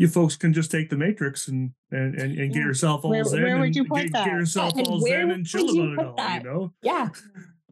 you 0.00 0.08
folks 0.08 0.34
can 0.34 0.50
just 0.54 0.70
take 0.70 0.88
the 0.88 0.96
matrix 0.96 1.46
and 1.48 1.72
and 1.90 2.14
and, 2.14 2.38
and 2.38 2.54
get 2.54 2.62
yourself 2.62 3.04
all 3.04 3.10
where, 3.10 3.22
zen 3.22 3.42
where 3.42 3.58
would 3.58 3.76
you 3.76 3.84
put 3.84 4.04
get, 4.04 4.12
that? 4.12 4.24
get 4.24 4.34
yourself 4.34 4.72
yeah, 4.74 4.84
all 4.84 5.00
zen 5.00 5.30
and 5.30 5.46
chill 5.46 5.68
about 5.68 5.92
it 5.92 6.06
all 6.06 6.14
that? 6.16 6.42
you 6.42 6.50
know 6.50 6.72
yeah 6.82 7.08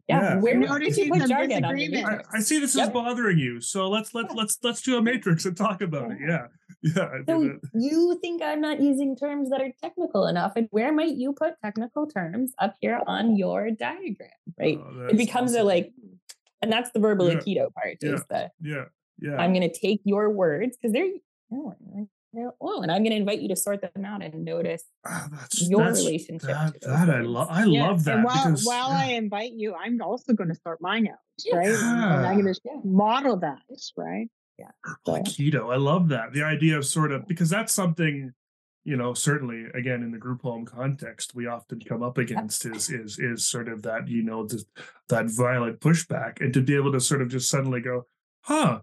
yeah, 0.07 0.21
yeah. 0.21 0.39
where 0.39 0.59
would 0.59 0.97
you 0.97 1.11
put 1.11 1.27
jargon 1.27 1.65
I, 1.65 2.19
I 2.31 2.39
see 2.39 2.59
this 2.59 2.75
yep. 2.75 2.87
is 2.87 2.93
bothering 2.93 3.37
you, 3.37 3.61
so 3.61 3.89
let's 3.89 4.15
let's 4.15 4.33
let's 4.33 4.57
let's 4.63 4.81
do 4.81 4.97
a 4.97 5.01
matrix 5.03 5.45
and 5.45 5.55
talk 5.55 5.81
about 5.83 6.09
it. 6.09 6.17
Yeah, 6.19 6.47
yeah. 6.81 7.09
So 7.27 7.59
you 7.75 8.17
think 8.19 8.41
I'm 8.41 8.59
not 8.59 8.81
using 8.81 9.15
terms 9.15 9.51
that 9.51 9.61
are 9.61 9.71
technical 9.83 10.25
enough, 10.25 10.53
and 10.55 10.67
where 10.71 10.91
might 10.91 11.15
you 11.15 11.33
put 11.33 11.53
technical 11.63 12.07
terms 12.07 12.53
up 12.57 12.73
here 12.81 12.99
on 13.05 13.35
your 13.37 13.69
diagram? 13.69 14.31
Right, 14.57 14.79
oh, 14.81 15.09
it 15.11 15.17
becomes 15.17 15.51
awesome. 15.51 15.61
a 15.61 15.65
like, 15.65 15.91
and 16.63 16.71
that's 16.71 16.89
the 16.89 16.99
verbal 16.99 17.29
yeah. 17.29 17.35
aikido 17.35 17.71
part. 17.71 17.97
Yeah. 18.01 18.13
Is 18.13 18.23
the 18.31 18.49
yeah 18.61 18.85
yeah. 19.19 19.35
I'm 19.35 19.53
going 19.53 19.69
to 19.69 19.79
take 19.79 20.01
your 20.05 20.31
words 20.31 20.75
because 20.75 20.91
they're 20.91 21.05
oh, 21.53 21.75
oh, 22.61 22.81
and 22.81 22.91
I'm 22.91 23.03
going 23.03 23.11
to 23.11 23.17
invite 23.17 23.39
you 23.39 23.47
to 23.49 23.55
sort 23.55 23.81
them 23.81 24.05
out 24.05 24.23
and 24.23 24.45
notice 24.45 24.83
oh, 25.07 25.27
that's, 25.31 25.69
your 25.69 25.85
that's, 25.85 25.99
relationship. 25.99 26.49
That, 26.49 26.81
that 26.81 27.09
I 27.09 27.21
love. 27.21 27.47
I 27.49 27.65
yeah. 27.65 27.87
love 27.87 28.03
that. 28.05 28.15
And 28.15 28.23
while, 28.23 28.45
because, 28.45 28.65
while 28.65 28.91
I 28.91 29.05
invite 29.07 29.53
you, 29.53 29.75
I'm 29.75 30.01
also 30.01 30.33
going 30.33 30.49
to 30.49 30.55
sort 30.55 30.81
mine 30.81 31.07
out, 31.07 31.53
right? 31.53 31.67
Yeah. 31.67 32.17
And 32.17 32.25
I'm 32.25 32.41
going 32.41 32.53
to 32.53 32.61
model 32.83 33.37
that, 33.37 33.59
right? 33.97 34.27
Yeah. 34.57 34.71
So. 35.05 35.13
Keto. 35.13 35.73
I 35.73 35.77
love 35.77 36.09
that. 36.09 36.33
The 36.33 36.43
idea 36.43 36.77
of 36.77 36.85
sort 36.85 37.11
of 37.11 37.27
because 37.27 37.49
that's 37.49 37.73
something 37.73 38.33
you 38.83 38.95
know 38.95 39.13
certainly 39.13 39.65
again 39.73 40.03
in 40.03 40.11
the 40.11 40.17
group 40.17 40.41
home 40.41 40.65
context 40.65 41.35
we 41.35 41.47
often 41.47 41.79
come 41.79 42.01
up 42.01 42.17
against 42.17 42.65
is 42.65 42.89
is 42.89 43.19
is 43.19 43.45
sort 43.45 43.67
of 43.67 43.81
that 43.83 44.07
you 44.07 44.23
know 44.23 44.47
just 44.47 44.67
that 45.09 45.25
violent 45.29 45.79
pushback 45.79 46.39
and 46.39 46.53
to 46.53 46.61
be 46.61 46.75
able 46.75 46.91
to 46.91 46.99
sort 46.99 47.21
of 47.21 47.27
just 47.27 47.49
suddenly 47.49 47.81
go 47.81 48.05
huh 48.41 48.79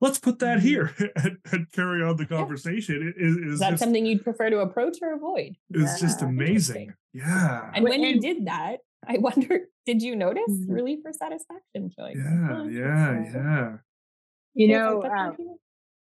let's 0.00 0.18
put 0.18 0.38
that 0.40 0.58
mm-hmm. 0.58 0.66
here 0.66 0.94
and, 1.16 1.38
and 1.52 1.72
carry 1.72 2.02
on 2.02 2.16
the 2.16 2.26
conversation. 2.26 3.14
Yeah. 3.16 3.26
Is, 3.26 3.36
is, 3.36 3.52
is 3.54 3.60
that 3.60 3.70
just, 3.70 3.82
something 3.82 4.04
you'd 4.06 4.24
prefer 4.24 4.50
to 4.50 4.58
approach 4.60 4.98
or 5.02 5.14
avoid? 5.14 5.56
It's 5.70 6.00
yeah. 6.00 6.08
just 6.08 6.22
amazing. 6.22 6.94
Yeah. 7.12 7.70
And 7.74 7.84
when 7.84 8.02
you 8.02 8.20
did 8.20 8.46
that, 8.46 8.78
I 9.08 9.18
wonder, 9.18 9.60
did 9.84 10.02
you 10.02 10.16
notice 10.16 10.50
mm-hmm. 10.50 10.72
relief 10.72 11.00
or 11.04 11.12
satisfaction 11.12 11.90
showing? 11.96 12.16
Yeah, 12.16 12.56
oh, 12.56 12.68
yeah, 12.68 13.24
yeah. 13.32 13.72
You 14.54 14.68
know, 14.68 15.02
um, 15.02 15.36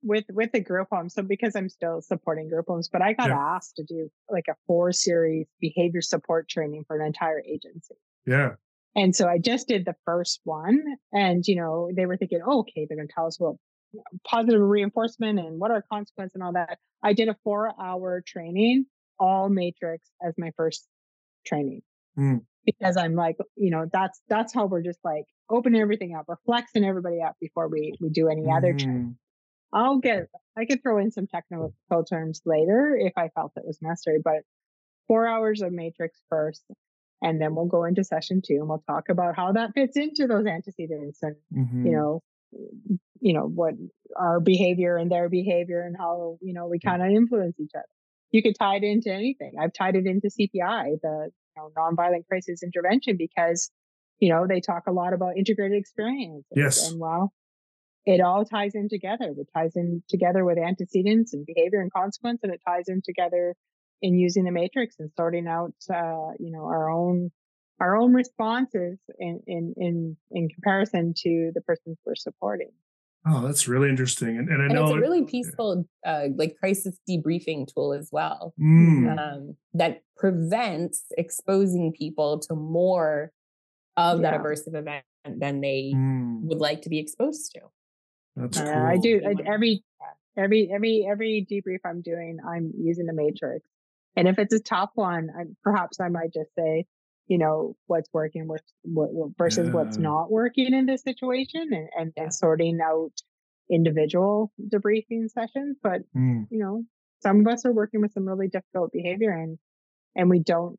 with 0.04 0.26
with 0.30 0.52
the 0.52 0.60
group 0.60 0.90
home, 0.92 1.10
so 1.10 1.24
because 1.24 1.56
I'm 1.56 1.70
still 1.70 2.02
supporting 2.02 2.50
group 2.50 2.66
homes, 2.68 2.90
but 2.92 3.02
I 3.02 3.14
got 3.14 3.30
yeah. 3.30 3.38
asked 3.38 3.78
to 3.78 3.84
do 3.84 4.12
like 4.30 4.46
a 4.50 4.56
four 4.68 4.92
series 4.92 5.48
behavior 5.62 6.02
support 6.02 6.50
training 6.50 6.84
for 6.86 7.00
an 7.00 7.06
entire 7.06 7.42
agency. 7.42 7.96
Yeah. 8.28 8.56
And 8.96 9.16
so 9.16 9.28
I 9.28 9.40
just 9.40 9.68
did 9.68 9.86
the 9.86 9.96
first 10.06 10.42
one, 10.44 10.84
and 11.14 11.44
you 11.48 11.56
know 11.56 11.90
they 11.96 12.06
were 12.06 12.18
thinking, 12.18 12.42
oh, 12.46 12.60
okay, 12.60 12.86
they're 12.86 12.98
going 12.98 13.08
to 13.08 13.14
tell 13.14 13.28
us 13.28 13.40
what 13.40 13.56
positive 14.28 14.62
reinforcement 14.62 15.40
and 15.40 15.60
what 15.60 15.72
are 15.72 15.84
consequences 15.92 16.36
and 16.36 16.44
all 16.44 16.54
that. 16.54 16.78
I 17.04 17.14
did 17.14 17.28
a 17.30 17.36
four 17.44 17.74
hour 17.82 18.24
training, 18.26 18.86
all 19.20 19.50
matrix 19.50 20.10
as 20.26 20.34
my 20.38 20.52
first 20.56 20.88
training. 21.46 21.82
Mm. 22.18 22.42
Because 22.66 22.96
I'm 22.96 23.16
like, 23.16 23.36
you 23.56 23.72
know, 23.72 23.90
that's 23.92 24.22
that's 24.30 24.54
how 24.54 24.66
we're 24.66 24.84
just 24.84 25.00
like 25.04 25.26
opening 25.50 25.82
everything 25.82 26.16
up, 26.16 26.26
we're 26.28 26.38
flexing 26.46 26.86
everybody 26.86 27.22
up 27.22 27.36
before 27.42 27.68
we 27.68 27.94
we 28.00 28.10
do 28.10 28.30
any 28.30 28.44
mm. 28.44 28.58
other 28.58 28.74
training. 28.74 29.18
I'll 29.74 29.98
get 29.98 30.28
I 30.58 30.66
could 30.66 30.82
throw 30.82 31.00
in 31.00 31.12
some 31.12 31.28
technical 31.28 31.74
terms 32.10 32.42
later 32.46 32.98
if 33.00 33.14
I 33.18 33.30
felt 33.30 33.54
it 33.56 33.66
was 33.66 33.80
necessary, 33.82 34.20
but 34.24 34.44
four 35.08 35.28
hours 35.28 35.62
of 35.62 35.72
matrix 35.72 36.20
first. 36.30 36.64
And 37.22 37.42
then 37.42 37.56
we'll 37.56 37.66
go 37.66 37.86
into 37.86 38.04
session 38.04 38.42
two 38.46 38.56
and 38.56 38.68
we'll 38.68 38.84
talk 38.86 39.08
about 39.10 39.36
how 39.36 39.54
that 39.54 39.74
fits 39.74 39.96
into 39.96 40.28
those 40.28 40.46
antecedents 40.46 41.20
and, 41.24 41.36
mm-hmm. 41.56 41.86
you 41.86 41.92
know, 41.94 42.22
you 43.20 43.34
know 43.34 43.44
what 43.44 43.74
our 44.18 44.40
behavior 44.40 44.98
and 44.98 45.12
their 45.12 45.30
behavior 45.30 45.82
and 45.82 45.96
how 45.98 46.38
you 46.42 46.54
know 46.54 46.68
we 46.68 46.80
kind 46.80 47.02
of 47.02 47.10
influence 47.10 47.56
each 47.60 47.72
other. 47.76 47.86
You 48.32 48.42
could 48.42 48.56
tie 48.58 48.78
it 48.78 48.84
into 48.84 49.12
anything. 49.12 49.54
I've 49.62 49.74
tied 49.74 49.96
it 49.96 50.06
into 50.06 50.28
cpi 50.28 50.98
the 51.02 51.30
you 51.56 51.62
know, 51.62 51.70
nonviolent 51.78 52.26
crisis 52.28 52.64
intervention 52.64 53.16
because 53.18 53.72
you 54.20 54.30
know 54.30 54.46
they 54.48 54.60
talk 54.60 54.84
a 54.88 54.92
lot 54.92 55.14
about 55.14 55.38
integrated 55.38 55.78
experience 55.78 56.46
yes. 56.56 56.90
and 56.90 57.00
well 57.00 57.32
it 58.06 58.20
all 58.20 58.44
ties 58.44 58.76
in 58.76 58.90
together. 58.90 59.34
It 59.38 59.48
ties 59.56 59.78
in 59.78 60.04
together 60.10 60.44
with 60.44 60.58
antecedents 60.58 61.34
and 61.34 61.46
behavior 61.46 61.80
and 61.80 61.92
consequence 61.92 62.42
and 62.44 62.54
it 62.54 62.60
ties 62.68 62.86
in 62.88 63.02
together 63.04 63.56
in 64.02 64.20
using 64.20 64.44
the 64.44 64.52
matrix 64.52 64.96
and 65.00 65.10
sorting 65.16 65.48
out 65.48 65.74
uh, 65.90 66.32
you 66.40 66.52
know 66.52 66.66
our 66.66 66.90
own 66.90 67.32
our 67.80 67.96
own 67.98 68.14
responses 68.14 69.00
in 69.20 69.42
in 69.48 69.74
in 69.78 70.18
in 70.32 70.50
comparison 70.50 71.14
to 71.16 71.52
the 71.54 71.62
persons 71.62 71.98
we're 72.06 72.16
supporting 72.16 72.72
Oh, 73.26 73.42
that's 73.42 73.70
really 73.70 73.88
interesting, 73.88 74.38
and, 74.38 74.50
and 74.50 74.62
I 74.62 74.66
and 74.66 74.74
know 74.74 74.88
it's 74.88 74.98
a 74.98 75.00
really 75.00 75.24
peaceful, 75.24 75.86
uh, 76.06 76.28
like 76.36 76.58
crisis 76.58 77.00
debriefing 77.10 77.74
tool 77.74 77.94
as 77.94 78.10
well 78.12 78.54
mm. 78.60 79.18
um, 79.18 79.56
that 79.74 80.02
prevents 80.18 81.06
exposing 81.18 81.94
people 81.98 82.40
to 82.40 82.56
more 82.56 83.32
of 83.96 84.20
yeah. 84.20 84.32
that 84.32 84.42
aversive 84.42 84.76
event 84.76 85.06
than 85.26 85.62
they 85.62 85.94
mm. 85.96 86.42
would 86.42 86.60
like 86.60 86.82
to 86.82 86.90
be 86.90 87.00
exposed 87.00 87.54
to. 87.54 87.62
That's 88.36 88.60
uh, 88.60 88.66
cool. 88.66 88.74
I 88.74 88.98
do 88.98 89.22
I, 89.26 89.50
every 89.50 89.86
every 90.38 90.70
every 90.74 91.08
every 91.10 91.48
debrief 91.50 91.80
I'm 91.86 92.02
doing. 92.02 92.40
I'm 92.46 92.74
using 92.78 93.06
the 93.06 93.14
matrix, 93.14 93.66
and 94.18 94.28
if 94.28 94.38
it's 94.38 94.54
a 94.54 94.60
top 94.60 94.92
one, 94.96 95.30
I, 95.38 95.44
perhaps 95.64 96.02
I 96.02 96.10
might 96.10 96.34
just 96.34 96.54
say, 96.60 96.88
you 97.28 97.38
know 97.38 97.76
what's 97.88 98.10
working 98.14 98.48
what, 98.48 98.62
what 98.84 99.30
versus 99.38 99.68
yeah. 99.68 99.74
what's 99.74 99.98
not 99.98 100.32
working 100.32 100.74
in 100.74 100.86
this 100.86 101.04
situation 101.04 101.70
and, 101.72 101.90
and, 101.98 102.14
and, 102.18 102.34
sorting 102.34 102.80
out 102.84 103.12
individual 103.72 104.52
debriefing 104.74 105.30
sessions 105.30 105.78
but 105.82 106.02
mm. 106.16 106.46
you 106.50 106.60
know 106.60 106.84
some 107.22 107.40
of 107.40 107.48
us 107.48 107.66
are 107.66 107.72
working 107.72 108.02
with 108.02 108.12
some 108.12 108.28
really 108.28 108.48
difficult 108.48 108.92
behavior 108.92 109.32
and 109.32 109.58
and 110.16 110.30
we 110.30 110.40
don't 110.40 110.78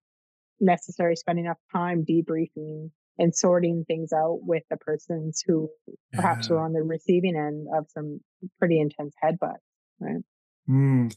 necessarily 0.61 1.17
spend 1.17 1.39
enough 1.39 1.57
time 1.73 2.05
debriefing 2.05 2.91
and 3.19 3.35
sorting 3.35 3.85
things 3.87 4.13
out 4.13 4.39
with 4.43 4.63
the 4.71 4.77
persons 4.77 5.43
who 5.47 5.69
perhaps 6.13 6.49
yeah. 6.49 6.55
were 6.55 6.63
on 6.63 6.73
the 6.73 6.83
receiving 6.83 7.37
end 7.37 7.67
of 7.75 7.87
some 7.89 8.21
pretty 8.59 8.79
intense 8.79 9.15
headbutts 9.23 9.57
right 9.99 10.23
mm. 10.69 11.15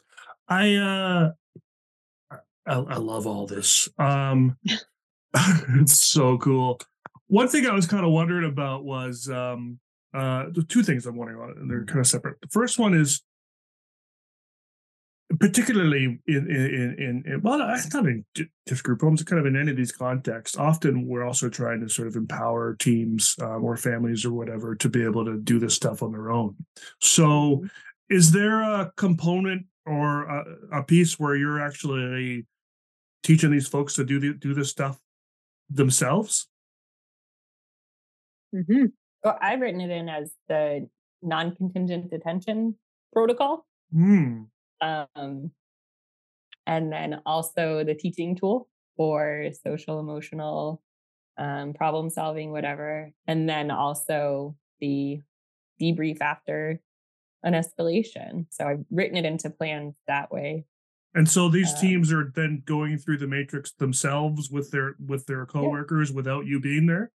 i 0.47 0.75
uh 0.75 1.31
I, 2.65 2.73
I 2.73 2.97
love 2.97 3.27
all 3.27 3.45
this 3.45 3.89
um 3.99 4.57
it's 5.79 6.03
so 6.03 6.37
cool. 6.37 6.79
One 7.27 7.47
thing 7.47 7.65
I 7.65 7.73
was 7.73 7.87
kind 7.87 8.05
of 8.05 8.11
wondering 8.11 8.49
about 8.49 8.85
was 8.85 9.29
um, 9.29 9.79
uh, 10.13 10.45
the 10.51 10.63
two 10.63 10.83
things 10.83 11.05
I'm 11.05 11.17
wondering 11.17 11.39
about, 11.39 11.57
and 11.57 11.69
they're 11.69 11.85
kind 11.85 11.99
of 11.99 12.07
separate. 12.07 12.39
The 12.41 12.47
first 12.47 12.79
one 12.79 12.93
is 12.93 13.21
particularly 15.39 16.19
in 16.27 16.49
in 16.49 16.95
in, 16.97 17.23
in 17.25 17.41
well, 17.41 17.61
it's 17.73 17.93
not 17.93 18.05
in 18.05 18.23
just 18.67 18.83
group 18.83 19.01
homes, 19.01 19.23
kind 19.23 19.39
of 19.39 19.45
in 19.45 19.59
any 19.59 19.71
of 19.71 19.77
these 19.77 19.91
contexts. 19.91 20.57
Often, 20.57 21.05
we're 21.05 21.25
also 21.25 21.49
trying 21.49 21.81
to 21.81 21.89
sort 21.89 22.07
of 22.07 22.15
empower 22.15 22.75
teams 22.75 23.35
um, 23.41 23.63
or 23.63 23.75
families 23.75 24.25
or 24.25 24.33
whatever 24.33 24.75
to 24.75 24.89
be 24.89 25.03
able 25.03 25.25
to 25.25 25.37
do 25.37 25.59
this 25.59 25.75
stuff 25.75 26.01
on 26.01 26.11
their 26.11 26.31
own. 26.31 26.55
So, 27.01 27.23
mm-hmm. 27.25 27.65
is 28.09 28.31
there 28.31 28.61
a 28.61 28.91
component 28.95 29.65
or 29.85 30.23
a, 30.23 30.79
a 30.79 30.83
piece 30.83 31.19
where 31.19 31.35
you're 31.35 31.61
actually 31.61 32.45
teaching 33.23 33.51
these 33.51 33.67
folks 33.67 33.93
to 33.95 34.05
do 34.05 34.19
the, 34.19 34.33
do 34.33 34.53
this 34.53 34.69
stuff 34.69 34.97
themselves? 35.69 36.47
Mm-hmm. 38.55 38.85
Well, 39.23 39.37
I've 39.41 39.59
written 39.59 39.81
it 39.81 39.89
in 39.89 40.09
as 40.09 40.31
the 40.47 40.87
non-contingent 41.21 42.13
attention 42.13 42.75
protocol. 43.11 43.65
Mm. 43.95 44.47
Um, 44.81 45.51
and 46.65 46.91
then 46.91 47.21
also 47.25 47.83
the 47.83 47.95
teaching 47.95 48.35
tool 48.35 48.67
for 48.95 49.49
social 49.63 49.99
emotional 49.99 50.81
um, 51.37 51.73
problem 51.73 52.09
solving, 52.09 52.51
whatever. 52.51 53.11
And 53.27 53.47
then 53.47 53.71
also 53.71 54.55
the 54.79 55.21
debrief 55.81 56.21
after 56.21 56.81
an 57.43 57.53
escalation. 57.53 58.47
So 58.49 58.65
I've 58.65 58.85
written 58.91 59.17
it 59.17 59.25
into 59.25 59.49
plans 59.49 59.95
that 60.07 60.31
way. 60.31 60.65
And 61.17 61.27
so 61.27 61.49
these 61.49 61.73
um, 61.73 61.81
teams 61.81 62.13
are 62.13 62.31
then 62.35 62.61
going 62.63 62.99
through 62.99 63.17
the 63.17 63.25
matrix 63.25 63.71
themselves 63.71 64.51
with 64.51 64.69
their 64.69 64.95
with 65.03 65.25
their 65.25 65.47
coworkers 65.47 66.11
yeah. 66.11 66.15
without 66.15 66.45
you 66.45 66.59
being 66.59 66.85
there. 66.85 67.11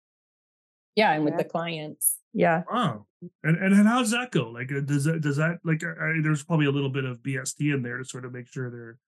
Yeah, 0.95 1.15
and 1.15 1.25
with 1.25 1.33
yeah. 1.33 1.39
the 1.39 1.45
clients. 1.45 2.19
Yeah. 2.33 2.63
Wow. 2.71 3.07
And 3.43 3.57
and, 3.57 3.75
and 3.75 3.89
how 3.89 3.99
does 3.99 4.13
that 4.13 4.31
go? 4.31 4.51
Like, 4.51 4.71
uh, 4.71 4.83
does 4.83 5.03
that 5.03 5.21
does 5.21 5.39
that 5.39 5.59
like? 5.65 5.83
Uh, 5.83 5.95
I, 6.01 6.21
there's 6.23 6.45
probably 6.45 6.67
a 6.67 6.71
little 6.71 6.91
bit 6.91 7.05
of 7.05 7.25
BST 7.25 7.75
in 7.75 7.83
there 7.83 7.99
to 7.99 8.05
sort 8.05 8.25
of 8.25 8.33
make 8.33 8.47
sure 8.47 8.71
they're, 8.71 8.99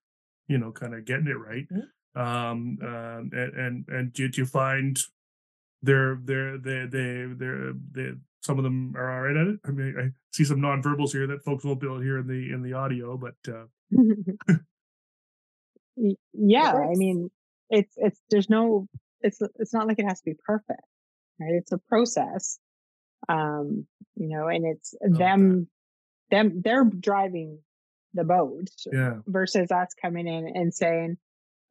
you 0.48 0.58
know, 0.58 0.72
kind 0.72 0.92
of 0.92 1.04
getting 1.04 1.28
it 1.28 1.38
right. 1.38 1.68
Mm-hmm. 1.72 2.20
Um, 2.20 2.78
um, 2.82 3.30
and 3.32 3.54
and 3.54 3.84
and 3.86 4.12
do, 4.12 4.26
do 4.26 4.40
you 4.40 4.46
find 4.46 4.98
they're 5.82 6.18
they're 6.20 6.58
they 6.58 6.86
they 6.90 7.26
they're 7.36 7.74
they 7.92 8.10
some 8.42 8.58
of 8.58 8.64
them 8.64 8.96
are 8.96 9.08
all 9.08 9.20
right 9.20 9.36
at 9.36 9.46
it. 9.46 9.60
I 9.64 9.70
mean, 9.70 9.94
I 9.96 10.10
see 10.32 10.42
some 10.42 10.58
nonverbals 10.58 11.12
here 11.12 11.28
that 11.28 11.44
folks 11.44 11.62
won't 11.62 11.78
be 11.78 11.86
able 11.86 11.98
to 11.98 12.04
hear 12.04 12.18
in 12.18 12.26
the 12.26 12.52
in 12.52 12.62
the 12.62 12.72
audio, 12.72 13.16
but 13.16 13.36
uh... 13.46 13.66
yeah, 16.32 16.72
I 16.72 16.94
mean, 16.94 17.30
it's 17.68 17.94
it's 17.96 18.20
there's 18.30 18.50
no 18.50 18.86
it's 19.20 19.38
it's 19.56 19.72
not 19.72 19.86
like 19.86 19.98
it 19.98 20.06
has 20.06 20.20
to 20.20 20.30
be 20.30 20.36
perfect, 20.46 20.82
right? 21.40 21.52
It's 21.54 21.72
a 21.72 21.78
process, 21.78 22.58
um, 23.28 23.86
you 24.16 24.28
know, 24.28 24.48
and 24.48 24.64
it's 24.66 24.94
them 25.02 25.68
them 26.30 26.62
they're 26.64 26.84
driving 26.84 27.58
the 28.14 28.24
boat, 28.24 28.68
yeah, 28.92 29.16
versus 29.26 29.70
us 29.70 29.88
coming 30.00 30.26
in 30.26 30.50
and 30.54 30.74
saying, 30.74 31.16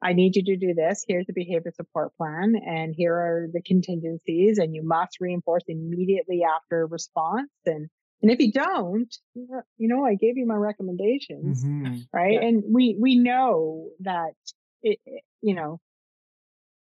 I 0.01 0.13
need 0.13 0.35
you 0.35 0.43
to 0.43 0.57
do 0.57 0.73
this. 0.73 1.03
Here's 1.07 1.27
the 1.27 1.33
behavior 1.33 1.71
support 1.75 2.15
plan, 2.17 2.55
and 2.65 2.93
here 2.95 3.15
are 3.15 3.49
the 3.51 3.61
contingencies, 3.61 4.57
and 4.57 4.73
you 4.73 4.83
must 4.83 5.17
reinforce 5.19 5.63
immediately 5.67 6.41
after 6.43 6.87
response. 6.87 7.51
And 7.65 7.89
and 8.21 8.31
if 8.31 8.39
you 8.39 8.51
don't, 8.51 9.15
you 9.33 9.87
know, 9.87 10.05
I 10.05 10.15
gave 10.15 10.37
you 10.37 10.45
my 10.45 10.55
recommendations, 10.55 11.63
mm-hmm. 11.63 12.01
right? 12.13 12.33
Yeah. 12.33 12.47
And 12.47 12.63
we 12.67 12.95
we 12.99 13.17
know 13.17 13.89
that 14.01 14.33
it, 14.81 14.99
you 15.41 15.55
know, 15.55 15.79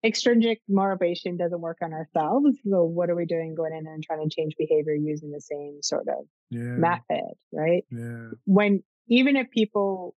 extrinsic 0.05 0.61
motivation 0.69 1.37
doesn't 1.37 1.61
work 1.61 1.79
on 1.83 1.93
ourselves. 1.93 2.57
So 2.69 2.85
what 2.85 3.11
are 3.11 3.17
we 3.17 3.27
doing 3.27 3.55
going 3.55 3.73
in 3.73 3.87
and 3.87 4.03
trying 4.03 4.29
to 4.29 4.35
change 4.35 4.55
behavior 4.59 4.95
using 4.95 5.31
the 5.31 5.41
same 5.41 5.83
sort 5.83 6.09
of 6.09 6.25
yeah. 6.51 6.61
method, 6.61 7.35
right? 7.53 7.85
Yeah. 7.91 8.31
When 8.45 8.83
even 9.09 9.37
if 9.37 9.51
people 9.51 10.15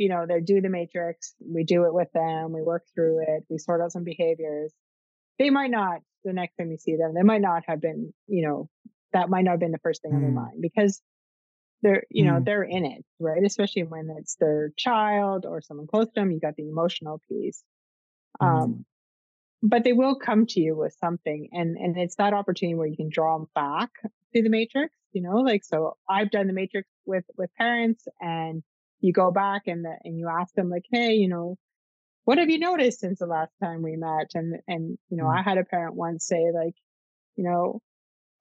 you 0.00 0.08
know, 0.08 0.24
they 0.26 0.40
do 0.40 0.62
the 0.62 0.70
matrix, 0.70 1.34
we 1.40 1.62
do 1.62 1.84
it 1.84 1.92
with 1.92 2.10
them, 2.12 2.52
we 2.52 2.62
work 2.62 2.84
through 2.94 3.20
it, 3.20 3.44
we 3.50 3.58
sort 3.58 3.82
out 3.82 3.92
some 3.92 4.02
behaviors. 4.02 4.72
They 5.38 5.50
might 5.50 5.70
not, 5.70 6.00
the 6.24 6.32
next 6.32 6.56
time 6.56 6.70
you 6.70 6.78
see 6.78 6.96
them, 6.96 7.12
they 7.14 7.22
might 7.22 7.42
not 7.42 7.64
have 7.66 7.82
been, 7.82 8.14
you 8.26 8.46
know, 8.46 8.68
that 9.12 9.28
might 9.28 9.42
not 9.44 9.52
have 9.52 9.60
been 9.60 9.72
the 9.72 9.78
first 9.78 10.02
thing 10.02 10.12
mm. 10.12 10.16
on 10.16 10.22
their 10.22 10.30
mm. 10.30 10.34
mind 10.34 10.60
because 10.60 11.00
they're, 11.82 12.04
you 12.10 12.24
know, 12.24 12.40
mm. 12.40 12.44
they're 12.44 12.62
in 12.62 12.84
it, 12.84 13.04
right? 13.18 13.42
Especially 13.44 13.84
when 13.84 14.10
it's 14.18 14.36
their 14.36 14.70
child 14.76 15.46
or 15.46 15.62
someone 15.62 15.86
close 15.86 16.06
to 16.06 16.12
them, 16.14 16.30
you 16.30 16.40
got 16.40 16.56
the 16.56 16.68
emotional 16.68 17.20
piece. 17.28 17.62
Um, 18.40 18.48
mm. 18.48 18.62
Um, 18.62 18.84
but 19.62 19.84
they 19.84 19.92
will 19.92 20.16
come 20.16 20.46
to 20.46 20.60
you 20.60 20.74
with 20.74 20.96
something 21.00 21.48
and, 21.52 21.76
and 21.76 21.98
it's 21.98 22.16
that 22.16 22.32
opportunity 22.32 22.74
where 22.74 22.86
you 22.86 22.96
can 22.96 23.10
draw 23.10 23.36
them 23.36 23.46
back 23.54 23.90
to 24.34 24.42
the 24.42 24.48
matrix, 24.48 24.94
you 25.12 25.20
know, 25.20 25.36
like, 25.36 25.64
so 25.64 25.96
I've 26.08 26.30
done 26.30 26.46
the 26.46 26.54
matrix 26.54 26.88
with, 27.04 27.24
with 27.36 27.50
parents 27.58 28.08
and 28.20 28.62
you 29.00 29.12
go 29.12 29.30
back 29.30 29.62
and 29.66 29.84
the, 29.84 29.94
and 30.04 30.18
you 30.18 30.28
ask 30.28 30.54
them 30.54 30.70
like, 30.70 30.84
hey, 30.90 31.12
you 31.12 31.28
know, 31.28 31.56
what 32.24 32.38
have 32.38 32.50
you 32.50 32.58
noticed 32.58 33.00
since 33.00 33.18
the 33.18 33.26
last 33.26 33.50
time 33.62 33.82
we 33.82 33.96
met? 33.96 34.30
And 34.34 34.56
and 34.68 34.98
you 35.08 35.16
know. 35.16 35.26
I 35.26 35.42
had 35.42 35.58
a 35.58 35.64
parent 35.64 35.94
once 35.94 36.26
say 36.26 36.50
like, 36.54 36.74
you 37.36 37.44
know, 37.44 37.80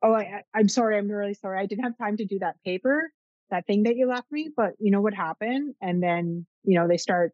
oh, 0.02 0.14
I, 0.14 0.44
I'm 0.54 0.70
sorry, 0.70 0.98
I'm 0.98 1.10
really 1.10 1.34
sorry, 1.34 1.60
I 1.60 1.66
didn't 1.66 1.84
have 1.84 1.98
time 1.98 2.18
to 2.18 2.26
do 2.26 2.40
that 2.40 2.56
paper, 2.66 3.12
that 3.52 3.66
thing 3.66 3.84
that 3.84 3.96
you 3.96 4.08
left 4.08 4.32
me, 4.32 4.50
but 4.56 4.74
you 4.80 4.92
know 4.92 5.02
what 5.02 5.14
happened? 5.14 5.76
And 5.82 6.02
then 6.02 6.46
you 6.64 6.80
know 6.80 6.88
they 6.88 6.98
start 6.98 7.34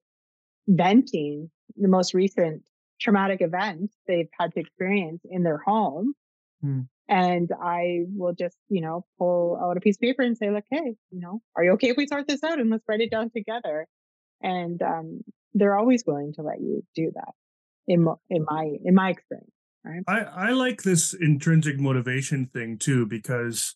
venting 0.67 1.49
the 1.75 1.87
most 1.87 2.13
recent 2.13 2.63
traumatic 2.99 3.41
event 3.41 3.91
they've 4.07 4.29
had 4.39 4.53
to 4.53 4.59
experience 4.59 5.21
in 5.29 5.43
their 5.43 5.57
home. 5.57 6.13
Mm. 6.63 6.87
And 7.07 7.51
I 7.61 8.05
will 8.15 8.33
just, 8.33 8.57
you 8.67 8.81
know, 8.81 9.05
pull 9.19 9.59
out 9.61 9.77
a 9.77 9.79
piece 9.79 9.97
of 9.97 10.01
paper 10.01 10.23
and 10.23 10.35
say, 10.35 10.49
like, 10.49 10.65
hey, 10.71 10.95
you 11.11 11.19
know, 11.19 11.41
are 11.55 11.63
you 11.63 11.71
okay 11.73 11.89
if 11.89 11.97
we 11.97 12.07
sort 12.07 12.27
this 12.27 12.43
out 12.43 12.59
and 12.59 12.71
let's 12.71 12.83
write 12.87 13.01
it 13.01 13.11
down 13.11 13.29
together? 13.29 13.85
And 14.41 14.81
um, 14.81 15.21
they're 15.53 15.77
always 15.77 16.03
willing 16.05 16.33
to 16.33 16.41
let 16.41 16.59
you 16.59 16.83
do 16.95 17.11
that 17.13 17.33
in 17.87 18.07
in 18.29 18.45
my 18.45 18.71
in 18.83 18.95
my 18.95 19.11
experience. 19.11 19.51
Right? 19.85 20.03
I 20.07 20.19
I 20.21 20.49
like 20.51 20.81
this 20.81 21.13
intrinsic 21.13 21.79
motivation 21.79 22.47
thing 22.47 22.77
too 22.77 23.05
because 23.05 23.75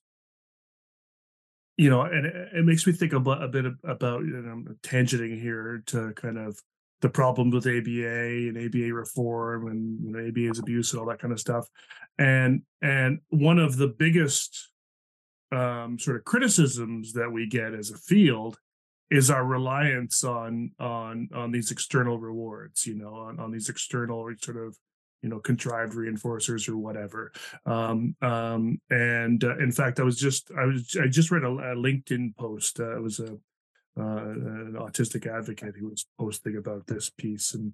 you 1.77 1.90
know, 1.90 2.02
and 2.02 2.26
it, 2.26 2.36
it 2.56 2.65
makes 2.65 2.86
me 2.86 2.91
think 2.91 3.14
about 3.14 3.41
a 3.41 3.48
bit 3.48 3.65
about 3.86 4.26
know, 4.26 4.49
I'm 4.49 4.77
tangenting 4.84 5.40
here 5.40 5.81
to 5.88 6.11
kind 6.14 6.38
of 6.38 6.60
the 7.02 7.10
problems 7.10 7.53
with 7.53 7.68
ABA 7.68 8.49
and 8.49 8.57
ABA 8.57 8.94
reform 8.94 9.68
and 9.68 10.03
you 10.03 10.11
know, 10.11 10.27
ABA's 10.27 10.60
abuse 10.60 10.91
and 10.91 10.99
all 10.99 11.07
that 11.07 11.19
kind 11.19 11.31
of 11.31 11.40
stuff. 11.40 11.68
And 12.18 12.64
and 12.81 13.19
one 13.30 13.60
of 13.60 13.77
the 13.77 13.88
biggest 13.88 14.72
um, 15.52 15.98
sort 15.98 16.18
of 16.18 16.26
criticisms 16.26 17.14
that 17.14 17.31
we 17.31 17.48
get 17.48 17.73
as 17.73 17.91
a 17.91 17.98
field 17.98 18.57
is 19.10 19.31
our 19.31 19.45
reliance 19.45 20.23
on 20.23 20.72
on 20.80 21.30
on 21.34 21.52
these 21.52 21.72
external 21.72 22.19
rewards, 22.19 22.86
you 22.86 22.95
know, 22.95 23.14
on, 23.14 23.40
on 23.40 23.52
these 23.52 23.69
external 23.69 24.30
sort 24.41 24.57
of 24.57 24.76
you 25.22 25.30
know 25.30 25.40
contrived 25.40 25.94
reinforcers 25.94 26.70
or 26.70 26.78
whatever. 26.78 27.32
Um, 27.66 28.16
um, 28.22 28.80
and 28.90 29.44
uh, 29.44 29.58
in 29.58 29.72
fact 29.72 30.00
i 30.00 30.04
was 30.04 30.18
just 30.18 30.52
i 30.58 30.66
was 30.66 30.96
i 31.02 31.08
just 31.08 31.32
read 31.32 31.44
a, 31.44 31.48
a 31.48 31.76
linkedin 31.76 32.36
post 32.36 32.80
uh, 32.80 32.96
it 32.96 33.02
was 33.02 33.20
a 33.20 33.38
an 34.00 34.76
autistic 34.78 35.28
advocate 35.28 35.76
who 35.80 35.90
was 35.90 36.06
posting 36.18 36.58
about 36.58 36.88
this 36.88 37.10
piece 37.10 37.54
and 37.54 37.74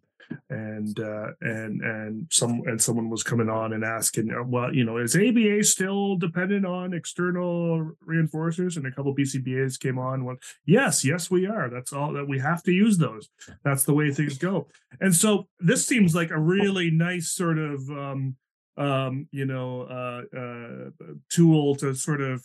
and 0.49 0.99
uh, 0.99 1.27
and 1.41 1.81
and 1.81 2.27
some 2.31 2.61
and 2.65 2.81
someone 2.81 3.09
was 3.09 3.23
coming 3.23 3.49
on 3.49 3.73
and 3.73 3.83
asking 3.83 4.31
uh, 4.31 4.43
well 4.43 4.73
you 4.73 4.83
know 4.83 4.97
is 4.97 5.15
aba 5.15 5.63
still 5.63 6.15
dependent 6.15 6.65
on 6.65 6.93
external 6.93 7.91
reinforcers? 8.07 8.77
And 8.77 8.85
a 8.85 8.91
couple 8.91 9.15
bcbas 9.15 9.79
came 9.79 9.99
on 9.99 10.25
well 10.25 10.37
yes 10.65 11.05
yes 11.05 11.29
we 11.29 11.45
are. 11.45 11.69
That's 11.69 11.93
all 11.93 12.13
that 12.13 12.27
we 12.27 12.39
have 12.39 12.63
to 12.63 12.71
use 12.71 12.97
those. 12.97 13.29
That's 13.63 13.83
the 13.83 13.93
way 13.93 14.11
things 14.11 14.37
go. 14.37 14.67
And 14.99 15.15
so 15.15 15.47
this 15.59 15.85
seems 15.85 16.15
like 16.15 16.31
a 16.31 16.39
really 16.39 16.91
nice 16.91 17.31
sort 17.31 17.57
of 17.57 17.89
um 17.89 18.35
um 18.77 19.27
you 19.31 19.45
know 19.45 19.83
uh 19.83 20.37
uh 20.37 20.89
tool 21.29 21.75
to 21.75 21.93
sort 21.93 22.21
of 22.21 22.43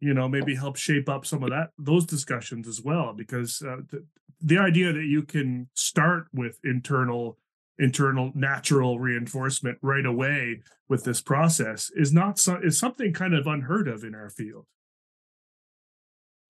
you 0.00 0.14
know 0.14 0.28
maybe 0.28 0.54
help 0.54 0.76
shape 0.76 1.08
up 1.08 1.26
some 1.26 1.42
of 1.42 1.50
that 1.50 1.70
those 1.78 2.04
discussions 2.04 2.68
as 2.68 2.82
well 2.82 3.12
because 3.12 3.62
uh, 3.62 3.76
the, 3.90 4.04
the 4.40 4.58
idea 4.58 4.92
that 4.92 5.04
you 5.04 5.22
can 5.22 5.68
start 5.74 6.26
with 6.32 6.58
internal 6.64 7.38
internal 7.78 8.32
natural 8.34 8.98
reinforcement 8.98 9.78
right 9.82 10.06
away 10.06 10.60
with 10.88 11.04
this 11.04 11.20
process 11.20 11.90
is 11.94 12.12
not 12.12 12.38
so, 12.38 12.58
is 12.62 12.78
something 12.78 13.12
kind 13.12 13.34
of 13.34 13.46
unheard 13.46 13.88
of 13.88 14.04
in 14.04 14.14
our 14.14 14.30
field 14.30 14.66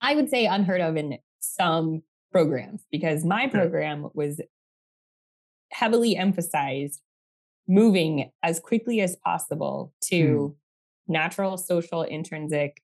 i 0.00 0.14
would 0.14 0.28
say 0.28 0.46
unheard 0.46 0.80
of 0.80 0.96
in 0.96 1.18
some 1.40 2.02
programs 2.32 2.84
because 2.90 3.24
my 3.24 3.46
program 3.46 4.08
was 4.14 4.40
heavily 5.70 6.16
emphasized 6.16 7.00
moving 7.68 8.30
as 8.42 8.60
quickly 8.60 9.00
as 9.00 9.16
possible 9.24 9.92
to 10.00 10.54
mm. 10.54 10.54
natural 11.08 11.56
social 11.56 12.02
intrinsic 12.02 12.82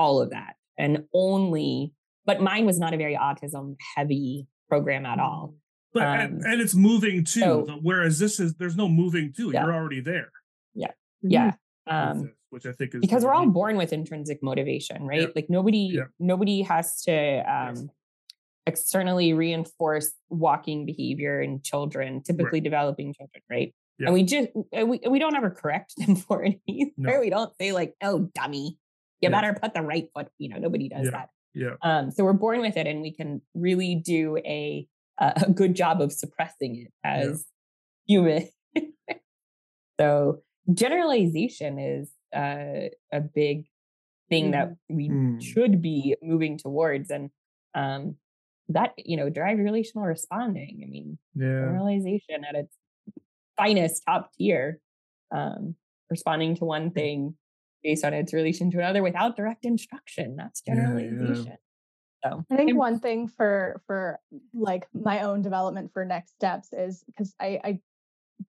all 0.00 0.16
of 0.22 0.28
that 0.30 0.54
and 0.78 0.92
only 1.12 1.92
but 2.28 2.40
mine 2.40 2.64
was 2.70 2.78
not 2.78 2.92
a 2.94 2.96
very 3.04 3.16
autism 3.28 3.76
heavy 3.94 4.46
program 4.70 5.04
at 5.12 5.18
all 5.26 5.54
But 5.92 6.04
Um, 6.04 6.14
and, 6.20 6.34
and 6.50 6.60
it's 6.64 6.74
moving 6.74 7.18
too. 7.24 7.40
so- 7.40 7.78
whereas 7.82 8.14
this 8.24 8.34
is 8.44 8.54
there's 8.60 8.76
no 8.82 8.88
moving 8.88 9.26
to. 9.38 9.44
Yeah. 9.52 9.64
You're 9.64 9.74
already 9.80 10.00
there. 10.12 10.30
yeah. 10.74 10.92
Yeah. 11.36 11.50
Um, 11.96 12.16
which 12.54 12.66
I 12.66 12.72
think 12.78 12.94
is 12.94 13.00
because 13.00 13.22
we're 13.24 13.34
all 13.38 13.42
unique- 13.42 13.54
born 13.60 13.74
with 13.82 13.92
intrinsic 13.92 14.38
motivation 14.50 14.98
right 15.12 15.22
Yeah. 15.22 15.36
like 15.38 15.48
nobody 15.58 15.84
Yeah. 15.98 16.08
nobody 16.32 16.56
has 16.72 16.86
to 17.06 17.14
um 17.56 17.76
externally 18.66 19.32
reinforce 19.32 20.12
walking 20.28 20.84
behavior 20.86 21.40
in 21.40 21.60
children 21.62 22.22
typically 22.22 22.60
developing 22.60 23.12
children 23.14 23.42
right 23.50 23.74
Yeah. 23.98 24.06
and 24.06 24.14
we 24.14 24.22
just 24.22 24.48
we, 24.90 25.00
we 25.14 25.18
don't 25.18 25.34
ever 25.40 25.50
correct 25.50 25.94
them 26.00 26.14
for 26.16 26.44
it 26.44 26.56
either 26.66 26.90
No. 26.96 27.20
we 27.20 27.30
don't 27.30 27.52
say 27.60 27.72
like 27.72 27.94
oh 28.02 28.16
dummy 28.34 28.76
you 29.20 29.28
Yeah. 29.28 29.40
better 29.40 29.58
put 29.60 29.74
the 29.74 29.82
right 29.82 30.08
foot 30.14 30.28
you 30.38 30.48
know 30.48 30.58
nobody 30.58 30.88
does 30.88 31.06
Yeah. 31.06 31.10
that 31.10 31.28
Yeah. 31.54 31.74
um 31.82 32.10
so 32.10 32.24
we're 32.24 32.32
born 32.32 32.60
with 32.60 32.76
it 32.76 32.86
and 32.86 33.02
we 33.02 33.12
can 33.12 33.40
really 33.54 33.94
do 33.96 34.36
a 34.38 34.86
a 35.18 35.50
good 35.52 35.74
job 35.76 36.00
of 36.00 36.12
suppressing 36.12 36.76
it 36.76 36.92
as 37.04 37.44
human 38.06 38.48
so 40.00 40.42
generalization 40.72 41.78
is 41.78 42.10
uh, 42.34 42.88
a 43.12 43.20
big 43.20 43.66
thing 44.28 44.52
that 44.52 44.74
we 44.88 45.10
Mm. 45.10 45.42
should 45.42 45.82
be 45.82 46.16
moving 46.22 46.56
towards 46.56 47.10
and 47.10 47.30
um 47.74 48.14
that 48.68 48.92
you 48.96 49.16
know 49.16 49.28
derived 49.28 49.60
relational 49.60 50.06
responding 50.06 50.82
i 50.84 50.88
mean 50.88 51.18
Yeah. 51.34 51.58
generalization 51.60 52.44
at 52.48 52.54
its 52.54 52.74
finest 53.56 54.02
top 54.06 54.30
tier 54.38 54.78
um 55.34 55.74
responding 56.08 56.54
to 56.56 56.64
one 56.64 56.90
thing 56.92 57.34
based 57.82 58.04
on 58.04 58.14
its 58.14 58.32
relation 58.32 58.70
to 58.70 58.78
another 58.78 59.02
without 59.02 59.36
direct 59.36 59.64
instruction 59.64 60.36
that's 60.36 60.62
Yeah, 60.66 60.74
yeah. 60.74 60.80
generalization 60.82 61.56
so 62.22 62.44
I 62.50 62.56
think 62.56 62.76
one 62.76 63.00
thing 63.00 63.28
for 63.28 63.80
for 63.86 64.20
like 64.52 64.86
my 64.92 65.22
own 65.22 65.42
development 65.42 65.92
for 65.92 66.04
next 66.04 66.34
steps 66.34 66.72
is 66.72 67.02
because 67.06 67.34
I 67.40 67.60
I 67.64 67.80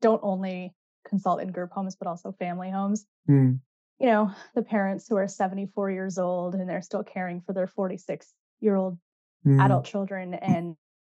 don't 0.01 0.19
only 0.23 0.73
consult 1.07 1.41
in 1.41 1.51
group 1.51 1.71
homes 1.71 1.95
but 1.95 2.07
also 2.07 2.31
family 2.33 2.69
homes. 2.69 3.05
Mm. 3.29 3.59
You 3.99 4.07
know, 4.07 4.31
the 4.55 4.61
parents 4.63 5.07
who 5.07 5.15
are 5.15 5.27
74 5.27 5.91
years 5.91 6.17
old 6.17 6.55
and 6.55 6.69
they're 6.69 6.81
still 6.81 7.03
caring 7.03 7.41
for 7.41 7.53
their 7.53 7.67
46 7.67 8.33
year 8.59 8.75
old 8.75 8.97
Mm. 9.43 9.59
adult 9.59 9.85
children 9.85 10.35
and 10.35 10.75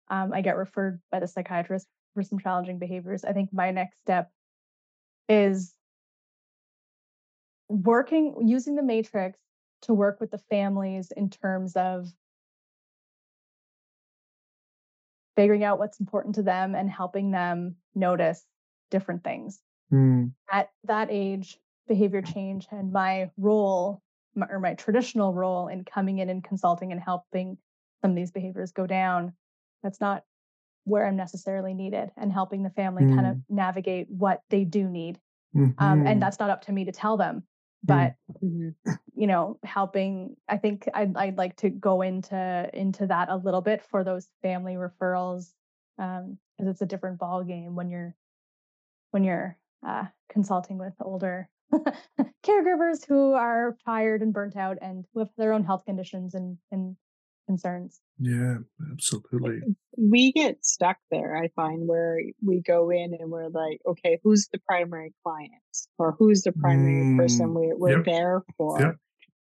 um, 0.08 0.32
I 0.32 0.42
get 0.42 0.56
referred 0.56 1.00
by 1.10 1.18
the 1.18 1.26
psychiatrist 1.26 1.88
for 2.14 2.22
some 2.22 2.38
challenging 2.38 2.78
behaviors. 2.78 3.24
I 3.24 3.32
think 3.32 3.52
my 3.52 3.72
next 3.72 3.98
step 4.02 4.30
is 5.28 5.74
working 7.72 8.46
using 8.46 8.74
the 8.74 8.82
matrix 8.82 9.38
to 9.82 9.94
work 9.94 10.20
with 10.20 10.30
the 10.30 10.38
families 10.38 11.10
in 11.16 11.30
terms 11.30 11.74
of 11.76 12.12
figuring 15.36 15.64
out 15.64 15.78
what's 15.78 16.00
important 16.00 16.34
to 16.34 16.42
them 16.42 16.74
and 16.74 16.90
helping 16.90 17.30
them 17.30 17.76
notice 17.94 18.46
different 18.90 19.24
things 19.24 19.60
Mm. 19.92 20.32
at 20.50 20.70
that 20.84 21.08
age 21.10 21.58
behavior 21.86 22.22
change 22.22 22.66
and 22.70 22.92
my 22.92 23.30
role 23.36 24.02
my, 24.34 24.46
or 24.48 24.58
my 24.58 24.72
traditional 24.72 25.34
role 25.34 25.68
in 25.68 25.84
coming 25.84 26.18
in 26.18 26.30
and 26.30 26.42
consulting 26.42 26.92
and 26.92 27.00
helping 27.02 27.58
some 28.00 28.10
of 28.12 28.16
these 28.16 28.30
behaviors 28.30 28.72
go 28.72 28.86
down 28.86 29.34
that's 29.82 30.00
not 30.00 30.24
where 30.84 31.06
i'm 31.06 31.16
necessarily 31.16 31.74
needed 31.74 32.10
and 32.16 32.32
helping 32.32 32.62
the 32.62 32.70
family 32.70 33.04
kind 33.06 33.26
of 33.26 33.38
navigate 33.50 34.08
what 34.10 34.42
they 34.48 34.64
do 34.64 34.88
need 34.88 35.20
um, 35.78 36.00
Mhm. 36.00 36.06
and 36.06 36.22
that's 36.22 36.38
not 36.38 36.48
up 36.50 36.62
to 36.62 36.72
me 36.72 36.86
to 36.86 36.92
tell 36.92 37.18
them 37.18 37.46
but 37.82 38.14
mhm. 38.42 38.74
you 39.14 39.26
know 39.26 39.58
helping 39.64 40.36
i 40.48 40.56
think 40.56 40.88
I'd, 40.94 41.16
I'd 41.16 41.38
like 41.38 41.56
to 41.56 41.70
go 41.70 42.02
into 42.02 42.70
into 42.72 43.06
that 43.06 43.28
a 43.28 43.36
little 43.36 43.60
bit 43.60 43.82
for 43.82 44.04
those 44.04 44.28
family 44.42 44.74
referrals 44.74 45.52
um 45.98 46.38
because 46.56 46.70
it's 46.70 46.82
a 46.82 46.86
different 46.86 47.18
ball 47.18 47.42
game 47.42 47.74
when 47.74 47.90
you're 47.90 48.14
when 49.10 49.24
you're 49.24 49.56
uh, 49.86 50.04
consulting 50.30 50.78
with 50.78 50.94
older 51.00 51.48
caregivers 52.44 53.06
who 53.06 53.32
are 53.32 53.76
tired 53.84 54.22
and 54.22 54.32
burnt 54.32 54.56
out 54.56 54.78
and 54.80 55.04
who 55.12 55.20
have 55.20 55.30
their 55.36 55.52
own 55.52 55.64
health 55.64 55.84
conditions 55.84 56.34
and 56.34 56.58
and 56.70 56.96
concerns 57.52 58.00
Yeah. 58.18 58.56
Absolutely. 58.92 59.60
we 59.96 60.32
get 60.32 60.64
stuck 60.64 60.98
there 61.10 61.36
i 61.36 61.48
find 61.60 61.80
where 61.92 62.14
we 62.48 62.60
go 62.74 62.90
in 62.90 63.08
and 63.18 63.30
we're 63.30 63.48
like 63.48 63.78
okay 63.86 64.18
who's 64.22 64.48
the 64.52 64.60
primary 64.70 65.12
client 65.24 65.52
or 65.98 66.08
who's 66.18 66.42
the 66.42 66.52
primary 66.52 67.16
person 67.16 67.48
Mm, 67.48 67.60
we, 67.60 67.66
we're 67.82 67.96
yep, 67.98 68.04
there 68.14 68.42
for 68.56 68.80
yep. 68.80 68.94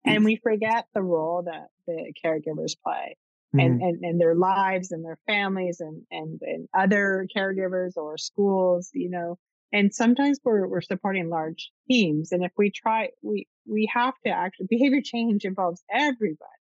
and 0.06 0.24
we 0.30 0.36
forget 0.50 0.86
the 0.94 1.02
role 1.16 1.44
that 1.52 1.68
the 1.88 2.00
caregivers 2.24 2.76
play 2.86 3.08
Mm. 3.56 3.64
and, 3.66 3.82
and 3.82 3.98
and 4.08 4.20
their 4.22 4.36
lives 4.36 4.92
and 4.92 5.06
their 5.06 5.20
families 5.26 5.78
and 5.80 5.98
and 6.12 6.42
and 6.42 6.68
other 6.84 7.26
caregivers 7.36 7.94
or 7.96 8.18
schools 8.18 8.90
you 8.94 9.10
know 9.10 9.38
and 9.72 9.94
sometimes 10.02 10.38
we're 10.44 10.68
we're 10.68 10.82
supporting 10.82 11.30
large 11.30 11.72
teams 11.90 12.34
and 12.34 12.44
if 12.44 12.52
we 12.58 12.70
try 12.70 13.02
we 13.22 13.48
we 13.66 13.90
have 14.00 14.16
to 14.26 14.30
actually 14.44 14.68
behavior 14.70 15.00
change 15.02 15.46
involves 15.46 15.82
everybody 15.90 16.62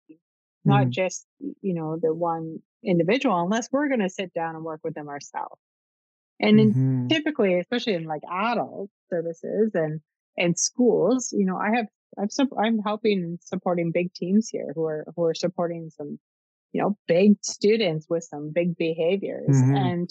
not 0.66 0.90
Mhm. 0.90 0.92
just 0.92 1.28
you 1.62 1.74
know 1.74 1.98
the 2.02 2.14
one 2.14 2.60
individual 2.84 3.40
unless 3.42 3.70
we're 3.72 3.88
going 3.88 4.00
to 4.00 4.10
sit 4.10 4.34
down 4.34 4.56
and 4.56 4.64
work 4.66 4.82
with 4.84 4.94
them 4.96 5.10
ourselves 5.10 5.62
and 6.40 6.60
in, 6.60 6.76
Mhm. 6.76 7.10
typically 7.10 7.60
especially 7.60 7.94
in 7.94 8.04
like 8.06 8.22
adult 8.32 8.90
services 9.10 9.72
and 9.74 10.02
and 10.38 10.58
schools 10.58 11.34
you 11.38 11.46
know 11.46 11.58
i 11.58 11.70
have 11.76 11.88
i'm 12.20 12.28
i'm 12.60 12.80
helping 12.80 13.24
and 13.24 13.40
supporting 13.42 13.92
big 13.92 14.14
teams 14.14 14.50
here 14.50 14.72
who 14.76 14.84
are 14.86 15.06
who 15.16 15.24
are 15.24 15.34
supporting 15.34 15.90
some 15.90 16.20
you 16.74 16.82
know 16.82 16.98
big 17.08 17.34
students 17.44 18.08
with 18.10 18.24
some 18.24 18.52
big 18.54 18.76
behaviors 18.78 19.64
Mhm. 19.64 19.74
and 19.74 20.10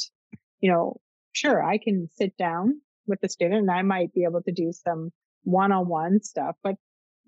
you 0.60 0.70
know 0.70 0.96
sure 1.32 1.62
i 1.64 1.78
can 1.78 2.08
sit 2.08 2.36
down 2.36 2.80
with 3.06 3.20
the 3.20 3.28
student 3.28 3.62
and 3.62 3.70
i 3.70 3.82
might 3.82 4.12
be 4.12 4.24
able 4.24 4.42
to 4.42 4.52
do 4.52 4.72
some 4.72 5.10
one-on-one 5.44 6.20
stuff 6.22 6.56
but 6.62 6.76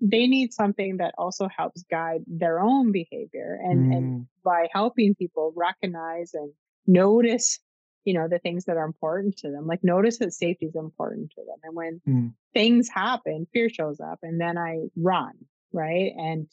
they 0.01 0.27
need 0.27 0.53
something 0.53 0.97
that 0.97 1.13
also 1.17 1.47
helps 1.47 1.83
guide 1.89 2.21
their 2.27 2.59
own 2.59 2.91
behavior 2.91 3.59
and 3.63 3.91
and 3.93 4.03
Mm. 4.05 4.27
by 4.43 4.67
helping 4.71 5.15
people 5.15 5.53
recognize 5.55 6.33
and 6.33 6.51
notice 6.85 7.59
you 8.03 8.13
know 8.13 8.27
the 8.27 8.39
things 8.39 8.65
that 8.65 8.77
are 8.77 8.85
important 8.85 9.37
to 9.37 9.49
them 9.49 9.65
like 9.65 9.83
notice 9.83 10.19
that 10.19 10.33
safety 10.33 10.67
is 10.67 10.75
important 10.75 11.31
to 11.31 11.41
them 11.41 11.57
and 11.63 11.75
when 11.75 12.01
Mm. 12.07 12.33
things 12.53 12.89
happen 12.89 13.47
fear 13.53 13.69
shows 13.69 13.99
up 13.99 14.19
and 14.21 14.39
then 14.39 14.57
i 14.57 14.83
run 14.95 15.33
right 15.73 16.11
and 16.15 16.47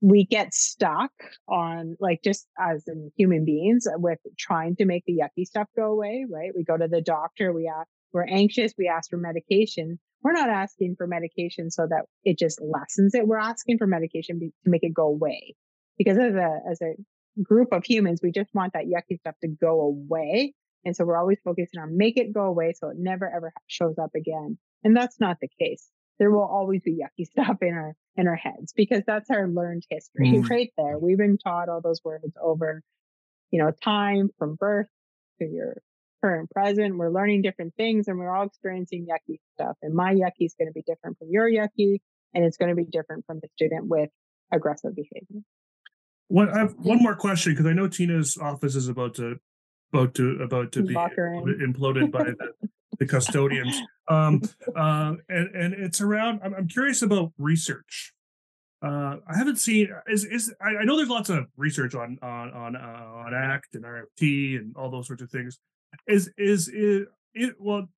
we 0.00 0.24
get 0.26 0.52
stuck 0.52 1.12
on 1.48 1.96
like 1.98 2.20
just 2.22 2.46
as 2.58 2.86
in 2.86 3.10
human 3.16 3.44
beings 3.44 3.86
with 3.94 4.18
trying 4.38 4.76
to 4.76 4.84
make 4.84 5.04
the 5.06 5.18
yucky 5.18 5.44
stuff 5.46 5.68
go 5.74 5.92
away 5.92 6.26
right 6.30 6.50
we 6.54 6.62
go 6.64 6.76
to 6.76 6.88
the 6.88 7.00
doctor 7.00 7.52
we 7.52 7.66
ask 7.68 7.88
we're 8.12 8.26
anxious 8.26 8.74
we 8.76 8.86
ask 8.88 9.08
for 9.08 9.16
medication 9.16 9.98
we're 10.24 10.32
not 10.32 10.48
asking 10.48 10.96
for 10.96 11.06
medication 11.06 11.70
so 11.70 11.86
that 11.88 12.06
it 12.24 12.38
just 12.38 12.60
lessens 12.60 13.14
it. 13.14 13.28
We're 13.28 13.38
asking 13.38 13.76
for 13.78 13.86
medication 13.86 14.40
to 14.40 14.50
make 14.64 14.82
it 14.82 14.94
go 14.94 15.06
away. 15.06 15.54
Because 15.98 16.18
as 16.18 16.34
a 16.34 16.60
as 16.68 16.80
a 16.82 16.94
group 17.42 17.68
of 17.72 17.84
humans 17.84 18.20
we 18.22 18.30
just 18.30 18.48
want 18.54 18.72
that 18.72 18.84
yucky 18.86 19.18
stuff 19.20 19.34
to 19.42 19.48
go 19.48 19.80
away. 19.80 20.54
And 20.84 20.96
so 20.96 21.04
we're 21.04 21.18
always 21.18 21.38
focusing 21.44 21.80
on 21.80 21.96
make 21.96 22.16
it 22.16 22.32
go 22.32 22.44
away 22.44 22.72
so 22.74 22.88
it 22.88 22.96
never 22.98 23.30
ever 23.32 23.52
shows 23.66 23.98
up 24.02 24.10
again. 24.16 24.58
And 24.82 24.96
that's 24.96 25.20
not 25.20 25.38
the 25.40 25.48
case. 25.60 25.88
There 26.18 26.30
will 26.30 26.44
always 26.46 26.82
be 26.82 26.98
yucky 26.98 27.26
stuff 27.30 27.58
in 27.60 27.74
our 27.74 27.94
in 28.16 28.26
our 28.26 28.36
heads 28.36 28.72
because 28.74 29.02
that's 29.06 29.30
our 29.30 29.46
learned 29.46 29.84
history. 29.90 30.32
Mm. 30.32 30.48
right 30.48 30.72
there. 30.78 30.98
We've 30.98 31.18
been 31.18 31.38
taught 31.38 31.68
all 31.68 31.82
those 31.82 32.00
words 32.02 32.34
over 32.42 32.82
you 33.50 33.62
know 33.62 33.72
time 33.82 34.30
from 34.38 34.54
birth 34.54 34.88
to 35.38 35.46
your 35.46 35.76
current 36.22 36.50
present 36.50 36.96
we're 36.96 37.10
learning 37.10 37.42
different 37.42 37.74
things 37.76 38.08
and 38.08 38.18
we're 38.18 38.34
all 38.34 38.46
experiencing 38.46 39.06
yucky 39.06 39.38
stuff 39.54 39.76
and 39.82 39.94
my 39.94 40.14
yucky 40.14 40.46
is 40.46 40.54
going 40.58 40.68
to 40.68 40.72
be 40.72 40.82
different 40.86 41.18
from 41.18 41.28
your 41.30 41.50
yucky 41.50 41.98
and 42.34 42.44
it's 42.44 42.56
going 42.56 42.70
to 42.70 42.74
be 42.74 42.84
different 42.84 43.24
from 43.26 43.38
the 43.40 43.48
student 43.54 43.86
with 43.86 44.10
aggressive 44.52 44.94
behavior 44.94 45.42
What 46.28 46.48
I 46.50 46.58
have 46.58 46.74
one 46.78 47.02
more 47.02 47.14
question 47.14 47.52
because 47.52 47.66
I 47.66 47.72
know 47.72 47.88
Tina's 47.88 48.38
office 48.38 48.74
is 48.74 48.88
about 48.88 49.14
to 49.16 49.38
about 49.94 50.14
to 50.14 50.42
about 50.42 50.72
to 50.72 50.82
be 50.82 50.94
Lock 50.94 51.12
her 51.16 51.34
in. 51.34 51.72
imploded 51.72 52.10
by 52.10 52.24
the, 52.24 52.36
the 52.98 53.06
custodians. 53.06 53.80
Um, 54.08 54.42
uh, 54.76 55.14
and 55.28 55.54
and 55.54 55.74
it's 55.74 56.00
around. 56.00 56.40
I'm, 56.44 56.54
I'm 56.54 56.68
curious 56.68 57.02
about 57.02 57.32
research. 57.38 58.12
Uh, 58.84 59.16
I 59.26 59.36
haven't 59.36 59.58
seen 59.58 59.88
is 60.08 60.24
is 60.24 60.52
I, 60.60 60.78
I 60.80 60.84
know 60.84 60.96
there's 60.96 61.08
lots 61.08 61.30
of 61.30 61.46
research 61.56 61.94
on 61.94 62.18
on 62.22 62.52
on 62.52 62.76
uh, 62.76 62.78
on 62.78 63.34
ACT 63.34 63.74
and 63.74 63.84
RFT 63.84 64.58
and 64.58 64.76
all 64.76 64.90
those 64.90 65.06
sorts 65.06 65.22
of 65.22 65.30
things. 65.30 65.58
Is 66.06 66.30
is 66.36 66.68
it, 66.68 67.08
it 67.34 67.54
well? 67.58 67.88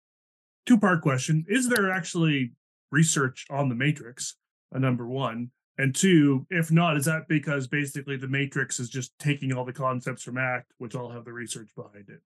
Two 0.67 0.79
part 0.79 1.01
question: 1.03 1.45
Is 1.49 1.69
there 1.69 1.91
actually 1.91 2.53
research 2.91 3.47
on 3.51 3.69
the 3.69 3.75
matrix? 3.75 4.37
Uh, 4.75 4.79
number 4.79 5.07
one, 5.07 5.51
and 5.79 5.95
two, 5.95 6.45
if 6.51 6.73
not, 6.73 6.97
is 6.97 7.05
that 7.05 7.29
because 7.29 7.69
basically 7.69 8.17
the 8.17 8.27
Matrix 8.27 8.81
is 8.81 8.89
just 8.89 9.17
taking 9.21 9.53
all 9.53 9.65
the 9.65 9.73
concepts 9.73 10.23
from 10.25 10.39
ACT, 10.39 10.73
which 10.79 10.95
all 10.97 11.11
have 11.11 11.25
the 11.25 11.33
research 11.33 11.69
behind 11.77 12.09
it? 12.09 12.21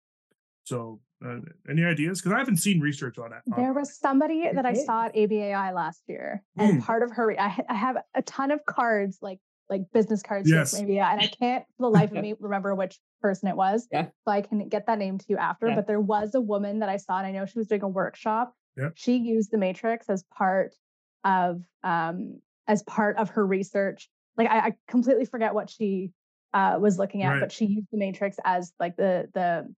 So, 0.64 1.00
uh, 1.24 1.38
any 1.70 1.84
ideas? 1.84 2.20
Because 2.20 2.32
I 2.34 2.38
haven't 2.38 2.56
seen 2.58 2.80
research 2.80 3.18
on 3.18 3.32
it. 3.32 3.38
There 3.56 3.72
was 3.72 3.96
somebody 3.98 4.44
that 4.52 4.66
I 4.66 4.74
saw 4.74 5.04
at 5.06 5.14
ABAI 5.14 5.72
last 5.74 6.02
year, 6.08 6.42
and 6.58 6.82
Mm. 6.82 6.84
part 6.84 7.02
of 7.04 7.12
her, 7.12 7.40
I, 7.40 7.48
ha- 7.48 7.62
I 7.70 7.74
have 7.74 7.96
a 8.14 8.22
ton 8.22 8.50
of 8.50 8.66
cards 8.66 9.18
like 9.22 9.38
like 9.68 9.82
business 9.92 10.22
cards. 10.22 10.50
yes. 10.50 10.74
maybe. 10.74 10.94
Yeah. 10.94 11.10
And 11.10 11.20
I 11.20 11.26
can't 11.26 11.64
for 11.76 11.82
the 11.82 11.90
life 11.90 12.12
of 12.12 12.22
me 12.22 12.34
remember 12.40 12.74
which 12.74 12.98
person 13.20 13.48
it 13.48 13.56
was. 13.56 13.86
Yeah. 13.90 14.06
So 14.24 14.30
I 14.30 14.42
can 14.42 14.68
get 14.68 14.86
that 14.86 14.98
name 14.98 15.18
to 15.18 15.24
you 15.28 15.36
after. 15.36 15.68
Yeah. 15.68 15.74
But 15.74 15.86
there 15.86 16.00
was 16.00 16.34
a 16.34 16.40
woman 16.40 16.80
that 16.80 16.88
I 16.88 16.96
saw, 16.96 17.18
and 17.18 17.26
I 17.26 17.32
know 17.32 17.46
she 17.46 17.58
was 17.58 17.66
doing 17.66 17.82
a 17.82 17.88
workshop. 17.88 18.54
Yeah. 18.76 18.90
She 18.94 19.16
used 19.16 19.50
the 19.50 19.58
matrix 19.58 20.08
as 20.08 20.24
part 20.36 20.74
of 21.24 21.62
um 21.82 22.40
as 22.68 22.82
part 22.82 23.16
of 23.16 23.30
her 23.30 23.46
research. 23.46 24.08
Like 24.36 24.48
I, 24.48 24.58
I 24.58 24.74
completely 24.88 25.24
forget 25.24 25.54
what 25.54 25.70
she 25.70 26.12
uh, 26.52 26.78
was 26.80 26.98
looking 26.98 27.22
at, 27.22 27.30
right. 27.30 27.40
but 27.40 27.52
she 27.52 27.66
used 27.66 27.88
the 27.90 27.98
matrix 27.98 28.36
as 28.44 28.72
like 28.78 28.96
the 28.96 29.28
the 29.34 29.72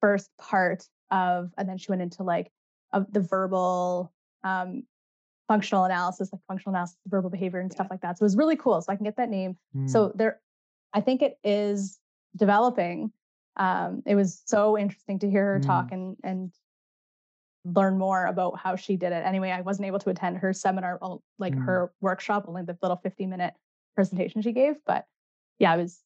first 0.00 0.30
part 0.38 0.84
of, 1.10 1.50
and 1.56 1.68
then 1.68 1.78
she 1.78 1.90
went 1.90 2.02
into 2.02 2.22
like 2.22 2.50
of 2.92 3.12
the 3.12 3.20
verbal 3.20 4.12
um, 4.44 4.84
functional 5.48 5.84
analysis, 5.84 6.30
like 6.32 6.40
functional 6.48 6.74
analysis, 6.74 6.96
verbal 7.06 7.30
behavior, 7.30 7.60
and 7.60 7.72
stuff 7.72 7.86
like 7.90 8.00
that. 8.00 8.18
So 8.18 8.22
it 8.22 8.26
was 8.26 8.36
really 8.36 8.56
cool. 8.56 8.80
So 8.80 8.92
I 8.92 8.96
can 8.96 9.04
get 9.04 9.16
that 9.16 9.30
name. 9.30 9.56
Mm. 9.76 9.88
So 9.88 10.12
there, 10.14 10.40
I 10.92 11.00
think 11.00 11.22
it 11.22 11.38
is 11.44 11.98
developing. 12.36 13.12
Um, 13.56 14.02
it 14.06 14.14
was 14.14 14.42
so 14.44 14.76
interesting 14.76 15.18
to 15.20 15.30
hear 15.30 15.54
her 15.54 15.60
mm. 15.60 15.66
talk 15.66 15.92
and 15.92 16.16
and 16.22 16.52
learn 17.64 17.98
more 17.98 18.26
about 18.26 18.58
how 18.58 18.76
she 18.76 18.96
did 18.96 19.12
it. 19.12 19.26
Anyway, 19.26 19.50
I 19.50 19.60
wasn't 19.60 19.86
able 19.86 19.98
to 20.00 20.10
attend 20.10 20.38
her 20.38 20.52
seminar, 20.52 21.00
like 21.38 21.54
mm. 21.54 21.64
her 21.64 21.92
workshop, 22.00 22.44
only 22.46 22.62
the 22.62 22.78
little 22.80 22.96
50 22.96 23.26
minute 23.26 23.54
presentation 23.94 24.42
she 24.42 24.52
gave. 24.52 24.76
But 24.86 25.06
yeah, 25.58 25.72
I 25.72 25.76
was, 25.76 26.00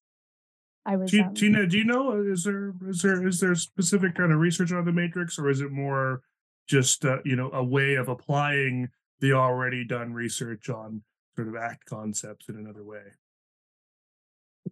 I 0.87 0.97
was. 0.97 1.13
um, 1.15 1.35
Tina, 1.35 1.67
do 1.67 1.77
you 1.77 1.85
know 1.85 2.13
uh, 2.13 2.33
is 2.33 2.45
there 2.45 2.73
is 2.89 3.03
there 3.03 3.27
is 3.27 3.41
there 3.41 3.55
specific 3.55 4.15
kind 4.15 4.33
of 4.33 4.39
research 4.39 4.73
on 4.73 4.85
the 4.85 4.93
matrix, 4.93 5.39
or 5.39 5.51
is 5.51 5.61
it 5.61 5.71
more 5.71 6.23
just 6.69 7.05
uh, 7.05 7.19
you 7.25 7.37
know 7.37 7.51
a 7.53 7.63
way 7.63 7.95
of 7.95 8.09
applying 8.09 8.89
the 9.21 9.33
already 9.33 9.85
done 9.85 10.13
research 10.13 10.69
on 10.69 11.03
sort 11.37 11.49
of 11.49 11.57
ACT 11.57 11.85
concepts 11.87 12.49
in 12.49 12.57
another 12.57 12.85
way? 12.85 13.03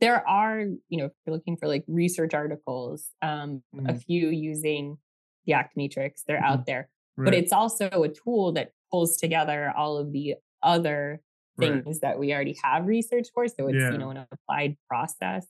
There 0.01 0.27
are, 0.29 0.61
you 0.61 0.99
know, 0.99 1.07
if 1.07 1.13
you're 1.27 1.35
looking 1.35 1.57
for 1.57 1.67
like 1.67 1.85
research 1.89 2.35
articles, 2.35 3.09
um, 3.23 3.63
mm. 3.75 3.89
a 3.89 3.93
mm-hmm. 3.93 3.97
few 3.99 4.29
using 4.29 4.99
the 5.47 5.55
ACT 5.55 5.77
matrix, 5.77 6.23
they're 6.27 6.41
mm. 6.41 6.45
out 6.45 6.67
there. 6.67 6.89
Right. 7.17 7.27
But 7.27 7.35
it's 7.35 7.53
also 7.53 7.89
a 7.89 8.09
tool 8.09 8.53
that 8.53 8.73
pulls 8.91 9.17
together 9.17 9.73
all 9.77 9.97
of 9.97 10.13
the 10.13 10.37
other 10.63 11.21
things 11.59 11.85
right. 11.87 12.01
that 12.03 12.19
we 12.19 12.33
already 12.33 12.57
have 12.63 12.87
research 12.87 13.29
for. 13.35 13.49
So 13.49 13.67
it's, 13.69 13.79
yeah. 13.79 13.91
you 13.91 13.99
know, 13.99 14.11
an 14.11 14.27
applied 14.31 14.77
process. 14.89 15.47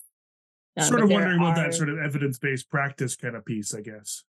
Um, 0.79 0.85
sort 0.85 1.03
of 1.03 1.11
wondering 1.11 1.41
about 1.41 1.57
that 1.57 1.75
sort 1.75 1.89
of 1.89 1.99
evidence-based 1.99 2.71
practice 2.71 3.17
kind 3.17 3.35
of 3.35 3.45
piece, 3.45 3.75
I 3.75 3.81
guess. 3.81 4.23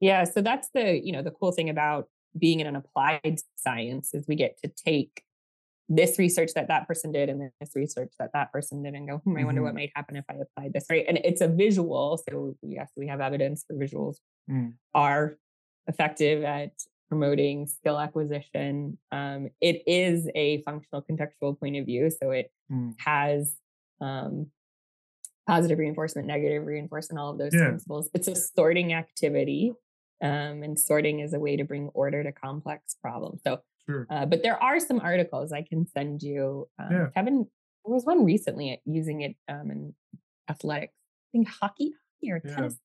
Yeah. 0.00 0.24
So 0.24 0.40
that's 0.40 0.68
the, 0.72 0.98
you 1.04 1.12
know, 1.12 1.22
the 1.22 1.32
cool 1.32 1.52
thing 1.52 1.68
about 1.68 2.08
being 2.38 2.60
in 2.60 2.66
an 2.66 2.76
applied 2.76 3.38
science 3.56 4.14
is 4.14 4.26
we 4.26 4.36
get 4.36 4.58
to 4.62 4.68
take 4.68 5.22
this 5.88 6.18
research 6.18 6.52
that 6.54 6.68
that 6.68 6.86
person 6.86 7.12
did 7.12 7.28
and 7.28 7.50
this 7.60 7.72
research 7.74 8.12
that 8.18 8.30
that 8.32 8.52
person 8.52 8.82
did 8.82 8.94
and 8.94 9.08
go, 9.08 9.18
hmm, 9.18 9.36
I 9.36 9.44
wonder 9.44 9.60
mm-hmm. 9.60 9.66
what 9.66 9.74
might 9.74 9.92
happen 9.94 10.16
if 10.16 10.24
I 10.30 10.34
applied 10.34 10.72
this, 10.72 10.86
right? 10.90 11.04
And 11.06 11.18
it's 11.22 11.40
a 11.40 11.48
visual. 11.48 12.22
So 12.28 12.56
yes, 12.62 12.90
we 12.96 13.08
have 13.08 13.20
evidence 13.20 13.64
for 13.66 13.74
visuals 13.74 14.16
mm. 14.50 14.72
are 14.94 15.36
effective 15.86 16.44
at 16.44 16.72
promoting 17.08 17.66
skill 17.66 18.00
acquisition. 18.00 18.96
Um, 19.10 19.50
it 19.60 19.82
is 19.86 20.30
a 20.34 20.62
functional 20.62 21.02
contextual 21.02 21.60
point 21.60 21.76
of 21.76 21.84
view. 21.84 22.10
So 22.10 22.30
it 22.30 22.50
mm. 22.72 22.94
has 22.98 23.54
um, 24.00 24.46
positive 25.46 25.78
reinforcement, 25.78 26.26
negative 26.26 26.64
reinforcement, 26.64 27.20
all 27.20 27.32
of 27.32 27.38
those 27.38 27.54
yeah. 27.54 27.66
principles. 27.66 28.08
It's 28.14 28.28
a 28.28 28.34
sorting 28.34 28.94
activity. 28.94 29.72
Um, 30.22 30.62
and 30.62 30.78
sorting 30.78 31.20
is 31.20 31.34
a 31.34 31.40
way 31.40 31.56
to 31.56 31.64
bring 31.64 31.88
order 31.94 32.22
to 32.22 32.30
complex 32.30 32.94
problems. 33.02 33.40
So, 33.44 33.58
sure. 33.88 34.06
uh, 34.08 34.24
but 34.24 34.42
there 34.42 34.62
are 34.62 34.78
some 34.78 35.00
articles 35.00 35.52
I 35.52 35.62
can 35.62 35.86
send 35.86 36.22
you. 36.22 36.68
Um, 36.78 36.92
yeah. 36.92 37.06
Kevin, 37.14 37.46
there 37.84 37.94
was 37.94 38.04
one 38.04 38.24
recently 38.24 38.80
using 38.84 39.22
it 39.22 39.34
um, 39.48 39.70
in 39.70 39.94
athletics. 40.48 40.94
I 40.94 41.28
think 41.32 41.48
hockey, 41.48 41.92
hockey 41.92 42.32
or 42.32 42.40
yeah. 42.44 42.54
tennis. 42.54 42.78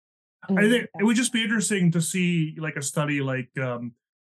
I 0.49 0.69
think 0.69 0.87
it 0.99 1.03
would 1.03 1.15
just 1.15 1.33
be 1.33 1.43
interesting 1.43 1.91
to 1.91 2.01
see 2.01 2.55
like 2.57 2.75
a 2.75 2.81
study 2.81 3.21
like 3.21 3.49
um, 3.61 3.93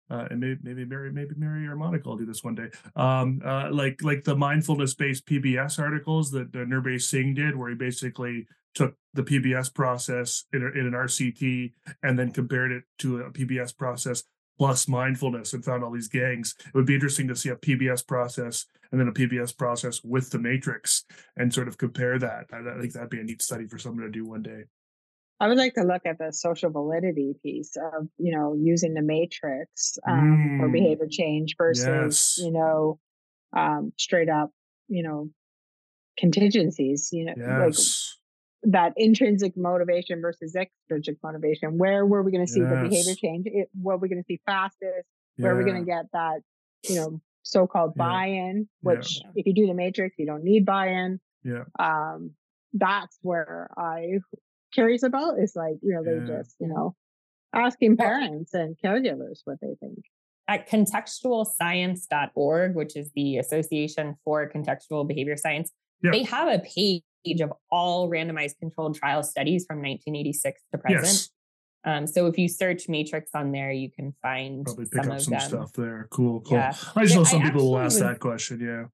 uh, 0.10 0.28
and 0.30 0.40
maybe 0.40 0.60
maybe 0.64 0.86
Mary 0.86 1.12
maybe 1.12 1.34
Mary 1.36 1.68
or 1.68 1.76
Monica 1.76 2.10
will 2.10 2.18
do 2.18 2.26
this 2.26 2.44
one 2.44 2.56
day. 2.56 2.70
Um, 2.96 3.42
uh, 3.46 3.70
like 3.72 4.02
like 4.04 4.24
the 4.24 4.36
mindfulness 4.36 4.96
based 4.96 5.26
PBS 5.26 5.80
articles 5.80 6.32
that 6.32 6.48
uh, 6.56 6.60
Nirbhay 6.60 7.02
Singh 7.02 7.34
did, 7.34 7.56
where 7.56 7.70
he 7.70 7.76
basically 7.76 8.48
took 8.74 8.96
the 9.14 9.24
PBS 9.24 9.74
process 9.74 10.46
in, 10.52 10.64
a, 10.64 10.68
in 10.68 10.88
an 10.88 10.94
RCT 10.94 11.74
and 12.02 12.18
then 12.18 12.32
compared 12.32 12.72
it 12.72 12.84
to 13.00 13.22
a 13.22 13.32
PBS 13.32 13.76
process 13.78 14.24
plus 14.58 14.88
mindfulness 14.88 15.54
and 15.54 15.64
found 15.64 15.84
all 15.84 15.92
these 15.92 16.08
gangs. 16.08 16.56
It 16.60 16.74
would 16.74 16.86
be 16.86 16.94
interesting 16.94 17.28
to 17.28 17.36
see 17.36 17.50
a 17.50 17.56
PBS 17.56 18.06
process 18.06 18.66
and 18.92 19.00
then 19.00 19.08
a 19.08 19.12
PBS 19.12 19.58
process 19.58 20.04
with 20.04 20.30
the 20.30 20.40
matrix 20.40 21.06
and 21.38 21.54
sort 21.54 21.68
of 21.68 21.78
compare 21.78 22.20
that. 22.20 22.46
I, 22.52 22.58
I 22.60 22.80
think 22.80 22.94
that'd 22.94 23.10
be 23.10 23.20
a 23.20 23.24
neat 23.24 23.42
study 23.42 23.68
for 23.68 23.78
someone 23.78 24.06
to 24.06 24.12
do 24.12 24.26
one 24.26 24.44
day. 24.44 24.66
I 25.44 25.48
would 25.50 25.58
like 25.58 25.74
to 25.74 25.84
look 25.84 26.04
at 26.06 26.20
the 26.20 26.32
social 26.32 26.70
validity 26.70 27.36
piece 27.44 27.76
of, 27.76 28.08
you 28.18 28.34
know, 28.34 28.56
using 28.58 28.94
the 28.94 29.02
matrix 29.02 29.98
um, 30.08 30.16
mm. 30.16 30.60
for 30.62 30.70
behavior 30.70 31.08
change 31.10 31.56
versus, 31.58 31.86
yes. 31.86 32.38
you 32.38 32.50
know, 32.50 32.98
um, 33.52 33.92
straight 33.98 34.30
up, 34.30 34.52
you 34.88 35.04
know, 35.04 35.30
contingencies, 36.18 37.10
you 37.12 37.26
know, 37.26 37.34
yes. 37.36 38.16
like 38.64 38.72
that 38.72 38.94
intrinsic 38.96 39.58
motivation 39.58 40.22
versus 40.22 40.56
extrinsic 40.56 41.18
motivation. 41.22 41.78
Where 41.78 42.06
were 42.06 42.24
we 42.24 42.32
going 42.32 42.46
to 42.46 42.52
see 42.52 42.62
yes. 42.62 42.70
the 42.70 42.88
behavior 42.88 43.16
change? 43.16 43.46
It, 43.48 43.68
what 43.74 43.96
are 43.96 43.98
we 43.98 44.08
going 44.08 44.24
to 44.24 44.26
see 44.26 44.40
fastest? 44.46 45.10
Yeah. 45.36 45.44
Where 45.44 45.56
are 45.56 45.58
we 45.58 45.66
going 45.70 45.84
to 45.84 45.92
get 45.92 46.06
that, 46.14 46.40
you 46.88 46.96
know, 46.96 47.22
so-called 47.42 47.96
yeah. 47.98 48.04
buy-in, 48.04 48.70
which 48.80 49.20
yeah. 49.22 49.32
if 49.36 49.46
you 49.46 49.54
do 49.54 49.68
the 49.68 49.74
matrix, 49.74 50.16
you 50.18 50.26
don't 50.26 50.46
need 50.46 50.66
buy-in. 50.66 51.20
Yeah. 51.44 51.66
Um, 51.78 52.32
that's 52.72 53.20
where 53.22 53.70
I 53.78 54.20
curious 54.74 55.04
about 55.04 55.40
is 55.40 55.56
like, 55.56 55.76
know, 55.94 56.04
they 56.04 56.20
just, 56.26 56.56
you 56.60 56.68
know, 56.68 56.96
asking 57.54 57.96
parents 57.98 58.54
and 58.54 58.76
caregivers 58.84 59.42
what 59.46 59.60
they 59.62 59.76
think. 59.80 60.00
At 60.48 60.68
contextualscience.org, 60.70 62.76
which 62.76 62.96
is 62.98 63.12
the 63.16 63.38
Association 63.38 64.18
for 64.26 64.50
Contextual 64.50 65.08
Behavior 65.08 65.38
Science, 65.38 65.72
yeah. 66.02 66.12
they 66.12 66.24
have 66.24 66.50
a 66.50 66.60
page 66.60 67.04
of 67.40 67.54
all 67.72 68.10
randomized 68.10 68.60
controlled 68.60 68.96
trial 68.96 69.24
studies 69.24 69.66
from 69.66 69.78
1986 69.78 70.62
to 70.74 70.78
present. 70.78 71.06
Yes. 71.06 71.30
Um, 71.86 72.08
so 72.08 72.28
if 72.28 72.38
you 72.38 72.48
search 72.48 72.88
Matrix 72.90 73.32
on 73.34 73.52
there, 73.52 73.72
you 73.72 73.92
can 73.92 74.14
find 74.22 74.66
probably 74.66 74.86
pick 74.86 75.04
some 75.04 75.12
up 75.12 75.18
of 75.18 75.24
some 75.24 75.32
them. 75.32 75.42
stuff 75.42 75.74
there. 75.74 76.08
Cool, 76.12 76.42
cool. 76.42 76.58
Yeah. 76.58 76.74
I 76.96 77.04
just 77.04 77.16
know 77.16 77.24
some 77.24 77.42
I 77.42 77.46
people 77.46 77.72
will 77.72 77.80
ask 77.80 77.98
that 78.00 78.20
question. 78.20 78.60
Yeah. 78.62 78.86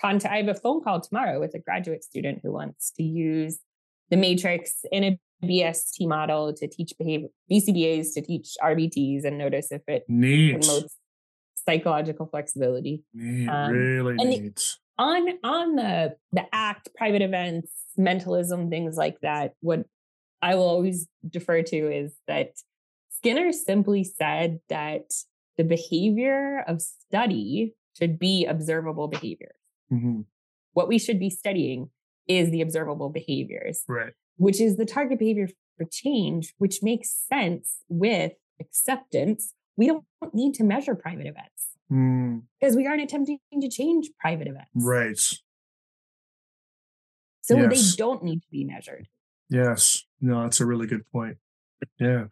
Contact, 0.00 0.32
I 0.32 0.38
have 0.38 0.48
a 0.48 0.54
phone 0.54 0.82
call 0.82 1.00
tomorrow 1.00 1.38
with 1.40 1.54
a 1.54 1.58
graduate 1.58 2.04
student 2.04 2.40
who 2.42 2.52
wants 2.52 2.90
to 2.92 3.02
use 3.02 3.58
the 4.10 4.16
matrix 4.16 4.84
in 4.92 5.04
a 5.04 5.18
BST 5.42 6.06
model 6.08 6.52
to 6.54 6.68
teach 6.68 6.92
behavior 6.98 7.28
BCBAs 7.50 8.14
to 8.14 8.22
teach 8.22 8.54
RBTs 8.62 9.24
and 9.24 9.38
notice 9.38 9.70
if 9.70 9.82
it 9.88 10.04
neat. 10.08 10.60
promotes 10.60 10.96
psychological 11.66 12.26
flexibility. 12.26 13.02
Neat, 13.12 13.48
um, 13.48 13.72
really 13.72 14.14
neat. 14.14 14.56
The, 14.56 14.76
on 14.98 15.28
on 15.42 15.76
the 15.76 16.16
the 16.32 16.44
act, 16.52 16.90
private 16.96 17.22
events, 17.22 17.70
mentalism, 17.96 18.70
things 18.70 18.96
like 18.96 19.20
that, 19.20 19.54
what 19.60 19.84
I 20.42 20.54
will 20.54 20.68
always 20.68 21.06
defer 21.28 21.62
to 21.62 21.76
is 21.76 22.14
that 22.28 22.50
Skinner 23.10 23.52
simply 23.52 24.04
said 24.04 24.60
that 24.68 25.10
the 25.56 25.64
behavior 25.64 26.64
of 26.66 26.82
study 26.82 27.74
should 27.98 28.18
be 28.18 28.44
observable 28.44 29.08
behaviors. 29.08 29.54
Mm-hmm. 29.92 30.22
What 30.72 30.88
we 30.88 30.98
should 30.98 31.18
be 31.18 31.30
studying 31.30 31.90
is 32.26 32.50
the 32.50 32.60
observable 32.60 33.08
behaviors. 33.08 33.84
Right. 33.88 34.12
Which 34.36 34.60
is 34.60 34.76
the 34.76 34.84
target 34.84 35.18
behavior 35.18 35.48
for 35.76 35.86
change, 35.90 36.54
which 36.58 36.82
makes 36.82 37.14
sense 37.28 37.78
with 37.88 38.32
acceptance. 38.60 39.54
We 39.76 39.86
don't 39.86 40.04
need 40.32 40.54
to 40.54 40.64
measure 40.64 40.94
private 40.94 41.26
events 41.26 41.68
mm. 41.90 42.42
because 42.60 42.76
we 42.76 42.86
aren't 42.86 43.02
attempting 43.02 43.38
to 43.60 43.68
change 43.68 44.10
private 44.20 44.48
events. 44.48 44.70
Right. 44.74 45.18
So 47.42 47.56
yes. 47.56 47.92
they 47.92 47.96
don't 47.96 48.22
need 48.22 48.40
to 48.42 48.48
be 48.50 48.64
measured. 48.64 49.08
Yes. 49.50 50.04
No, 50.20 50.42
that's 50.42 50.60
a 50.60 50.66
really 50.66 50.86
good 50.86 51.08
point. 51.12 51.36
Yeah. 51.98 52.24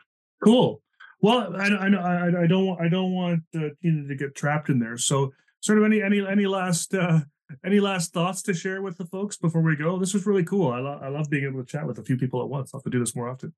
Cool. 0.43 0.83
Well, 1.21 1.55
I, 1.55 1.69
I, 1.69 1.89
I, 1.89 2.43
I 2.43 2.47
don't 2.47 2.67
want 2.67 2.81
I 2.81 2.89
don't 2.89 3.13
want 3.13 3.43
uh, 3.55 3.69
Tina 3.81 4.09
to 4.09 4.17
get 4.17 4.35
trapped 4.35 4.69
in 4.69 4.81
there. 4.81 4.97
So, 4.97 5.33
sort 5.61 5.79
of 5.79 5.85
any 5.85 6.03
any 6.03 6.27
any 6.27 6.47
last 6.47 6.95
uh, 6.95 7.21
any 7.65 7.81
last 7.81 8.13
thoughts 8.13 8.43
to 8.43 8.55
share 8.55 8.83
with 8.83 8.99
the 8.99 9.07
folks 9.07 9.37
before 9.37 9.63
we 9.63 9.77
go? 9.77 9.99
This 9.99 10.15
was 10.15 10.27
really 10.27 10.45
cool. 10.45 10.73
I, 10.73 10.81
lo- 10.81 11.01
I 11.03 11.09
love 11.09 11.31
being 11.31 11.45
able 11.45 11.61
to 11.61 11.67
chat 11.67 11.87
with 11.87 11.99
a 11.99 12.03
few 12.03 12.17
people 12.17 12.43
at 12.43 12.49
once. 12.49 12.73
I'll 12.73 12.79
have 12.81 12.85
to 12.85 12.91
do 12.91 13.01
this 13.01 13.15
more 13.17 13.29
often. 13.29 13.55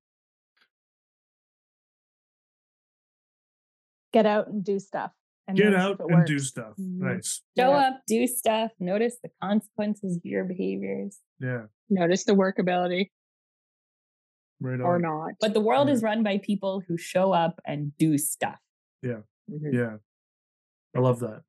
Get 4.13 4.25
out 4.25 4.47
and 4.47 4.63
do 4.63 4.79
stuff. 4.79 5.11
And 5.47 5.57
Get 5.57 5.75
out 5.75 5.99
and 5.99 6.09
works. 6.09 6.29
do 6.29 6.39
stuff. 6.39 6.73
Mm-hmm. 6.79 7.07
Nice. 7.07 7.41
Show 7.57 7.69
yeah. 7.69 7.87
up, 7.87 8.01
do 8.07 8.25
stuff, 8.25 8.71
notice 8.79 9.17
the 9.21 9.29
consequences 9.41 10.17
of 10.17 10.25
your 10.25 10.43
behaviors. 10.43 11.19
Yeah. 11.39 11.63
Notice 11.89 12.23
the 12.23 12.33
workability. 12.33 13.11
Right 14.59 14.75
on. 14.75 14.81
Or 14.81 14.99
not. 14.99 15.33
But 15.39 15.53
the 15.53 15.59
world 15.59 15.87
yeah. 15.87 15.95
is 15.95 16.01
run 16.01 16.23
by 16.23 16.39
people 16.39 16.81
who 16.87 16.97
show 16.97 17.31
up 17.31 17.59
and 17.65 17.95
do 17.97 18.17
stuff. 18.17 18.57
Yeah. 19.03 19.19
Mm-hmm. 19.51 19.75
Yeah. 19.75 19.97
I 20.95 20.99
love 20.99 21.19
that. 21.19 21.41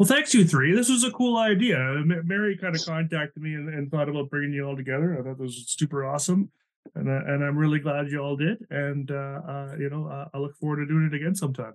Well, 0.00 0.06
thanks 0.06 0.32
you 0.32 0.46
three. 0.46 0.74
This 0.74 0.88
was 0.88 1.04
a 1.04 1.10
cool 1.10 1.36
idea. 1.36 1.76
Mary 2.24 2.56
kind 2.56 2.74
of 2.74 2.82
contacted 2.86 3.42
me 3.42 3.52
and, 3.52 3.68
and, 3.68 3.90
thought 3.90 4.08
about 4.08 4.30
bringing 4.30 4.54
you 4.54 4.64
all 4.66 4.74
together. 4.74 5.12
I 5.12 5.22
thought 5.22 5.36
this 5.36 5.44
was 5.44 5.74
super 5.78 6.06
awesome, 6.06 6.50
and 6.94 7.06
uh, 7.06 7.20
and 7.30 7.44
I'm 7.44 7.54
really 7.54 7.80
glad 7.80 8.10
you 8.10 8.18
all 8.18 8.34
did. 8.34 8.64
And 8.70 9.10
uh, 9.10 9.40
uh, 9.46 9.74
you 9.78 9.90
know, 9.90 10.06
uh, 10.06 10.28
I 10.32 10.38
look 10.38 10.56
forward 10.56 10.76
to 10.76 10.86
doing 10.86 11.04
it 11.04 11.12
again 11.12 11.34
sometime. 11.34 11.74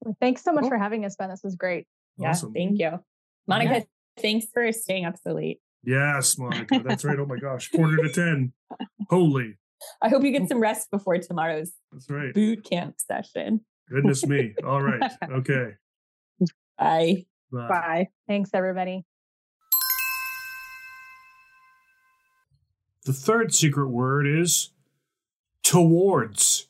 Well, 0.00 0.16
thanks 0.20 0.42
so 0.42 0.52
much 0.52 0.62
cool. 0.62 0.70
for 0.70 0.76
having 0.76 1.04
us, 1.04 1.14
Ben. 1.14 1.30
This 1.30 1.42
was 1.44 1.54
great. 1.54 1.86
Yeah, 2.18 2.32
thank 2.32 2.80
you, 2.80 2.98
Monica. 3.46 3.74
Yeah. 3.74 3.82
Thanks 4.20 4.46
for 4.52 4.72
staying 4.72 5.04
up 5.04 5.14
so 5.22 5.34
late. 5.34 5.60
Yes, 5.84 6.36
Monica. 6.36 6.82
That's 6.84 7.04
right. 7.04 7.20
Oh 7.20 7.26
my 7.26 7.38
gosh, 7.38 7.70
quarter 7.70 7.96
to 7.98 8.08
ten. 8.12 8.52
Holy. 9.08 9.56
I 10.02 10.08
hope 10.08 10.24
you 10.24 10.32
get 10.32 10.48
some 10.48 10.58
rest 10.58 10.90
before 10.90 11.18
tomorrow's. 11.18 11.70
That's 11.92 12.10
right. 12.10 12.34
Boot 12.34 12.64
camp 12.68 12.96
session. 12.98 13.60
Goodness 13.88 14.26
me. 14.26 14.56
All 14.64 14.82
right. 14.82 15.12
Okay. 15.30 15.74
Bye. 16.78 17.26
Bye. 17.52 17.68
Bye. 17.68 18.08
Thanks, 18.26 18.50
everybody. 18.52 19.04
The 23.04 23.12
third 23.12 23.54
secret 23.54 23.88
word 23.88 24.26
is 24.26 24.70
towards. 25.62 26.68